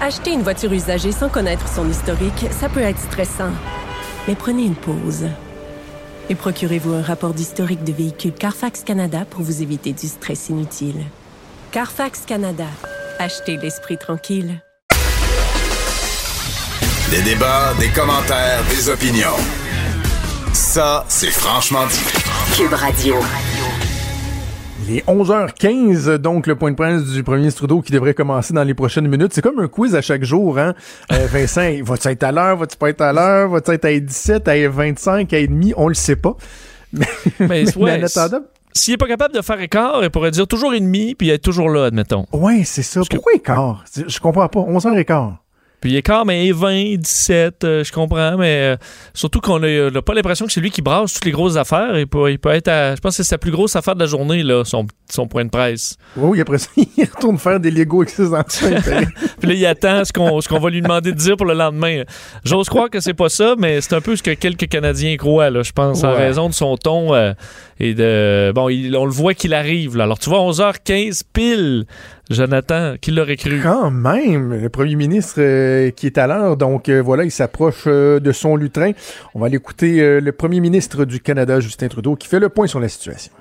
Acheter 0.00 0.32
une 0.32 0.42
voiture 0.42 0.72
usagée 0.72 1.12
sans 1.12 1.28
connaître 1.28 1.68
son 1.68 1.88
historique, 1.88 2.46
ça 2.50 2.68
peut 2.68 2.80
être 2.80 2.98
stressant. 2.98 3.52
Mais 4.26 4.34
prenez 4.34 4.64
une 4.64 4.74
pause. 4.74 5.26
Et 6.30 6.34
procurez-vous 6.34 6.94
un 6.94 7.02
rapport 7.02 7.34
d'historique 7.34 7.84
de 7.84 7.92
véhicule 7.92 8.32
Carfax 8.32 8.84
Canada 8.84 9.24
pour 9.28 9.42
vous 9.42 9.62
éviter 9.62 9.92
du 9.92 10.06
stress 10.06 10.48
inutile. 10.48 11.02
Carfax 11.72 12.22
Canada. 12.26 12.66
Achetez 13.18 13.56
l'esprit 13.56 13.98
tranquille. 13.98 14.62
Des 17.12 17.20
débats, 17.20 17.74
des 17.78 17.88
commentaires, 17.88 18.62
des 18.70 18.88
opinions. 18.88 19.36
Ça, 20.54 21.04
c'est 21.08 21.30
franchement 21.30 21.84
dit. 21.86 22.56
Cube 22.56 22.72
Radio. 22.72 23.16
Il 24.88 24.96
est 24.96 25.06
11h15, 25.06 26.14
donc 26.14 26.46
le 26.46 26.56
point 26.56 26.70
de 26.70 26.76
presse 26.76 27.04
du 27.04 27.22
premier 27.22 27.40
ministre 27.40 27.58
Trudeau 27.58 27.82
qui 27.82 27.92
devrait 27.92 28.14
commencer 28.14 28.54
dans 28.54 28.64
les 28.64 28.72
prochaines 28.72 29.08
minutes. 29.08 29.34
C'est 29.34 29.42
comme 29.42 29.58
un 29.58 29.68
quiz 29.68 29.94
à 29.94 30.00
chaque 30.00 30.24
jour, 30.24 30.58
hein? 30.58 30.72
Euh, 31.12 31.26
Vincent, 31.30 31.70
va-tu 31.82 32.08
être 32.08 32.22
à 32.22 32.32
l'heure? 32.32 32.56
Va-tu 32.56 32.78
pas 32.78 32.88
être 32.88 33.02
à 33.02 33.12
l'heure? 33.12 33.50
Va-tu 33.50 33.72
être 33.72 33.84
à 33.84 33.92
17, 34.00 34.48
à 34.48 34.68
25, 34.70 35.30
à 35.34 35.46
demi? 35.46 35.74
On 35.76 35.88
le 35.88 35.94
sait 35.94 36.16
pas. 36.16 36.34
Mais, 36.94 37.06
mais, 37.40 37.64
mais 37.76 38.06
S'il 38.72 38.94
est 38.94 38.96
pas 38.96 39.06
capable 39.06 39.34
de 39.34 39.42
faire 39.42 39.60
écart, 39.60 40.02
il 40.02 40.08
pourrait 40.08 40.30
dire 40.30 40.46
toujours 40.46 40.72
et 40.72 40.80
demi, 40.80 41.14
puis 41.14 41.28
être 41.28 41.42
toujours 41.42 41.68
là, 41.68 41.84
admettons. 41.84 42.24
Oui, 42.32 42.64
c'est 42.64 42.82
ça. 42.82 43.02
Pourquoi 43.10 43.34
écart? 43.34 43.84
Je 44.06 44.18
comprends 44.18 44.48
pas. 44.48 44.60
11h15. 44.60 45.32
Puis 45.82 45.90
il 45.90 45.96
est 45.96 46.02
quand 46.02 46.24
même 46.24 46.52
20, 46.52 46.94
17, 46.98 47.56
je 47.60 47.92
comprends, 47.92 48.36
mais 48.38 48.60
euh, 48.62 48.76
surtout 49.14 49.40
qu'on 49.40 49.58
n'a 49.58 50.02
pas 50.02 50.14
l'impression 50.14 50.46
que 50.46 50.52
c'est 50.52 50.60
lui 50.60 50.70
qui 50.70 50.80
brasse 50.80 51.14
toutes 51.14 51.24
les 51.24 51.32
grosses 51.32 51.56
affaires. 51.56 51.98
Il 51.98 52.06
peut, 52.06 52.30
il 52.30 52.38
peut 52.38 52.50
être 52.50 52.68
à, 52.68 52.94
je 52.94 53.00
pense 53.00 53.16
que 53.16 53.24
c'est 53.24 53.28
sa 53.28 53.36
plus 53.36 53.50
grosse 53.50 53.74
affaire 53.74 53.96
de 53.96 54.00
la 54.00 54.06
journée, 54.06 54.44
là, 54.44 54.64
son, 54.64 54.86
son 55.10 55.26
point 55.26 55.44
de 55.44 55.50
presse. 55.50 55.96
Oui, 56.16 56.40
après 56.40 56.58
ça, 56.58 56.68
il 56.76 57.04
retourne 57.04 57.36
faire 57.36 57.58
des 57.58 57.72
Lego 57.72 58.02
avec 58.02 58.10
ses 58.10 58.28
anciens. 58.32 58.80
Puis 59.40 59.48
là, 59.48 59.54
il 59.54 59.66
attend 59.66 60.04
ce 60.04 60.12
qu'on, 60.12 60.58
va 60.60 60.70
lui 60.70 60.82
demander 60.82 61.10
de 61.10 61.16
dire 61.16 61.36
pour 61.36 61.46
le 61.46 61.54
lendemain. 61.54 62.04
J'ose 62.44 62.68
croire 62.68 62.88
que 62.88 63.00
c'est 63.00 63.14
pas 63.14 63.28
ça, 63.28 63.56
mais 63.58 63.80
c'est 63.80 63.96
un 63.96 64.00
peu 64.00 64.14
ce 64.14 64.22
que 64.22 64.34
quelques 64.34 64.68
Canadiens 64.68 65.16
croient, 65.16 65.50
là, 65.50 65.64
je 65.64 65.72
pense, 65.72 66.04
en 66.04 66.14
raison 66.14 66.48
de 66.48 66.54
son 66.54 66.76
ton. 66.76 67.12
Et 67.84 67.94
de. 67.94 68.52
Bon, 68.54 68.66
on 68.66 69.04
le 69.04 69.10
voit 69.10 69.34
qu'il 69.34 69.52
arrive, 69.52 69.96
là. 69.96 70.04
Alors, 70.04 70.20
tu 70.20 70.30
vois, 70.30 70.38
11h15 70.38 71.22
pile. 71.32 71.84
Jonathan, 72.30 72.94
qui 73.00 73.10
l'aurait 73.10 73.36
cru? 73.36 73.60
Quand 73.60 73.90
même, 73.90 74.54
le 74.54 74.68
premier 74.68 74.94
ministre 74.94 75.34
euh, 75.38 75.90
qui 75.90 76.06
est 76.06 76.16
à 76.16 76.28
l'heure, 76.28 76.56
donc 76.56 76.88
euh, 76.88 77.02
voilà, 77.02 77.24
il 77.24 77.32
s'approche 77.32 77.84
euh, 77.88 78.20
de 78.20 78.30
son 78.30 78.54
lutrin. 78.54 78.92
On 79.34 79.40
va 79.40 79.48
l'écouter 79.48 80.20
le 80.20 80.32
premier 80.32 80.60
ministre 80.60 81.04
du 81.04 81.18
Canada, 81.18 81.58
Justin 81.58 81.88
Trudeau, 81.88 82.14
qui 82.14 82.28
fait 82.28 82.38
le 82.38 82.48
point 82.48 82.68
sur 82.68 82.78
la 82.78 82.88
situation. 82.88 83.32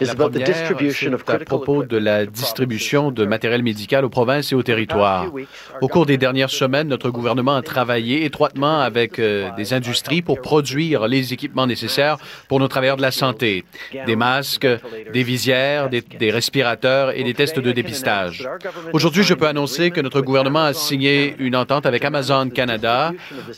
La 0.00 0.14
première, 0.14 0.46
c'est 0.92 1.30
à 1.30 1.38
propos 1.38 1.82
de 1.82 1.96
la 1.96 2.26
distribution 2.26 3.10
de 3.10 3.24
matériel 3.24 3.62
médical 3.62 4.04
aux 4.04 4.10
provinces 4.10 4.52
et 4.52 4.54
aux 4.54 4.62
territoires. 4.62 5.32
Au 5.80 5.88
cours 5.88 6.04
des 6.04 6.18
dernières 6.18 6.50
semaines, 6.50 6.88
notre 6.88 7.10
gouvernement 7.10 7.56
a 7.56 7.62
travaillé 7.62 8.24
étroitement 8.24 8.80
avec 8.80 9.18
euh, 9.18 9.50
des 9.56 9.72
industries 9.72 10.22
pour 10.22 10.40
produire 10.40 11.08
les 11.08 11.32
équipements 11.32 11.66
nécessaires 11.66 12.18
pour 12.48 12.60
nos 12.60 12.68
travailleurs 12.68 12.96
de 12.98 13.02
la 13.02 13.10
santé. 13.10 13.64
Des 14.06 14.16
masques, 14.16 14.68
des 15.12 15.22
visières, 15.22 15.88
des, 15.88 16.02
des 16.02 16.30
respirateurs 16.30 17.16
et 17.16 17.24
des 17.24 17.34
tests 17.34 17.58
de 17.58 17.72
dépistage. 17.72 18.46
Aujourd'hui, 18.92 19.22
je 19.22 19.34
peux 19.34 19.46
annoncer 19.46 19.90
que 19.90 20.00
notre 20.00 20.20
gouvernement 20.20 20.64
a 20.64 20.74
signé 20.74 21.34
une 21.38 21.56
entente 21.56 21.86
avec 21.86 22.04
Amazon 22.04 22.50
Canada 22.50 23.12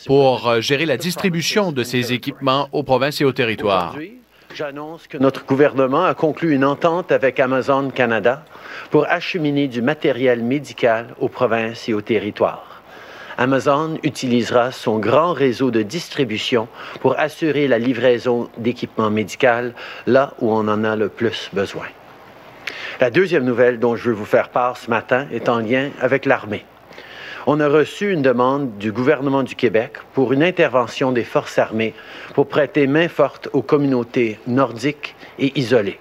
pour 0.05 0.47
euh, 0.47 0.61
gérer 0.61 0.85
la 0.85 0.97
distribution 0.97 1.71
de 1.71 1.83
ces 1.83 2.13
équipements 2.13 2.69
aux 2.71 2.83
provinces 2.83 3.19
et 3.21 3.25
aux 3.25 3.33
territoires. 3.33 3.95
J'annonce 4.53 5.07
que 5.07 5.17
notre 5.17 5.45
gouvernement 5.45 6.03
a 6.05 6.15
conclu 6.15 6.53
une 6.53 6.65
entente 6.65 7.11
avec 7.11 7.39
Amazon 7.39 7.89
Canada 7.91 8.43
pour 8.89 9.05
acheminer 9.07 9.67
du 9.67 9.81
matériel 9.81 10.43
médical 10.43 11.15
aux 11.19 11.29
provinces 11.29 11.87
et 11.87 11.93
aux 11.93 12.01
territoires. 12.01 12.81
Amazon 13.37 13.99
utilisera 14.03 14.71
son 14.71 14.97
grand 14.97 15.33
réseau 15.33 15.71
de 15.71 15.81
distribution 15.81 16.67
pour 16.99 17.17
assurer 17.19 17.67
la 17.67 17.77
livraison 17.77 18.49
d'équipements 18.57 19.11
médicaux 19.11 19.71
là 20.07 20.33
où 20.39 20.51
on 20.51 20.67
en 20.67 20.83
a 20.83 20.95
le 20.95 21.09
plus 21.09 21.49
besoin. 21.53 21.85
La 22.99 23.11
deuxième 23.11 23.45
nouvelle 23.45 23.79
dont 23.79 23.95
je 23.95 24.09
veux 24.09 24.15
vous 24.15 24.25
faire 24.25 24.49
part 24.49 24.75
ce 24.75 24.89
matin 24.89 25.27
est 25.31 25.47
en 25.47 25.59
lien 25.59 25.91
avec 26.01 26.25
l'armée 26.25 26.65
on 27.47 27.59
a 27.59 27.67
reçu 27.67 28.11
une 28.11 28.21
demande 28.21 28.77
du 28.77 28.91
gouvernement 28.91 29.43
du 29.43 29.55
Québec 29.55 29.93
pour 30.13 30.33
une 30.33 30.43
intervention 30.43 31.11
des 31.11 31.23
forces 31.23 31.57
armées 31.57 31.93
pour 32.33 32.47
prêter 32.47 32.87
main 32.87 33.07
forte 33.07 33.49
aux 33.53 33.61
communautés 33.61 34.39
nordiques 34.47 35.15
et 35.37 35.57
isolées. 35.59 35.99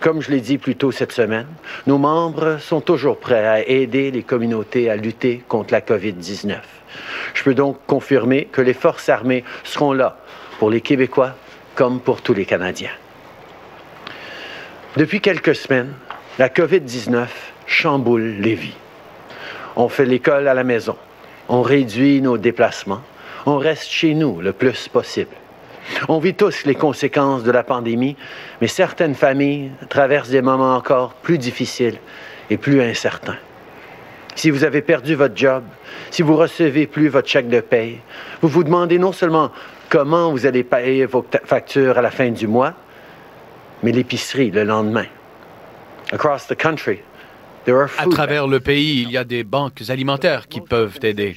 Comme 0.00 0.20
je 0.20 0.30
l'ai 0.30 0.40
dit 0.40 0.58
plus 0.58 0.76
tôt 0.76 0.92
cette 0.92 1.12
semaine, 1.12 1.46
nos 1.86 1.98
membres 1.98 2.58
sont 2.60 2.80
toujours 2.80 3.18
prêts 3.18 3.46
à 3.46 3.66
aider 3.66 4.10
les 4.10 4.22
communautés 4.22 4.90
à 4.90 4.96
lutter 4.96 5.42
contre 5.48 5.72
la 5.72 5.80
COVID-19. 5.80 6.56
Je 7.34 7.42
peux 7.42 7.54
donc 7.54 7.78
confirmer 7.86 8.46
que 8.46 8.60
les 8.60 8.74
forces 8.74 9.08
armées 9.08 9.44
seront 9.64 9.92
là 9.92 10.18
pour 10.58 10.70
les 10.70 10.80
Québécois 10.80 11.34
comme 11.74 12.00
pour 12.00 12.22
tous 12.22 12.34
les 12.34 12.44
Canadiens. 12.44 12.90
Depuis 14.96 15.20
quelques 15.20 15.54
semaines, 15.54 15.92
la 16.38 16.48
COVID-19 16.48 17.26
chamboule 17.66 18.36
les 18.40 18.54
vies. 18.54 18.76
On 19.78 19.88
fait 19.88 20.04
l'école 20.04 20.48
à 20.48 20.54
la 20.54 20.64
maison. 20.64 20.96
On 21.48 21.62
réduit 21.62 22.20
nos 22.20 22.36
déplacements. 22.36 23.00
On 23.46 23.58
reste 23.58 23.88
chez 23.88 24.12
nous 24.12 24.40
le 24.40 24.52
plus 24.52 24.88
possible. 24.88 25.30
On 26.08 26.18
vit 26.18 26.34
tous 26.34 26.66
les 26.66 26.74
conséquences 26.74 27.44
de 27.44 27.52
la 27.52 27.62
pandémie, 27.62 28.16
mais 28.60 28.66
certaines 28.66 29.14
familles 29.14 29.70
traversent 29.88 30.30
des 30.30 30.42
moments 30.42 30.74
encore 30.74 31.14
plus 31.14 31.38
difficiles 31.38 31.98
et 32.50 32.56
plus 32.56 32.82
incertains. 32.82 33.38
Si 34.34 34.50
vous 34.50 34.64
avez 34.64 34.82
perdu 34.82 35.14
votre 35.14 35.36
job, 35.36 35.62
si 36.10 36.22
vous 36.22 36.36
recevez 36.36 36.88
plus 36.88 37.08
votre 37.08 37.28
chèque 37.28 37.48
de 37.48 37.60
paye, 37.60 38.00
vous 38.42 38.48
vous 38.48 38.64
demandez 38.64 38.98
non 38.98 39.12
seulement 39.12 39.52
comment 39.88 40.32
vous 40.32 40.44
allez 40.44 40.64
payer 40.64 41.06
vos 41.06 41.24
factures 41.44 41.98
à 41.98 42.02
la 42.02 42.10
fin 42.10 42.30
du 42.30 42.48
mois, 42.48 42.74
mais 43.84 43.92
l'épicerie 43.92 44.50
le 44.50 44.64
lendemain. 44.64 45.06
Across 46.12 46.48
the 46.48 46.56
country, 46.56 46.98
à 47.98 48.06
travers 48.06 48.46
le 48.46 48.60
pays, 48.60 49.02
il 49.02 49.10
y 49.10 49.16
a 49.16 49.24
des 49.24 49.44
banques 49.44 49.82
alimentaires 49.88 50.48
qui 50.48 50.60
peuvent 50.60 50.98
aider. 51.02 51.36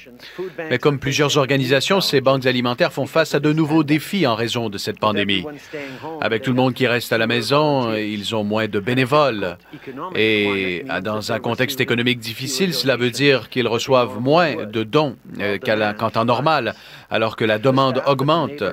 Mais 0.70 0.78
comme 0.78 1.00
plusieurs 1.00 1.38
organisations, 1.38 2.02
ces 2.02 2.22
banques 2.22 2.46
alimentaires 2.46 2.94
font 2.94 3.06
face 3.06 3.36
à 3.36 3.40
de 3.40 3.54
nouveaux 3.54 3.84
défis 3.84 4.26
en 4.28 4.36
raison 4.36 4.70
de 4.70 4.78
cette 4.78 5.00
pandémie. 5.00 5.46
Avec 6.22 6.44
tout 6.44 6.52
le 6.52 6.56
monde 6.56 6.74
qui 6.74 6.88
reste 6.88 7.14
à 7.14 7.18
la 7.18 7.28
maison, 7.28 7.94
ils 7.94 8.36
ont 8.36 8.44
moins 8.44 8.68
de 8.68 8.80
bénévoles. 8.80 9.58
Et 10.16 10.86
dans 11.04 11.32
un 11.32 11.40
contexte 11.40 11.82
économique 11.82 12.20
difficile, 12.20 12.74
cela 12.74 12.98
veut 12.98 13.12
dire 13.12 13.50
qu'ils 13.50 13.68
reçoivent 13.68 14.20
moins 14.20 14.66
de 14.66 14.84
dons 14.84 15.16
euh, 15.40 15.58
qu'en 15.58 16.10
temps 16.10 16.26
normal, 16.26 16.74
alors 17.10 17.36
que 17.36 17.46
la 17.46 17.60
demande 17.60 18.02
augmente. 18.06 18.64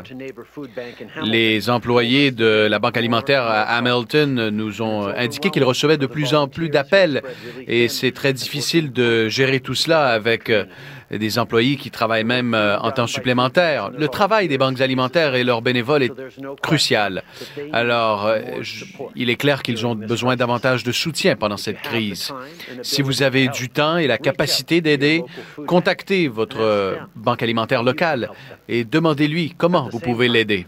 Les 1.22 1.70
employés 1.70 2.30
de 2.30 2.66
la 2.68 2.78
Banque 2.78 2.96
alimentaire 2.96 3.42
à 3.42 3.62
Hamilton 3.76 4.50
nous 4.50 4.82
ont 4.82 5.08
indiqué 5.08 5.50
qu'ils 5.50 5.64
recevaient 5.64 5.96
de 5.96 6.06
plus 6.06 6.34
en 6.34 6.48
plus 6.48 6.68
d'appels 6.68 7.22
et 7.66 7.88
c'est 7.88 8.12
très 8.12 8.32
difficile 8.32 8.92
de 8.92 9.28
gérer 9.28 9.60
tout 9.60 9.74
cela 9.74 10.08
avec 10.08 10.50
euh, 10.50 10.64
des 11.10 11.38
employés 11.38 11.76
qui 11.76 11.90
travaillent 11.90 12.24
même 12.24 12.54
euh, 12.54 12.78
en 12.78 12.90
temps 12.90 13.06
supplémentaire. 13.06 13.90
Le 13.96 14.08
travail 14.08 14.48
des 14.48 14.58
banques 14.58 14.80
alimentaires 14.80 15.34
et 15.34 15.44
leurs 15.44 15.62
bénévoles 15.62 16.02
est 16.02 16.12
crucial. 16.62 17.22
Alors, 17.72 18.26
euh, 18.26 18.40
il 19.16 19.30
est 19.30 19.36
clair 19.36 19.62
qu'ils 19.62 19.86
ont 19.86 19.94
besoin 19.94 20.36
davantage 20.36 20.84
de 20.84 20.92
soutien 20.92 21.36
pendant 21.36 21.56
cette 21.56 21.80
crise. 21.80 22.32
Si 22.82 23.02
vous 23.02 23.22
avez 23.22 23.48
du 23.48 23.68
temps 23.68 23.96
et 23.96 24.06
la 24.06 24.18
capacité 24.18 24.80
d'aider, 24.80 25.22
contactez 25.66 26.28
votre 26.28 26.98
banque 27.16 27.42
alimentaire 27.42 27.82
locale 27.82 28.30
et 28.68 28.84
demandez-lui 28.84 29.54
comment 29.56 29.88
vous 29.88 30.00
pouvez 30.00 30.28
l'aider. 30.28 30.66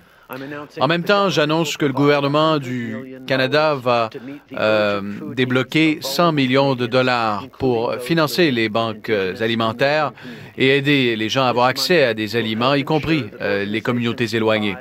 En 0.80 0.86
même 0.86 1.02
temps, 1.02 1.28
j'annonce 1.28 1.76
que 1.76 1.86
le 1.86 1.92
gouvernement 1.92 2.58
du 2.58 3.16
Canada 3.26 3.74
va 3.74 4.10
euh, 4.56 5.00
débloquer 5.34 5.98
100 6.00 6.32
millions 6.32 6.76
de 6.76 6.86
dollars 6.86 7.48
pour 7.58 7.94
financer 7.94 8.52
les 8.52 8.68
banques 8.68 9.10
euh, 9.10 9.34
alimentaires 9.40 10.12
et 10.56 10.76
aider 10.76 11.16
les 11.16 11.28
gens 11.28 11.44
à 11.44 11.48
avoir 11.48 11.66
accès 11.66 12.04
à 12.04 12.14
des 12.14 12.36
aliments, 12.36 12.74
y 12.74 12.84
compris 12.84 13.24
euh, 13.40 13.64
les 13.64 13.80
communautés 13.80 14.36
éloignées. 14.36 14.76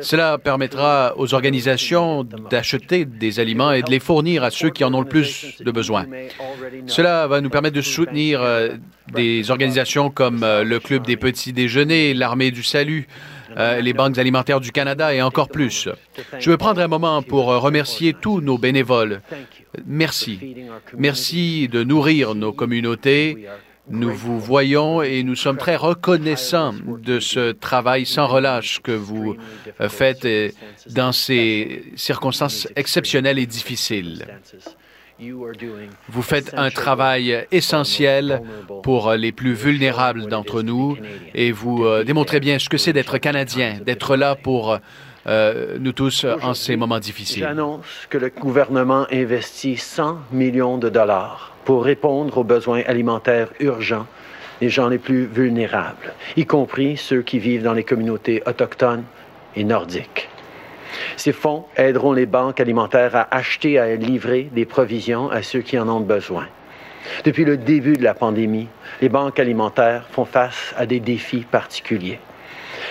Cela 0.00 0.38
permettra 0.38 1.12
aux 1.18 1.34
organisations 1.34 2.24
d'acheter 2.24 3.04
des 3.04 3.38
aliments 3.38 3.72
et 3.72 3.82
de 3.82 3.90
les 3.90 4.00
fournir 4.00 4.44
à 4.44 4.50
ceux 4.50 4.70
qui 4.70 4.82
en 4.82 4.94
ont 4.94 5.00
le 5.00 5.08
plus 5.08 5.56
de 5.60 5.70
besoin. 5.70 6.06
Cela 6.86 7.26
va 7.26 7.42
nous 7.42 7.50
permettre 7.50 7.76
de 7.76 7.82
soutenir 7.82 8.40
des 9.12 9.50
organisations 9.50 10.10
comme 10.10 10.40
le 10.40 10.78
Club 10.78 11.06
des 11.06 11.16
petits 11.16 11.52
déjeuners, 11.52 12.14
l'Armée 12.14 12.50
du 12.50 12.62
Salut, 12.62 13.06
euh, 13.56 13.80
les 13.80 13.92
banques 13.92 14.18
alimentaires 14.18 14.60
du 14.60 14.72
Canada 14.72 15.14
et 15.14 15.22
encore 15.22 15.48
plus. 15.48 15.88
Je 16.38 16.50
veux 16.50 16.56
prendre 16.56 16.80
un 16.80 16.88
moment 16.88 17.22
pour 17.22 17.46
remercier 17.46 18.14
tous 18.14 18.40
nos 18.40 18.58
bénévoles. 18.58 19.22
Merci. 19.86 20.56
Merci 20.96 21.68
de 21.68 21.84
nourrir 21.84 22.34
nos 22.34 22.52
communautés. 22.52 23.46
Nous 23.88 24.12
vous 24.12 24.40
voyons 24.40 25.00
et 25.00 25.22
nous 25.22 25.36
sommes 25.36 25.58
très 25.58 25.76
reconnaissants 25.76 26.74
de 27.02 27.20
ce 27.20 27.52
travail 27.52 28.04
sans 28.04 28.26
relâche 28.26 28.80
que 28.80 28.92
vous 28.92 29.36
faites 29.88 30.26
dans 30.90 31.12
ces 31.12 31.84
circonstances 31.94 32.66
exceptionnelles 32.74 33.38
et 33.38 33.46
difficiles. 33.46 34.26
Vous 36.08 36.22
faites 36.22 36.52
un 36.54 36.70
travail 36.70 37.46
essentiel 37.50 38.42
pour 38.82 39.12
les 39.12 39.32
plus 39.32 39.54
vulnérables 39.54 40.26
d'entre 40.26 40.62
nous 40.62 40.96
et 41.34 41.52
vous 41.52 41.84
euh, 41.84 42.04
démontrez 42.04 42.40
bien 42.40 42.58
ce 42.58 42.68
que 42.68 42.76
c'est 42.76 42.92
d'être 42.92 43.16
Canadien, 43.18 43.78
d'être 43.84 44.16
là 44.16 44.34
pour 44.34 44.78
euh, 45.26 45.76
nous 45.80 45.92
tous 45.92 46.26
en 46.42 46.54
ces 46.54 46.76
moments 46.76 46.98
difficiles. 46.98 47.42
J'annonce 47.42 48.06
que 48.10 48.18
le 48.18 48.28
gouvernement 48.28 49.06
investit 49.10 49.76
100 49.76 50.18
millions 50.32 50.76
de 50.78 50.88
dollars 50.88 51.56
pour 51.64 51.84
répondre 51.84 52.38
aux 52.38 52.44
besoins 52.44 52.82
alimentaires 52.86 53.48
urgents 53.58 54.06
des 54.60 54.68
gens 54.68 54.88
les 54.88 54.98
plus 54.98 55.26
vulnérables, 55.26 56.14
y 56.36 56.46
compris 56.46 56.96
ceux 56.96 57.22
qui 57.22 57.38
vivent 57.38 57.62
dans 57.62 57.74
les 57.74 57.84
communautés 57.84 58.42
autochtones 58.46 59.04
et 59.54 59.64
nordiques. 59.64 60.28
Ces 61.16 61.32
fonds 61.32 61.64
aideront 61.76 62.12
les 62.12 62.26
banques 62.26 62.60
alimentaires 62.60 63.16
à 63.16 63.28
acheter 63.34 63.72
et 63.72 63.78
à 63.78 63.94
livrer 63.96 64.48
des 64.52 64.64
provisions 64.64 65.30
à 65.30 65.42
ceux 65.42 65.60
qui 65.60 65.78
en 65.78 65.88
ont 65.88 66.00
besoin. 66.00 66.46
Depuis 67.24 67.44
le 67.44 67.56
début 67.56 67.94
de 67.94 68.04
la 68.04 68.14
pandémie, 68.14 68.68
les 69.00 69.08
banques 69.08 69.38
alimentaires 69.38 70.06
font 70.10 70.24
face 70.24 70.74
à 70.76 70.86
des 70.86 71.00
défis 71.00 71.46
particuliers. 71.50 72.18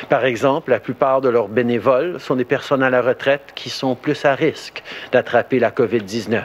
Par 0.09 0.25
exemple, 0.25 0.71
la 0.71 0.79
plupart 0.79 1.21
de 1.21 1.29
leurs 1.29 1.47
bénévoles 1.47 2.19
sont 2.19 2.35
des 2.35 2.45
personnes 2.45 2.83
à 2.83 2.89
la 2.89 3.01
retraite 3.01 3.53
qui 3.55 3.69
sont 3.69 3.95
plus 3.95 4.25
à 4.25 4.35
risque 4.35 4.83
d'attraper 5.11 5.59
la 5.59 5.71
COVID-19. 5.71 6.43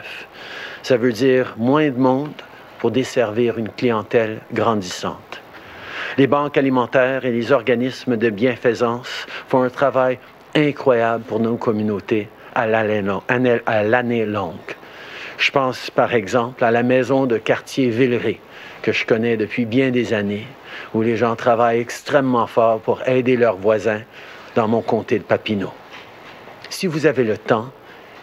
Ça 0.83 0.97
veut 0.97 1.11
dire 1.11 1.55
moins 1.57 1.89
de 1.89 1.97
monde 1.97 2.33
pour 2.79 2.91
desservir 2.91 3.57
une 3.57 3.69
clientèle 3.69 4.39
grandissante. 4.53 5.41
Les 6.17 6.27
banques 6.27 6.57
alimentaires 6.57 7.25
et 7.25 7.31
les 7.31 7.51
organismes 7.51 8.17
de 8.17 8.29
bienfaisance 8.29 9.27
font 9.47 9.61
un 9.61 9.69
travail 9.69 10.19
incroyable 10.55 11.23
pour 11.23 11.39
nos 11.39 11.57
communautés 11.57 12.27
à 12.53 12.67
l'année 12.67 14.25
longue. 14.25 14.55
Je 15.37 15.51
pense 15.51 15.89
par 15.89 16.13
exemple 16.13 16.63
à 16.63 16.71
la 16.71 16.83
maison 16.83 17.25
de 17.25 17.37
quartier 17.37 17.89
Villeray, 17.89 18.39
que 18.81 18.91
je 18.91 19.05
connais 19.05 19.37
depuis 19.37 19.65
bien 19.65 19.89
des 19.89 20.13
années, 20.13 20.45
où 20.93 21.01
les 21.01 21.17
gens 21.17 21.35
travaillent 21.35 21.79
extrêmement 21.79 22.47
fort 22.47 22.79
pour 22.79 23.07
aider 23.07 23.37
leurs 23.37 23.57
voisins 23.57 24.01
dans 24.55 24.67
mon 24.67 24.81
comté 24.81 25.17
de 25.17 25.23
Papineau. 25.23 25.71
Si 26.69 26.87
vous 26.87 27.05
avez 27.05 27.23
le 27.23 27.37
temps 27.37 27.71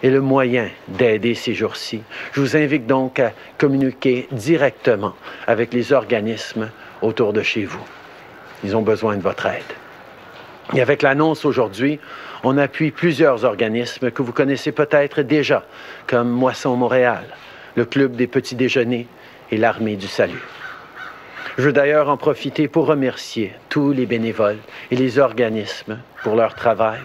et 0.03 0.11
le 0.11 0.21
moyen 0.21 0.69
d'aider 0.87 1.35
ces 1.35 1.55
jours-ci, 1.55 2.03
je 2.33 2.41
vous 2.41 2.57
invite 2.57 2.87
donc 2.87 3.19
à 3.19 3.33
communiquer 3.59 4.29
directement 4.31 5.15
avec 5.47 5.73
les 5.73 5.93
organismes 5.93 6.71
autour 7.03 7.33
de 7.33 7.43
chez 7.43 7.65
vous. 7.65 7.85
Ils 8.65 8.77
ont 8.77 8.83
besoin 8.83 9.17
de 9.17 9.23
votre 9.23 9.47
aide. 9.47 9.63
Et 10.75 10.83
avec 10.83 11.03
l'annonce 11.03 11.45
aujourd'hui, 11.45 11.99
on 12.45 12.59
appuie 12.59 12.91
plusieurs 12.91 13.45
organismes 13.45 14.11
que 14.11 14.23
vous 14.23 14.33
connaissez 14.33 14.71
peut-être 14.71 15.23
déjà, 15.23 15.65
comme 16.07 16.29
Moisson 16.29 16.77
Montréal, 16.77 17.25
le 17.75 17.85
Club 17.87 18.17
des 18.17 18.27
petits 18.27 18.55
déjeuners 18.55 19.07
et 19.51 19.57
l'Armée 19.57 19.97
du 19.97 20.09
Salut. 20.09 20.43
Je 21.57 21.63
veux 21.63 21.73
d'ailleurs 21.73 22.09
en 22.09 22.17
profiter 22.17 22.69
pour 22.69 22.87
remercier 22.87 23.55
tous 23.69 23.93
les 23.93 24.07
bénévoles 24.07 24.59
et 24.91 24.97
les 24.97 25.19
organismes 25.19 25.99
pour 26.23 26.37
leur 26.37 26.55
travail. 26.55 27.01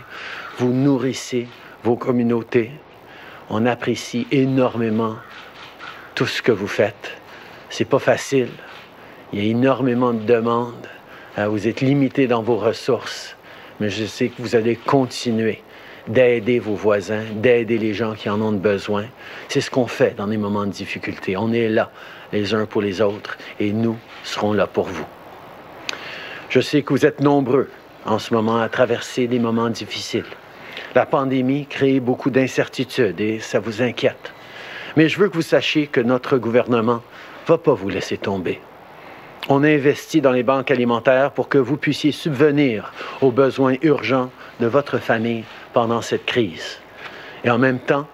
Vous 0.58 0.74
nourrissez 0.74 1.48
vos 1.84 1.96
communautés. 1.96 2.70
On 3.50 3.66
apprécie 3.66 4.28
énormément 4.30 5.16
tout 6.16 6.28
ce 6.28 6.42
que 6.42 6.52
vous 6.52 6.68
faites. 6.68 7.14
C'est 7.70 7.86
pas 7.86 8.00
facile. 8.00 8.50
Il 9.32 9.44
y 9.44 9.48
a 9.48 9.50
énormément 9.50 10.14
de 10.14 10.24
demandes. 10.24 10.88
Vous 11.38 11.68
êtes 11.68 11.82
limité 11.82 12.28
dans 12.28 12.44
vos 12.44 12.58
ressources 12.58 13.33
mais 13.80 13.90
je 13.90 14.06
sais 14.06 14.30
que 14.30 14.42
vous 14.42 14.56
allez 14.56 14.76
continuer 14.76 15.62
d'aider 16.08 16.60
vos 16.60 16.76
voisins, 16.76 17.24
d'aider 17.36 17.78
les 17.78 17.94
gens 17.94 18.14
qui 18.14 18.30
en 18.30 18.42
ont 18.42 18.52
besoin. 18.52 19.06
C'est 19.48 19.62
ce 19.62 19.72
qu'on 19.72 19.88
fait 19.88 20.16
dans 20.16 20.28
des 20.28 20.38
moments 20.38 20.66
de 20.66 20.72
difficulté. 20.72 21.38
On 21.38 21.52
est 21.54 21.70
là 21.70 21.92
les 22.32 22.54
uns 22.54 22.66
pour 22.66 22.82
les 22.82 23.02
autres 23.02 23.38
et 23.60 23.72
nous 23.72 23.98
serons 24.24 24.54
là 24.54 24.68
pour 24.68 24.86
vous. 24.86 25.06
Je 26.50 26.60
sais 26.60 26.82
que 26.82 26.94
vous 26.94 27.06
êtes 27.06 27.22
nombreux 27.22 27.70
en 28.06 28.20
ce 28.20 28.34
moment 28.34 28.60
à 28.60 28.70
traverser 28.70 29.28
des 29.28 29.40
moments 29.40 29.70
difficiles. 29.70 30.26
La 30.94 31.06
pandémie 31.06 31.66
crée 31.66 32.00
beaucoup 32.00 32.30
d'incertitudes 32.30 33.20
et 33.22 33.40
ça 33.40 33.60
vous 33.60 33.82
inquiète. 33.82 34.34
Mais 34.96 35.10
je 35.10 35.18
veux 35.20 35.30
que 35.30 35.36
vous 35.36 35.42
sachiez 35.42 35.88
que 35.88 36.02
notre 36.02 36.38
gouvernement 36.38 37.02
ne 37.44 37.48
va 37.48 37.58
pas 37.58 37.74
vous 37.74 37.90
laisser 37.90 38.18
tomber. 38.18 38.60
On 39.50 39.64
investit 39.64 40.22
dans 40.22 40.32
les 40.32 40.44
banques 40.44 40.72
alimentaires 40.72 41.32
pour 41.32 41.50
que 41.50 41.58
vous 41.58 41.76
puissiez 41.76 42.14
subvenir 42.14 42.94
aux 43.22 43.32
besoins 43.32 43.76
urgents 43.82 44.32
de 44.62 44.68
votre 44.68 45.00
famille 45.00 45.44
pendant 45.74 46.02
cette 46.02 46.26
crise. 46.26 46.80
Et 47.44 47.50
en 47.50 47.58
même 47.58 47.80
temps, 47.80 48.08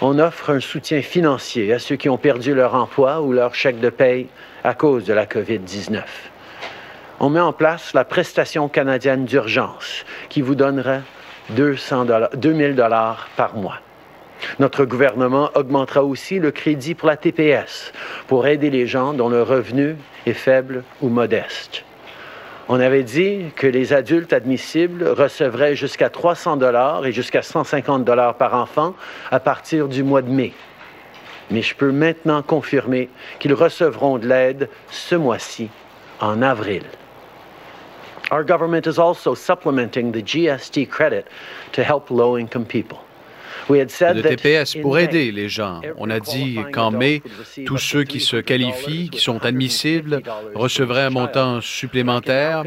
on 0.00 0.18
offre 0.18 0.50
un 0.50 0.58
soutien 0.58 1.00
financier 1.00 1.72
à 1.72 1.78
ceux 1.78 1.94
qui 1.94 2.08
ont 2.08 2.18
perdu 2.18 2.54
leur 2.54 2.74
emploi 2.74 3.22
ou 3.22 3.32
leur 3.32 3.54
chèque 3.54 3.78
de 3.78 3.90
paye 3.90 4.26
à 4.64 4.74
cause 4.74 5.04
de 5.04 5.12
la 5.12 5.26
COVID-19. 5.26 6.02
On 7.20 7.30
met 7.30 7.40
en 7.40 7.52
place 7.52 7.94
la 7.94 8.04
prestation 8.04 8.68
canadienne 8.68 9.24
d'urgence 9.24 10.04
qui 10.28 10.42
vous 10.42 10.56
donnera 10.56 10.98
200 11.50 12.06
2000 12.34 12.74
dollars 12.74 13.28
par 13.36 13.54
mois. 13.54 13.78
Notre 14.58 14.84
gouvernement 14.84 15.50
augmentera 15.54 16.04
aussi 16.04 16.38
le 16.38 16.50
crédit 16.50 16.94
pour 16.94 17.08
la 17.08 17.16
TPS 17.16 17.92
pour 18.26 18.46
aider 18.46 18.70
les 18.70 18.86
gens 18.86 19.12
dont 19.12 19.28
le 19.28 19.42
revenu 19.42 19.96
est 20.26 20.32
faible 20.32 20.84
ou 21.00 21.08
modeste. 21.08 21.84
On 22.68 22.80
avait 22.80 23.02
dit 23.02 23.46
que 23.56 23.66
les 23.66 23.92
adultes 23.92 24.32
admissibles 24.32 25.08
recevraient 25.08 25.74
jusqu'à 25.74 26.10
300 26.10 26.56
dollars 26.56 27.04
et 27.06 27.12
jusqu'à 27.12 27.42
150 27.42 28.04
dollars 28.04 28.36
par 28.36 28.54
enfant 28.54 28.94
à 29.30 29.40
partir 29.40 29.88
du 29.88 30.02
mois 30.02 30.22
de 30.22 30.30
mai. 30.30 30.52
Mais 31.50 31.62
je 31.62 31.74
peux 31.74 31.90
maintenant 31.90 32.42
confirmer 32.42 33.10
qu'ils 33.40 33.54
recevront 33.54 34.18
de 34.18 34.28
l'aide 34.28 34.68
ce 34.90 35.16
mois-ci, 35.16 35.68
en 36.20 36.40
avril. 36.40 36.84
Our 38.30 38.44
government 38.44 38.86
is 38.86 38.98
also 38.98 39.34
supplementing 39.34 40.12
the 40.12 40.22
GST 40.24 40.88
credit 40.88 41.24
to 41.72 41.82
help 41.82 42.08
low-income 42.08 42.64
people 42.64 42.98
le 43.68 44.22
TPS 44.22 44.76
pour 44.80 44.98
aider 44.98 45.32
les 45.32 45.48
gens. 45.48 45.80
On 45.96 46.10
a 46.10 46.20
dit 46.20 46.58
qu'en 46.72 46.90
mai, 46.90 47.22
tous 47.66 47.78
ceux 47.78 48.04
qui 48.04 48.20
se 48.20 48.36
qualifient, 48.36 49.10
qui 49.10 49.20
sont 49.20 49.44
admissibles, 49.44 50.22
recevraient 50.54 51.04
un 51.04 51.10
montant 51.10 51.60
supplémentaire. 51.60 52.64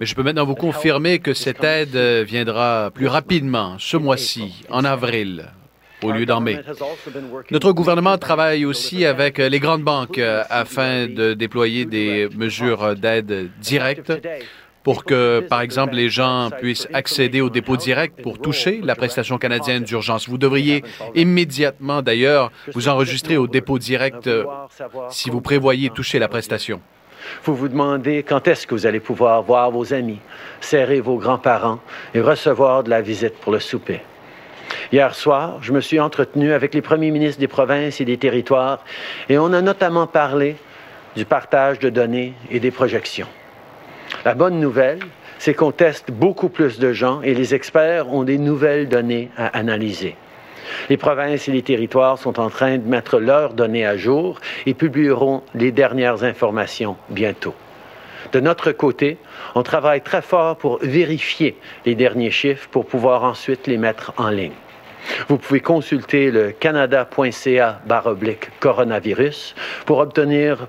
Mais 0.00 0.06
je 0.06 0.14
peux 0.14 0.22
maintenant 0.22 0.44
vous 0.44 0.54
confirmer 0.54 1.18
que 1.18 1.34
cette 1.34 1.64
aide 1.64 1.96
viendra 2.24 2.90
plus 2.92 3.06
rapidement 3.06 3.76
ce 3.78 3.96
mois-ci, 3.96 4.64
en 4.70 4.84
avril 4.84 5.46
au 6.02 6.12
lieu 6.12 6.26
d'en 6.26 6.40
mai. 6.40 6.60
Notre 7.50 7.72
gouvernement 7.72 8.18
travaille 8.18 8.64
aussi 8.64 9.04
avec 9.04 9.38
les 9.38 9.58
grandes 9.58 9.82
banques 9.82 10.20
afin 10.50 11.06
de 11.06 11.34
déployer 11.34 11.84
des 11.84 12.28
mesures 12.36 12.94
d'aide 12.94 13.50
directe 13.60 14.12
pour 14.82 15.04
que, 15.04 15.40
par 15.40 15.60
exemple, 15.60 15.94
les 15.94 16.08
gens 16.08 16.50
puissent 16.60 16.88
accéder 16.92 17.40
au 17.40 17.50
dépôt 17.50 17.76
direct 17.76 18.22
pour 18.22 18.38
toucher 18.38 18.80
la 18.82 18.94
prestation 18.94 19.38
canadienne 19.38 19.84
d'urgence. 19.84 20.28
Vous 20.28 20.38
devriez 20.38 20.82
immédiatement, 21.14 22.02
d'ailleurs, 22.02 22.50
vous 22.74 22.88
enregistrer 22.88 23.36
au 23.36 23.46
dépôt 23.46 23.78
direct 23.78 24.30
si 25.10 25.30
vous 25.30 25.40
prévoyez 25.40 25.90
toucher 25.90 26.18
la 26.18 26.28
prestation. 26.28 26.80
Vous 27.44 27.54
vous 27.54 27.68
demandez 27.68 28.22
quand 28.22 28.46
est-ce 28.48 28.66
que 28.66 28.74
vous 28.74 28.86
allez 28.86 29.00
pouvoir 29.00 29.42
voir 29.42 29.70
vos 29.70 29.92
amis, 29.92 30.20
serrer 30.60 31.00
vos 31.00 31.16
grands-parents 31.16 31.80
et 32.14 32.20
recevoir 32.20 32.84
de 32.84 32.90
la 32.90 33.00
visite 33.00 33.34
pour 33.34 33.52
le 33.52 33.60
souper. 33.60 34.00
Hier 34.92 35.14
soir, 35.14 35.58
je 35.62 35.72
me 35.72 35.80
suis 35.80 36.00
entretenu 36.00 36.52
avec 36.52 36.74
les 36.74 36.82
premiers 36.82 37.10
ministres 37.10 37.40
des 37.40 37.48
provinces 37.48 38.00
et 38.00 38.04
des 38.04 38.18
territoires 38.18 38.84
et 39.28 39.38
on 39.38 39.52
a 39.52 39.60
notamment 39.60 40.06
parlé 40.06 40.56
du 41.16 41.24
partage 41.24 41.78
de 41.78 41.90
données 41.90 42.34
et 42.50 42.60
des 42.60 42.70
projections. 42.70 43.28
La 44.24 44.34
bonne 44.34 44.60
nouvelle, 44.60 45.00
c'est 45.38 45.54
qu'on 45.54 45.72
teste 45.72 46.10
beaucoup 46.10 46.48
plus 46.48 46.78
de 46.78 46.92
gens 46.92 47.22
et 47.22 47.34
les 47.34 47.54
experts 47.54 48.12
ont 48.12 48.24
des 48.24 48.38
nouvelles 48.38 48.88
données 48.88 49.30
à 49.36 49.46
analyser. 49.48 50.16
Les 50.90 50.96
provinces 50.96 51.48
et 51.48 51.52
les 51.52 51.62
territoires 51.62 52.18
sont 52.18 52.40
en 52.40 52.50
train 52.50 52.78
de 52.78 52.88
mettre 52.88 53.18
leurs 53.18 53.54
données 53.54 53.86
à 53.86 53.96
jour 53.96 54.40
et 54.66 54.74
publieront 54.74 55.42
les 55.54 55.72
dernières 55.72 56.24
informations 56.24 56.96
bientôt. 57.10 57.54
De 58.32 58.40
notre 58.40 58.72
côté, 58.72 59.16
on 59.54 59.62
travaille 59.62 60.02
très 60.02 60.22
fort 60.22 60.56
pour 60.56 60.78
vérifier 60.82 61.56
les 61.86 61.94
derniers 61.94 62.30
chiffres 62.30 62.68
pour 62.70 62.84
pouvoir 62.86 63.24
ensuite 63.24 63.66
les 63.66 63.78
mettre 63.78 64.12
en 64.18 64.28
ligne. 64.28 64.52
Vous 65.28 65.38
pouvez 65.38 65.60
consulter 65.60 66.30
le 66.30 66.50
canada.ca 66.50 67.80
coronavirus 68.60 69.54
pour 69.86 69.98
obtenir 69.98 70.66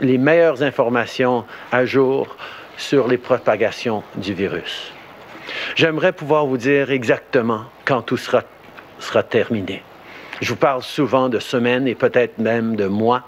les 0.00 0.18
meilleures 0.18 0.62
informations 0.62 1.44
à 1.72 1.86
jour 1.86 2.36
sur 2.78 3.08
les 3.08 3.18
propagations 3.18 4.02
du 4.16 4.32
virus. 4.32 4.92
J'aimerais 5.74 6.12
pouvoir 6.12 6.46
vous 6.46 6.56
dire 6.56 6.90
exactement 6.90 7.64
quand 7.84 8.00
tout 8.02 8.16
sera 8.16 9.22
terminé. 9.22 9.82
Je 10.40 10.50
vous 10.50 10.56
parle 10.56 10.82
souvent 10.82 11.28
de 11.28 11.40
semaines 11.40 11.86
et 11.88 11.94
peut-être 11.94 12.38
même 12.38 12.76
de 12.76 12.86
mois, 12.86 13.24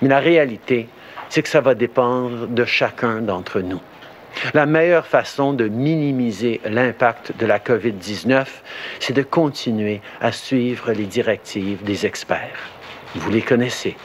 mais 0.00 0.08
la 0.08 0.20
réalité, 0.20 0.88
c'est 1.28 1.42
que 1.42 1.48
ça 1.48 1.60
va 1.60 1.74
dépendre 1.74 2.46
de 2.46 2.64
chacun 2.64 3.20
d'entre 3.20 3.60
nous. 3.60 3.80
La 4.54 4.64
meilleure 4.64 5.06
façon 5.06 5.52
de 5.52 5.68
minimiser 5.68 6.60
l'impact 6.64 7.36
de 7.38 7.46
la 7.46 7.58
COVID-19, 7.58 8.46
c'est 9.00 9.12
de 9.12 9.22
continuer 9.22 10.00
à 10.20 10.32
suivre 10.32 10.92
les 10.92 11.04
directives 11.04 11.82
des 11.82 12.06
experts. 12.06 12.70
Vous 13.14 13.30
les 13.30 13.42
connaissez. 13.42 13.96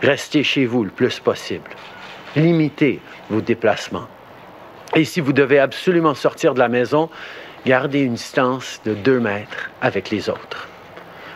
Restez 0.00 0.44
chez 0.44 0.64
vous 0.64 0.84
le 0.84 0.90
plus 0.90 1.20
possible. 1.20 1.70
Limitez 2.36 3.00
vos 3.28 3.40
déplacements. 3.40 4.08
Et 4.96 5.04
si 5.04 5.20
vous 5.20 5.32
devez 5.32 5.58
absolument 5.58 6.14
sortir 6.14 6.54
de 6.54 6.58
la 6.58 6.68
maison, 6.68 7.10
gardez 7.64 8.00
une 8.00 8.14
distance 8.14 8.80
de 8.84 8.94
deux 8.94 9.20
mètres 9.20 9.70
avec 9.80 10.10
les 10.10 10.28
autres. 10.28 10.68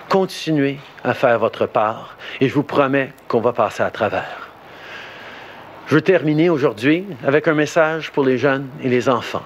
Continuez 0.09 0.79
à 1.03 1.15
faire 1.15 1.39
votre 1.39 1.67
part 1.67 2.17
et 2.41 2.49
je 2.49 2.55
vous 2.55 2.63
promets 2.63 3.13
qu'on 3.29 3.41
va 3.41 3.53
passer 3.53 3.83
à 3.83 3.91
travers. 3.91 4.49
Je 5.87 5.95
veux 5.95 6.03
terminer 6.03 6.51
aujourd'hui 6.51 7.05
avec 7.25 7.47
un 7.47 7.55
message 7.55 8.11
pour 8.11 8.25
les 8.25 8.39
jeunes 8.39 8.69
et 8.83 8.89
les 8.89 9.09
enfants. 9.09 9.45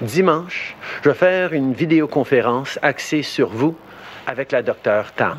Dimanche, 0.00 0.76
je 1.02 1.10
vais 1.10 1.14
faire 1.14 1.52
une 1.52 1.72
vidéoconférence 1.72 2.78
axée 2.82 3.22
sur 3.22 3.50
vous 3.50 3.76
avec 4.26 4.52
la 4.52 4.62
docteure 4.62 5.12
Tam. 5.12 5.38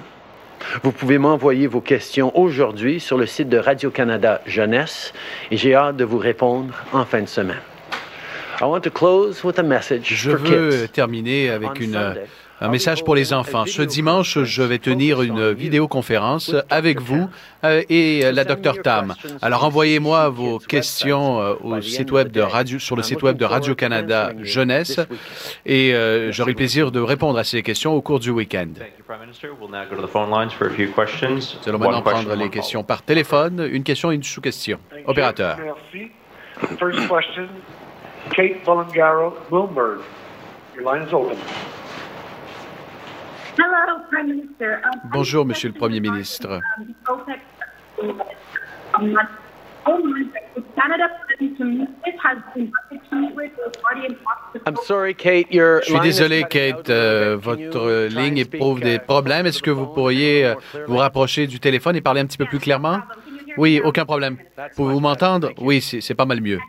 Vous 0.83 0.91
pouvez 0.91 1.17
m'envoyer 1.17 1.67
vos 1.67 1.81
questions 1.81 2.37
aujourd'hui 2.37 2.99
sur 2.99 3.17
le 3.17 3.25
site 3.25 3.49
de 3.49 3.57
Radio-Canada 3.57 4.41
Jeunesse 4.45 5.13
et 5.49 5.57
j'ai 5.57 5.75
hâte 5.75 5.97
de 5.97 6.05
vous 6.05 6.19
répondre 6.19 6.73
en 6.93 7.05
fin 7.05 7.21
de 7.21 7.27
semaine. 7.27 7.70
Je 10.03 10.32
veux 10.32 10.88
terminer 10.88 11.49
avec 11.49 11.80
une, 11.80 12.16
un 12.62 12.70
message 12.70 13.03
pour 13.03 13.16
les 13.16 13.34
enfants. 13.34 13.66
Ce 13.66 13.82
dimanche, 13.82 14.43
je 14.43 14.62
vais 14.62 14.78
tenir 14.78 15.24
une 15.24 15.51
vidéoconférence 15.51 16.55
avec 16.70 17.01
vous 17.01 17.28
euh, 17.64 17.82
et 17.89 18.32
la 18.32 18.45
docteur 18.45 18.82
Tam. 18.84 19.16
Alors 19.41 19.64
envoyez-moi 19.66 20.30
vos 20.30 20.59
questions 20.59 21.41
euh, 21.41 21.55
au 21.64 21.82
site 21.82 22.12
web 22.12 22.32
de 22.32 22.41
Radio, 22.41 22.78
sur 22.78 22.95
le 22.95 23.01
site 23.01 23.24
web 23.24 23.36
de 23.36 23.45
Radio-Canada 23.45 24.34
Jeunesse 24.41 24.99
et 25.66 25.93
euh, 25.95 26.32
j'aurai 26.32 26.51
le 26.51 26.55
plaisir 26.55 26.91
de 26.91 26.99
répondre 26.99 27.39
à 27.39 27.43
ces 27.43 27.64
questions 27.64 27.95
au 27.95 28.01
cours 28.01 28.20
du 28.20 28.30
week-end. 28.30 28.70
Nous 31.66 31.70
allons 31.70 31.80
maintenant 31.80 32.01
prendre 32.03 32.36
les 32.36 32.49
questions 32.49 32.84
par 32.84 33.01
téléphone. 33.01 33.68
Une 33.72 33.84
question 33.84 34.12
et 34.12 34.16
une 34.16 34.24
sous-question. 34.24 34.78
Opérateur. 35.07 35.57
Kate 38.30 38.63
Bolingaro, 38.63 39.34
Bloomberg. 39.49 40.03
Your 40.76 40.84
line 40.84 41.01
is 41.01 41.13
open. 41.13 41.38
Hello, 43.57 43.99
Prime 44.09 44.28
Minister. 44.28 44.82
Um, 44.86 45.09
Bonjour, 45.11 45.45
Monsieur 45.45 45.69
le 45.69 45.76
Premier 45.76 45.99
ministre. 45.99 46.59
I'm 54.65 54.76
sorry, 54.86 55.15
Kate, 55.15 55.51
your 55.51 55.82
Je 55.82 55.91
suis 55.91 55.99
désolé, 55.99 56.43
Kate, 56.49 56.89
euh, 56.89 57.38
votre 57.38 58.07
ligne 58.07 58.38
éprouve 58.38 58.80
des 58.80 58.99
problèmes. 58.99 59.45
Est-ce 59.45 59.61
que 59.61 59.72
vous 59.72 59.88
pourriez 59.88 60.45
euh, 60.45 60.55
vous 60.88 60.97
rapprocher 60.97 61.47
du 61.47 61.59
téléphone 61.59 61.95
et 61.95 62.01
parler 62.01 62.22
un 62.22 62.26
petit 62.26 62.38
peu 62.38 62.45
plus 62.45 62.59
clairement? 62.59 63.01
Oui, 63.57 63.82
aucun 63.84 64.05
problème. 64.05 64.38
Pouvez-vous 64.76 64.99
m'entendre? 64.99 65.49
Oui, 65.57 65.82
c'est 65.82 66.15
pas 66.15 66.26
mal 66.26 66.41
mieux. 66.41 66.59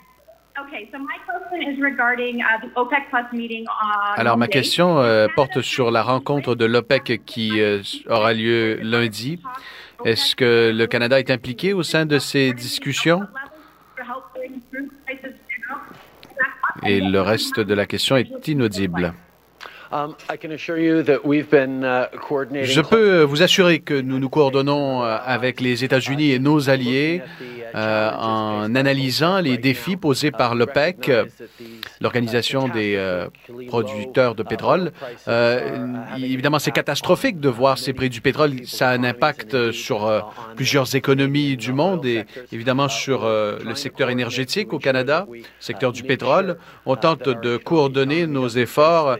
Alors, 4.15 4.37
ma 4.37 4.47
question 4.47 4.99
euh, 4.99 5.27
porte 5.35 5.61
sur 5.61 5.91
la 5.91 6.03
rencontre 6.03 6.55
de 6.55 6.65
l'OPEC 6.65 7.21
qui 7.25 7.61
euh, 7.61 7.81
aura 8.09 8.33
lieu 8.33 8.79
lundi. 8.81 9.39
Est-ce 10.05 10.35
que 10.35 10.71
le 10.73 10.87
Canada 10.87 11.19
est 11.19 11.31
impliqué 11.31 11.73
au 11.73 11.83
sein 11.83 12.05
de 12.05 12.19
ces 12.19 12.53
discussions? 12.53 13.21
Et 16.85 16.99
le 16.99 17.21
reste 17.21 17.59
de 17.59 17.73
la 17.73 17.85
question 17.85 18.17
est 18.17 18.47
inaudible. 18.47 19.13
Um, 19.93 20.15
uh, 20.27 20.37
Je 22.63 22.81
peux 22.81 23.21
vous 23.21 23.43
assurer 23.43 23.79
que 23.79 23.93
nous 23.93 24.17
nous 24.17 24.29
coordonnons 24.29 25.03
euh, 25.03 25.17
avec 25.23 25.61
les 25.61 25.83
États-Unis 25.83 26.31
et 26.31 26.39
nos 26.39 26.71
alliés 26.71 27.21
euh, 27.75 28.09
en 28.11 28.73
analysant 28.73 29.39
les 29.39 29.59
défis 29.59 29.95
posés 29.95 30.31
par 30.31 30.55
l'OPEC, 30.55 31.11
l'Organisation 32.01 32.69
des 32.69 32.95
euh, 32.95 33.27
producteurs 33.67 34.33
de 34.33 34.41
pétrole. 34.41 34.91
évidemment, 36.17 36.57
c'est 36.57 36.71
catastrophique 36.71 37.39
de 37.39 37.49
voir 37.49 37.77
ces 37.77 37.93
prix 37.93 38.09
du 38.09 38.21
pétrole. 38.21 38.65
Ça 38.65 38.89
a 38.89 38.93
un 38.93 39.03
impact 39.03 39.71
sur 39.71 40.33
plusieurs 40.55 40.95
économies 40.95 41.55
du 41.55 41.71
monde 41.71 42.03
et 42.07 42.25
évidemment 42.51 42.89
sur 42.89 43.25
le 43.27 43.75
secteur 43.75 44.09
énergétique 44.09 44.73
au 44.73 44.79
Canada, 44.79 45.27
secteur 45.59 45.91
du 45.91 46.01
pétrole. 46.01 46.57
On 46.87 46.95
tente 46.95 47.29
de 47.29 47.57
coordonner 47.57 48.25
nos 48.25 48.47
efforts 48.47 49.17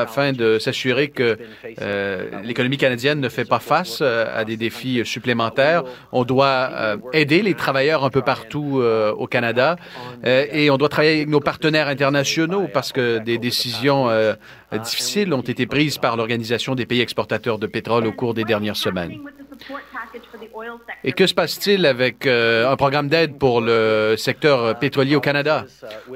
afin 0.00 0.32
de 0.32 0.58
s'assurer 0.58 1.08
que 1.08 1.38
euh, 1.80 2.42
l'économie 2.42 2.76
canadienne 2.76 3.20
ne 3.20 3.28
fait 3.28 3.44
pas 3.44 3.58
face 3.58 3.98
euh, 4.00 4.26
à 4.34 4.44
des 4.44 4.56
défis 4.56 5.02
supplémentaires. 5.04 5.84
On 6.12 6.24
doit 6.24 6.70
euh, 6.72 6.96
aider 7.12 7.42
les 7.42 7.54
travailleurs 7.54 8.04
un 8.04 8.10
peu 8.10 8.22
partout 8.22 8.82
au 9.16 9.26
Canada 9.26 9.76
et 10.24 10.70
on 10.70 10.76
doit 10.76 10.88
travailler 10.88 11.16
avec 11.16 11.28
nos 11.28 11.40
partenaires 11.40 11.88
internationaux 11.88 12.68
parce 12.72 12.92
que 12.92 13.18
des 13.18 13.38
décisions 13.38 14.08
difficiles 14.82 15.32
ont 15.32 15.40
été 15.40 15.66
prises 15.66 15.98
par 15.98 16.16
l'Organisation 16.16 16.74
des 16.74 16.86
pays 16.86 17.00
exportateurs 17.00 17.58
de 17.58 17.66
pétrole 17.66 18.06
au 18.06 18.12
cours 18.12 18.34
des 18.34 18.44
dernières 18.44 18.76
semaines. 18.76 19.18
Et 21.04 21.12
que 21.12 21.26
se 21.26 21.34
passe-t-il 21.34 21.86
avec 21.86 22.26
euh, 22.26 22.70
un 22.70 22.76
programme 22.76 23.08
d'aide 23.08 23.38
pour 23.38 23.60
le 23.60 24.14
secteur 24.16 24.78
pétrolier 24.78 25.16
au 25.16 25.20
Canada? 25.20 25.64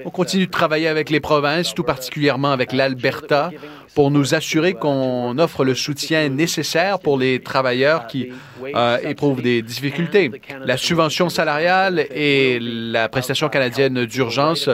On 0.05 0.11
continue 0.11 0.46
de 0.46 0.51
travailler 0.51 0.88
avec 0.88 1.11
les 1.11 1.20
provinces, 1.20 1.74
tout 1.74 1.84
particulièrement 1.84 2.53
avec 2.53 2.72
l'Alberta, 2.72 3.51
pour 3.95 4.11
nous 4.11 4.34
assurer 4.34 4.74
qu'on 4.74 5.38
offre 5.38 5.64
le 5.64 5.74
soutien 5.74 6.28
nécessaire 6.28 6.99
pour 6.99 7.18
les 7.18 7.41
travailleurs 7.41 8.07
qui 8.07 8.30
euh, 8.74 8.99
éprouvent 9.03 9.43
des 9.43 9.62
difficultés. 9.62 10.30
La 10.64 10.76
subvention 10.76 11.28
salariale 11.28 12.07
et 12.11 12.59
la 12.61 13.09
prestation 13.09 13.49
canadienne 13.49 14.05
d'urgence 14.05 14.68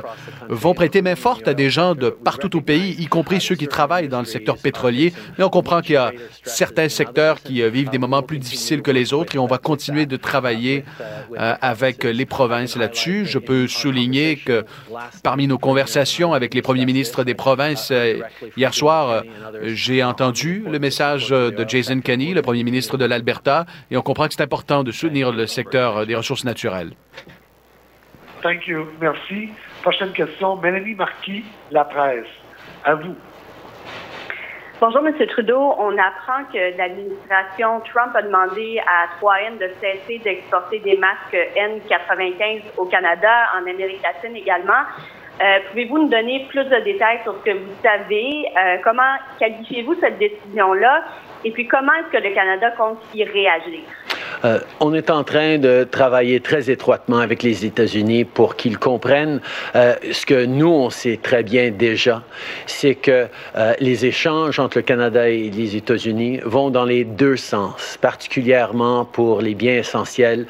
vont 0.49 0.75
prêter 0.75 1.03
main 1.03 1.17
forte 1.17 1.49
à 1.49 1.55
des 1.55 1.71
gens 1.71 1.95
de 1.95 2.11
partout 2.11 2.57
au 2.57 2.61
pays, 2.61 2.97
y 2.99 3.07
compris 3.07 3.41
ceux 3.41 3.55
qui 3.55 3.69
travaillent 3.69 4.09
dans 4.09 4.21
le 4.21 4.27
secteur 4.27 4.59
pétrolier. 4.59 5.13
Mais 5.39 5.45
on 5.45 5.51
comprend 5.51 5.81
qu'il 5.81 5.95
y 5.95 5.97
a 5.97 6.13
certains 6.43 6.89
secteurs 6.89 7.41
qui 7.41 7.63
euh, 7.63 7.71
vivent 7.71 7.91
des 7.91 7.99
moments 7.99 8.23
plus 8.23 8.39
difficiles 8.39 8.83
que 8.83 8.91
les 8.91 9.13
autres 9.13 9.35
et 9.37 9.39
on 9.39 9.47
va 9.47 9.59
continuer 9.59 10.07
de 10.07 10.17
travailler 10.17 10.85
euh, 11.39 11.55
avec 11.61 12.05
les 12.05 12.27
provinces 12.27 12.77
là-dessus. 12.77 13.27
Je 13.27 13.39
peux 13.39 13.67
souligner 13.69 14.37
que 14.37 14.65
parmi 15.23 15.47
nos 15.47 15.59
conversations 15.59 16.33
avec 16.33 16.55
les 16.55 16.63
premiers 16.63 16.87
ministres 16.87 17.25
des 17.25 17.35
provinces 17.35 17.93
hier 18.57 18.75
soir, 19.07 19.23
j'ai 19.63 20.03
entendu 20.03 20.65
le 20.69 20.79
message 20.79 21.31
de 21.31 21.65
Jason 21.69 22.01
Kenney, 22.01 22.35
le 22.35 22.43
premier 22.43 22.65
ministre 22.65 22.97
de 22.97 23.05
l'Alberta, 23.05 23.67
et 23.91 23.97
on 23.97 24.03
comprend 24.03 24.27
que 24.27 24.35
c'est 24.35 24.43
important 24.43 24.85
de 24.85 24.93
soutenir 24.93 25.33
le 25.33 25.47
secteur 25.47 26.07
des 26.07 26.15
ressources 26.15 26.45
naturelles. 26.45 26.93
Thank 28.43 28.67
you. 28.67 28.87
Merci. 29.01 29.51
Prochaine 29.83 30.13
question, 30.13 30.57
Mélanie 30.57 30.95
Marquis, 30.95 31.45
La 31.71 31.85
Presse. 31.85 32.27
À 32.85 32.95
vous. 32.95 33.17
Bonjour, 34.79 35.07
M. 35.07 35.15
Trudeau. 35.29 35.75
On 35.79 35.97
apprend 35.97 36.45
que 36.53 36.77
l'administration 36.77 37.81
Trump 37.81 38.15
a 38.15 38.21
demandé 38.21 38.79
à 38.87 39.09
3M 39.19 39.59
de 39.59 39.71
cesser 39.81 40.19
d'exporter 40.19 40.81
des 40.81 40.99
masques 40.99 41.37
N95 41.57 42.63
au 42.77 42.85
Canada, 42.85 43.47
en 43.57 43.67
Amérique 43.67 44.03
latine 44.03 44.37
également. 44.37 44.85
Euh, 45.41 45.59
Pouvez-vous 45.69 45.99
nous 45.99 46.09
donner 46.09 46.47
plus 46.49 46.65
de 46.65 46.85
détails 46.85 47.21
sur 47.23 47.35
ce 47.35 47.45
que 47.51 47.57
vous 47.57 47.75
savez? 47.83 48.47
Euh, 48.57 48.79
comment 48.83 49.17
qualifiez-vous 49.39 49.95
cette 50.01 50.19
décision-là? 50.19 51.05
Et 51.45 51.51
puis, 51.51 51.67
comment 51.69 51.93
est-ce 51.95 52.19
que 52.19 52.23
le 52.27 52.35
Canada 52.35 52.71
compte 52.73 52.99
y 53.15 53.23
réagir? 53.25 53.81
Euh, 54.45 54.61
on 54.81 54.95
est 54.95 55.11
en 55.11 55.25
train 55.25 55.59
de 55.59 55.87
travailler 55.91 56.41
très 56.41 56.71
étroitement 56.71 57.19
avec 57.19 57.43
les 57.43 57.65
États-Unis 57.65 58.25
pour 58.25 58.57
qu'ils 58.57 58.79
comprennent 58.79 59.41
euh, 59.75 59.95
ce 60.13 60.27
que 60.27 60.45
nous, 60.45 60.69
on 60.69 60.91
sait 60.91 61.19
très 61.23 61.43
bien 61.43 61.71
déjà, 61.71 62.23
c'est 62.67 62.95
que 62.95 63.27
euh, 63.57 63.75
les 63.81 64.07
échanges 64.07 64.59
entre 64.59 64.79
le 64.79 64.83
Canada 64.83 65.29
et 65.29 65.51
les 65.51 65.77
États-Unis 65.77 66.41
vont 66.45 66.71
dans 66.71 66.85
les 66.85 67.05
deux 67.05 67.37
sens, 67.37 67.99
particulièrement 68.01 69.05
pour 69.05 69.41
les 69.41 69.55
biens 69.55 69.79
essentiels 69.79 70.47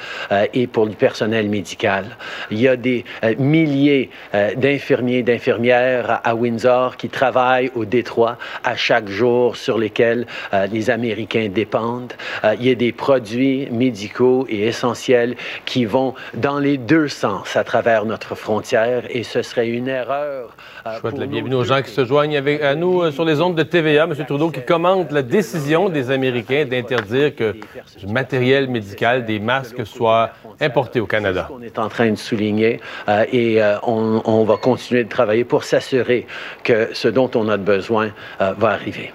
et 0.52 0.66
pour 0.66 0.86
le 0.86 0.92
personnel 0.92 1.48
médical. 1.48 2.16
Il 2.50 2.60
y 2.60 2.68
a 2.68 2.76
des 2.76 3.04
milliers 3.38 4.10
d'infirmiers, 4.56 5.22
d'infirmières 5.22 6.20
à 6.24 6.34
Windsor 6.34 6.96
qui 6.96 7.08
travaillent 7.08 7.70
au 7.74 7.84
Détroit 7.84 8.38
à 8.64 8.76
chaque 8.76 9.08
jour 9.08 9.56
sur 9.56 9.78
lesquels 9.78 10.26
les 10.70 10.90
Américains 10.90 11.48
dépendent. 11.48 12.12
il 12.58 12.66
y 12.66 12.70
a 12.70 12.74
des 12.74 12.92
produits 12.92 13.55
médicaux 13.70 14.46
et 14.48 14.66
essentiels 14.66 15.36
qui 15.64 15.84
vont 15.84 16.14
dans 16.34 16.58
les 16.58 16.78
deux 16.78 17.08
sens 17.08 17.56
à 17.56 17.64
travers 17.64 18.04
notre 18.04 18.34
frontière 18.34 19.04
et 19.10 19.22
ce 19.22 19.42
serait 19.42 19.68
une 19.68 19.88
erreur. 19.88 20.54
Euh, 20.86 20.94
Je 20.94 21.00
souhaite 21.00 21.18
la 21.18 21.26
bienvenue 21.26 21.54
aux 21.54 21.64
gens 21.64 21.82
qui 21.82 21.90
se 21.90 22.04
joignent 22.04 22.36
avec, 22.36 22.62
à 22.62 22.74
nous 22.74 23.02
euh, 23.02 23.10
sur 23.10 23.24
les 23.24 23.40
ondes 23.40 23.54
de 23.54 23.62
TVA. 23.62 24.04
M. 24.04 24.14
Trudeau 24.26 24.50
qui 24.50 24.64
commente 24.64 25.10
la 25.12 25.22
décision 25.22 25.88
des 25.88 26.10
Américains 26.10 26.64
d'interdire 26.64 27.34
que 27.34 27.56
du 27.98 28.06
matériel 28.06 28.68
médical, 28.68 29.24
des 29.24 29.38
masques 29.38 29.86
soient 29.86 30.30
importés 30.60 31.00
au 31.00 31.06
Canada. 31.06 31.48
On 31.52 31.62
est 31.62 31.78
en 31.78 31.88
train 31.88 32.10
de 32.10 32.16
souligner 32.16 32.80
euh, 33.08 33.24
et 33.32 33.60
on, 33.82 34.44
va 34.44 34.56
continuer 34.56 35.04
de 35.04 35.08
travailler 35.08 35.44
pour 35.44 35.64
s'assurer 35.64 36.26
que 36.62 36.90
ce 36.92 37.08
dont 37.08 37.30
on 37.34 37.48
a 37.48 37.56
besoin 37.56 38.10
va 38.38 38.70
arriver. 38.70 39.12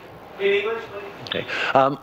Um, 1.73 1.97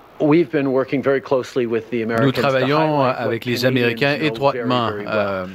nous 2.23 2.33
travaillons 2.33 3.03
avec 3.03 3.45
les 3.45 3.65
Américains 3.65 4.17
étroitement 4.21 4.91
euh, 5.07 5.47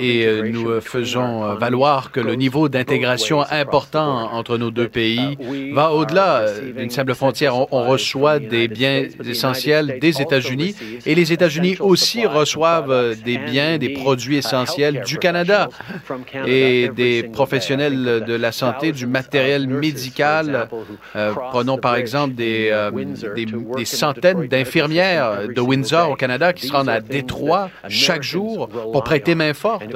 et 0.00 0.26
euh, 0.26 0.50
nous 0.50 0.80
faisons 0.80 1.54
valoir 1.54 2.12
que 2.12 2.20
le 2.20 2.34
niveau 2.34 2.68
d'intégration 2.68 3.42
important 3.50 4.32
entre 4.32 4.58
nos 4.58 4.70
deux 4.70 4.88
pays 4.88 5.38
va 5.72 5.92
au-delà 5.92 6.44
d'une 6.76 6.90
simple 6.90 7.14
frontière. 7.14 7.56
On, 7.72 7.90
reçoit 7.90 8.38
des 8.38 8.68
biens 8.68 9.06
essentiels 9.26 9.98
des 10.00 10.20
États-Unis 10.20 10.76
et 11.06 11.14
les 11.14 11.32
États-Unis 11.32 11.76
aussi 11.80 12.26
reçoivent 12.26 13.16
des 13.24 13.38
biens, 13.38 13.78
des 13.78 13.90
produits 13.90 14.36
essentiels 14.36 15.02
du 15.06 15.18
Canada 15.18 15.68
et 16.46 16.90
des 16.94 17.22
professionnels 17.24 18.24
de 18.26 18.34
la 18.34 18.52
santé, 18.52 18.92
du 18.92 19.06
matériel 19.06 19.66
médical. 19.66 20.68
Euh, 21.16 21.32
prenons 21.50 21.78
par 21.78 21.96
exemple 21.96 22.34
des, 22.34 22.70
des 23.34 23.46
des 23.76 23.84
centaines 23.84 24.46
d'infirmières 24.46 25.48
de 25.48 25.60
Windsor 25.60 26.10
au 26.10 26.16
Canada 26.16 26.52
qui 26.52 26.66
se 26.66 26.72
rendent 26.72 26.88
à 26.88 27.00
Détroit 27.00 27.70
chaque 27.88 28.22
jour 28.22 28.68
pour 28.68 29.04
prêter 29.04 29.34
main 29.34 29.54
forte. 29.54 29.94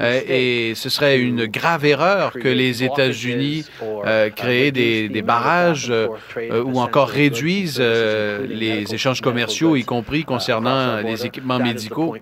Euh, 0.00 0.20
et 0.28 0.74
ce 0.74 0.88
serait 0.88 1.18
une 1.18 1.46
grave 1.46 1.84
erreur 1.84 2.32
que 2.32 2.48
les 2.48 2.82
États-Unis 2.82 3.66
euh, 3.82 4.30
créent 4.30 4.72
des, 4.72 5.22
barrages 5.22 5.90
euh, 5.90 6.62
ou 6.62 6.78
encore 6.78 7.08
réduisent 7.08 7.80
les 7.80 8.94
échanges 8.94 9.20
commerciaux, 9.20 9.76
y 9.76 9.84
compris 9.84 10.24
concernant 10.24 11.00
les 11.00 11.26
équipements 11.26 11.58
médicaux. 11.58 12.16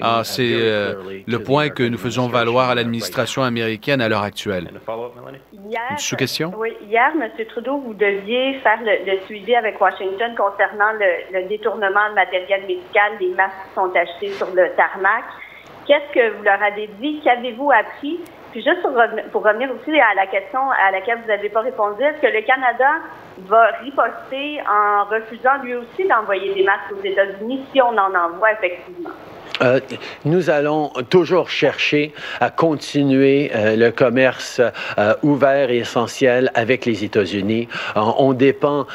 Ah, 0.00 0.22
c'est 0.24 0.56
le 1.26 1.38
point 1.38 1.68
que 1.68 1.82
nous 1.82 1.98
faisons 1.98 2.28
valoir 2.28 2.70
à 2.70 2.74
l'administration 2.74 3.42
américaine 3.42 4.00
à 4.00 4.08
l'heure 4.08 4.22
actuelle. 4.22 4.70
Hier, 5.68 5.98
sous-question? 5.98 6.50
Oui, 6.56 6.74
hier, 6.88 7.12
M. 7.14 7.28
Trudeau, 7.50 7.76
vous 7.76 7.92
deviez 7.92 8.54
faire 8.60 8.78
le, 8.82 9.20
suivi 9.26 9.54
avec 9.54 9.78
Washington 9.78 10.34
concernant 10.34 10.92
le, 10.98 11.46
détournement 11.46 12.08
de 12.08 12.14
matériel 12.14 12.62
médical, 12.62 13.12
les 13.20 13.34
masques 13.34 13.52
qui 13.68 13.74
sont 13.74 13.94
achetés 13.94 14.30
sur 14.30 14.48
le 14.54 14.70
tarmac. 14.76 15.24
Qu'est-ce 15.86 16.10
que 16.14 16.36
vous 16.36 16.42
leur 16.42 16.62
avez 16.62 16.86
dit? 16.98 17.20
Qu'avez-vous 17.22 17.70
appris? 17.70 18.18
Puis 18.52 18.62
juste 18.62 18.80
pour, 18.80 19.42
revenir 19.42 19.68
aussi 19.70 20.00
à 20.00 20.14
la 20.14 20.26
question 20.26 20.70
à 20.70 20.90
laquelle 20.90 21.18
vous 21.20 21.28
n'avez 21.28 21.50
pas 21.50 21.60
répondu, 21.60 22.02
est-ce 22.02 22.22
que 22.22 22.32
le 22.32 22.40
Canada 22.40 22.88
va 23.40 23.66
riposter 23.82 24.62
en 24.66 25.04
refusant 25.04 25.58
lui 25.62 25.74
aussi 25.74 26.08
d'envoyer 26.08 26.54
des 26.54 26.64
masques 26.64 26.92
aux 26.92 27.04
États-Unis 27.04 27.66
si 27.72 27.82
on 27.82 27.88
en 27.88 28.14
envoie 28.14 28.52
effectivement? 28.52 29.10
Euh, 29.62 29.80
nous 30.24 30.50
allons 30.50 30.90
toujours 31.10 31.50
chercher 31.50 32.12
à 32.40 32.50
continuer 32.50 33.50
euh, 33.54 33.76
le 33.76 33.90
commerce 33.90 34.60
euh, 34.98 35.14
ouvert 35.22 35.70
et 35.70 35.78
essentiel 35.78 36.50
avec 36.54 36.86
les 36.86 37.04
États-Unis. 37.04 37.68
on 37.96 38.32
dépend 38.32 38.86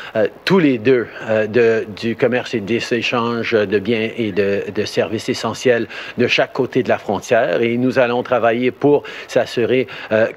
tous 0.46 0.60
les 0.60 0.78
deux 0.78 1.08
de, 1.48 1.86
du 1.96 2.16
commerce 2.16 2.54
et 2.54 2.60
des 2.60 2.94
échanges 2.94 3.54
de 3.54 3.80
biens 3.80 4.10
et 4.18 4.32
de, 4.32 4.86
services 4.86 5.30
essentiels 5.30 5.88
de 6.18 6.28
chaque 6.28 6.54
côté 6.54 6.84
de 6.84 6.90
la 6.90 6.98
frontière 6.98 7.62
et 7.62 7.78
nous 7.78 8.00
allons 8.00 8.24
travailler 8.24 8.72
pour 8.72 9.04
s'assurer 9.28 9.88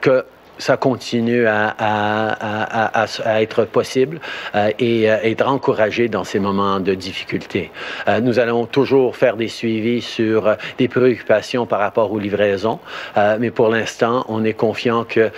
que 0.01 0.25
ça 0.59 0.77
continue 0.77 1.47
à, 1.47 1.75
à, 1.79 3.03
à, 3.03 3.07
à 3.25 3.43
être 3.43 3.65
possible 3.65 4.21
euh, 4.55 4.71
et 4.79 5.11
euh, 5.11 5.19
être 5.23 5.47
encouragé 5.47 6.09
dans 6.09 6.25
ces 6.25 6.39
moments 6.39 6.81
de 6.81 6.95
difficulté. 6.95 7.71
Euh, 8.09 8.21
nous 8.21 8.39
allons 8.39 8.67
toujours 8.67 9.17
faire 9.17 9.37
des 9.37 9.49
suivis 9.49 10.03
sur 10.03 10.47
euh, 10.47 10.55
des 10.79 10.89
préoccupations 10.89 11.67
par 11.67 11.81
rapport 11.81 12.13
aux 12.13 12.19
livraisons, 12.19 12.81
euh, 13.17 13.37
mais 13.39 13.51
pour 13.51 13.69
l'instant, 13.69 14.25
on 14.29 14.45
est 14.45 14.55
confiant 14.55 15.05
que 15.05 15.31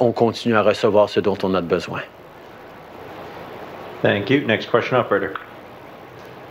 on 0.00 0.12
continue 0.12 0.56
à 0.56 0.62
recevoir 0.62 1.08
ce 1.08 1.20
dont 1.20 1.36
on 1.42 1.54
a 1.54 1.60
besoin. 1.60 2.00
Thank 4.02 4.30
you. 4.30 4.46
Next 4.46 4.70
question, 4.70 4.98
operator. 4.98 5.30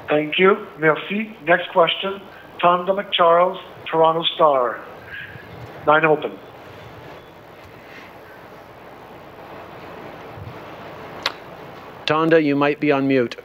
Thank 0.09 0.37
you. 0.39 0.57
Merci. 0.79 1.29
Next 1.45 1.71
question. 1.71 2.19
Tonda 2.59 2.93
McCharles, 2.93 3.57
Toronto 3.85 4.23
Star. 4.23 4.77
Line 5.85 6.05
open. 6.05 6.31
Tonda, 12.05 12.43
you 12.43 12.55
might 12.55 12.79
be 12.79 12.91
on 12.91 13.07
mute. 13.07 13.35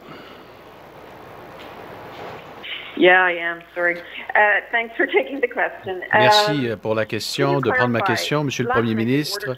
Yeah, 2.99 3.23
I 3.23 3.31
am. 3.31 3.61
Sorry. 3.73 3.95
Uh, 3.95 4.59
thanks 4.71 4.93
for 4.97 5.05
taking 5.07 5.39
the 5.39 5.47
question. 5.47 6.01
Merci 6.13 6.69
um, 6.69 6.77
pour 6.77 6.95
la 6.95 7.05
question, 7.05 7.61
de 7.61 7.71
prendre 7.71 7.93
ma 7.93 8.01
question, 8.01 8.43
Monsieur 8.43 8.65
le 8.65 8.69
Premier 8.69 8.93
ministre? 8.93 9.55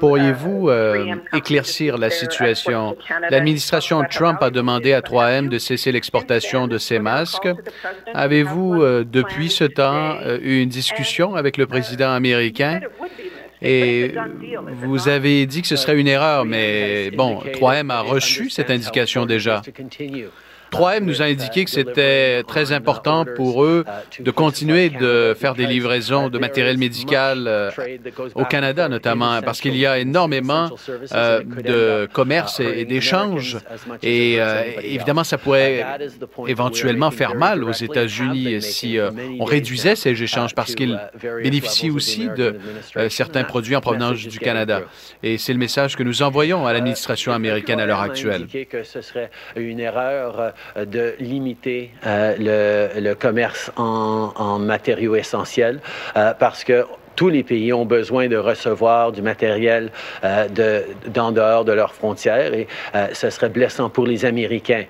Pourriez-vous 0.00 0.68
uh, 0.68 0.72
euh, 0.72 1.14
éclaircir 1.32 1.98
la 1.98 2.10
situation? 2.10 2.96
L'administration 3.30 4.02
Trump 4.10 4.42
a 4.42 4.50
demandé 4.50 4.92
à 4.92 5.02
3M 5.02 5.48
de 5.48 5.58
cesser 5.58 5.92
l'exportation 5.92 6.66
de 6.66 6.78
ces 6.78 6.98
masques. 6.98 7.48
Avez-vous, 8.12 8.82
euh, 8.82 9.04
depuis 9.06 9.48
ce 9.48 9.64
temps, 9.64 10.16
euh, 10.20 10.38
eu 10.42 10.62
une 10.62 10.68
discussion 10.68 11.36
avec 11.36 11.56
le 11.56 11.66
président 11.66 12.10
américain? 12.10 12.80
Et 13.62 14.12
vous 14.82 15.08
avez 15.08 15.46
dit 15.46 15.60
que 15.62 15.68
ce 15.68 15.76
serait 15.76 15.98
une 15.98 16.08
erreur, 16.08 16.44
mais 16.44 17.10
bon, 17.10 17.40
3M 17.40 17.90
a 17.90 18.00
reçu 18.00 18.50
cette 18.50 18.70
indication 18.70 19.26
déjà. 19.26 19.62
3M 20.70 21.00
nous 21.04 21.22
a 21.22 21.26
indiqué 21.26 21.64
que 21.64 21.70
c'était 21.70 22.42
très 22.44 22.72
important 22.72 23.24
pour 23.36 23.64
eux 23.64 23.84
de 24.18 24.30
continuer 24.30 24.90
de 24.90 25.34
faire 25.38 25.54
des 25.54 25.66
livraisons 25.66 26.28
de 26.28 26.38
matériel 26.38 26.78
médical 26.78 27.44
euh, 27.46 27.70
au 28.34 28.44
Canada, 28.44 28.88
notamment, 28.88 29.40
parce 29.42 29.60
qu'il 29.60 29.76
y 29.76 29.86
a 29.86 29.98
énormément 29.98 30.70
euh, 31.12 31.42
de 31.42 32.08
commerce 32.12 32.60
et, 32.60 32.84
d'échanges. 32.84 33.58
Et 34.02 34.36
euh, 34.38 34.62
évidemment, 34.82 35.24
ça 35.24 35.38
pourrait 35.38 35.84
éventuellement 36.46 37.10
faire 37.10 37.34
mal 37.34 37.64
aux 37.64 37.72
États-Unis 37.72 38.62
si 38.62 38.98
on 39.38 39.44
réduisait 39.44 39.96
ces 39.96 40.22
échanges, 40.22 40.54
parce 40.54 40.74
qu'ils 40.74 40.98
bénéficient 41.42 41.90
aussi 41.90 42.28
de 42.28 42.56
certains 43.08 43.44
produits 43.44 43.76
en 43.76 43.80
provenance 43.80 44.18
du 44.18 44.38
Canada. 44.38 44.82
Et 45.22 45.38
c'est 45.38 45.52
le 45.52 45.58
message 45.58 45.96
que 45.96 46.02
nous 46.02 46.22
envoyons 46.22 46.66
à 46.66 46.72
l'administration 46.72 47.32
américaine 47.32 47.80
à 47.80 47.86
l'heure 47.86 48.00
actuelle. 48.00 48.46
De 50.76 51.14
limiter 51.18 51.90
euh, 52.06 52.90
le, 52.94 53.00
le, 53.00 53.14
commerce 53.14 53.70
en, 53.76 54.32
en 54.36 54.58
matériaux 54.58 55.16
essentiels 55.16 55.80
euh, 56.16 56.32
parce 56.38 56.64
que 56.64 56.86
tous 57.16 57.28
les 57.28 57.42
pays 57.42 57.70
ont 57.72 57.84
besoin 57.84 58.28
de 58.28 58.36
recevoir 58.36 59.12
du 59.12 59.20
matériel 59.20 59.90
de, 60.22 60.84
d'en 61.08 61.32
dehors 61.32 61.66
de 61.66 61.72
leurs 61.72 61.92
frontières 61.92 62.54
et 62.54 62.66
ce 63.12 63.28
serait 63.28 63.50
blessant 63.50 63.90
pour 63.90 64.06
les 64.06 64.24
Américains 64.24 64.84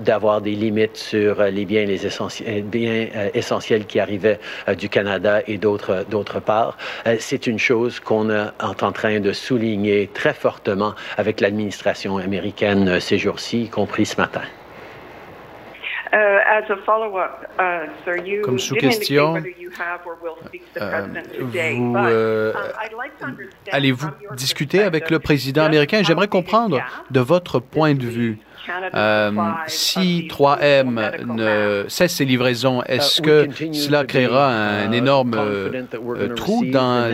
d'avoir 0.00 0.42
des 0.42 0.50
limites 0.50 0.98
sur 0.98 1.42
les 1.42 1.64
biens, 1.64 1.86
les 1.86 2.04
essentiels, 2.04 2.64
biens 2.64 3.06
essentiels 3.32 3.86
qui 3.86 3.98
arrivaient 3.98 4.40
du 4.76 4.90
Canada 4.90 5.40
et 5.46 5.56
d'autres, 5.56 6.04
d'autre 6.10 6.40
part. 6.40 6.76
c'est 7.18 7.46
une 7.46 7.58
chose 7.58 7.98
qu'on 7.98 8.28
est 8.28 8.48
en 8.60 8.92
train 8.92 9.20
de 9.20 9.32
souligner 9.32 10.10
très 10.12 10.34
fortement 10.34 10.94
avec 11.16 11.40
l'administration 11.40 12.18
américaine 12.18 13.00
ces 13.00 13.16
jours-ci, 13.16 13.62
y 13.62 13.68
compris 13.68 14.04
ce 14.04 14.16
matin. 14.16 14.42
Comme 18.42 18.58
sous-question, 18.58 19.34
allez-vous 23.70 24.10
discuter 24.34 24.82
avec 24.82 25.10
le 25.10 25.18
président 25.18 25.64
américain? 25.64 26.02
J'aimerais 26.02 26.28
comprendre 26.28 26.80
de 27.10 27.20
votre 27.20 27.60
point 27.60 27.94
de 27.94 28.06
vue 28.06 28.38
euh, 28.94 29.30
si 29.66 30.28
3M 30.30 31.24
ne 31.26 31.84
cesse 31.88 32.14
ses 32.14 32.24
livraisons, 32.24 32.82
uh, 32.82 32.92
est-ce 32.92 33.22
que 33.22 33.48
cela 33.72 34.04
créera 34.04 34.48
un 34.48 34.92
uh, 34.92 34.96
énorme 34.96 35.34
euh, 35.36 36.34
trou 36.34 36.64
dans 36.66 37.10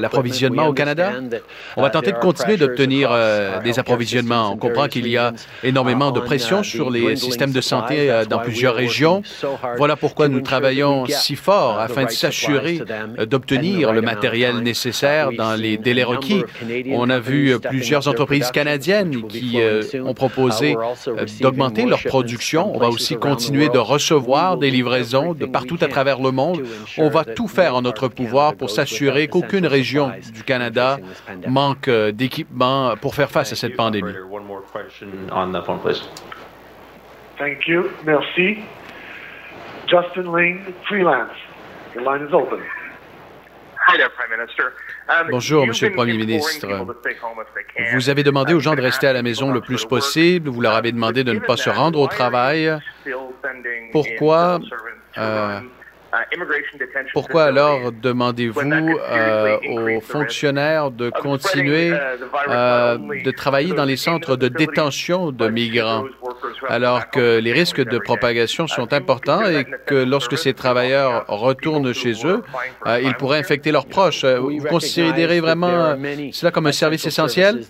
l'approvisionnement 0.00 0.66
au 0.66 0.72
Canada? 0.72 1.12
On 1.76 1.82
va 1.82 1.88
uh, 1.88 1.90
tenter 1.92 2.12
de 2.12 2.18
continuer 2.18 2.56
d'obtenir 2.56 3.10
euh, 3.12 3.60
des 3.60 3.78
approvisionnements. 3.78 4.52
On 4.52 4.56
comprend 4.56 4.88
qu'il 4.88 5.08
y 5.08 5.16
a 5.16 5.32
énormément 5.62 6.10
de 6.10 6.20
pression 6.20 6.62
sur 6.62 6.90
les 6.90 7.16
systèmes 7.16 7.52
de 7.52 7.60
santé 7.60 8.22
dans 8.28 8.38
plusieurs 8.38 8.74
régions. 8.74 9.22
Voilà 9.76 9.96
pourquoi 9.96 10.28
nous 10.28 10.40
travaillons 10.40 11.06
si 11.06 11.36
fort 11.36 11.78
afin 11.78 12.04
de 12.04 12.10
s'assurer 12.10 12.80
d'obtenir 13.26 13.92
le 13.92 14.02
matériel 14.02 14.58
nécessaire 14.58 15.30
dans 15.32 15.54
les 15.54 15.76
délais 15.76 16.04
requis. 16.04 16.44
On 16.90 17.10
a 17.10 17.18
vu 17.18 17.58
plusieurs 17.60 18.08
entreprises 18.08 18.50
canadiennes 18.50 19.26
qui 19.28 19.58
ont 20.04 20.14
proposé 20.14 20.73
euh, 20.76 21.26
d'augmenter 21.40 21.86
leur 21.86 22.02
production. 22.02 22.74
On 22.74 22.78
va 22.78 22.88
aussi 22.88 23.16
continuer 23.16 23.68
de 23.68 23.78
recevoir 23.78 24.56
des 24.56 24.70
livraisons 24.70 25.34
de 25.34 25.46
partout 25.46 25.78
à 25.80 25.88
travers 25.88 26.20
le 26.20 26.30
monde. 26.30 26.62
On 26.98 27.08
va 27.08 27.24
tout 27.24 27.48
faire 27.48 27.74
en 27.76 27.82
notre 27.82 28.08
pouvoir 28.08 28.54
pour 28.54 28.70
s'assurer 28.70 29.28
qu'aucune 29.28 29.66
région 29.66 30.12
du 30.32 30.42
Canada 30.42 30.98
manque 31.46 31.88
euh, 31.88 32.12
d'équipement 32.12 32.94
pour 33.00 33.14
faire 33.14 33.30
face 33.30 33.52
à 33.52 33.56
cette 33.56 33.76
pandémie. 33.76 34.12
Thank 37.38 37.66
you. 37.66 37.90
Merci. 38.04 38.58
Justin 39.88 40.32
Ling, 40.32 40.60
freelance. 40.86 41.36
Your 41.94 42.04
line 42.04 42.26
is 42.26 42.32
open. 42.32 42.60
Um, 43.86 45.28
Bonjour, 45.30 45.66
Monsieur 45.66 45.88
le 45.88 45.94
Premier 45.94 46.14
ministre. 46.14 46.66
Vous 47.92 48.08
avez 48.08 48.22
demandé 48.22 48.54
aux 48.54 48.60
gens 48.60 48.74
de 48.74 48.80
rester 48.80 49.06
à 49.06 49.12
la 49.12 49.22
maison 49.22 49.52
le 49.52 49.60
plus 49.60 49.84
possible. 49.84 50.48
Vous 50.48 50.60
leur 50.60 50.74
avez 50.74 50.92
demandé 50.92 51.22
de 51.24 51.32
ne 51.32 51.40
pas 51.40 51.56
se 51.56 51.70
rendre 51.70 52.00
au 52.00 52.06
travail. 52.06 52.78
Pourquoi 53.92 54.58
Pourquoi 57.12 57.44
alors 57.44 57.92
demandez-vous 57.92 58.60
euh, 58.60 59.56
aux 59.68 60.00
fonctionnaires 60.00 60.90
de 60.90 61.10
continuer 61.10 61.90
uh, 61.90 61.96
euh, 62.48 62.98
de 63.24 63.30
travailler 63.30 63.72
dans 63.72 63.84
les 63.84 63.96
centres 63.96 64.36
de 64.36 64.48
détention 64.48 65.32
de 65.32 65.48
migrants 65.48 66.04
alors 66.68 67.10
que 67.10 67.38
les 67.38 67.52
risques 67.52 67.82
de 67.82 67.98
propagation 67.98 68.66
sont 68.66 68.92
importants 68.92 69.44
et 69.44 69.64
que 69.86 69.94
lorsque 69.94 70.38
ces 70.38 70.54
travailleurs 70.54 71.24
retournent 71.28 71.92
chez 71.92 72.14
eux, 72.24 72.42
euh, 72.86 73.00
ils 73.02 73.14
pourraient 73.14 73.38
infecter 73.38 73.72
leurs 73.72 73.86
proches. 73.86 74.24
Vous 74.24 74.58
considérez 74.68 75.40
vraiment 75.40 75.96
cela 76.32 76.50
comme 76.50 76.66
un 76.66 76.72
service 76.72 77.06
essentiel? 77.06 77.62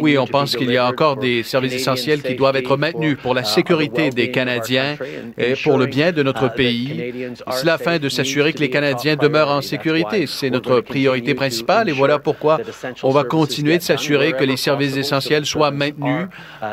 Oui, 0.00 0.18
on 0.18 0.26
pense 0.26 0.56
qu'il 0.56 0.70
y 0.70 0.76
a 0.76 0.86
encore 0.86 1.16
des 1.16 1.42
services 1.42 1.74
essentiels 1.74 2.22
qui 2.22 2.34
doivent 2.34 2.56
être 2.56 2.76
maintenus 2.76 3.16
pour 3.20 3.34
la 3.34 3.44
sécurité 3.44 4.10
des 4.10 4.30
Canadiens 4.30 4.96
et 5.36 5.54
pour 5.62 5.78
le 5.78 5.86
bien 5.86 6.12
de 6.12 6.22
notre 6.22 6.52
pays 6.52 7.14
cela 7.56 7.74
afin 7.74 7.98
de 7.98 8.08
s'assurer 8.08 8.52
que 8.52 8.60
les 8.60 8.70
Canadiens 8.70 9.16
demeurent 9.16 9.50
en 9.50 9.62
sécurité. 9.62 10.26
C'est 10.26 10.50
notre 10.50 10.80
priorité 10.80 11.34
principale 11.34 11.88
et 11.88 11.92
voilà 11.92 12.18
pourquoi 12.18 12.58
on 13.02 13.10
va 13.10 13.24
continuer 13.24 13.78
de 13.78 13.82
s'assurer 13.82 14.32
que 14.32 14.44
les 14.44 14.56
services 14.56 14.96
essentiels 14.96 15.46
soient 15.46 15.70
maintenus 15.70 16.28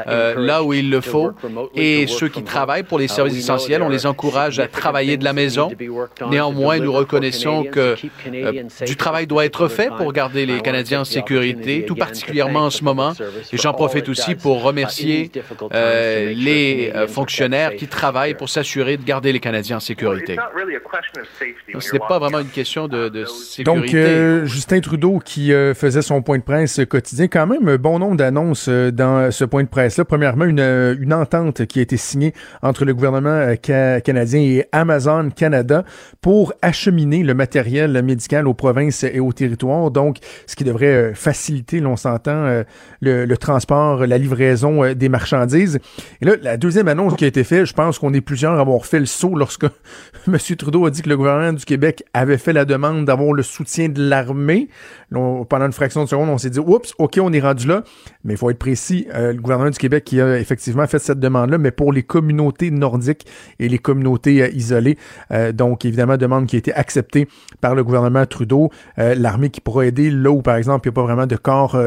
euh, 0.08 0.36
là 0.38 0.64
où 0.64 0.74
il 0.74 0.90
le 0.90 1.02
faut. 1.02 1.32
Et 1.76 2.08
ceux 2.08 2.28
qui 2.28 2.44
travaillent 2.44 2.84
pour 2.84 3.00
les 3.00 3.08
services 3.08 3.38
essentiels, 3.38 3.82
on 3.82 3.90
les 3.90 4.06
encourage 4.06 4.60
à 4.60 4.68
travailler 4.68 5.18
de 5.18 5.24
la 5.24 5.34
maison. 5.34 5.72
Néanmoins, 6.30 6.80
nous 6.80 6.92
reconnaissons 6.92 7.64
que 7.64 7.96
euh, 8.28 8.64
du 8.86 8.96
travail 8.96 9.28
doit 9.28 9.46
être 9.46 9.68
fait 9.68 9.90
pour 9.98 10.12
garder 10.14 10.46
les 10.46 10.62
Canadiens 10.62 11.02
en 11.02 11.06
sécurité, 11.06 11.86
tout 11.86 11.96
particulièrement 11.96 12.62
en 12.62 12.70
ce 12.70 12.84
moment. 12.84 13.14
Et 13.52 13.58
j'en 13.58 13.74
profite 13.74 14.10
aussi 14.10 14.36
pour 14.36 14.62
remercier 14.62 15.32
euh, 15.74 16.34
les 16.36 16.92
fonctionnaires 17.08 17.76
qui 17.76 17.88
travaillent 17.88 18.36
pour 18.36 18.50
s'assurer 18.50 18.98
de 18.98 19.04
garder 19.04 19.32
les 19.32 19.40
Canadiens 19.40 19.78
en 19.78 19.82
sécurité. 19.82 20.38
Ce 21.80 21.94
n'est 21.94 22.00
pas 22.00 22.20
vraiment 22.20 22.40
une 22.40 22.48
question 22.48 22.88
de, 22.88 23.26
sécurité. 23.26 23.64
Donc, 23.64 23.94
euh, 23.94 24.45
Justin 24.45 24.80
Trudeau 24.80 25.20
qui 25.20 25.54
euh, 25.54 25.74
faisait 25.74 26.02
son 26.02 26.22
point 26.22 26.38
de 26.38 26.44
presse 26.44 26.80
quotidien, 26.90 27.28
quand 27.28 27.48
même 27.48 27.68
un 27.68 27.78
bon 27.78 28.00
nombre 28.00 28.18
d'annonces 28.18 28.68
euh, 28.70 28.91
dans 28.91 29.32
ce 29.32 29.45
point 29.45 29.64
de 29.64 29.68
presse-là. 29.68 30.06
Premièrement, 30.06 30.45
une, 30.45 30.60
une 30.60 31.14
entente 31.14 31.66
qui 31.66 31.80
a 31.80 31.82
été 31.82 31.98
signée 31.98 32.34
entre 32.62 32.86
le 32.86 32.94
gouvernement 32.94 33.54
canadien 33.62 34.40
et 34.40 34.66
Amazon 34.72 35.30
Canada 35.30 35.84
pour 36.22 36.54
acheminer 36.62 37.24
le 37.24 37.34
matériel 37.34 38.02
médical 38.04 38.48
aux 38.48 38.54
provinces 38.54 39.04
et 39.04 39.20
aux 39.20 39.34
territoires. 39.34 39.91
Donc, 39.91 40.18
ce 40.48 40.56
qui 40.56 40.64
devrait 40.64 41.14
faciliter, 41.14 41.80
l'on 41.80 41.95
s'entend, 41.95 42.64
le, 43.02 43.26
le, 43.26 43.38
transport, 43.38 44.06
la 44.06 44.18
livraison 44.18 44.94
des 44.94 45.10
marchandises. 45.10 45.80
Et 46.22 46.26
là, 46.26 46.34
la 46.41 46.58
deuxième 46.58 46.88
annonce 46.88 47.16
qui 47.16 47.26
a 47.26 47.28
été 47.28 47.44
faite, 47.44 47.66
je 47.66 47.74
pense 47.74 48.00
qu'on 48.00 48.14
est 48.14 48.22
plusieurs 48.22 48.54
à 48.54 48.62
avoir 48.62 48.86
fait 48.86 49.00
le 49.00 49.06
saut 49.06 49.36
lorsque 49.36 49.66
M. 50.28 50.38
Trudeau 50.64 50.85
a 50.85 50.91
dit 50.91 51.02
que 51.02 51.10
le 51.10 51.18
gouvernement 51.18 51.52
du 51.52 51.65
Québec 51.65 52.06
avait 52.14 52.38
fait 52.38 52.53
la 52.53 52.64
demande 52.64 53.03
d'avoir 53.03 53.34
le 53.34 53.44
soutien 53.44 53.90
de 53.90 54.02
l'armée. 54.02 54.69
Pendant 55.14 55.65
une 55.65 55.73
fraction 55.73 56.03
de 56.03 56.10
seconde, 56.10 56.30
on 56.30 56.38
s'est 56.38 56.49
dit, 56.49 56.60
oups, 56.60 56.94
OK, 56.98 57.19
on 57.22 57.31
est 57.34 57.40
rendu 57.40 57.68
là. 57.68 57.84
Mais 58.23 58.34
il 58.34 58.38
faut 58.38 58.49
être 58.49 58.60
précis, 58.60 59.07
euh, 59.14 59.34
le 59.34 59.40
gouvernement 59.40 59.69
du 59.69 59.77
Québec 59.77 60.03
qui 60.03 60.19
a 60.19 60.40
effectivement 60.40 60.88
fait 60.88 60.99
cette 60.99 61.19
demande-là, 61.19 61.57
mais 61.57 61.72
pour 61.72 61.94
les 61.94 62.03
communautés 62.03 62.72
nordiques 62.72 63.26
et 63.60 63.69
les 63.69 63.77
communautés 63.77 64.44
euh, 64.44 64.49
isolées. 64.49 64.98
Euh, 65.31 65.52
donc, 65.52 65.85
évidemment, 65.85 66.18
demande 66.18 66.48
qui 66.48 66.56
a 66.56 66.60
été 66.60 66.73
acceptée 66.73 67.27
par 67.61 67.76
le 67.76 67.84
gouvernement 67.84 68.26
Trudeau. 68.26 68.69
l'armée 68.98 69.49
qui 69.49 69.61
pourra 69.61 69.85
aider 69.85 70.10
là 70.10 70.31
où, 70.31 70.41
par 70.41 70.56
exemple, 70.56 70.88
il 70.88 70.91
n'y 70.91 70.94
a 70.94 70.95
pas 70.95 71.03
vraiment 71.03 71.27
de 71.27 71.35
corps 71.35 71.77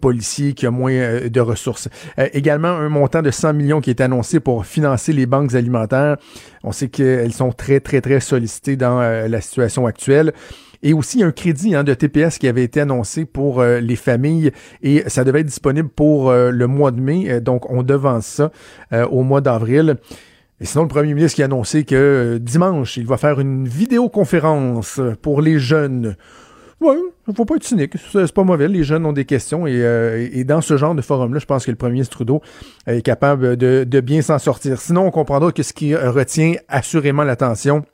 policier, 0.00 0.52
qui 0.52 0.66
a 0.66 0.70
moins 0.70 0.92
de 1.26 1.40
ressources. 1.40 1.88
également, 2.32 2.68
un 2.68 2.88
montant 2.88 3.22
de 3.22 3.30
100 3.30 3.54
millions 3.54 3.80
qui 3.80 3.90
est 3.90 4.00
annoncé 4.00 4.40
pour 4.40 4.66
financer 4.66 5.12
les 5.12 5.26
banques 5.26 5.54
alimentaires. 5.54 6.16
On 6.66 6.72
sait 6.72 6.88
qu'elles 6.88 7.32
sont 7.32 7.52
très, 7.52 7.80
très, 7.80 8.00
très 8.00 8.20
sollicitées 8.20 8.76
dans 8.76 9.00
euh, 9.00 9.28
la 9.28 9.40
situation 9.40 9.86
actuelle. 9.86 10.32
Et 10.82 10.92
aussi 10.92 11.22
un 11.22 11.32
crédit 11.32 11.74
hein, 11.74 11.84
de 11.84 11.94
TPS 11.94 12.38
qui 12.38 12.48
avait 12.48 12.64
été 12.64 12.80
annoncé 12.80 13.24
pour 13.24 13.60
euh, 13.60 13.80
les 13.80 13.96
familles 13.96 14.52
et 14.82 15.04
ça 15.08 15.24
devait 15.24 15.40
être 15.40 15.46
disponible 15.46 15.88
pour 15.88 16.30
euh, 16.30 16.50
le 16.50 16.66
mois 16.66 16.90
de 16.90 17.00
mai. 17.00 17.40
donc 17.40 17.70
on 17.70 17.82
devance 17.82 18.26
ça 18.26 18.50
au 19.10 19.22
mois 19.22 19.40
d'avril. 19.40 19.96
Et 20.60 20.64
sinon, 20.64 20.84
le 20.84 20.88
premier 20.88 21.12
ministre 21.12 21.36
qui 21.36 21.42
a 21.42 21.46
annoncé 21.46 21.84
que 21.84 22.38
dimanche, 22.40 22.96
il 22.96 23.06
va 23.06 23.18
faire 23.18 23.40
une 23.40 23.68
vidéoconférence 23.68 25.00
pour 25.20 25.42
les 25.42 25.58
jeunes. 25.58 26.16
Oui, 26.80 26.96
il 27.28 27.34
faut 27.34 27.44
pas 27.44 27.56
être 27.56 27.64
cynique. 27.64 27.94
C'est 28.12 28.32
pas 28.32 28.44
mauvais. 28.44 28.68
Les 28.68 28.82
jeunes 28.82 29.04
ont 29.06 29.12
des 29.12 29.24
questions 29.24 29.66
et, 29.66 30.44
dans 30.44 30.60
ce 30.60 30.76
genre 30.76 30.94
de 30.94 31.02
forum-là, 31.02 31.40
je 31.40 31.46
pense 31.46 31.66
que 31.66 31.70
le 31.70 31.76
premier 31.76 31.94
ministre 31.94 32.16
Trudeau 32.16 32.40
est 32.86 33.02
capable 33.02 33.56
de 33.56 34.00
bien 34.00 34.22
s'en 34.22 34.38
sortir. 34.38 34.80
Sinon, 34.80 35.06
on 35.06 35.10
comprendra 35.10 35.52
que 35.52 35.62
ce 35.62 35.72
qui 35.72 35.94
retient 35.94 36.54
assurément 36.68 37.24
l'attention, 37.24 37.84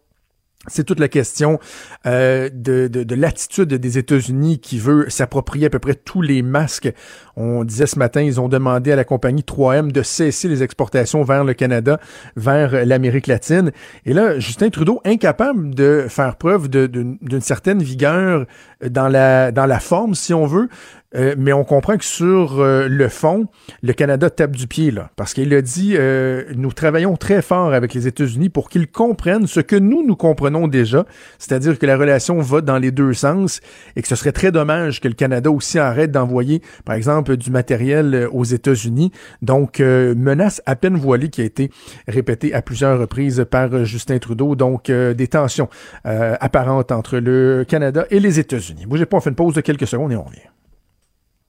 c'est 0.69 0.85
toute 0.85 1.01
la 1.01 1.09
question 1.09 1.59
euh, 2.07 2.49
de, 2.53 2.87
de, 2.87 3.03
de 3.03 3.15
l'attitude 3.17 3.75
des 3.75 3.99
États-Unis 3.99 4.61
qui 4.61 4.79
veut 4.79 5.11
s'approprier 5.11 5.67
à 5.67 5.71
peu 5.71 5.81
près 5.81 5.95
tous 5.95 6.23
les 6.23 6.43
masques. 6.43 6.93
On 7.35 7.65
disait 7.65 7.87
ce 7.87 7.99
matin, 7.99 8.23
ils 8.23 8.41
ont 8.41 8.49
demandé 8.49 8.93
à 8.93 8.97
la 8.97 9.05
compagnie 9.05 9.43
3M 9.43 9.91
de 9.91 10.03
cesser 10.03 10.49
les 10.49 10.63
exportations 10.63 11.25
vers 11.25 11.43
le 11.43 11.55
Canada, 11.55 11.99
vers 12.37 12.87
l'Amérique 12.87 13.27
latine. 13.27 13.73
Et 14.07 14.13
là, 14.13 14.39
Justin 14.39 14.71
Trudeau, 14.71 15.01
incapable 15.05 15.75
de 15.75 16.07
faire 16.09 16.37
preuve 16.37 16.69
d'une 16.69 17.41
certaine 17.41 17.83
vigueur 17.83 18.47
dans 18.89 19.09
la, 19.09 19.51
dans 19.51 19.67
la 19.67 19.81
forme, 19.81 20.15
si 20.15 20.33
on 20.33 20.47
veut, 20.47 20.69
Euh, 21.15 21.35
mais 21.37 21.53
on 21.53 21.65
comprend 21.65 21.97
que 21.97 22.05
sur 22.05 22.61
euh, 22.61 22.89
le 22.89 23.09
fond, 23.09 23.47
le 23.83 23.93
Canada 23.93 24.31
tape 24.31 24.57
du 24.57 24.67
pied, 24.67 24.91
là, 24.91 25.11
parce 25.17 25.35
qu'il 25.35 25.53
a 25.55 25.63
dit 25.63 25.95
euh, 25.97 26.45
nous 26.57 26.73
travaillons 26.73 27.17
très 27.17 27.43
fort 27.43 27.75
avec 27.75 27.95
les 27.95 28.07
États-Unis 28.07 28.49
pour 28.49 28.69
qu'ils 28.69 28.89
comprennent 28.91 29.47
ce 29.47 29.61
que 29.61 29.77
nous, 29.77 30.07
nous 30.07 30.17
comprenons 30.17 30.69
déjà, 30.69 31.05
c'est-à-dire 31.39 31.79
que 31.79 31.87
la 31.87 31.97
relation 31.97 32.41
va 32.41 32.61
dans 32.61 32.79
les 32.79 32.91
deux 32.91 33.13
sens 33.13 33.61
et 33.97 34.03
que 34.03 34.09
ce 34.09 34.17
serait 34.17 34.33
très 34.33 34.53
dommage 34.53 35.01
que 35.01 35.09
le 35.09 35.15
Canada 35.15 35.51
aussi 35.51 35.79
arrête 35.79 36.11
d'envoyer, 36.11 36.63
par 36.85 36.95
exemple, 36.95 37.37
du 37.37 37.51
matériel 37.51 38.29
aux 38.33 38.45
États-Unis. 38.45 39.13
Donc, 39.43 39.81
menace 39.81 40.63
à 40.67 40.77
peine 40.77 40.97
voilée 40.97 41.29
qui 41.29 41.41
a 41.41 41.45
été 41.45 41.71
répétée 42.09 42.55
à 42.55 42.63
plusieurs 42.63 42.99
reprises 42.99 43.45
par 43.51 43.85
Justin 43.85 44.19
Trudeau. 44.19 44.55
Donc, 44.55 44.91
des 44.91 45.29
tensions 45.29 45.69
apparentes 46.05 46.93
entre 46.93 47.19
le 47.19 47.65
Canada 47.67 48.07
et 48.11 48.21
les 48.21 48.39
États-Unis. 48.39 48.87
Bougez 48.87 49.07
pas, 49.07 49.17
on 49.17 49.21
fait 49.21 49.31
une 49.31 49.37
pause 49.37 49.55
de 49.55 49.61
quelques 49.61 49.87
secondes 49.87 50.13
et 50.13 50.17
on 50.17 50.25
revient. 50.25 50.41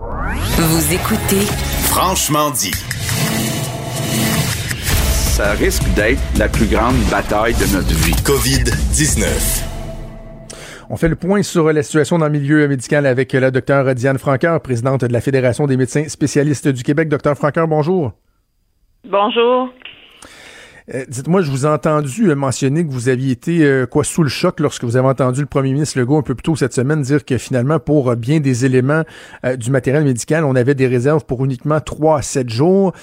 Vous 0.03 0.93
écoutez 0.93 1.45
Franchement 1.85 2.51
dit. 2.51 2.73
Ça 5.31 5.53
risque 5.53 5.87
d'être 5.95 6.19
la 6.37 6.49
plus 6.49 6.65
grande 6.65 6.97
bataille 7.09 7.53
de 7.53 7.73
notre 7.73 7.93
vie. 7.93 8.11
COVID-19. 8.11 9.63
On 10.89 10.97
fait 10.97 11.07
le 11.07 11.15
point 11.15 11.41
sur 11.41 11.71
la 11.71 11.83
situation 11.83 12.17
dans 12.17 12.25
le 12.25 12.33
milieu 12.33 12.67
médical 12.67 13.05
avec 13.05 13.31
la 13.31 13.49
docteure 13.49 13.95
Diane 13.95 14.17
Franqueur, 14.17 14.59
présidente 14.61 15.05
de 15.05 15.13
la 15.13 15.21
Fédération 15.21 15.67
des 15.67 15.77
médecins 15.77 16.09
spécialistes 16.09 16.67
du 16.67 16.83
Québec. 16.83 17.07
Docteur 17.07 17.37
Franqueur, 17.37 17.69
bonjour. 17.69 18.11
Bonjour. 19.09 19.69
Euh, 20.93 21.05
dites-moi, 21.07 21.41
je 21.41 21.49
vous 21.49 21.65
ai 21.65 21.69
entendu 21.69 22.29
euh, 22.29 22.35
mentionner 22.35 22.85
que 22.85 22.91
vous 22.91 23.07
aviez 23.07 23.31
été 23.31 23.63
euh, 23.63 23.85
quoi 23.85 24.03
sous 24.03 24.21
le 24.21 24.29
choc 24.29 24.59
lorsque 24.59 24.83
vous 24.83 24.97
avez 24.97 25.07
entendu 25.07 25.39
le 25.39 25.47
premier 25.47 25.71
ministre 25.71 25.97
Legault 25.97 26.17
un 26.17 26.23
peu 26.23 26.35
plus 26.35 26.43
tôt 26.43 26.55
cette 26.57 26.73
semaine 26.73 27.01
dire 27.01 27.23
que 27.23 27.37
finalement, 27.37 27.79
pour 27.79 28.15
bien 28.15 28.39
des 28.39 28.65
éléments 28.65 29.03
du 29.57 29.71
matériel 29.71 30.03
médical, 30.03 30.43
on 30.43 30.55
avait 30.55 30.75
des 30.75 30.87
réserves 30.87 31.25
pour 31.25 31.43
uniquement 31.45 31.79
3 31.79 32.17
à 32.17 32.21
7 32.21 32.49
jours. 32.49 32.93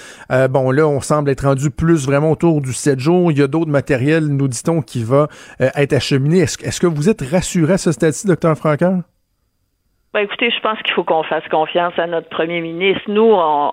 bon, 0.51 0.71
là, 0.71 0.87
on 0.87 1.01
semble 1.01 1.31
être 1.31 1.47
rendu 1.47 1.71
plus 1.71 2.07
vraiment 2.07 2.31
autour 2.31 2.61
du 2.61 2.73
7 2.73 2.99
jours. 2.99 3.33
Il 3.33 3.39
y 3.39 3.43
a 3.43 3.47
d'autres 3.47 3.71
matériels, 3.71 4.27
nous 4.27 4.49
dit-on, 4.49 4.83
qui 4.83 5.03
va 5.03 5.29
être 5.59 5.93
acheminé. 5.93 6.41
Est-ce, 6.41 6.81
que 6.81 6.87
vous 6.87 7.09
êtes 7.09 7.23
rassuré 7.23 7.75
à 7.75 7.79
ce 7.79 7.93
stade-ci, 7.93 8.27
docteur 8.27 8.57
Franquin? 8.57 9.03
Ben, 10.13 10.21
écoutez, 10.21 10.51
je 10.51 10.61
pense 10.61 10.79
qu'il 10.83 10.95
faut 10.95 11.05
qu'on 11.05 11.23
fasse 11.25 11.47
confiance 11.49 11.99
à 11.99 12.07
notre 12.07 12.29
premier 12.29 12.61
ministre. 12.61 13.03
Nous, 13.09 13.31
on, 13.33 13.71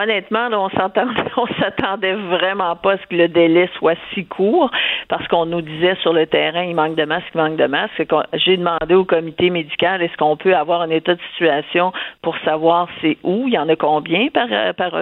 honnêtement, 0.00 0.48
on 0.52 0.68
s'attendait, 0.70 1.20
on 1.36 1.46
s'attendait 1.60 2.14
vraiment 2.14 2.76
pas 2.76 2.92
à 2.92 2.98
ce 2.98 3.06
que 3.06 3.16
le 3.16 3.28
délai 3.28 3.68
soit 3.78 3.96
si 4.14 4.26
court 4.26 4.70
parce 5.08 5.26
qu'on 5.28 5.46
nous 5.46 5.62
disait 5.62 5.96
sur 6.02 6.12
le 6.12 6.26
terrain, 6.26 6.62
il 6.62 6.74
manque 6.74 6.94
de 6.94 7.04
masques, 7.04 7.28
il 7.34 7.40
manque 7.40 7.56
de 7.56 7.66
masques. 7.66 8.04
J'ai 8.34 8.56
demandé 8.56 8.94
au 8.94 9.04
comité 9.04 9.50
médical, 9.50 10.02
est-ce 10.02 10.16
qu'on 10.16 10.36
peut 10.36 10.54
avoir 10.54 10.82
un 10.82 10.90
état 10.90 11.14
de 11.14 11.20
situation 11.32 11.92
pour 12.22 12.36
savoir 12.44 12.88
c'est 13.00 13.16
où, 13.22 13.44
il 13.46 13.54
y 13.54 13.58
en 13.58 13.68
a 13.68 13.76
combien 13.76 14.28
par, 14.28 14.48
par, 14.74 14.92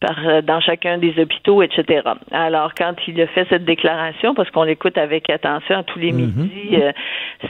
par, 0.00 0.42
dans 0.42 0.60
chacun 0.60 0.98
des 0.98 1.18
hôpitaux, 1.20 1.62
etc. 1.62 2.02
Alors, 2.30 2.72
quand 2.76 2.94
il 3.06 3.20
a 3.20 3.26
fait 3.26 3.46
cette 3.48 3.64
déclaration, 3.64 4.34
parce 4.34 4.50
qu'on 4.50 4.62
l'écoute 4.62 4.98
avec 4.98 5.28
attention 5.30 5.78
à 5.78 5.82
tous 5.82 5.98
les 5.98 6.12
mm-hmm. 6.12 6.34
midis, 6.36 6.76
euh, 6.76 6.92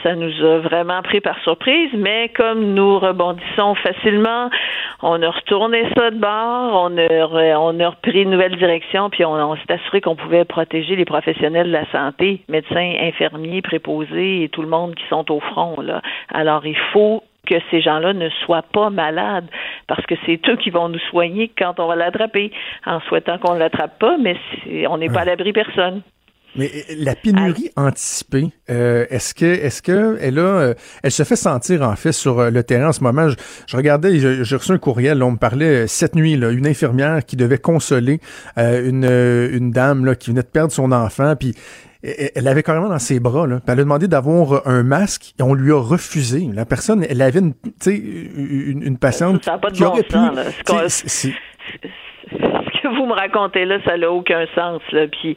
ça 0.03 0.15
nous 0.15 0.45
a 0.45 0.59
vraiment 0.59 1.01
pris 1.01 1.21
par 1.21 1.39
surprise, 1.43 1.91
mais 1.93 2.29
comme 2.29 2.73
nous 2.73 2.99
rebondissons 2.99 3.75
facilement, 3.75 4.49
on 5.01 5.21
a 5.21 5.29
retourné 5.29 5.83
ça 5.95 6.11
de 6.11 6.17
bord, 6.17 6.80
on 6.81 6.97
a, 6.97 7.57
on 7.57 7.79
a 7.79 7.89
repris 7.89 8.23
une 8.23 8.31
nouvelle 8.31 8.55
direction, 8.57 9.09
puis 9.09 9.25
on, 9.25 9.55
s'est 9.55 9.73
assuré 9.73 10.01
qu'on 10.01 10.15
pouvait 10.15 10.45
protéger 10.45 10.95
les 10.95 11.05
professionnels 11.05 11.67
de 11.67 11.71
la 11.71 11.89
santé, 11.91 12.41
médecins, 12.49 12.95
infirmiers, 12.99 13.61
préposés 13.61 14.43
et 14.43 14.49
tout 14.49 14.61
le 14.61 14.67
monde 14.67 14.95
qui 14.95 15.03
sont 15.09 15.31
au 15.31 15.39
front. 15.39 15.79
Là. 15.81 16.01
Alors, 16.33 16.65
il 16.65 16.77
faut 16.93 17.23
que 17.47 17.55
ces 17.71 17.81
gens-là 17.81 18.13
ne 18.13 18.29
soient 18.45 18.61
pas 18.61 18.89
malades 18.89 19.47
parce 19.87 20.05
que 20.05 20.15
c'est 20.25 20.39
eux 20.47 20.57
qui 20.57 20.69
vont 20.69 20.89
nous 20.89 20.99
soigner 21.09 21.51
quand 21.57 21.79
on 21.79 21.87
va 21.87 21.95
l'attraper 21.95 22.51
en 22.85 22.99
souhaitant 23.01 23.37
qu'on 23.39 23.55
ne 23.55 23.59
l'attrape 23.59 23.97
pas, 23.99 24.17
mais 24.17 24.35
on 24.87 24.97
n'est 24.97 25.09
pas 25.09 25.21
à 25.21 25.25
l'abri 25.25 25.51
personne. 25.51 26.01
Mais 26.55 26.69
euh, 26.75 26.95
la 26.97 27.15
pénurie 27.15 27.69
anticipée, 27.75 28.49
euh, 28.69 29.05
est-ce 29.09 29.33
que 29.33 29.45
est-ce 29.45 29.81
que 29.81 30.17
elle 30.19 30.39
a 30.39 30.41
euh, 30.41 30.73
elle 31.01 31.11
se 31.11 31.23
fait 31.23 31.35
sentir 31.35 31.81
en 31.81 31.95
fait 31.95 32.11
sur 32.11 32.51
le 32.51 32.63
terrain 32.63 32.89
en 32.89 32.93
ce 32.93 33.01
moment? 33.03 33.29
Je, 33.67 33.77
regardais 33.77 34.43
j'ai 34.43 34.55
reçu 34.55 34.71
un 34.71 34.77
courriel 34.77 35.23
on 35.23 35.31
me 35.31 35.37
parlait 35.37 35.87
cette 35.87 36.15
nuit 36.15 36.35
là 36.35 36.51
une 36.51 36.67
infirmière 36.67 37.25
qui 37.25 37.35
devait 37.35 37.57
consoler 37.57 38.19
une 38.57 39.05
une 39.05 39.71
dame 39.71 40.05
là 40.05 40.15
qui 40.15 40.29
venait 40.29 40.41
de 40.41 40.47
perdre 40.47 40.71
son 40.71 40.91
enfant 40.91 41.35
puis 41.35 41.55
elle 42.03 42.47
avait 42.47 42.63
carrément 42.63 42.89
dans 42.89 42.99
ses 42.99 43.19
bras 43.19 43.47
là. 43.47 43.61
elle 43.65 43.73
a 43.73 43.75
demandé 43.75 44.07
d'avoir 44.07 44.67
un 44.67 44.83
masque 44.83 45.33
et 45.39 45.43
on 45.43 45.53
lui 45.53 45.71
a 45.71 45.79
refusé. 45.79 46.49
La 46.53 46.65
personne, 46.65 47.05
elle 47.07 47.21
avait 47.21 47.39
une, 47.39 47.53
une, 47.85 48.81
une 48.83 48.97
patiente 48.97 49.43
ça 49.45 49.57
pas 49.57 49.69
de 49.69 49.75
qui 49.75 49.83
bon 49.83 49.89
aurait 49.89 50.03
pu 50.03 50.17
ce 50.87 51.29
vous 52.91 53.05
me 53.05 53.13
racontez 53.13 53.65
là, 53.65 53.77
ça 53.85 53.97
n'a 53.97 54.11
aucun 54.11 54.45
sens. 54.55 54.81
Là. 54.91 55.07
Puis 55.07 55.35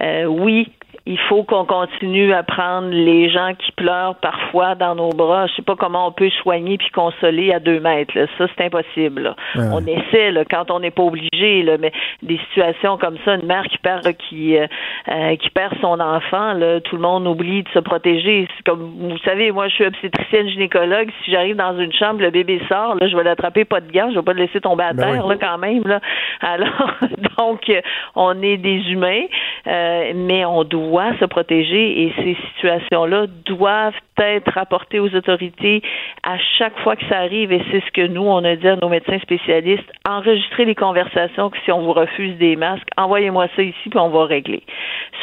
euh, 0.00 0.24
oui, 0.24 0.68
il 1.06 1.18
faut 1.28 1.44
qu'on 1.44 1.64
continue 1.64 2.32
à 2.32 2.42
prendre 2.42 2.88
les 2.88 3.30
gens 3.30 3.52
qui 3.54 3.70
pleurent 3.72 4.16
parfois 4.16 4.74
dans 4.74 4.96
nos 4.96 5.10
bras. 5.10 5.46
Je 5.46 5.54
sais 5.54 5.62
pas 5.62 5.76
comment 5.76 6.08
on 6.08 6.12
peut 6.12 6.30
soigner 6.42 6.78
puis 6.78 6.90
consoler 6.90 7.52
à 7.52 7.60
deux 7.60 7.78
mètres. 7.78 8.12
Ça, 8.36 8.46
c'est 8.48 8.64
impossible. 8.64 9.36
On 9.54 9.86
essaie 9.86 10.32
là, 10.32 10.44
quand 10.44 10.72
on 10.72 10.80
n'est 10.80 10.90
pas 10.90 11.04
obligé, 11.04 11.62
là, 11.62 11.76
mais 11.78 11.92
des 12.22 12.38
situations 12.48 12.98
comme 12.98 13.18
ça, 13.24 13.34
une 13.34 13.46
mère 13.46 13.62
qui 13.64 13.78
perd 13.78 14.16
qui 14.16 14.56
euh, 14.56 14.66
euh, 15.08 15.36
qui 15.36 15.48
perd 15.50 15.74
son 15.80 16.00
enfant, 16.00 16.54
là, 16.54 16.80
tout 16.80 16.96
le 16.96 17.02
monde 17.02 17.28
oublie 17.28 17.62
de 17.62 17.68
se 17.68 17.78
protéger. 17.78 18.48
Comme 18.64 18.94
vous 18.98 19.18
savez, 19.18 19.52
moi, 19.52 19.68
je 19.68 19.74
suis 19.74 19.86
obstétricienne 19.86 20.48
gynécologue. 20.48 21.10
Si 21.24 21.30
j'arrive 21.30 21.54
dans 21.54 21.78
une 21.78 21.92
chambre, 21.92 22.20
le 22.20 22.30
bébé 22.30 22.60
sort, 22.68 22.96
là, 22.96 23.06
je 23.06 23.16
vais 23.16 23.22
l'attraper 23.22 23.64
pas 23.64 23.80
de 23.80 23.92
gants, 23.92 24.10
je 24.10 24.16
vais 24.16 24.24
pas 24.24 24.32
le 24.32 24.42
laisser 24.42 24.60
tomber 24.60 24.84
à 24.84 24.92
ben 24.92 25.12
terre, 25.12 25.26
là, 25.26 25.36
quand 25.40 25.58
même. 25.58 25.84
Là. 25.86 26.00
Alors, 26.40 26.90
donc, 27.38 27.70
on 28.16 28.42
est 28.42 28.56
des 28.56 28.90
humains, 28.90 29.24
euh, 29.68 30.12
mais 30.16 30.44
on 30.44 30.64
doit 30.64 30.95
se 31.20 31.24
protéger 31.24 32.02
et 32.02 32.12
ces 32.16 32.36
situations-là 32.48 33.26
doivent 33.44 33.94
être 34.18 34.50
rapportées 34.52 34.98
aux 34.98 35.14
autorités 35.14 35.82
à 36.22 36.38
chaque 36.58 36.78
fois 36.80 36.96
que 36.96 37.04
ça 37.08 37.18
arrive 37.18 37.52
et 37.52 37.62
c'est 37.70 37.80
ce 37.80 37.90
que 37.92 38.06
nous, 38.06 38.22
on 38.22 38.42
a 38.44 38.56
dit 38.56 38.68
à 38.68 38.76
nos 38.76 38.88
médecins 38.88 39.18
spécialistes, 39.20 39.90
enregistrer 40.08 40.64
les 40.64 40.74
conversations 40.74 41.50
que 41.50 41.58
si 41.64 41.72
on 41.72 41.82
vous 41.82 41.92
refuse 41.92 42.36
des 42.38 42.56
masques, 42.56 42.88
envoyez-moi 42.96 43.46
ça 43.54 43.62
ici 43.62 43.88
puis 43.90 43.98
on 43.98 44.08
va 44.08 44.24
régler. 44.24 44.62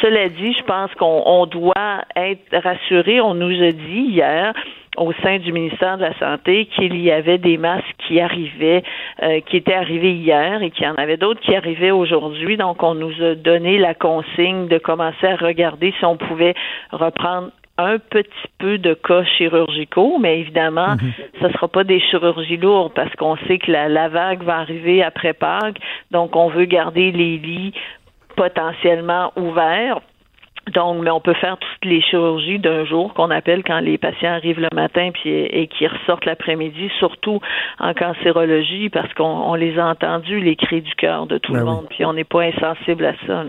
Cela 0.00 0.28
dit, 0.28 0.52
je 0.52 0.62
pense 0.64 0.92
qu'on 0.94 1.46
doit 1.46 2.02
être 2.16 2.56
rassuré. 2.62 3.20
On 3.20 3.34
nous 3.34 3.62
a 3.62 3.72
dit 3.72 4.06
hier, 4.10 4.54
au 4.96 5.12
sein 5.22 5.38
du 5.38 5.52
ministère 5.52 5.98
de 5.98 6.02
la 6.02 6.18
Santé 6.18 6.66
qu'il 6.66 7.00
y 7.00 7.10
avait 7.10 7.38
des 7.38 7.58
masques 7.58 7.84
qui 8.06 8.20
arrivaient, 8.20 8.82
euh, 9.22 9.40
qui 9.40 9.56
étaient 9.56 9.74
arrivés 9.74 10.12
hier 10.12 10.62
et 10.62 10.70
qu'il 10.70 10.84
y 10.84 10.88
en 10.88 10.94
avait 10.94 11.16
d'autres 11.16 11.40
qui 11.40 11.54
arrivaient 11.54 11.90
aujourd'hui. 11.90 12.56
Donc, 12.56 12.82
on 12.82 12.94
nous 12.94 13.14
a 13.22 13.34
donné 13.34 13.78
la 13.78 13.94
consigne 13.94 14.68
de 14.68 14.78
commencer 14.78 15.26
à 15.26 15.36
regarder 15.36 15.92
si 15.98 16.04
on 16.04 16.16
pouvait 16.16 16.54
reprendre 16.92 17.50
un 17.76 17.98
petit 17.98 18.48
peu 18.58 18.78
de 18.78 18.94
cas 18.94 19.24
chirurgicaux, 19.24 20.18
mais 20.20 20.40
évidemment, 20.40 20.92
mhm. 20.94 21.12
ce 21.40 21.46
ne 21.46 21.52
sera 21.52 21.66
pas 21.66 21.82
des 21.82 21.98
chirurgies 21.98 22.56
lourdes 22.56 22.92
parce 22.94 23.12
qu'on 23.16 23.36
sait 23.48 23.58
que 23.58 23.72
la, 23.72 23.88
la 23.88 24.08
vague 24.08 24.44
va 24.44 24.58
arriver 24.58 25.02
après 25.02 25.32
Pâques. 25.32 25.80
Donc, 26.12 26.36
on 26.36 26.48
veut 26.48 26.66
garder 26.66 27.10
les 27.10 27.38
lits 27.38 27.74
potentiellement 28.36 29.32
ouverts 29.36 30.00
donc, 30.72 31.02
mais 31.02 31.10
on 31.10 31.20
peut 31.20 31.34
faire 31.34 31.56
toutes 31.58 31.84
les 31.84 32.00
chirurgies 32.00 32.58
d'un 32.58 32.84
jour 32.84 33.12
qu'on 33.14 33.30
appelle 33.30 33.62
quand 33.64 33.80
les 33.80 33.98
patients 33.98 34.32
arrivent 34.32 34.60
le 34.60 34.68
matin 34.74 35.10
puis 35.12 35.30
et 35.30 35.66
qui 35.66 35.86
ressortent 35.86 36.24
l'après-midi, 36.24 36.90
surtout 36.98 37.40
en 37.78 37.94
cancérologie, 37.94 38.88
parce 38.88 39.12
qu'on 39.14 39.54
les 39.54 39.78
a 39.78 39.86
entendus 39.86 40.40
les 40.40 40.56
cris 40.56 40.82
du 40.82 40.94
cœur 40.94 41.26
de 41.26 41.38
tout 41.38 41.52
ben 41.52 41.60
le 41.60 41.64
monde, 41.64 41.86
puis 41.90 42.04
on 42.04 42.12
n'est 42.12 42.24
pas 42.24 42.42
insensible 42.42 43.04
à 43.04 43.14
ça. 43.26 43.44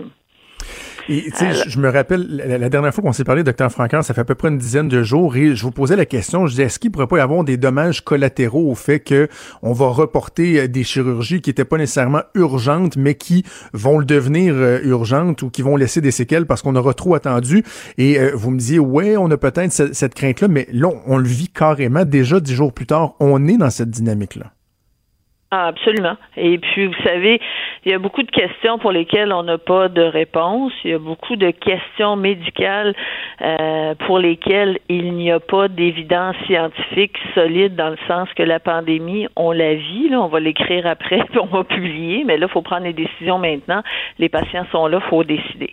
Et 1.08 1.30
je 1.68 1.78
me 1.78 1.88
rappelle, 1.88 2.26
la, 2.28 2.68
dernière 2.68 2.92
fois 2.92 3.02
qu'on 3.02 3.12
s'est 3.12 3.24
parlé, 3.24 3.44
docteur 3.44 3.70
Franquin, 3.70 4.02
ça 4.02 4.12
fait 4.12 4.22
à 4.22 4.24
peu 4.24 4.34
près 4.34 4.48
une 4.48 4.58
dizaine 4.58 4.88
de 4.88 5.02
jours, 5.02 5.36
et 5.36 5.54
je 5.54 5.62
vous 5.62 5.70
posais 5.70 5.94
la 5.94 6.06
question, 6.06 6.46
je 6.46 6.52
disais, 6.52 6.64
est-ce 6.64 6.78
qu'il 6.78 6.90
pourrait 6.90 7.06
pas 7.06 7.18
y 7.18 7.20
avoir 7.20 7.44
des 7.44 7.56
dommages 7.56 8.02
collatéraux 8.02 8.70
au 8.70 8.74
fait 8.74 9.00
que 9.00 9.28
on 9.62 9.72
va 9.72 9.86
reporter 9.86 10.60
euh, 10.60 10.68
des 10.68 10.82
chirurgies 10.82 11.40
qui 11.40 11.50
étaient 11.50 11.64
pas 11.64 11.78
nécessairement 11.78 12.22
urgentes, 12.34 12.96
mais 12.96 13.14
qui 13.14 13.44
vont 13.72 13.98
le 13.98 14.04
devenir 14.04 14.54
euh, 14.56 14.80
urgentes 14.82 15.42
ou 15.42 15.50
qui 15.50 15.62
vont 15.62 15.76
laisser 15.76 16.00
des 16.00 16.10
séquelles 16.10 16.46
parce 16.46 16.62
qu'on 16.62 16.74
aura 16.74 16.92
trop 16.92 17.14
attendu? 17.14 17.62
Et 17.98 18.18
euh, 18.18 18.32
vous 18.34 18.50
me 18.50 18.58
disiez, 18.58 18.80
ouais, 18.80 19.16
on 19.16 19.30
a 19.30 19.36
peut-être 19.36 19.72
cette, 19.72 19.94
cette 19.94 20.14
crainte-là, 20.14 20.48
mais 20.48 20.66
là, 20.72 20.88
on 21.06 21.18
le 21.18 21.28
vit 21.28 21.48
carrément. 21.48 22.04
Déjà 22.04 22.40
dix 22.40 22.54
jours 22.54 22.72
plus 22.72 22.86
tard, 22.86 23.14
on 23.20 23.46
est 23.46 23.58
dans 23.58 23.70
cette 23.70 23.90
dynamique-là. 23.90 24.55
Ah, 25.52 25.68
absolument. 25.68 26.16
Et 26.36 26.58
puis, 26.58 26.86
vous 26.86 27.02
savez, 27.04 27.40
il 27.84 27.92
y 27.92 27.94
a 27.94 28.00
beaucoup 28.00 28.24
de 28.24 28.30
questions 28.32 28.78
pour 28.78 28.90
lesquelles 28.90 29.32
on 29.32 29.44
n'a 29.44 29.58
pas 29.58 29.88
de 29.88 30.02
réponse. 30.02 30.72
Il 30.82 30.90
y 30.90 30.94
a 30.94 30.98
beaucoup 30.98 31.36
de 31.36 31.52
questions 31.52 32.16
médicales 32.16 32.96
euh, 33.42 33.94
pour 34.06 34.18
lesquelles 34.18 34.80
il 34.88 35.12
n'y 35.12 35.30
a 35.30 35.38
pas 35.38 35.68
d'évidence 35.68 36.34
scientifique 36.46 37.16
solide 37.34 37.76
dans 37.76 37.90
le 37.90 37.98
sens 38.08 38.28
que 38.34 38.42
la 38.42 38.58
pandémie, 38.58 39.28
on 39.36 39.52
la 39.52 39.74
vit. 39.74 40.08
Là, 40.08 40.20
on 40.20 40.26
va 40.26 40.40
l'écrire 40.40 40.84
après, 40.84 41.22
puis 41.30 41.38
on 41.38 41.46
va 41.46 41.62
publier, 41.62 42.24
mais 42.24 42.38
là, 42.38 42.46
il 42.48 42.52
faut 42.52 42.62
prendre 42.62 42.84
les 42.84 42.92
décisions 42.92 43.38
maintenant. 43.38 43.84
Les 44.18 44.28
patients 44.28 44.66
sont 44.72 44.88
là, 44.88 44.98
faut 44.98 45.22
décider. 45.22 45.72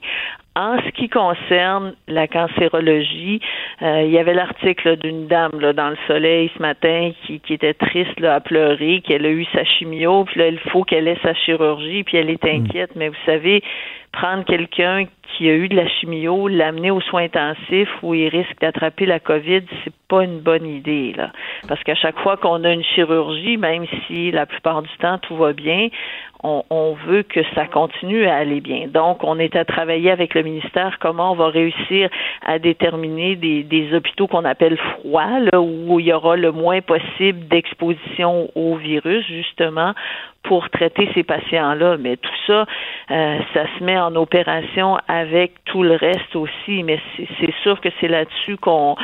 En 0.56 0.78
ce 0.78 0.90
qui 0.92 1.10
concerne 1.10 1.96
la 2.08 2.28
cancérologie, 2.28 3.42
euh, 3.82 4.04
il 4.04 4.12
y 4.12 4.20
avait 4.20 4.36
l'article 4.36 4.98
d'une 4.98 5.28
dame 5.28 5.60
là, 5.60 5.74
dans 5.74 5.90
le 5.90 5.98
soleil 6.06 6.52
ce 6.56 6.62
matin 6.62 7.12
qui, 7.26 7.40
qui 7.40 7.54
était 7.54 7.74
triste 7.74 8.20
là, 8.20 8.36
à 8.36 8.40
pleurer, 8.40 9.02
qu'elle 9.02 9.26
a 9.26 9.32
eu 9.32 9.46
sa 9.46 9.64
chimio, 9.64 10.26
puis 10.26 10.40
là, 10.40 10.48
il 10.50 10.60
faut 10.60 10.84
qu'elle 10.84 11.08
ait 11.08 11.18
sa 11.24 11.34
chirurgie, 11.34 12.04
puis 12.04 12.18
elle 12.18 12.30
est 12.30 12.44
hmm. 12.44 12.66
inquiète. 12.66 12.92
Mais 12.96 13.10
vous 13.10 13.16
savez, 13.26 13.64
prendre 14.12 14.46
quelqu'un 14.46 15.06
qui 15.24 15.50
a 15.50 15.54
eu 15.54 15.68
de 15.68 15.76
la 15.76 15.88
chimio, 15.88 16.48
l'amener 16.48 16.92
aux 16.92 17.02
soins 17.02 17.24
intensifs 17.24 17.90
où 18.02 18.14
il 18.14 18.28
risque 18.28 18.60
d'attraper 18.62 19.06
la 19.06 19.20
COVID, 19.20 19.62
c'est 19.84 19.94
pas 20.08 20.24
une 20.24 20.40
bonne 20.40 20.66
idée 20.66 21.14
là, 21.16 21.32
parce 21.68 21.82
qu'à 21.84 21.96
chaque 21.96 22.20
fois 22.20 22.38
qu'on 22.38 22.64
a 22.64 22.72
une 22.72 22.84
chirurgie, 22.84 23.58
même 23.58 23.86
si 24.06 24.32
la 24.32 24.46
plupart 24.46 24.82
du 24.82 24.96
temps 25.00 25.18
tout 25.18 25.36
va 25.36 25.54
bien, 25.54 25.90
on, 26.44 26.96
veut 27.08 27.24
que 27.24 27.40
ça 27.56 27.68
continue 27.68 28.26
à 28.26 28.36
aller 28.36 28.60
bien. 28.60 28.88
Donc, 28.88 29.24
on 29.24 29.40
est 29.40 29.56
à 29.56 29.64
travailler 29.64 30.12
avec 30.12 30.34
le 30.34 30.44
ministère 30.44 30.98
comment 31.00 31.32
on 31.32 31.36
va 31.36 31.48
réussir 31.48 32.10
à 32.46 32.60
déterminer 32.60 33.36
des, 33.36 33.64
des 33.64 33.94
hôpitaux 33.94 34.28
qu'on 34.28 34.44
appelle 34.44 34.78
froids, 34.78 35.40
là, 35.40 35.62
où 35.62 36.00
il 36.00 36.08
y 36.08 36.14
aura 36.14 36.36
le 36.36 36.52
moins 36.52 36.82
possible 36.82 37.48
d'exposition 37.48 38.50
au 38.56 38.76
virus, 38.76 39.26
justement, 39.26 39.94
pour 40.44 40.70
traiter 40.70 41.10
ces 41.14 41.24
patients-là. 41.24 41.98
Mais 41.98 42.18
tout 42.18 42.36
ça, 42.46 42.66
euh, 43.12 43.40
ça 43.54 43.66
se 43.78 43.84
met 43.84 43.98
en 43.98 44.16
opération 44.16 44.98
avec 45.14 45.64
tout 45.66 45.84
le 45.84 45.96
reste 45.96 46.36
aussi. 46.36 46.84
Mais 46.84 47.00
c'est 47.40 47.54
sûr 47.62 47.80
que 47.82 47.90
c'est 48.00 48.08
là-dessus 48.08 48.58
qu'on 48.58 48.96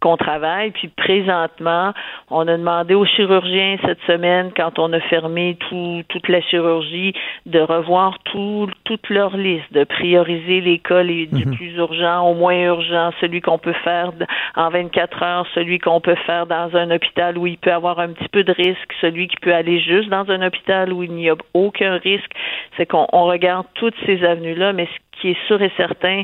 qu'on 0.00 0.16
travaille. 0.16 0.70
Puis 0.70 0.88
présentement, 0.88 1.92
on 2.30 2.46
a 2.46 2.56
demandé 2.56 2.94
aux 2.94 3.04
chirurgiens 3.04 3.76
cette 3.84 4.00
semaine, 4.06 4.52
quand 4.56 4.78
on 4.78 4.92
a 4.92 5.00
fermé 5.00 5.56
tout, 5.68 6.02
toute 6.08 6.28
la 6.28 6.40
chirurgie, 6.40 7.14
de 7.46 7.60
revoir 7.60 8.18
tout, 8.24 8.68
toute 8.84 9.08
leur 9.08 9.36
liste, 9.36 9.72
de 9.72 9.84
prioriser 9.84 10.60
les 10.60 10.78
cas 10.78 11.02
les, 11.02 11.26
du 11.26 11.46
mhm. 11.46 11.56
plus 11.56 11.74
urgent 11.76 12.28
au 12.28 12.34
moins 12.34 12.58
urgent, 12.60 13.10
celui 13.20 13.40
qu'on 13.40 13.58
peut 13.58 13.74
faire 13.84 14.12
en 14.56 14.70
24 14.70 15.22
heures, 15.22 15.46
celui 15.54 15.78
qu'on 15.78 16.00
peut 16.00 16.16
faire 16.26 16.46
dans 16.46 16.74
un 16.76 16.90
hôpital 16.90 17.36
où 17.38 17.46
il 17.46 17.58
peut 17.58 17.72
avoir 17.72 17.98
un 17.98 18.08
petit 18.08 18.28
peu 18.28 18.44
de 18.44 18.52
risque, 18.52 18.92
celui 19.00 19.28
qui 19.28 19.36
peut 19.36 19.54
aller 19.54 19.80
juste 19.80 20.08
dans 20.08 20.28
un 20.30 20.46
hôpital 20.46 20.92
où 20.92 21.02
il 21.02 21.12
n'y 21.12 21.28
a 21.28 21.34
aucun 21.54 21.96
risque. 21.96 22.30
C'est 22.76 22.86
qu'on 22.86 23.06
regarde 23.10 23.66
toutes 23.74 23.96
ces 24.06 24.24
avenues-là, 24.24 24.72
mais 24.72 24.86
ce 24.86 25.07
qui 25.20 25.30
est 25.30 25.46
sûr 25.46 25.60
et 25.62 25.72
certain, 25.76 26.22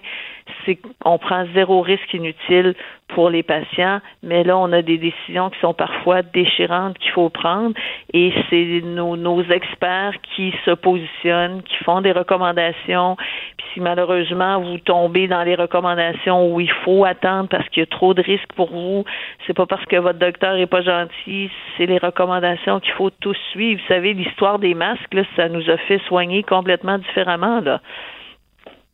c'est 0.65 0.79
qu'on 1.03 1.19
prend 1.19 1.47
zéro 1.55 1.81
risque 1.81 2.13
inutile 2.13 2.75
pour 3.09 3.31
les 3.31 3.43
patients, 3.43 4.01
mais 4.23 4.45
là, 4.45 4.59
on 4.59 4.73
a 4.73 4.83
des 4.83 4.99
décisions 4.99 5.51
qui 5.51 5.59
sont 5.61 5.75
parfois 5.75 6.23
déchirantes 6.23 6.99
qu'il 6.99 7.13
faut 7.13 7.29
prendre 7.29 7.75
et 8.13 8.33
c'est 8.51 8.81
nos, 8.83 9.17
nos, 9.17 9.43
experts 9.43 10.15
qui 10.35 10.53
se 10.65 10.73
positionnent, 10.73 11.63
qui 11.63 11.77
font 11.85 12.01
des 12.01 12.13
recommandations. 12.13 13.17
Puis 13.57 13.67
si 13.75 13.81
malheureusement 13.81 14.61
vous 14.61 14.79
tombez 14.79 15.29
dans 15.29 15.43
les 15.43 15.55
recommandations 15.55 16.53
où 16.53 16.61
il 16.61 16.71
faut 16.85 17.05
attendre 17.05 17.49
parce 17.49 17.69
qu'il 17.69 17.83
y 17.83 17.85
a 17.85 17.87
trop 17.87 18.15
de 18.15 18.23
risques 18.23 18.53
pour 18.57 18.71
vous, 18.71 19.05
c'est 19.47 19.55
pas 19.55 19.67
parce 19.67 19.85
que 19.85 19.97
votre 19.97 20.19
docteur 20.19 20.57
est 20.57 20.67
pas 20.67 20.83
gentil, 20.83 21.51
c'est 21.77 21.87
les 21.87 21.99
recommandations 21.99 22.81
qu'il 22.81 22.93
faut 22.95 23.11
tous 23.11 23.37
suivre. 23.53 23.81
Vous 23.81 23.95
savez, 23.95 24.15
l'histoire 24.15 24.59
des 24.59 24.75
masques, 24.75 25.13
là, 25.13 25.23
ça 25.37 25.49
nous 25.49 25.69
a 25.71 25.77
fait 25.77 26.01
soigner 26.09 26.43
complètement 26.43 26.99
différemment, 26.99 27.61
là. 27.61 27.81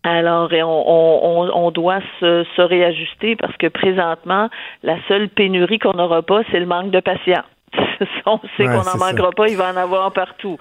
Alors, 0.03 0.51
on, 0.53 1.51
on, 1.53 1.71
doit 1.71 2.01
se, 2.21 2.45
se, 2.57 2.63
réajuster 2.63 3.37
parce 3.37 3.55
que 3.59 3.67
présentement, 3.67 4.49
la 4.83 4.97
seule 5.09 5.29
pénurie 5.29 5.79
qu'on 5.79 5.93
n'aura 5.93 6.23
pas, 6.23 6.41
c'est 6.51 6.59
le 6.59 6.67
manque 6.67 6.91
de 6.91 7.01
patients. 7.01 7.45
on 8.27 8.41
sait 8.57 8.65
qu'on 8.65 8.83
n'en 8.83 8.99
manquera 8.99 9.31
pas, 9.31 9.49
il 9.49 9.57
va 9.57 9.73
en 9.73 9.77
avoir 9.77 10.11
partout. 10.13 10.57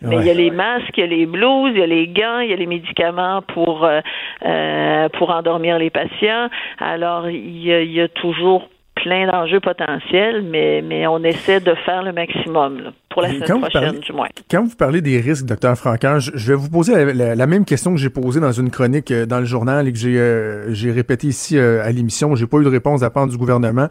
Mais 0.00 0.16
il 0.16 0.26
y 0.26 0.30
a 0.30 0.34
les 0.34 0.50
masques, 0.50 0.96
il 0.96 1.00
y 1.00 1.02
a 1.02 1.06
les 1.06 1.26
blouses, 1.26 1.72
il 1.74 1.80
y 1.80 1.82
a 1.82 1.86
les 1.86 2.06
gants, 2.08 2.38
il 2.38 2.50
y 2.50 2.52
a 2.52 2.56
les 2.56 2.66
médicaments 2.66 3.42
pour 3.42 3.84
euh, 3.84 4.00
euh 4.46 5.08
pour 5.10 5.30
endormir 5.30 5.78
les 5.78 5.90
patients. 5.90 6.48
Alors, 6.78 7.28
il 7.28 7.56
y 7.56 7.70
y 7.70 8.00
a 8.00 8.08
toujours 8.08 8.68
plein 8.94 9.26
d'enjeux 9.26 9.60
potentiels, 9.60 10.42
mais, 10.42 10.82
mais 10.82 11.06
on 11.06 11.22
essaie 11.24 11.60
de 11.60 11.74
faire 11.74 12.02
le 12.02 12.12
maximum 12.12 12.92
pour 13.14 13.22
la 13.22 13.28
semaine 13.28 13.60
prochaine, 13.60 14.00
du 14.00 14.12
moins. 14.12 14.26
Quand 14.50 14.64
vous 14.64 14.74
parlez 14.74 15.00
des 15.00 15.20
risques, 15.20 15.46
docteur 15.46 15.78
Franquin, 15.78 16.18
je, 16.18 16.32
vais 16.32 16.54
vous 16.54 16.68
poser 16.68 17.14
la, 17.14 17.46
même 17.46 17.64
question 17.64 17.94
que 17.94 18.00
j'ai 18.00 18.10
posée 18.10 18.40
dans 18.40 18.52
une 18.52 18.70
chronique 18.70 19.12
euh, 19.12 19.24
dans 19.24 19.38
le 19.38 19.44
journal 19.44 19.86
et 19.86 19.92
que 19.92 19.98
j'ai 19.98 20.18
euh, 20.18 20.74
j'ai 20.74 20.90
répété 20.90 21.28
ici 21.28 21.56
euh, 21.56 21.84
à 21.84 21.92
l'émission. 21.92 22.34
J'ai 22.34 22.48
pas 22.48 22.58
eu 22.58 22.64
de 22.64 22.68
réponse 22.68 23.02
à 23.02 23.10
part 23.10 23.28
du 23.28 23.36
gouvernement. 23.38 23.88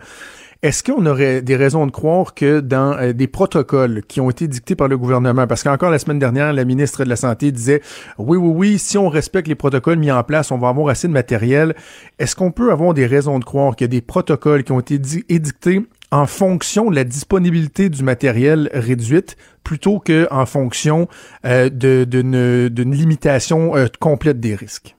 Est-ce 0.64 0.82
qu'on 0.82 1.06
aurait 1.06 1.42
des 1.42 1.58
raisons 1.58 1.86
de 1.86 1.92
croire 1.92 2.34
que 2.34 2.62
dans 2.62 2.94
euh, 2.94 3.12
des 3.12 3.28
protocoles 3.28 4.02
qui 4.08 4.22
ont 4.22 4.30
été 4.30 4.48
dictés 4.48 4.76
par 4.76 4.88
le 4.88 4.98
gouvernement, 4.98 5.46
parce 5.46 5.62
qu'encore 5.62 5.90
la 5.90 6.00
semaine 6.00 6.20
dernière, 6.20 6.54
la 6.54 6.64
ministre 6.64 7.04
de 7.04 7.10
la 7.10 7.18
Santé 7.18 7.52
disait 7.52 7.82
oui, 8.18 8.38
oui, 8.38 8.54
oui, 8.56 8.80
si 8.80 8.98
on 8.98 9.10
respecte 9.10 9.50
les 9.50 9.56
protocoles 9.56 10.00
mis 10.00 10.10
en 10.10 10.24
place, 10.24 10.52
on 10.52 10.58
va 10.58 10.70
avoir 10.70 10.88
assez 10.88 11.10
de 11.10 11.14
matériel. 11.14 11.76
Est-ce 12.18 12.38
qu'on 12.38 12.52
peut 12.52 12.72
avoir 12.72 12.94
des 12.94 13.06
raisons 13.06 13.40
de 13.40 13.44
croire 13.44 13.76
qu'il 13.76 13.84
y 13.84 13.90
a 13.90 13.92
des 13.92 14.00
protocoles 14.00 14.64
qui 14.64 14.72
ont 14.72 14.80
été 14.80 15.02
édictés 15.28 15.86
en 16.14 16.28
fonction 16.28 16.92
de 16.92 16.96
la 16.96 17.06
disponibilité 17.06 17.90
du 17.90 18.04
matériel 18.04 18.70
réduite 18.72 19.36
plutôt 19.64 20.00
qu'en 20.00 20.46
fonction 20.46 21.08
euh, 21.44 21.70
d'une 21.70 22.94
limitation 22.94 23.76
euh, 23.76 23.88
complète 24.00 24.40
des 24.40 24.54
risques? 24.54 24.96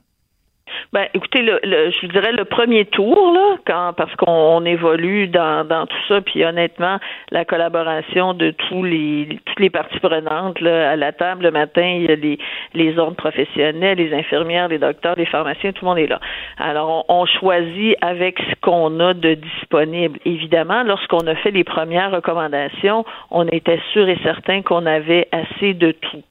Ben, 0.93 1.07
écoutez, 1.13 1.41
le, 1.41 1.59
je 1.63 2.01
vous 2.01 2.11
dirais 2.11 2.31
le 2.31 2.45
premier 2.45 2.85
tour, 2.85 3.31
là, 3.33 3.57
quand 3.65 3.93
parce 3.95 4.15
qu'on 4.15 4.63
évolue 4.65 5.27
dans, 5.27 5.67
dans 5.67 5.85
tout 5.85 5.97
ça, 6.07 6.21
puis 6.21 6.43
honnêtement, 6.43 6.97
la 7.31 7.45
collaboration 7.45 8.33
de 8.33 8.51
tous 8.51 8.83
les 8.83 9.39
toutes 9.45 9.59
les 9.59 9.69
parties 9.69 9.99
prenantes 9.99 10.59
là, 10.61 10.91
à 10.91 10.95
la 10.95 11.11
table 11.11 11.43
le 11.43 11.51
matin, 11.51 11.85
il 11.85 12.03
y 12.03 12.11
a 12.11 12.15
les, 12.15 12.37
les 12.73 12.97
ordres 12.97 13.15
professionnels, 13.15 13.97
les 13.97 14.13
infirmières, 14.13 14.67
les 14.67 14.79
docteurs, 14.79 15.15
les 15.17 15.25
pharmaciens, 15.25 15.71
tout 15.71 15.85
le 15.85 15.89
monde 15.89 15.99
est 15.99 16.07
là. 16.07 16.19
Alors, 16.57 17.05
on, 17.07 17.21
on 17.21 17.25
choisit 17.25 17.95
avec 18.01 18.39
ce 18.39 18.55
qu'on 18.61 18.99
a 18.99 19.13
de 19.13 19.35
disponible. 19.35 20.19
Évidemment, 20.25 20.83
lorsqu'on 20.83 21.25
a 21.27 21.35
fait 21.35 21.51
les 21.51 21.63
premières 21.63 22.11
recommandations, 22.11 23.05
on 23.31 23.47
était 23.47 23.79
sûr 23.93 24.07
et 24.09 24.17
certain 24.23 24.61
qu'on 24.61 24.85
avait 24.85 25.27
assez 25.31 25.73
de 25.73 25.91
tout. 25.91 26.23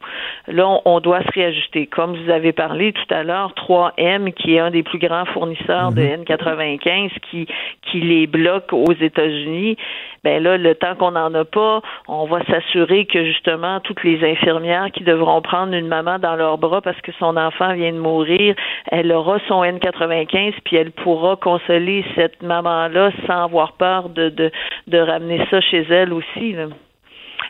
Là, 0.49 0.69
on, 0.69 0.83
on 0.85 1.01
doit 1.01 1.23
se 1.23 1.33
réajuster. 1.33 1.87
Comme 1.87 2.17
vous 2.17 2.31
avez 2.31 2.53
parlé 2.53 2.93
tout 2.93 3.15
à 3.15 3.23
l'heure, 3.23 3.53
3M 3.57 4.33
qui 4.35 4.59
un 4.59 4.71
des 4.71 4.83
plus 4.83 4.99
grands 4.99 5.25
fournisseurs 5.27 5.93
de 5.93 6.03
mhm. 6.03 6.25
N95 6.25 7.11
qui, 7.31 7.47
qui 7.83 8.01
les 8.01 8.27
bloque 8.27 8.73
aux 8.73 8.93
États-Unis, 8.93 9.77
ben 10.23 10.43
là, 10.43 10.57
le 10.57 10.75
temps 10.75 10.95
qu'on 10.95 11.13
n'en 11.13 11.33
a 11.35 11.45
pas, 11.45 11.83
on 12.09 12.27
va 12.27 12.45
s'assurer 12.47 13.05
que 13.07 13.25
justement 13.25 13.81
toutes 13.81 14.03
les 14.05 14.25
infirmières 14.25 14.91
qui 14.93 15.05
devront 15.05 15.43
prendre 15.43 15.75
une 15.75 15.89
maman 15.89 16.19
dans 16.19 16.35
leurs 16.35 16.59
bras 16.59 16.81
parce 16.81 17.01
que 17.03 17.13
son 17.19 17.37
enfant 17.37 17.75
vient 17.75 17.93
de 17.93 17.99
mourir, 17.99 18.55
elle 18.91 19.13
aura 19.13 19.39
son 19.49 19.63
N95 19.63 20.55
puis 20.65 20.77
elle 20.77 20.93
pourra 20.93 21.37
consoler 21.37 22.05
cette 22.15 22.43
maman-là 22.43 23.11
sans 23.27 23.45
avoir 23.45 23.73
peur 23.73 24.09
de, 24.09 24.31
de, 24.31 24.51
de 24.87 24.99
ramener 24.99 25.45
ça 25.51 25.61
chez 25.61 25.87
elle 25.91 26.13
aussi. 26.13 26.57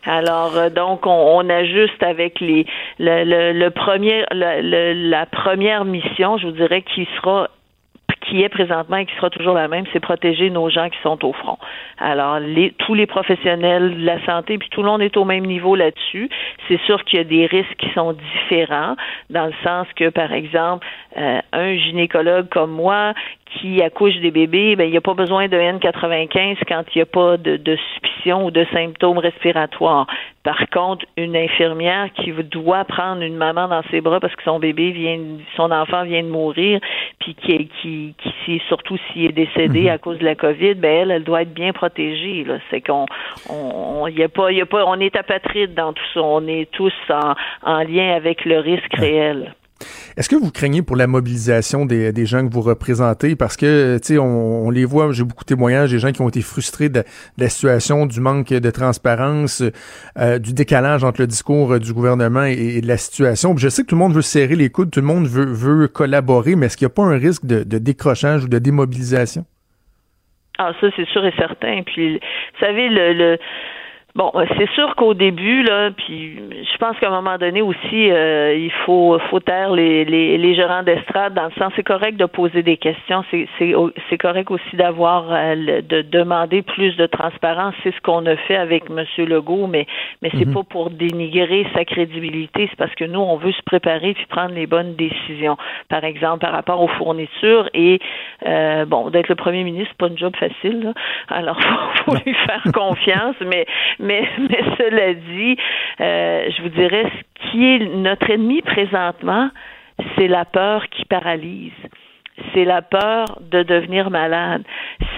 Alors 0.06 0.56
euh, 0.56 0.70
donc 0.70 1.06
on, 1.06 1.48
ajuste 1.48 2.02
avec 2.02 2.40
les 2.40 2.66
le, 2.98 3.52
le, 3.52 3.70
premier 3.70 4.24
la 4.30 5.26
première 5.26 5.84
mission, 5.84 6.38
je 6.38 6.46
vous 6.46 6.52
dirais, 6.52 6.82
qui 6.82 7.06
sera 7.16 7.48
qui 8.24 8.42
est 8.42 8.48
présentement 8.48 8.96
et 8.96 9.06
qui 9.06 9.14
sera 9.16 9.30
toujours 9.30 9.54
la 9.54 9.68
même, 9.68 9.84
c'est 9.92 10.00
protéger 10.00 10.50
nos 10.50 10.68
gens 10.68 10.88
qui 10.88 10.98
sont 11.02 11.24
au 11.24 11.32
front. 11.32 11.58
Alors, 11.98 12.38
les, 12.40 12.72
tous 12.72 12.94
les 12.94 13.06
professionnels 13.06 13.98
de 13.98 14.04
la 14.04 14.24
santé, 14.24 14.58
puis 14.58 14.68
tout 14.70 14.82
le 14.82 14.88
monde 14.88 15.02
est 15.02 15.16
au 15.16 15.24
même 15.24 15.44
niveau 15.44 15.76
là-dessus. 15.76 16.28
C'est 16.68 16.80
sûr 16.82 17.04
qu'il 17.04 17.18
y 17.18 17.20
a 17.20 17.24
des 17.24 17.46
risques 17.46 17.76
qui 17.78 17.90
sont 17.90 18.12
différents, 18.12 18.96
dans 19.30 19.46
le 19.46 19.54
sens 19.62 19.86
que, 19.96 20.08
par 20.08 20.32
exemple, 20.32 20.86
euh, 21.16 21.40
un 21.52 21.76
gynécologue 21.76 22.48
comme 22.48 22.72
moi 22.72 23.14
qui 23.60 23.82
accouche 23.82 24.16
des 24.16 24.30
bébés, 24.30 24.76
ben, 24.76 24.84
il 24.84 24.90
n'y 24.90 24.96
a 24.96 25.00
pas 25.00 25.14
besoin 25.14 25.48
de 25.48 25.56
N95 25.56 26.56
quand 26.66 26.82
il 26.94 26.98
n'y 26.98 27.02
a 27.02 27.06
pas 27.06 27.36
de, 27.36 27.56
de 27.56 27.76
suspicion 27.76 28.46
ou 28.46 28.50
de 28.50 28.66
symptômes 28.72 29.18
respiratoires. 29.18 30.06
Par 30.42 30.68
contre, 30.70 31.06
une 31.16 31.36
infirmière 31.36 32.10
qui 32.14 32.32
doit 32.32 32.84
prendre 32.84 33.22
une 33.22 33.36
maman 33.36 33.68
dans 33.68 33.82
ses 33.90 34.00
bras 34.00 34.20
parce 34.20 34.34
que 34.36 34.42
son 34.42 34.58
bébé 34.58 34.90
vient, 34.90 35.18
son 35.56 35.70
enfant 35.70 36.04
vient 36.04 36.22
de 36.22 36.28
mourir, 36.28 36.80
puis 37.18 37.34
qui, 37.34 37.68
qui, 37.80 38.13
qui 38.18 38.60
surtout 38.68 38.96
s'il 38.96 39.26
est 39.26 39.32
décédé 39.32 39.82
mhm. 39.82 39.88
à 39.88 39.98
cause 39.98 40.18
de 40.18 40.24
la 40.24 40.34
COVID, 40.34 40.74
ben 40.74 40.90
elle, 40.90 41.10
elle 41.10 41.24
doit 41.24 41.42
être 41.42 41.54
bien 41.54 41.72
protégée. 41.72 42.44
Là, 42.44 42.58
c'est 42.70 42.80
qu'on, 42.80 43.06
on, 43.48 44.06
y 44.08 44.22
a 44.22 44.28
pas, 44.28 44.52
y 44.52 44.60
a 44.60 44.66
pas, 44.66 44.84
on 44.86 44.98
est 45.00 45.16
apatride 45.16 45.74
dans 45.74 45.92
tout 45.92 46.04
ça. 46.12 46.22
On 46.22 46.46
est 46.46 46.70
tous 46.70 46.92
en, 47.10 47.34
en 47.62 47.78
lien 47.82 48.14
avec 48.14 48.44
le 48.44 48.58
risque 48.58 48.94
réel. 48.94 49.54
Est-ce 50.16 50.28
que 50.28 50.36
vous 50.36 50.50
craignez 50.50 50.82
pour 50.82 50.96
la 50.96 51.06
mobilisation 51.06 51.86
des, 51.86 52.12
des 52.12 52.26
gens 52.26 52.46
que 52.46 52.52
vous 52.52 52.60
représentez? 52.60 53.36
Parce 53.36 53.56
que, 53.56 53.98
tu 53.98 54.14
sais, 54.14 54.18
on, 54.18 54.70
les 54.70 54.84
voit, 54.84 55.12
j'ai 55.12 55.24
beaucoup 55.24 55.44
de 55.44 55.48
témoignages 55.48 55.90
des 55.90 55.98
gens 55.98 56.12
qui 56.12 56.22
ont 56.22 56.28
été 56.28 56.40
frustrés 56.40 56.88
de, 56.88 57.04
la 57.38 57.48
situation, 57.48 58.06
du 58.06 58.20
manque 58.20 58.48
de 58.48 58.70
transparence, 58.70 59.62
euh, 60.18 60.38
du 60.38 60.52
décalage 60.52 61.04
entre 61.04 61.20
le 61.20 61.26
discours 61.26 61.78
du 61.78 61.92
gouvernement 61.92 62.44
et, 62.44 62.80
de 62.80 62.86
la 62.86 62.96
situation. 62.96 63.56
je 63.56 63.68
sais 63.68 63.82
que 63.82 63.88
tout 63.88 63.94
le 63.94 64.00
monde 64.00 64.14
veut 64.14 64.22
serrer 64.22 64.56
les 64.56 64.70
coudes, 64.70 64.90
tout 64.90 65.00
le 65.00 65.06
monde 65.06 65.26
veut, 65.26 65.88
collaborer, 65.88 66.56
mais 66.56 66.66
est-ce 66.66 66.76
qu'il 66.76 66.86
n'y 66.86 66.92
a 66.92 66.94
pas 66.94 67.02
un 67.02 67.18
risque 67.18 67.44
de, 67.44 67.62
décrochage 67.78 68.44
ou 68.44 68.48
de 68.48 68.58
démobilisation? 68.58 69.44
Ah, 70.58 70.72
ça, 70.80 70.86
c'est 70.94 71.06
sûr 71.08 71.24
et 71.26 71.32
certain. 71.36 71.82
Puis, 71.82 72.14
vous 72.14 72.60
savez, 72.60 72.88
le 72.88 73.38
Bon, 74.16 74.30
euh, 74.36 74.44
c'est 74.56 74.70
sûr 74.70 74.94
qu'au 74.94 75.12
début, 75.12 75.64
là, 75.64 75.90
puis 75.90 76.36
je 76.72 76.76
pense 76.78 76.96
qu'à 77.00 77.08
un 77.08 77.20
moment 77.20 77.36
donné 77.36 77.62
aussi, 77.62 78.12
euh, 78.12 78.54
il 78.56 78.70
faut, 78.86 79.18
faut 79.28 79.40
taire 79.40 79.72
les, 79.72 80.04
les, 80.04 80.38
les 80.38 80.54
gérants 80.54 80.84
d'estrade 80.84 81.34
dans 81.34 81.46
le 81.46 81.50
sens, 81.58 81.72
c'est 81.74 81.82
correct 81.82 82.16
de 82.16 82.26
poser 82.26 82.62
des 82.62 82.76
questions, 82.76 83.24
c'est, 83.32 83.48
c'est, 83.58 83.74
c'est 84.08 84.16
correct 84.18 84.52
aussi 84.52 84.76
d'avoir, 84.76 85.24
euh, 85.32 85.56
de 85.82 86.02
demander 86.02 86.62
plus 86.62 86.94
de 86.96 87.06
transparence. 87.06 87.74
C'est 87.82 87.92
ce 87.92 88.00
qu'on 88.02 88.24
a 88.26 88.36
fait 88.36 88.54
avec 88.54 88.84
M. 88.88 89.04
Legault, 89.26 89.66
mais, 89.66 89.84
mais 90.22 90.30
c'est 90.38 90.46
Mhm. 90.46 90.54
pas 90.54 90.62
pour 90.62 90.90
dénigrer 90.90 91.66
sa 91.74 91.84
crédibilité, 91.84 92.68
c'est 92.70 92.78
parce 92.78 92.94
que 92.94 93.04
nous, 93.06 93.18
on 93.18 93.36
veut 93.36 93.50
se 93.50 93.62
préparer 93.62 94.14
puis 94.14 94.26
prendre 94.26 94.54
les 94.54 94.68
bonnes 94.68 94.94
décisions. 94.94 95.56
Par 95.88 96.04
exemple, 96.04 96.38
par 96.38 96.52
rapport 96.52 96.80
aux 96.80 96.86
fournitures 96.88 97.68
et, 97.74 97.98
euh, 98.46 98.84
bon, 98.84 99.10
d'être 99.10 99.28
le 99.28 99.34
premier 99.34 99.64
ministre, 99.64 99.88
c'est 99.90 99.98
pas 99.98 100.06
une 100.12 100.18
job 100.18 100.36
facile, 100.36 100.84
là. 100.84 100.92
Alors, 101.30 101.60
faut, 102.04 102.12
faut 102.12 102.16
lui 102.24 102.34
faire 102.46 102.62
confiance, 102.72 103.34
mais, 103.44 103.66
mais, 104.04 104.28
cela 104.76 105.14
dit, 105.14 105.56
euh, 106.00 106.50
je 106.54 106.62
vous 106.62 106.68
dirais, 106.68 107.10
ce 107.10 107.50
qui 107.50 107.64
est 107.64 107.78
notre 107.96 108.28
ennemi 108.30 108.60
présentement, 108.60 109.48
c'est 110.16 110.28
la 110.28 110.44
peur 110.44 110.88
qui 110.90 111.06
paralyse. 111.06 111.72
C'est 112.52 112.64
la 112.64 112.82
peur 112.82 113.38
de 113.40 113.62
devenir 113.62 114.10
malade. 114.10 114.62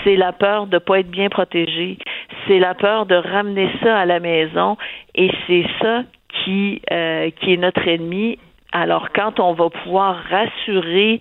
C'est 0.04 0.16
la 0.16 0.32
peur 0.32 0.66
de 0.66 0.76
ne 0.76 0.78
pas 0.78 1.00
être 1.00 1.10
bien 1.10 1.28
protégé. 1.28 1.98
C'est 2.46 2.60
la 2.60 2.74
peur 2.74 3.06
de 3.06 3.16
ramener 3.16 3.70
ça 3.82 3.98
à 3.98 4.04
la 4.04 4.20
maison. 4.20 4.76
Et 5.14 5.30
c'est 5.46 5.64
ça 5.80 6.02
qui, 6.28 6.80
euh, 6.92 7.30
qui 7.40 7.54
est 7.54 7.56
notre 7.56 7.88
ennemi. 7.88 8.38
Alors, 8.70 9.08
quand 9.14 9.40
on 9.40 9.54
va 9.54 9.70
pouvoir 9.70 10.22
rassurer 10.30 11.18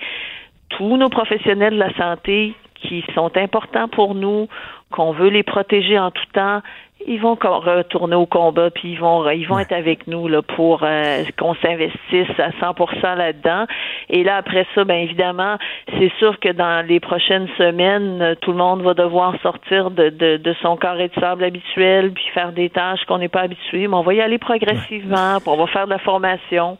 tous 0.69 0.97
nos 0.97 1.09
professionnels 1.09 1.73
de 1.73 1.79
la 1.79 1.93
santé 1.93 2.53
qui 2.75 3.03
sont 3.15 3.35
importants 3.37 3.87
pour 3.87 4.13
nous, 4.13 4.47
qu'on 4.91 5.13
veut 5.13 5.29
les 5.29 5.43
protéger 5.43 5.97
en 5.97 6.11
tout 6.11 6.25
temps, 6.33 6.61
ils 7.07 7.19
vont 7.19 7.35
retourner 7.35 8.15
au 8.15 8.25
combat 8.25 8.69
puis 8.69 8.91
ils 8.91 8.99
vont 8.99 9.29
ils 9.29 9.47
vont 9.47 9.59
être 9.59 9.71
avec 9.71 10.07
nous 10.07 10.27
là 10.27 10.41
pour 10.41 10.81
euh, 10.83 11.23
qu'on 11.37 11.55
s'investisse 11.55 12.39
à 12.39 12.49
100% 12.49 13.15
là-dedans. 13.15 13.65
Et 14.09 14.23
là 14.23 14.37
après 14.37 14.65
ça 14.73 14.83
ben 14.83 14.97
évidemment 14.97 15.57
c'est 15.97 16.11
sûr 16.19 16.39
que 16.39 16.49
dans 16.49 16.85
les 16.85 16.99
prochaines 16.99 17.47
semaines 17.57 18.21
euh, 18.21 18.35
tout 18.35 18.51
le 18.51 18.57
monde 18.57 18.81
va 18.81 18.93
devoir 18.93 19.39
sortir 19.41 19.91
de, 19.91 20.09
de, 20.09 20.37
de 20.37 20.55
son 20.61 20.77
carré 20.77 21.09
de 21.09 21.19
sable 21.19 21.43
habituel 21.43 22.11
puis 22.11 22.25
faire 22.33 22.51
des 22.51 22.69
tâches 22.69 23.03
qu'on 23.05 23.19
n'est 23.19 23.29
pas 23.29 23.41
habitué. 23.41 23.87
Mais 23.87 23.95
on 23.95 24.03
va 24.03 24.13
y 24.13 24.21
aller 24.21 24.37
progressivement 24.37 25.39
puis 25.39 25.49
on 25.49 25.57
va 25.57 25.67
faire 25.67 25.85
de 25.85 25.91
la 25.91 25.99
formation. 25.99 26.77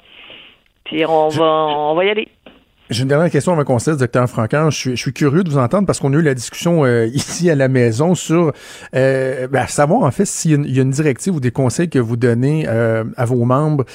Puis 0.86 1.06
on 1.06 1.30
va 1.30 1.46
on 1.46 1.94
va 1.96 2.06
y 2.06 2.10
aller 2.10 2.28
J'ai 2.92 3.02
une 3.02 3.08
dernière 3.08 3.32
question 3.32 3.56
qu'on 3.64 3.80
se 3.80 3.90
laisse, 3.90 4.00
docteur 4.00 4.30
Franquin. 4.30 4.70
Je 4.70 4.78
suis, 4.78 4.92
je 4.92 5.02
suis 5.02 5.14
curieux 5.14 5.44
de 5.44 5.50
vous 5.50 5.58
entendre 5.58 5.88
parce 5.88 6.00
qu'on 6.00 6.14
a 6.14 6.18
eu 6.18 6.22
la 6.22 6.36
discussion 6.36 6.86
euh, 6.86 7.06
ici 7.14 7.50
à 7.50 7.56
la 7.56 7.68
maison 7.68 8.14
sur 8.14 8.52
euh, 8.96 9.48
ben, 9.48 9.62
à 9.64 9.68
savoir 9.68 10.04
en 10.04 10.12
fait 10.12 10.26
s'il 10.26 10.52
y, 10.52 10.54
a 10.54 10.58
une- 10.58 10.66
il 10.66 10.76
y 10.76 10.80
a 10.80 10.84
une 10.84 10.92
directive 10.92 11.36
ou 11.36 11.40
des 11.40 11.52
conseils 11.52 11.90
que 11.90 11.98
vous 12.00 12.16
donnez 12.16 12.66
euh, 12.68 13.04
à 13.18 13.26
vos 13.26 13.44
membres 13.44 13.86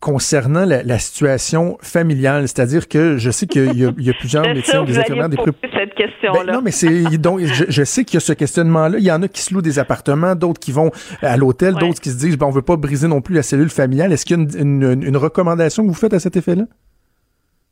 concernant 0.00 0.64
la, 0.64 0.82
la 0.82 0.98
situation 0.98 1.78
familiale. 1.80 2.48
C'est-à-dire 2.48 2.88
que 2.88 3.16
je 3.18 3.30
sais 3.30 3.46
qu'il 3.46 3.72
y, 3.74 3.82
y 4.02 4.10
a 4.10 4.14
plusieurs 4.18 4.42
médecins 4.54 4.82
des 4.84 4.98
infirmières, 4.98 5.28
des 5.28 5.36
pré- 5.36 5.52
cette 5.78 5.94
question-là. 5.94 6.42
Ben, 6.44 6.52
non, 6.54 6.62
mais 6.64 6.72
c'est 6.72 7.18
donc 7.18 7.38
je, 7.44 7.64
je 7.68 7.84
sais 7.84 8.04
qu'il 8.04 8.14
y 8.14 8.16
a 8.16 8.20
ce 8.20 8.32
questionnement-là. 8.32 8.98
Il 8.98 9.04
y 9.04 9.12
en 9.12 9.22
a 9.22 9.28
qui 9.28 9.40
se 9.42 9.54
louent 9.54 9.62
des 9.62 9.78
appartements, 9.78 10.34
d'autres 10.34 10.58
qui 10.58 10.72
vont 10.72 10.90
à 11.22 11.36
l'hôtel, 11.36 11.74
d'autres 11.74 12.00
qui 12.00 12.10
se 12.10 12.16
disent 12.16 12.36
ben, 12.36 12.46
on 12.46 12.50
veut 12.50 12.62
pas 12.62 12.74
briser 12.74 13.06
non 13.06 13.20
plus 13.20 13.36
la 13.36 13.44
cellule 13.44 13.70
familiale. 13.70 14.12
Est-ce 14.12 14.26
qu'il 14.26 14.36
y 14.36 14.40
a 14.40 14.42
une, 14.60 14.82
une- 14.82 15.02
une 15.04 15.16
recommandation 15.16 15.84
que 15.84 15.88
vous 15.88 15.94
faites 15.94 16.14
à 16.14 16.18
cet 16.18 16.36
effet-là? 16.36 16.64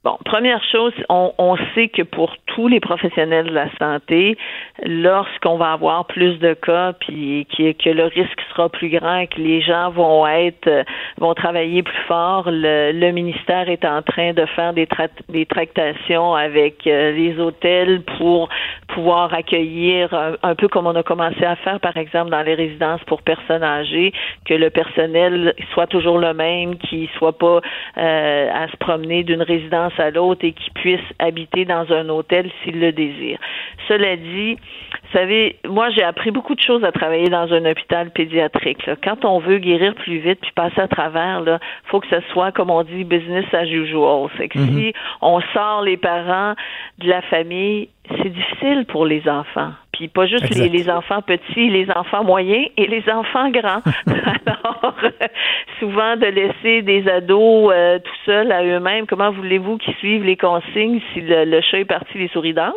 Bon, 0.03 0.17
première 0.25 0.65
chose, 0.73 0.95
on, 1.11 1.35
on 1.37 1.59
sait 1.75 1.89
que 1.89 2.01
pour 2.01 2.35
tous 2.47 2.69
les 2.69 2.81
professionnels 2.81 3.49
de 3.49 3.53
la 3.53 3.69
santé, 3.79 4.39
lorsqu'on 4.83 5.59
va 5.59 5.73
avoir 5.73 6.07
plus 6.07 6.39
de 6.39 6.55
cas, 6.55 6.95
puis 6.95 7.47
que 7.55 7.91
le 7.91 8.05
risque 8.05 8.41
sera 8.49 8.71
plus 8.71 8.89
grand, 8.89 9.27
que 9.27 9.39
les 9.39 9.61
gens 9.61 9.91
vont 9.91 10.27
être, 10.27 10.69
euh, 10.69 10.85
vont 11.19 11.35
travailler 11.35 11.83
plus 11.83 12.03
fort, 12.09 12.45
le, 12.51 12.93
le 12.93 13.11
ministère 13.13 13.69
est 13.69 13.85
en 13.85 14.01
train 14.01 14.33
de 14.33 14.47
faire 14.47 14.73
des, 14.73 14.87
tra- 14.87 15.11
des 15.29 15.45
tractations 15.45 16.35
avec 16.35 16.87
euh, 16.87 17.13
les 17.13 17.39
hôtels 17.39 18.01
pour 18.17 18.49
pouvoir 18.89 19.35
accueillir 19.35 20.15
un, 20.15 20.33
un 20.43 20.55
peu 20.55 20.69
comme 20.69 20.87
on 20.87 20.97
a 20.97 21.03
commencé 21.03 21.45
à 21.45 21.57
faire, 21.57 21.79
par 21.79 21.99
exemple, 21.99 22.31
dans 22.31 22.43
les 22.43 22.55
résidences 22.55 23.05
pour 23.05 23.21
personnes 23.21 23.63
âgées, 23.63 24.15
que 24.47 24.55
le 24.55 24.71
personnel 24.71 25.55
soit 25.75 25.89
toujours 25.89 26.19
le 26.19 26.33
même, 26.33 26.77
qu'il 26.79 27.07
soit 27.19 27.37
pas 27.37 27.61
euh, 27.99 28.51
à 28.51 28.67
se 28.69 28.77
promener 28.79 29.25
d'une 29.25 29.43
résidence 29.43 29.90
à 29.99 30.11
l'autre 30.11 30.45
et 30.45 30.53
qu'il 30.53 30.73
puisse 30.75 31.01
habiter 31.19 31.65
dans 31.65 31.91
un 31.93 32.09
hôtel 32.09 32.51
s'il 32.63 32.81
le 32.81 32.93
désire. 32.93 33.39
Cela 33.89 34.17
dit, 34.17 34.55
vous 34.55 35.19
savez, 35.19 35.57
moi 35.67 35.91
j'ai 35.91 36.03
appris 36.03 36.31
beaucoup 36.31 36.55
de 36.55 36.61
choses 36.61 36.85
à 36.85 36.93
travailler 36.93 37.29
dans 37.29 37.53
un 37.53 37.65
hôpital 37.71 38.11
pédiatrique. 38.11 38.87
là. 38.87 38.97
Quand 39.03 39.25
on 39.25 39.39
veut 39.39 39.59
guérir 39.59 39.95
plus 39.95 40.19
vite 40.19 40.41
puis 40.41 40.53
passer 40.55 40.81
à 40.81 40.89
travers, 40.89 41.41
là, 41.41 41.59
faut 41.87 42.01
que 42.01 42.09
ce 42.09 42.21
soit, 42.33 42.53
comme 42.53 42.71
on 42.71 42.83
dit, 42.83 43.05
business 43.05 43.45
as 43.53 43.67
usual. 43.67 44.29
C'est 44.37 44.49
que 44.49 44.59
Mhm. 44.59 44.69
si 44.79 44.93
on 45.23 45.41
sort 45.53 45.83
les 45.83 45.97
parents 45.97 46.55
de 46.99 47.09
la 47.09 47.23
famille, 47.23 47.89
c'est 48.23 48.29
difficile 48.29 48.85
pour 48.87 49.07
les 49.07 49.29
enfants. 49.29 49.73
Puis 50.01 50.09
pas 50.09 50.25
juste 50.25 50.49
les, 50.55 50.71
les 50.71 50.89
enfants 50.89 51.21
petits, 51.21 51.69
les 51.69 51.87
enfants 51.91 52.25
moyens 52.25 52.69
et 52.79 52.87
les 52.87 53.05
enfants 53.11 53.51
grands. 53.51 53.83
Alors, 54.07 54.95
euh, 55.05 55.27
souvent 55.79 56.17
de 56.17 56.25
laisser 56.25 56.81
des 56.81 57.07
ados 57.07 57.71
euh, 57.71 57.99
tout 57.99 58.17
seuls 58.25 58.51
à 58.51 58.65
eux-mêmes, 58.65 59.07
comment 59.07 59.31
voulez-vous 59.31 59.77
qu'ils 59.77 59.95
suivent 59.97 60.25
les 60.25 60.39
consignes 60.39 61.03
si 61.13 61.21
le, 61.21 61.45
le 61.45 61.61
chat 61.61 61.81
est 61.81 61.85
parti, 61.85 62.17
les 62.17 62.29
souris 62.29 62.55
dansent? 62.55 62.73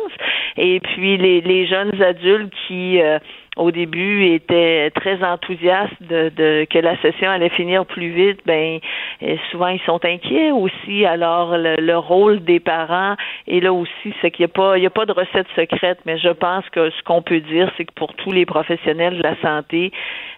Et 0.58 0.80
puis 0.80 1.16
les, 1.16 1.40
les 1.40 1.66
jeunes 1.66 1.98
adultes 2.02 2.52
qui 2.68 3.00
euh, 3.00 3.18
au 3.56 3.70
début 3.70 4.26
étaient 4.26 4.90
très 4.90 5.22
enthousiastes 5.22 6.02
de, 6.02 6.30
de 6.36 6.66
que 6.68 6.78
la 6.78 7.00
session 7.00 7.30
allait 7.30 7.50
finir 7.50 7.86
plus 7.86 8.10
vite, 8.10 8.40
ben 8.46 8.80
euh, 9.22 9.36
souvent 9.50 9.68
ils 9.68 9.80
sont 9.80 10.04
inquiets 10.04 10.50
aussi. 10.50 11.04
Alors 11.04 11.56
le, 11.56 11.76
le 11.76 11.96
rôle 11.96 12.42
des 12.44 12.60
parents 12.60 13.14
et 13.46 13.60
là 13.60 13.72
aussi, 13.72 14.14
c'est 14.20 14.30
qu'il 14.30 14.44
n'y 14.44 14.50
a 14.50 14.54
pas 14.54 14.78
il 14.78 14.82
y 14.82 14.86
a 14.86 14.90
pas 14.90 15.06
de 15.06 15.12
recette 15.12 15.46
secrète, 15.54 15.98
mais 16.06 16.18
je 16.18 16.30
pense 16.30 16.68
que 16.70 16.90
ce 16.90 17.02
qu'on 17.04 17.22
peut 17.22 17.40
dire, 17.40 17.70
c'est 17.76 17.84
que 17.84 17.92
pour 17.94 18.14
tous 18.14 18.32
les 18.32 18.46
professionnels 18.46 19.18
de 19.18 19.22
la 19.22 19.36
santé 19.40 19.92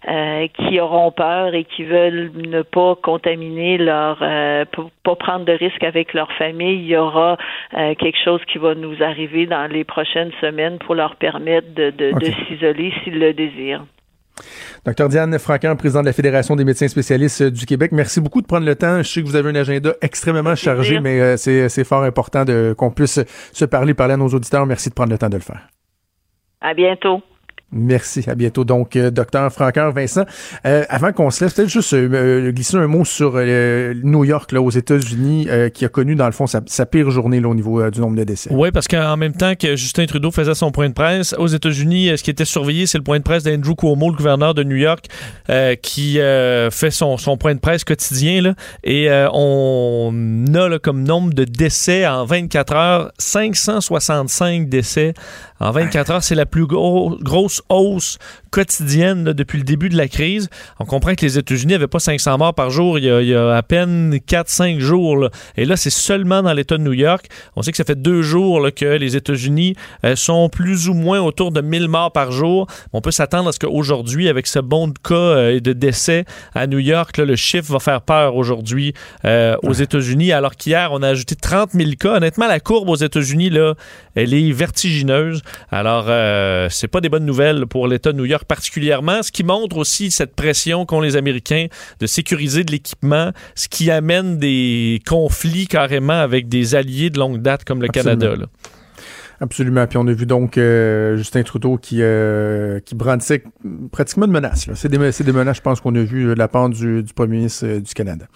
euh, 0.09 0.47
qui 0.49 0.81
auront 0.81 1.11
peur 1.11 1.55
et 1.55 1.65
qui 1.65 1.85
veulent 1.85 2.31
ne 2.35 2.63
pas 2.63 2.95
contaminer 2.97 3.79
leur 3.79 4.19
euh, 4.23 4.65
pas 5.03 5.17
prendre 5.17 5.45
de 5.45 5.53
risques 5.53 5.85
avec 5.85 6.15
leur 6.15 6.31
famille, 6.33 6.81
il 6.81 6.87
y 6.87 6.97
aura 6.97 7.37
euh, 7.77 7.95
quelque 7.95 8.19
chose 8.25 8.41
qui 8.47 8.59
va 8.59 8.75
nous 8.75 9.03
arriver 9.03 9.47
dans 9.47 9.71
les 9.71 9.85
prochaines 9.85 10.33
semaines 10.41 10.79
pour 10.79 10.95
leur 10.95 11.17
permettre 11.17 11.73
de, 11.75 11.91
de, 11.91 12.13
de 12.13 12.27
s'isoler 12.47 12.93
s'ils 13.07 13.19
le 13.19 13.33
désirent. 13.33 13.87
Docteur 14.85 15.09
Diane 15.09 15.39
Franquin, 15.39 15.75
président 15.77 16.01
de 16.01 16.07
la 16.07 16.13
Fédération 16.13 16.57
des 16.57 16.65
médecins 16.65 16.89
spécialistes 16.89 17.41
euh, 17.41 17.51
du 17.51 17.65
Québec, 17.65 17.91
merci 17.93 18.21
beaucoup 18.21 18.43
de 18.43 18.47
prendre 18.47 18.67
le 18.67 18.77
temps. 18.77 18.99
Je 18.99 19.09
sais 19.09 19.23
que 19.23 19.27
vous 19.27 19.37
avez 19.37 19.49
un 19.51 19.55
agenda 19.55 19.95
extrêmement 20.03 20.55
chargé, 20.55 21.01
mais 21.01 21.21
euh, 21.21 21.37
c'est 21.37 21.85
fort 21.85 22.03
important 22.03 22.45
de 22.45 22.75
qu'on 22.77 22.91
puisse 22.91 23.19
se 23.53 23.65
parler, 23.65 23.95
parler 23.95 24.15
à 24.15 24.17
nos 24.17 24.29
auditeurs. 24.29 24.67
Merci 24.67 24.91
de 24.91 24.95
prendre 24.95 25.11
le 25.11 25.19
temps 25.19 25.31
de 25.31 25.37
le 25.37 25.43
faire. 25.43 25.69
À 26.61 26.75
bientôt. 26.75 27.23
Merci, 27.73 28.25
à 28.29 28.37
bientôt. 28.37 28.65
Donc, 28.65 28.95
euh, 28.95 29.11
docteur 29.11 29.53
Franqueur, 29.53 29.93
Vincent, 29.93 30.25
euh, 30.67 30.85
avant 30.89 31.13
qu'on 31.13 31.31
se 31.31 31.43
laisse, 31.45 31.53
peut-être 31.53 31.69
juste 31.69 31.93
euh, 31.95 32.53
glisser 32.53 32.77
un 32.77 32.87
mot 32.87 33.05
sur 33.05 33.35
New 33.35 34.25
York, 34.25 34.53
là, 34.53 34.61
aux 34.63 34.71
États-Unis, 34.71 35.49
qui 35.75 35.85
a 35.85 35.89
connu, 35.89 36.15
dans 36.15 36.27
le 36.27 36.33
fond, 36.33 36.47
sa, 36.47 36.87
pire 36.87 37.11
journée 37.11 37.45
au 37.45 37.55
niveau 37.55 37.91
du 37.91 38.01
nombre 38.01 38.17
de 38.17 38.23
décès. 38.23 38.51
Oui, 38.53 38.71
parce 38.71 38.87
qu'en 38.87 39.17
même 39.17 39.33
temps 39.33 39.55
que 39.57 39.75
Justin 39.75 40.07
Trudeau 40.07 40.31
faisait 40.31 40.55
son 40.55 40.71
point 40.71 40.89
de 40.89 40.95
presse, 40.95 41.35
aux 41.39 41.49
États-Unis, 41.49 42.17
ce 42.17 42.23
qui 42.23 42.31
était 42.31 42.45
surveillé, 42.45 42.87
c'est 42.87 42.99
le 42.99 43.05
point 43.05 43.19
de 43.19 43.25
presse 43.25 43.43
d'Andrew 43.43 43.75
Cuomo, 43.75 44.11
le 44.11 44.17
gouverneur 44.17 44.55
de 44.55 44.63
New 44.63 44.77
York, 44.77 45.07
qui 45.83 46.19
fait 46.71 46.91
son, 46.91 47.17
son 47.17 47.37
point 47.37 47.55
de 47.55 47.61
presse 47.61 47.83
quotidien. 47.83 48.43
Là, 48.43 48.55
et 48.85 49.09
on 49.33 50.45
a 50.55 50.69
là, 50.69 50.79
comme 50.79 51.03
nombre 51.03 51.35
de 51.35 51.45
décès 51.45 52.07
en 52.07 52.25
24 52.25 52.73
heures, 52.75 53.13
565 53.19 54.69
décès 54.69 55.15
en 55.59 55.71
24 55.73 56.11
heures. 56.11 56.23
C'est 56.23 56.35
la 56.35 56.47
plus 56.47 56.67
gros- 56.67 57.17
grosse 57.21 57.56
ou 57.69 57.95
os 57.97 58.19
quotidienne 58.51 59.33
depuis 59.33 59.59
le 59.59 59.65
début 59.65 59.89
de 59.89 59.97
la 59.97 60.09
crise. 60.09 60.49
On 60.79 60.85
comprend 60.85 61.15
que 61.15 61.23
les 61.23 61.39
États-Unis 61.39 61.73
n'avaient 61.73 61.87
pas 61.87 61.99
500 61.99 62.39
morts 62.39 62.55
par 62.55 62.71
jour 62.71 62.99
il 62.99 63.05
y 63.05 63.35
a, 63.35 63.57
à 63.57 63.63
peine 63.63 64.17
4-5 64.17 64.79
jours. 64.79 65.29
Et 65.57 65.65
là, 65.65 65.77
c'est 65.77 65.91
seulement 65.91 66.43
dans 66.43 66.53
l'État 66.53 66.79
de 66.79 66.83
New 66.83 66.93
York. 66.93 67.27
On 67.57 67.63
sait 67.63 67.71
que 67.71 67.77
ça 67.77 67.85
fait 67.85 68.01
deux 68.01 68.23
jours 68.23 68.69
que 68.75 68.85
les 68.85 69.17
États-Unis 69.17 69.75
euh, 70.05 70.17
sont 70.17 70.49
plus 70.49 70.89
ou 70.89 70.95
moins 70.95 71.21
autour 71.21 71.53
de 71.53 71.61
1000 71.61 71.89
morts 71.89 72.13
par 72.13 72.33
jour. 72.33 72.67
On 72.93 73.01
peut 73.01 73.11
s'attendre 73.11 73.49
à 73.49 73.53
ce 73.53 73.59
qu'aujourd'hui, 73.59 74.29
avec 74.29 74.47
ce 74.47 74.59
bond 74.59 74.89
de 74.89 74.99
cas 75.03 75.15
euh, 75.15 75.57
et 75.57 75.61
de 75.61 75.73
décès 75.73 76.25
à 76.55 76.67
New 76.67 76.79
York, 76.79 77.19
le 77.19 77.37
chiffre 77.37 77.73
va 77.73 77.79
faire 77.79 78.03
peur 78.03 78.37
aujourd'hui 78.37 78.95
euh, 79.25 79.57
aux 79.63 79.73
États-Unis, 79.73 80.33
alors 80.33 80.55
qu'hier, 80.57 80.91
on 80.93 81.03
a 81.03 81.09
ajouté 81.09 81.35
30 81.35 81.73
000 81.73 81.91
cas. 81.99 82.17
Honnêtement, 82.17 82.47
la 82.47 82.61
courbe 82.61 82.89
aux 82.89 82.97
États-Unis, 82.97 83.51
là, 83.51 83.75
elle 84.15 84.35
est 84.35 84.53
vertigineuse. 84.53 85.43
Alors, 85.71 86.07
c'est 86.71 86.89
pas 86.89 87.01
des 87.01 87.09
bonnes 87.09 87.27
nouvelles 87.27 87.67
pour 87.67 87.87
l'État 87.89 88.13
de 88.13 88.19
New 88.19 88.25
York 88.25 88.45
particulièrement, 88.47 89.23
ce 89.23 89.33
qui 89.33 89.45
montre 89.45 89.77
aussi 89.77 90.11
cette 90.11 90.35
pression 90.35 90.87
qu'ont 90.87 91.01
les 91.01 91.17
Américains 91.17 91.67
de 92.01 92.07
sécuriser 92.07 92.65
de 92.65 92.73
l'équipement, 92.73 93.33
ce 93.55 93.69
qui 93.69 93.91
amène 93.91 94.39
des 94.39 95.01
conflits 95.07 95.67
carrément 95.67 96.21
avec 96.21 96.49
des 96.49 96.75
alliés 96.75 97.11
de 97.11 97.19
longue 97.19 97.43
date 97.43 97.65
comme 97.65 97.81
le 97.81 97.89
Absolument. 97.89 98.21
Canada. 98.21 98.41
là. 98.43 98.47
Absolument. 99.41 99.87
Puis 99.87 99.99
on 99.99 100.07
a 100.07 100.13
vu 100.13 100.27
donc 100.27 100.57
euh, 100.57 101.17
Justin 101.17 101.43
Trudeau 101.43 101.77
qui, 101.77 101.99
euh, 102.01 102.81
qui 102.81 102.95
brandissait 102.95 103.45
pratiquement 103.93 104.27
de 104.27 104.33
menaces. 104.33 104.69
C'est 104.75 104.89
des, 104.89 104.97
des, 104.97 105.33
menaces, 105.33 105.59
je 105.59 105.63
pense, 105.63 105.81
qu'on 105.81 105.95
a 105.95 106.03
vu 106.03 106.25
de 106.25 106.33
la 106.33 106.49
part 106.49 106.71
du, 106.71 107.03
du 107.03 107.13
premier 107.13 107.37
ministre 107.37 107.67
du 107.79 107.95
Canada. 107.95 108.27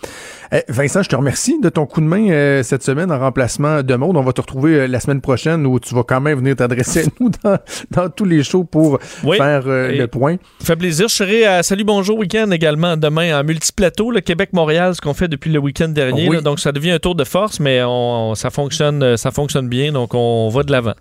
Eh, 0.52 0.64
Vincent, 0.68 1.02
je 1.02 1.08
te 1.08 1.14
remercie 1.14 1.60
de 1.60 1.68
ton 1.68 1.86
coup 1.86 2.00
de 2.00 2.06
main 2.06 2.62
cette 2.64 2.82
semaine 2.82 3.12
en 3.12 3.18
remplacement 3.18 3.82
de 3.82 3.94
Maude. 3.94 4.16
On 4.16 4.22
va 4.22 4.32
te 4.32 4.40
retrouver 4.40 4.88
la 4.88 4.98
semaine 4.98 5.20
prochaine 5.20 5.64
où 5.64 5.78
tu 5.78 5.94
vas 5.94 6.02
quand 6.02 6.20
même 6.20 6.38
venir 6.38 6.56
t'adresser 6.56 7.04
à 7.04 7.08
nous 7.20 7.30
dans, 7.44 7.58
dans, 7.90 8.08
tous 8.08 8.24
les 8.24 8.42
shows 8.42 8.64
pour 8.64 9.00
faire 9.02 9.62
le 9.66 10.06
point. 10.06 10.36
Ça 10.58 10.66
fait 10.66 10.76
plaisir. 10.76 11.08
Je 11.08 11.14
serai 11.14 11.46
à 11.46 11.62
Salut 11.62 11.84
Bonjour 11.84 12.18
Week-end 12.18 12.50
également 12.50 12.96
demain 12.96 13.38
en 13.38 13.44
multiplateau, 13.44 14.10
le 14.10 14.20
Québec-Montréal, 14.20 14.94
ce 14.94 15.00
qu'on 15.00 15.14
fait 15.14 15.28
depuis 15.28 15.52
le 15.52 15.60
week-end 15.60 15.88
dernier. 15.88 16.40
donc 16.40 16.58
ça 16.58 16.72
devient 16.72 16.92
un 16.92 16.98
tour 16.98 17.14
de 17.14 17.24
force, 17.24 17.60
mais 17.60 17.82
on, 17.84 18.34
ça 18.34 18.50
fonctionne, 18.50 19.16
ça 19.16 19.30
fonctionne 19.30 19.68
bien. 19.68 19.92
Donc 19.92 20.14
on 20.14 20.48
va 20.48 20.64
de 20.64 20.72
l'avant. 20.72 20.94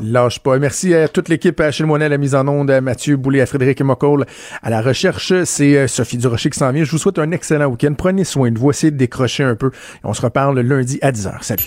Lâche 0.00 0.40
pas. 0.40 0.58
Merci 0.58 0.94
à 0.94 1.08
toute 1.08 1.28
l'équipe, 1.28 1.60
à 1.60 1.66
Achille 1.66 1.86
Moinet 1.86 2.06
à 2.06 2.08
la 2.08 2.18
mise 2.18 2.34
en 2.34 2.46
onde, 2.48 2.70
à 2.70 2.80
Mathieu 2.80 3.16
Boulay, 3.16 3.40
à 3.40 3.46
Frédéric 3.46 3.80
Mocoll 3.82 4.26
à 4.62 4.70
la 4.70 4.82
recherche. 4.82 5.32
C'est 5.44 5.76
euh, 5.76 5.86
Sophie 5.86 6.18
Durocher 6.18 6.50
qui 6.50 6.58
s'en 6.58 6.70
vient. 6.72 6.84
Je 6.84 6.90
vous 6.90 6.98
souhaite 6.98 7.18
un 7.18 7.30
excellent 7.32 7.66
week-end. 7.66 7.94
Prenez 7.96 8.24
soin 8.24 8.50
de 8.50 8.58
vous. 8.58 8.70
Essayez 8.70 8.90
de 8.90 8.96
décrocher 8.96 9.44
un 9.44 9.54
peu. 9.54 9.70
On 10.04 10.14
se 10.14 10.22
reparle 10.22 10.60
lundi 10.60 10.98
à 11.02 11.12
10h. 11.12 11.42
Salut. 11.42 11.66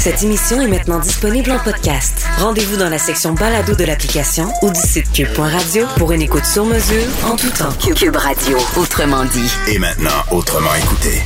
Cette 0.00 0.22
émission 0.22 0.62
est 0.62 0.66
maintenant 0.66 0.98
disponible 0.98 1.50
en 1.50 1.58
podcast. 1.58 2.24
Rendez-vous 2.38 2.78
dans 2.78 2.88
la 2.88 2.96
section 2.96 3.34
balado 3.34 3.74
de 3.74 3.84
l'application 3.84 4.48
ou 4.62 4.70
du 4.70 4.80
site 4.80 5.12
cube.radio 5.12 5.84
pour 5.98 6.12
une 6.12 6.22
écoute 6.22 6.46
sur 6.46 6.64
mesure 6.64 7.04
en 7.26 7.36
tout 7.36 7.50
temps. 7.50 7.72
Cube 7.94 8.16
Radio, 8.16 8.56
autrement 8.78 9.26
dit. 9.26 9.52
Et 9.68 9.78
maintenant, 9.78 10.24
autrement 10.30 10.74
écouté. 10.74 11.20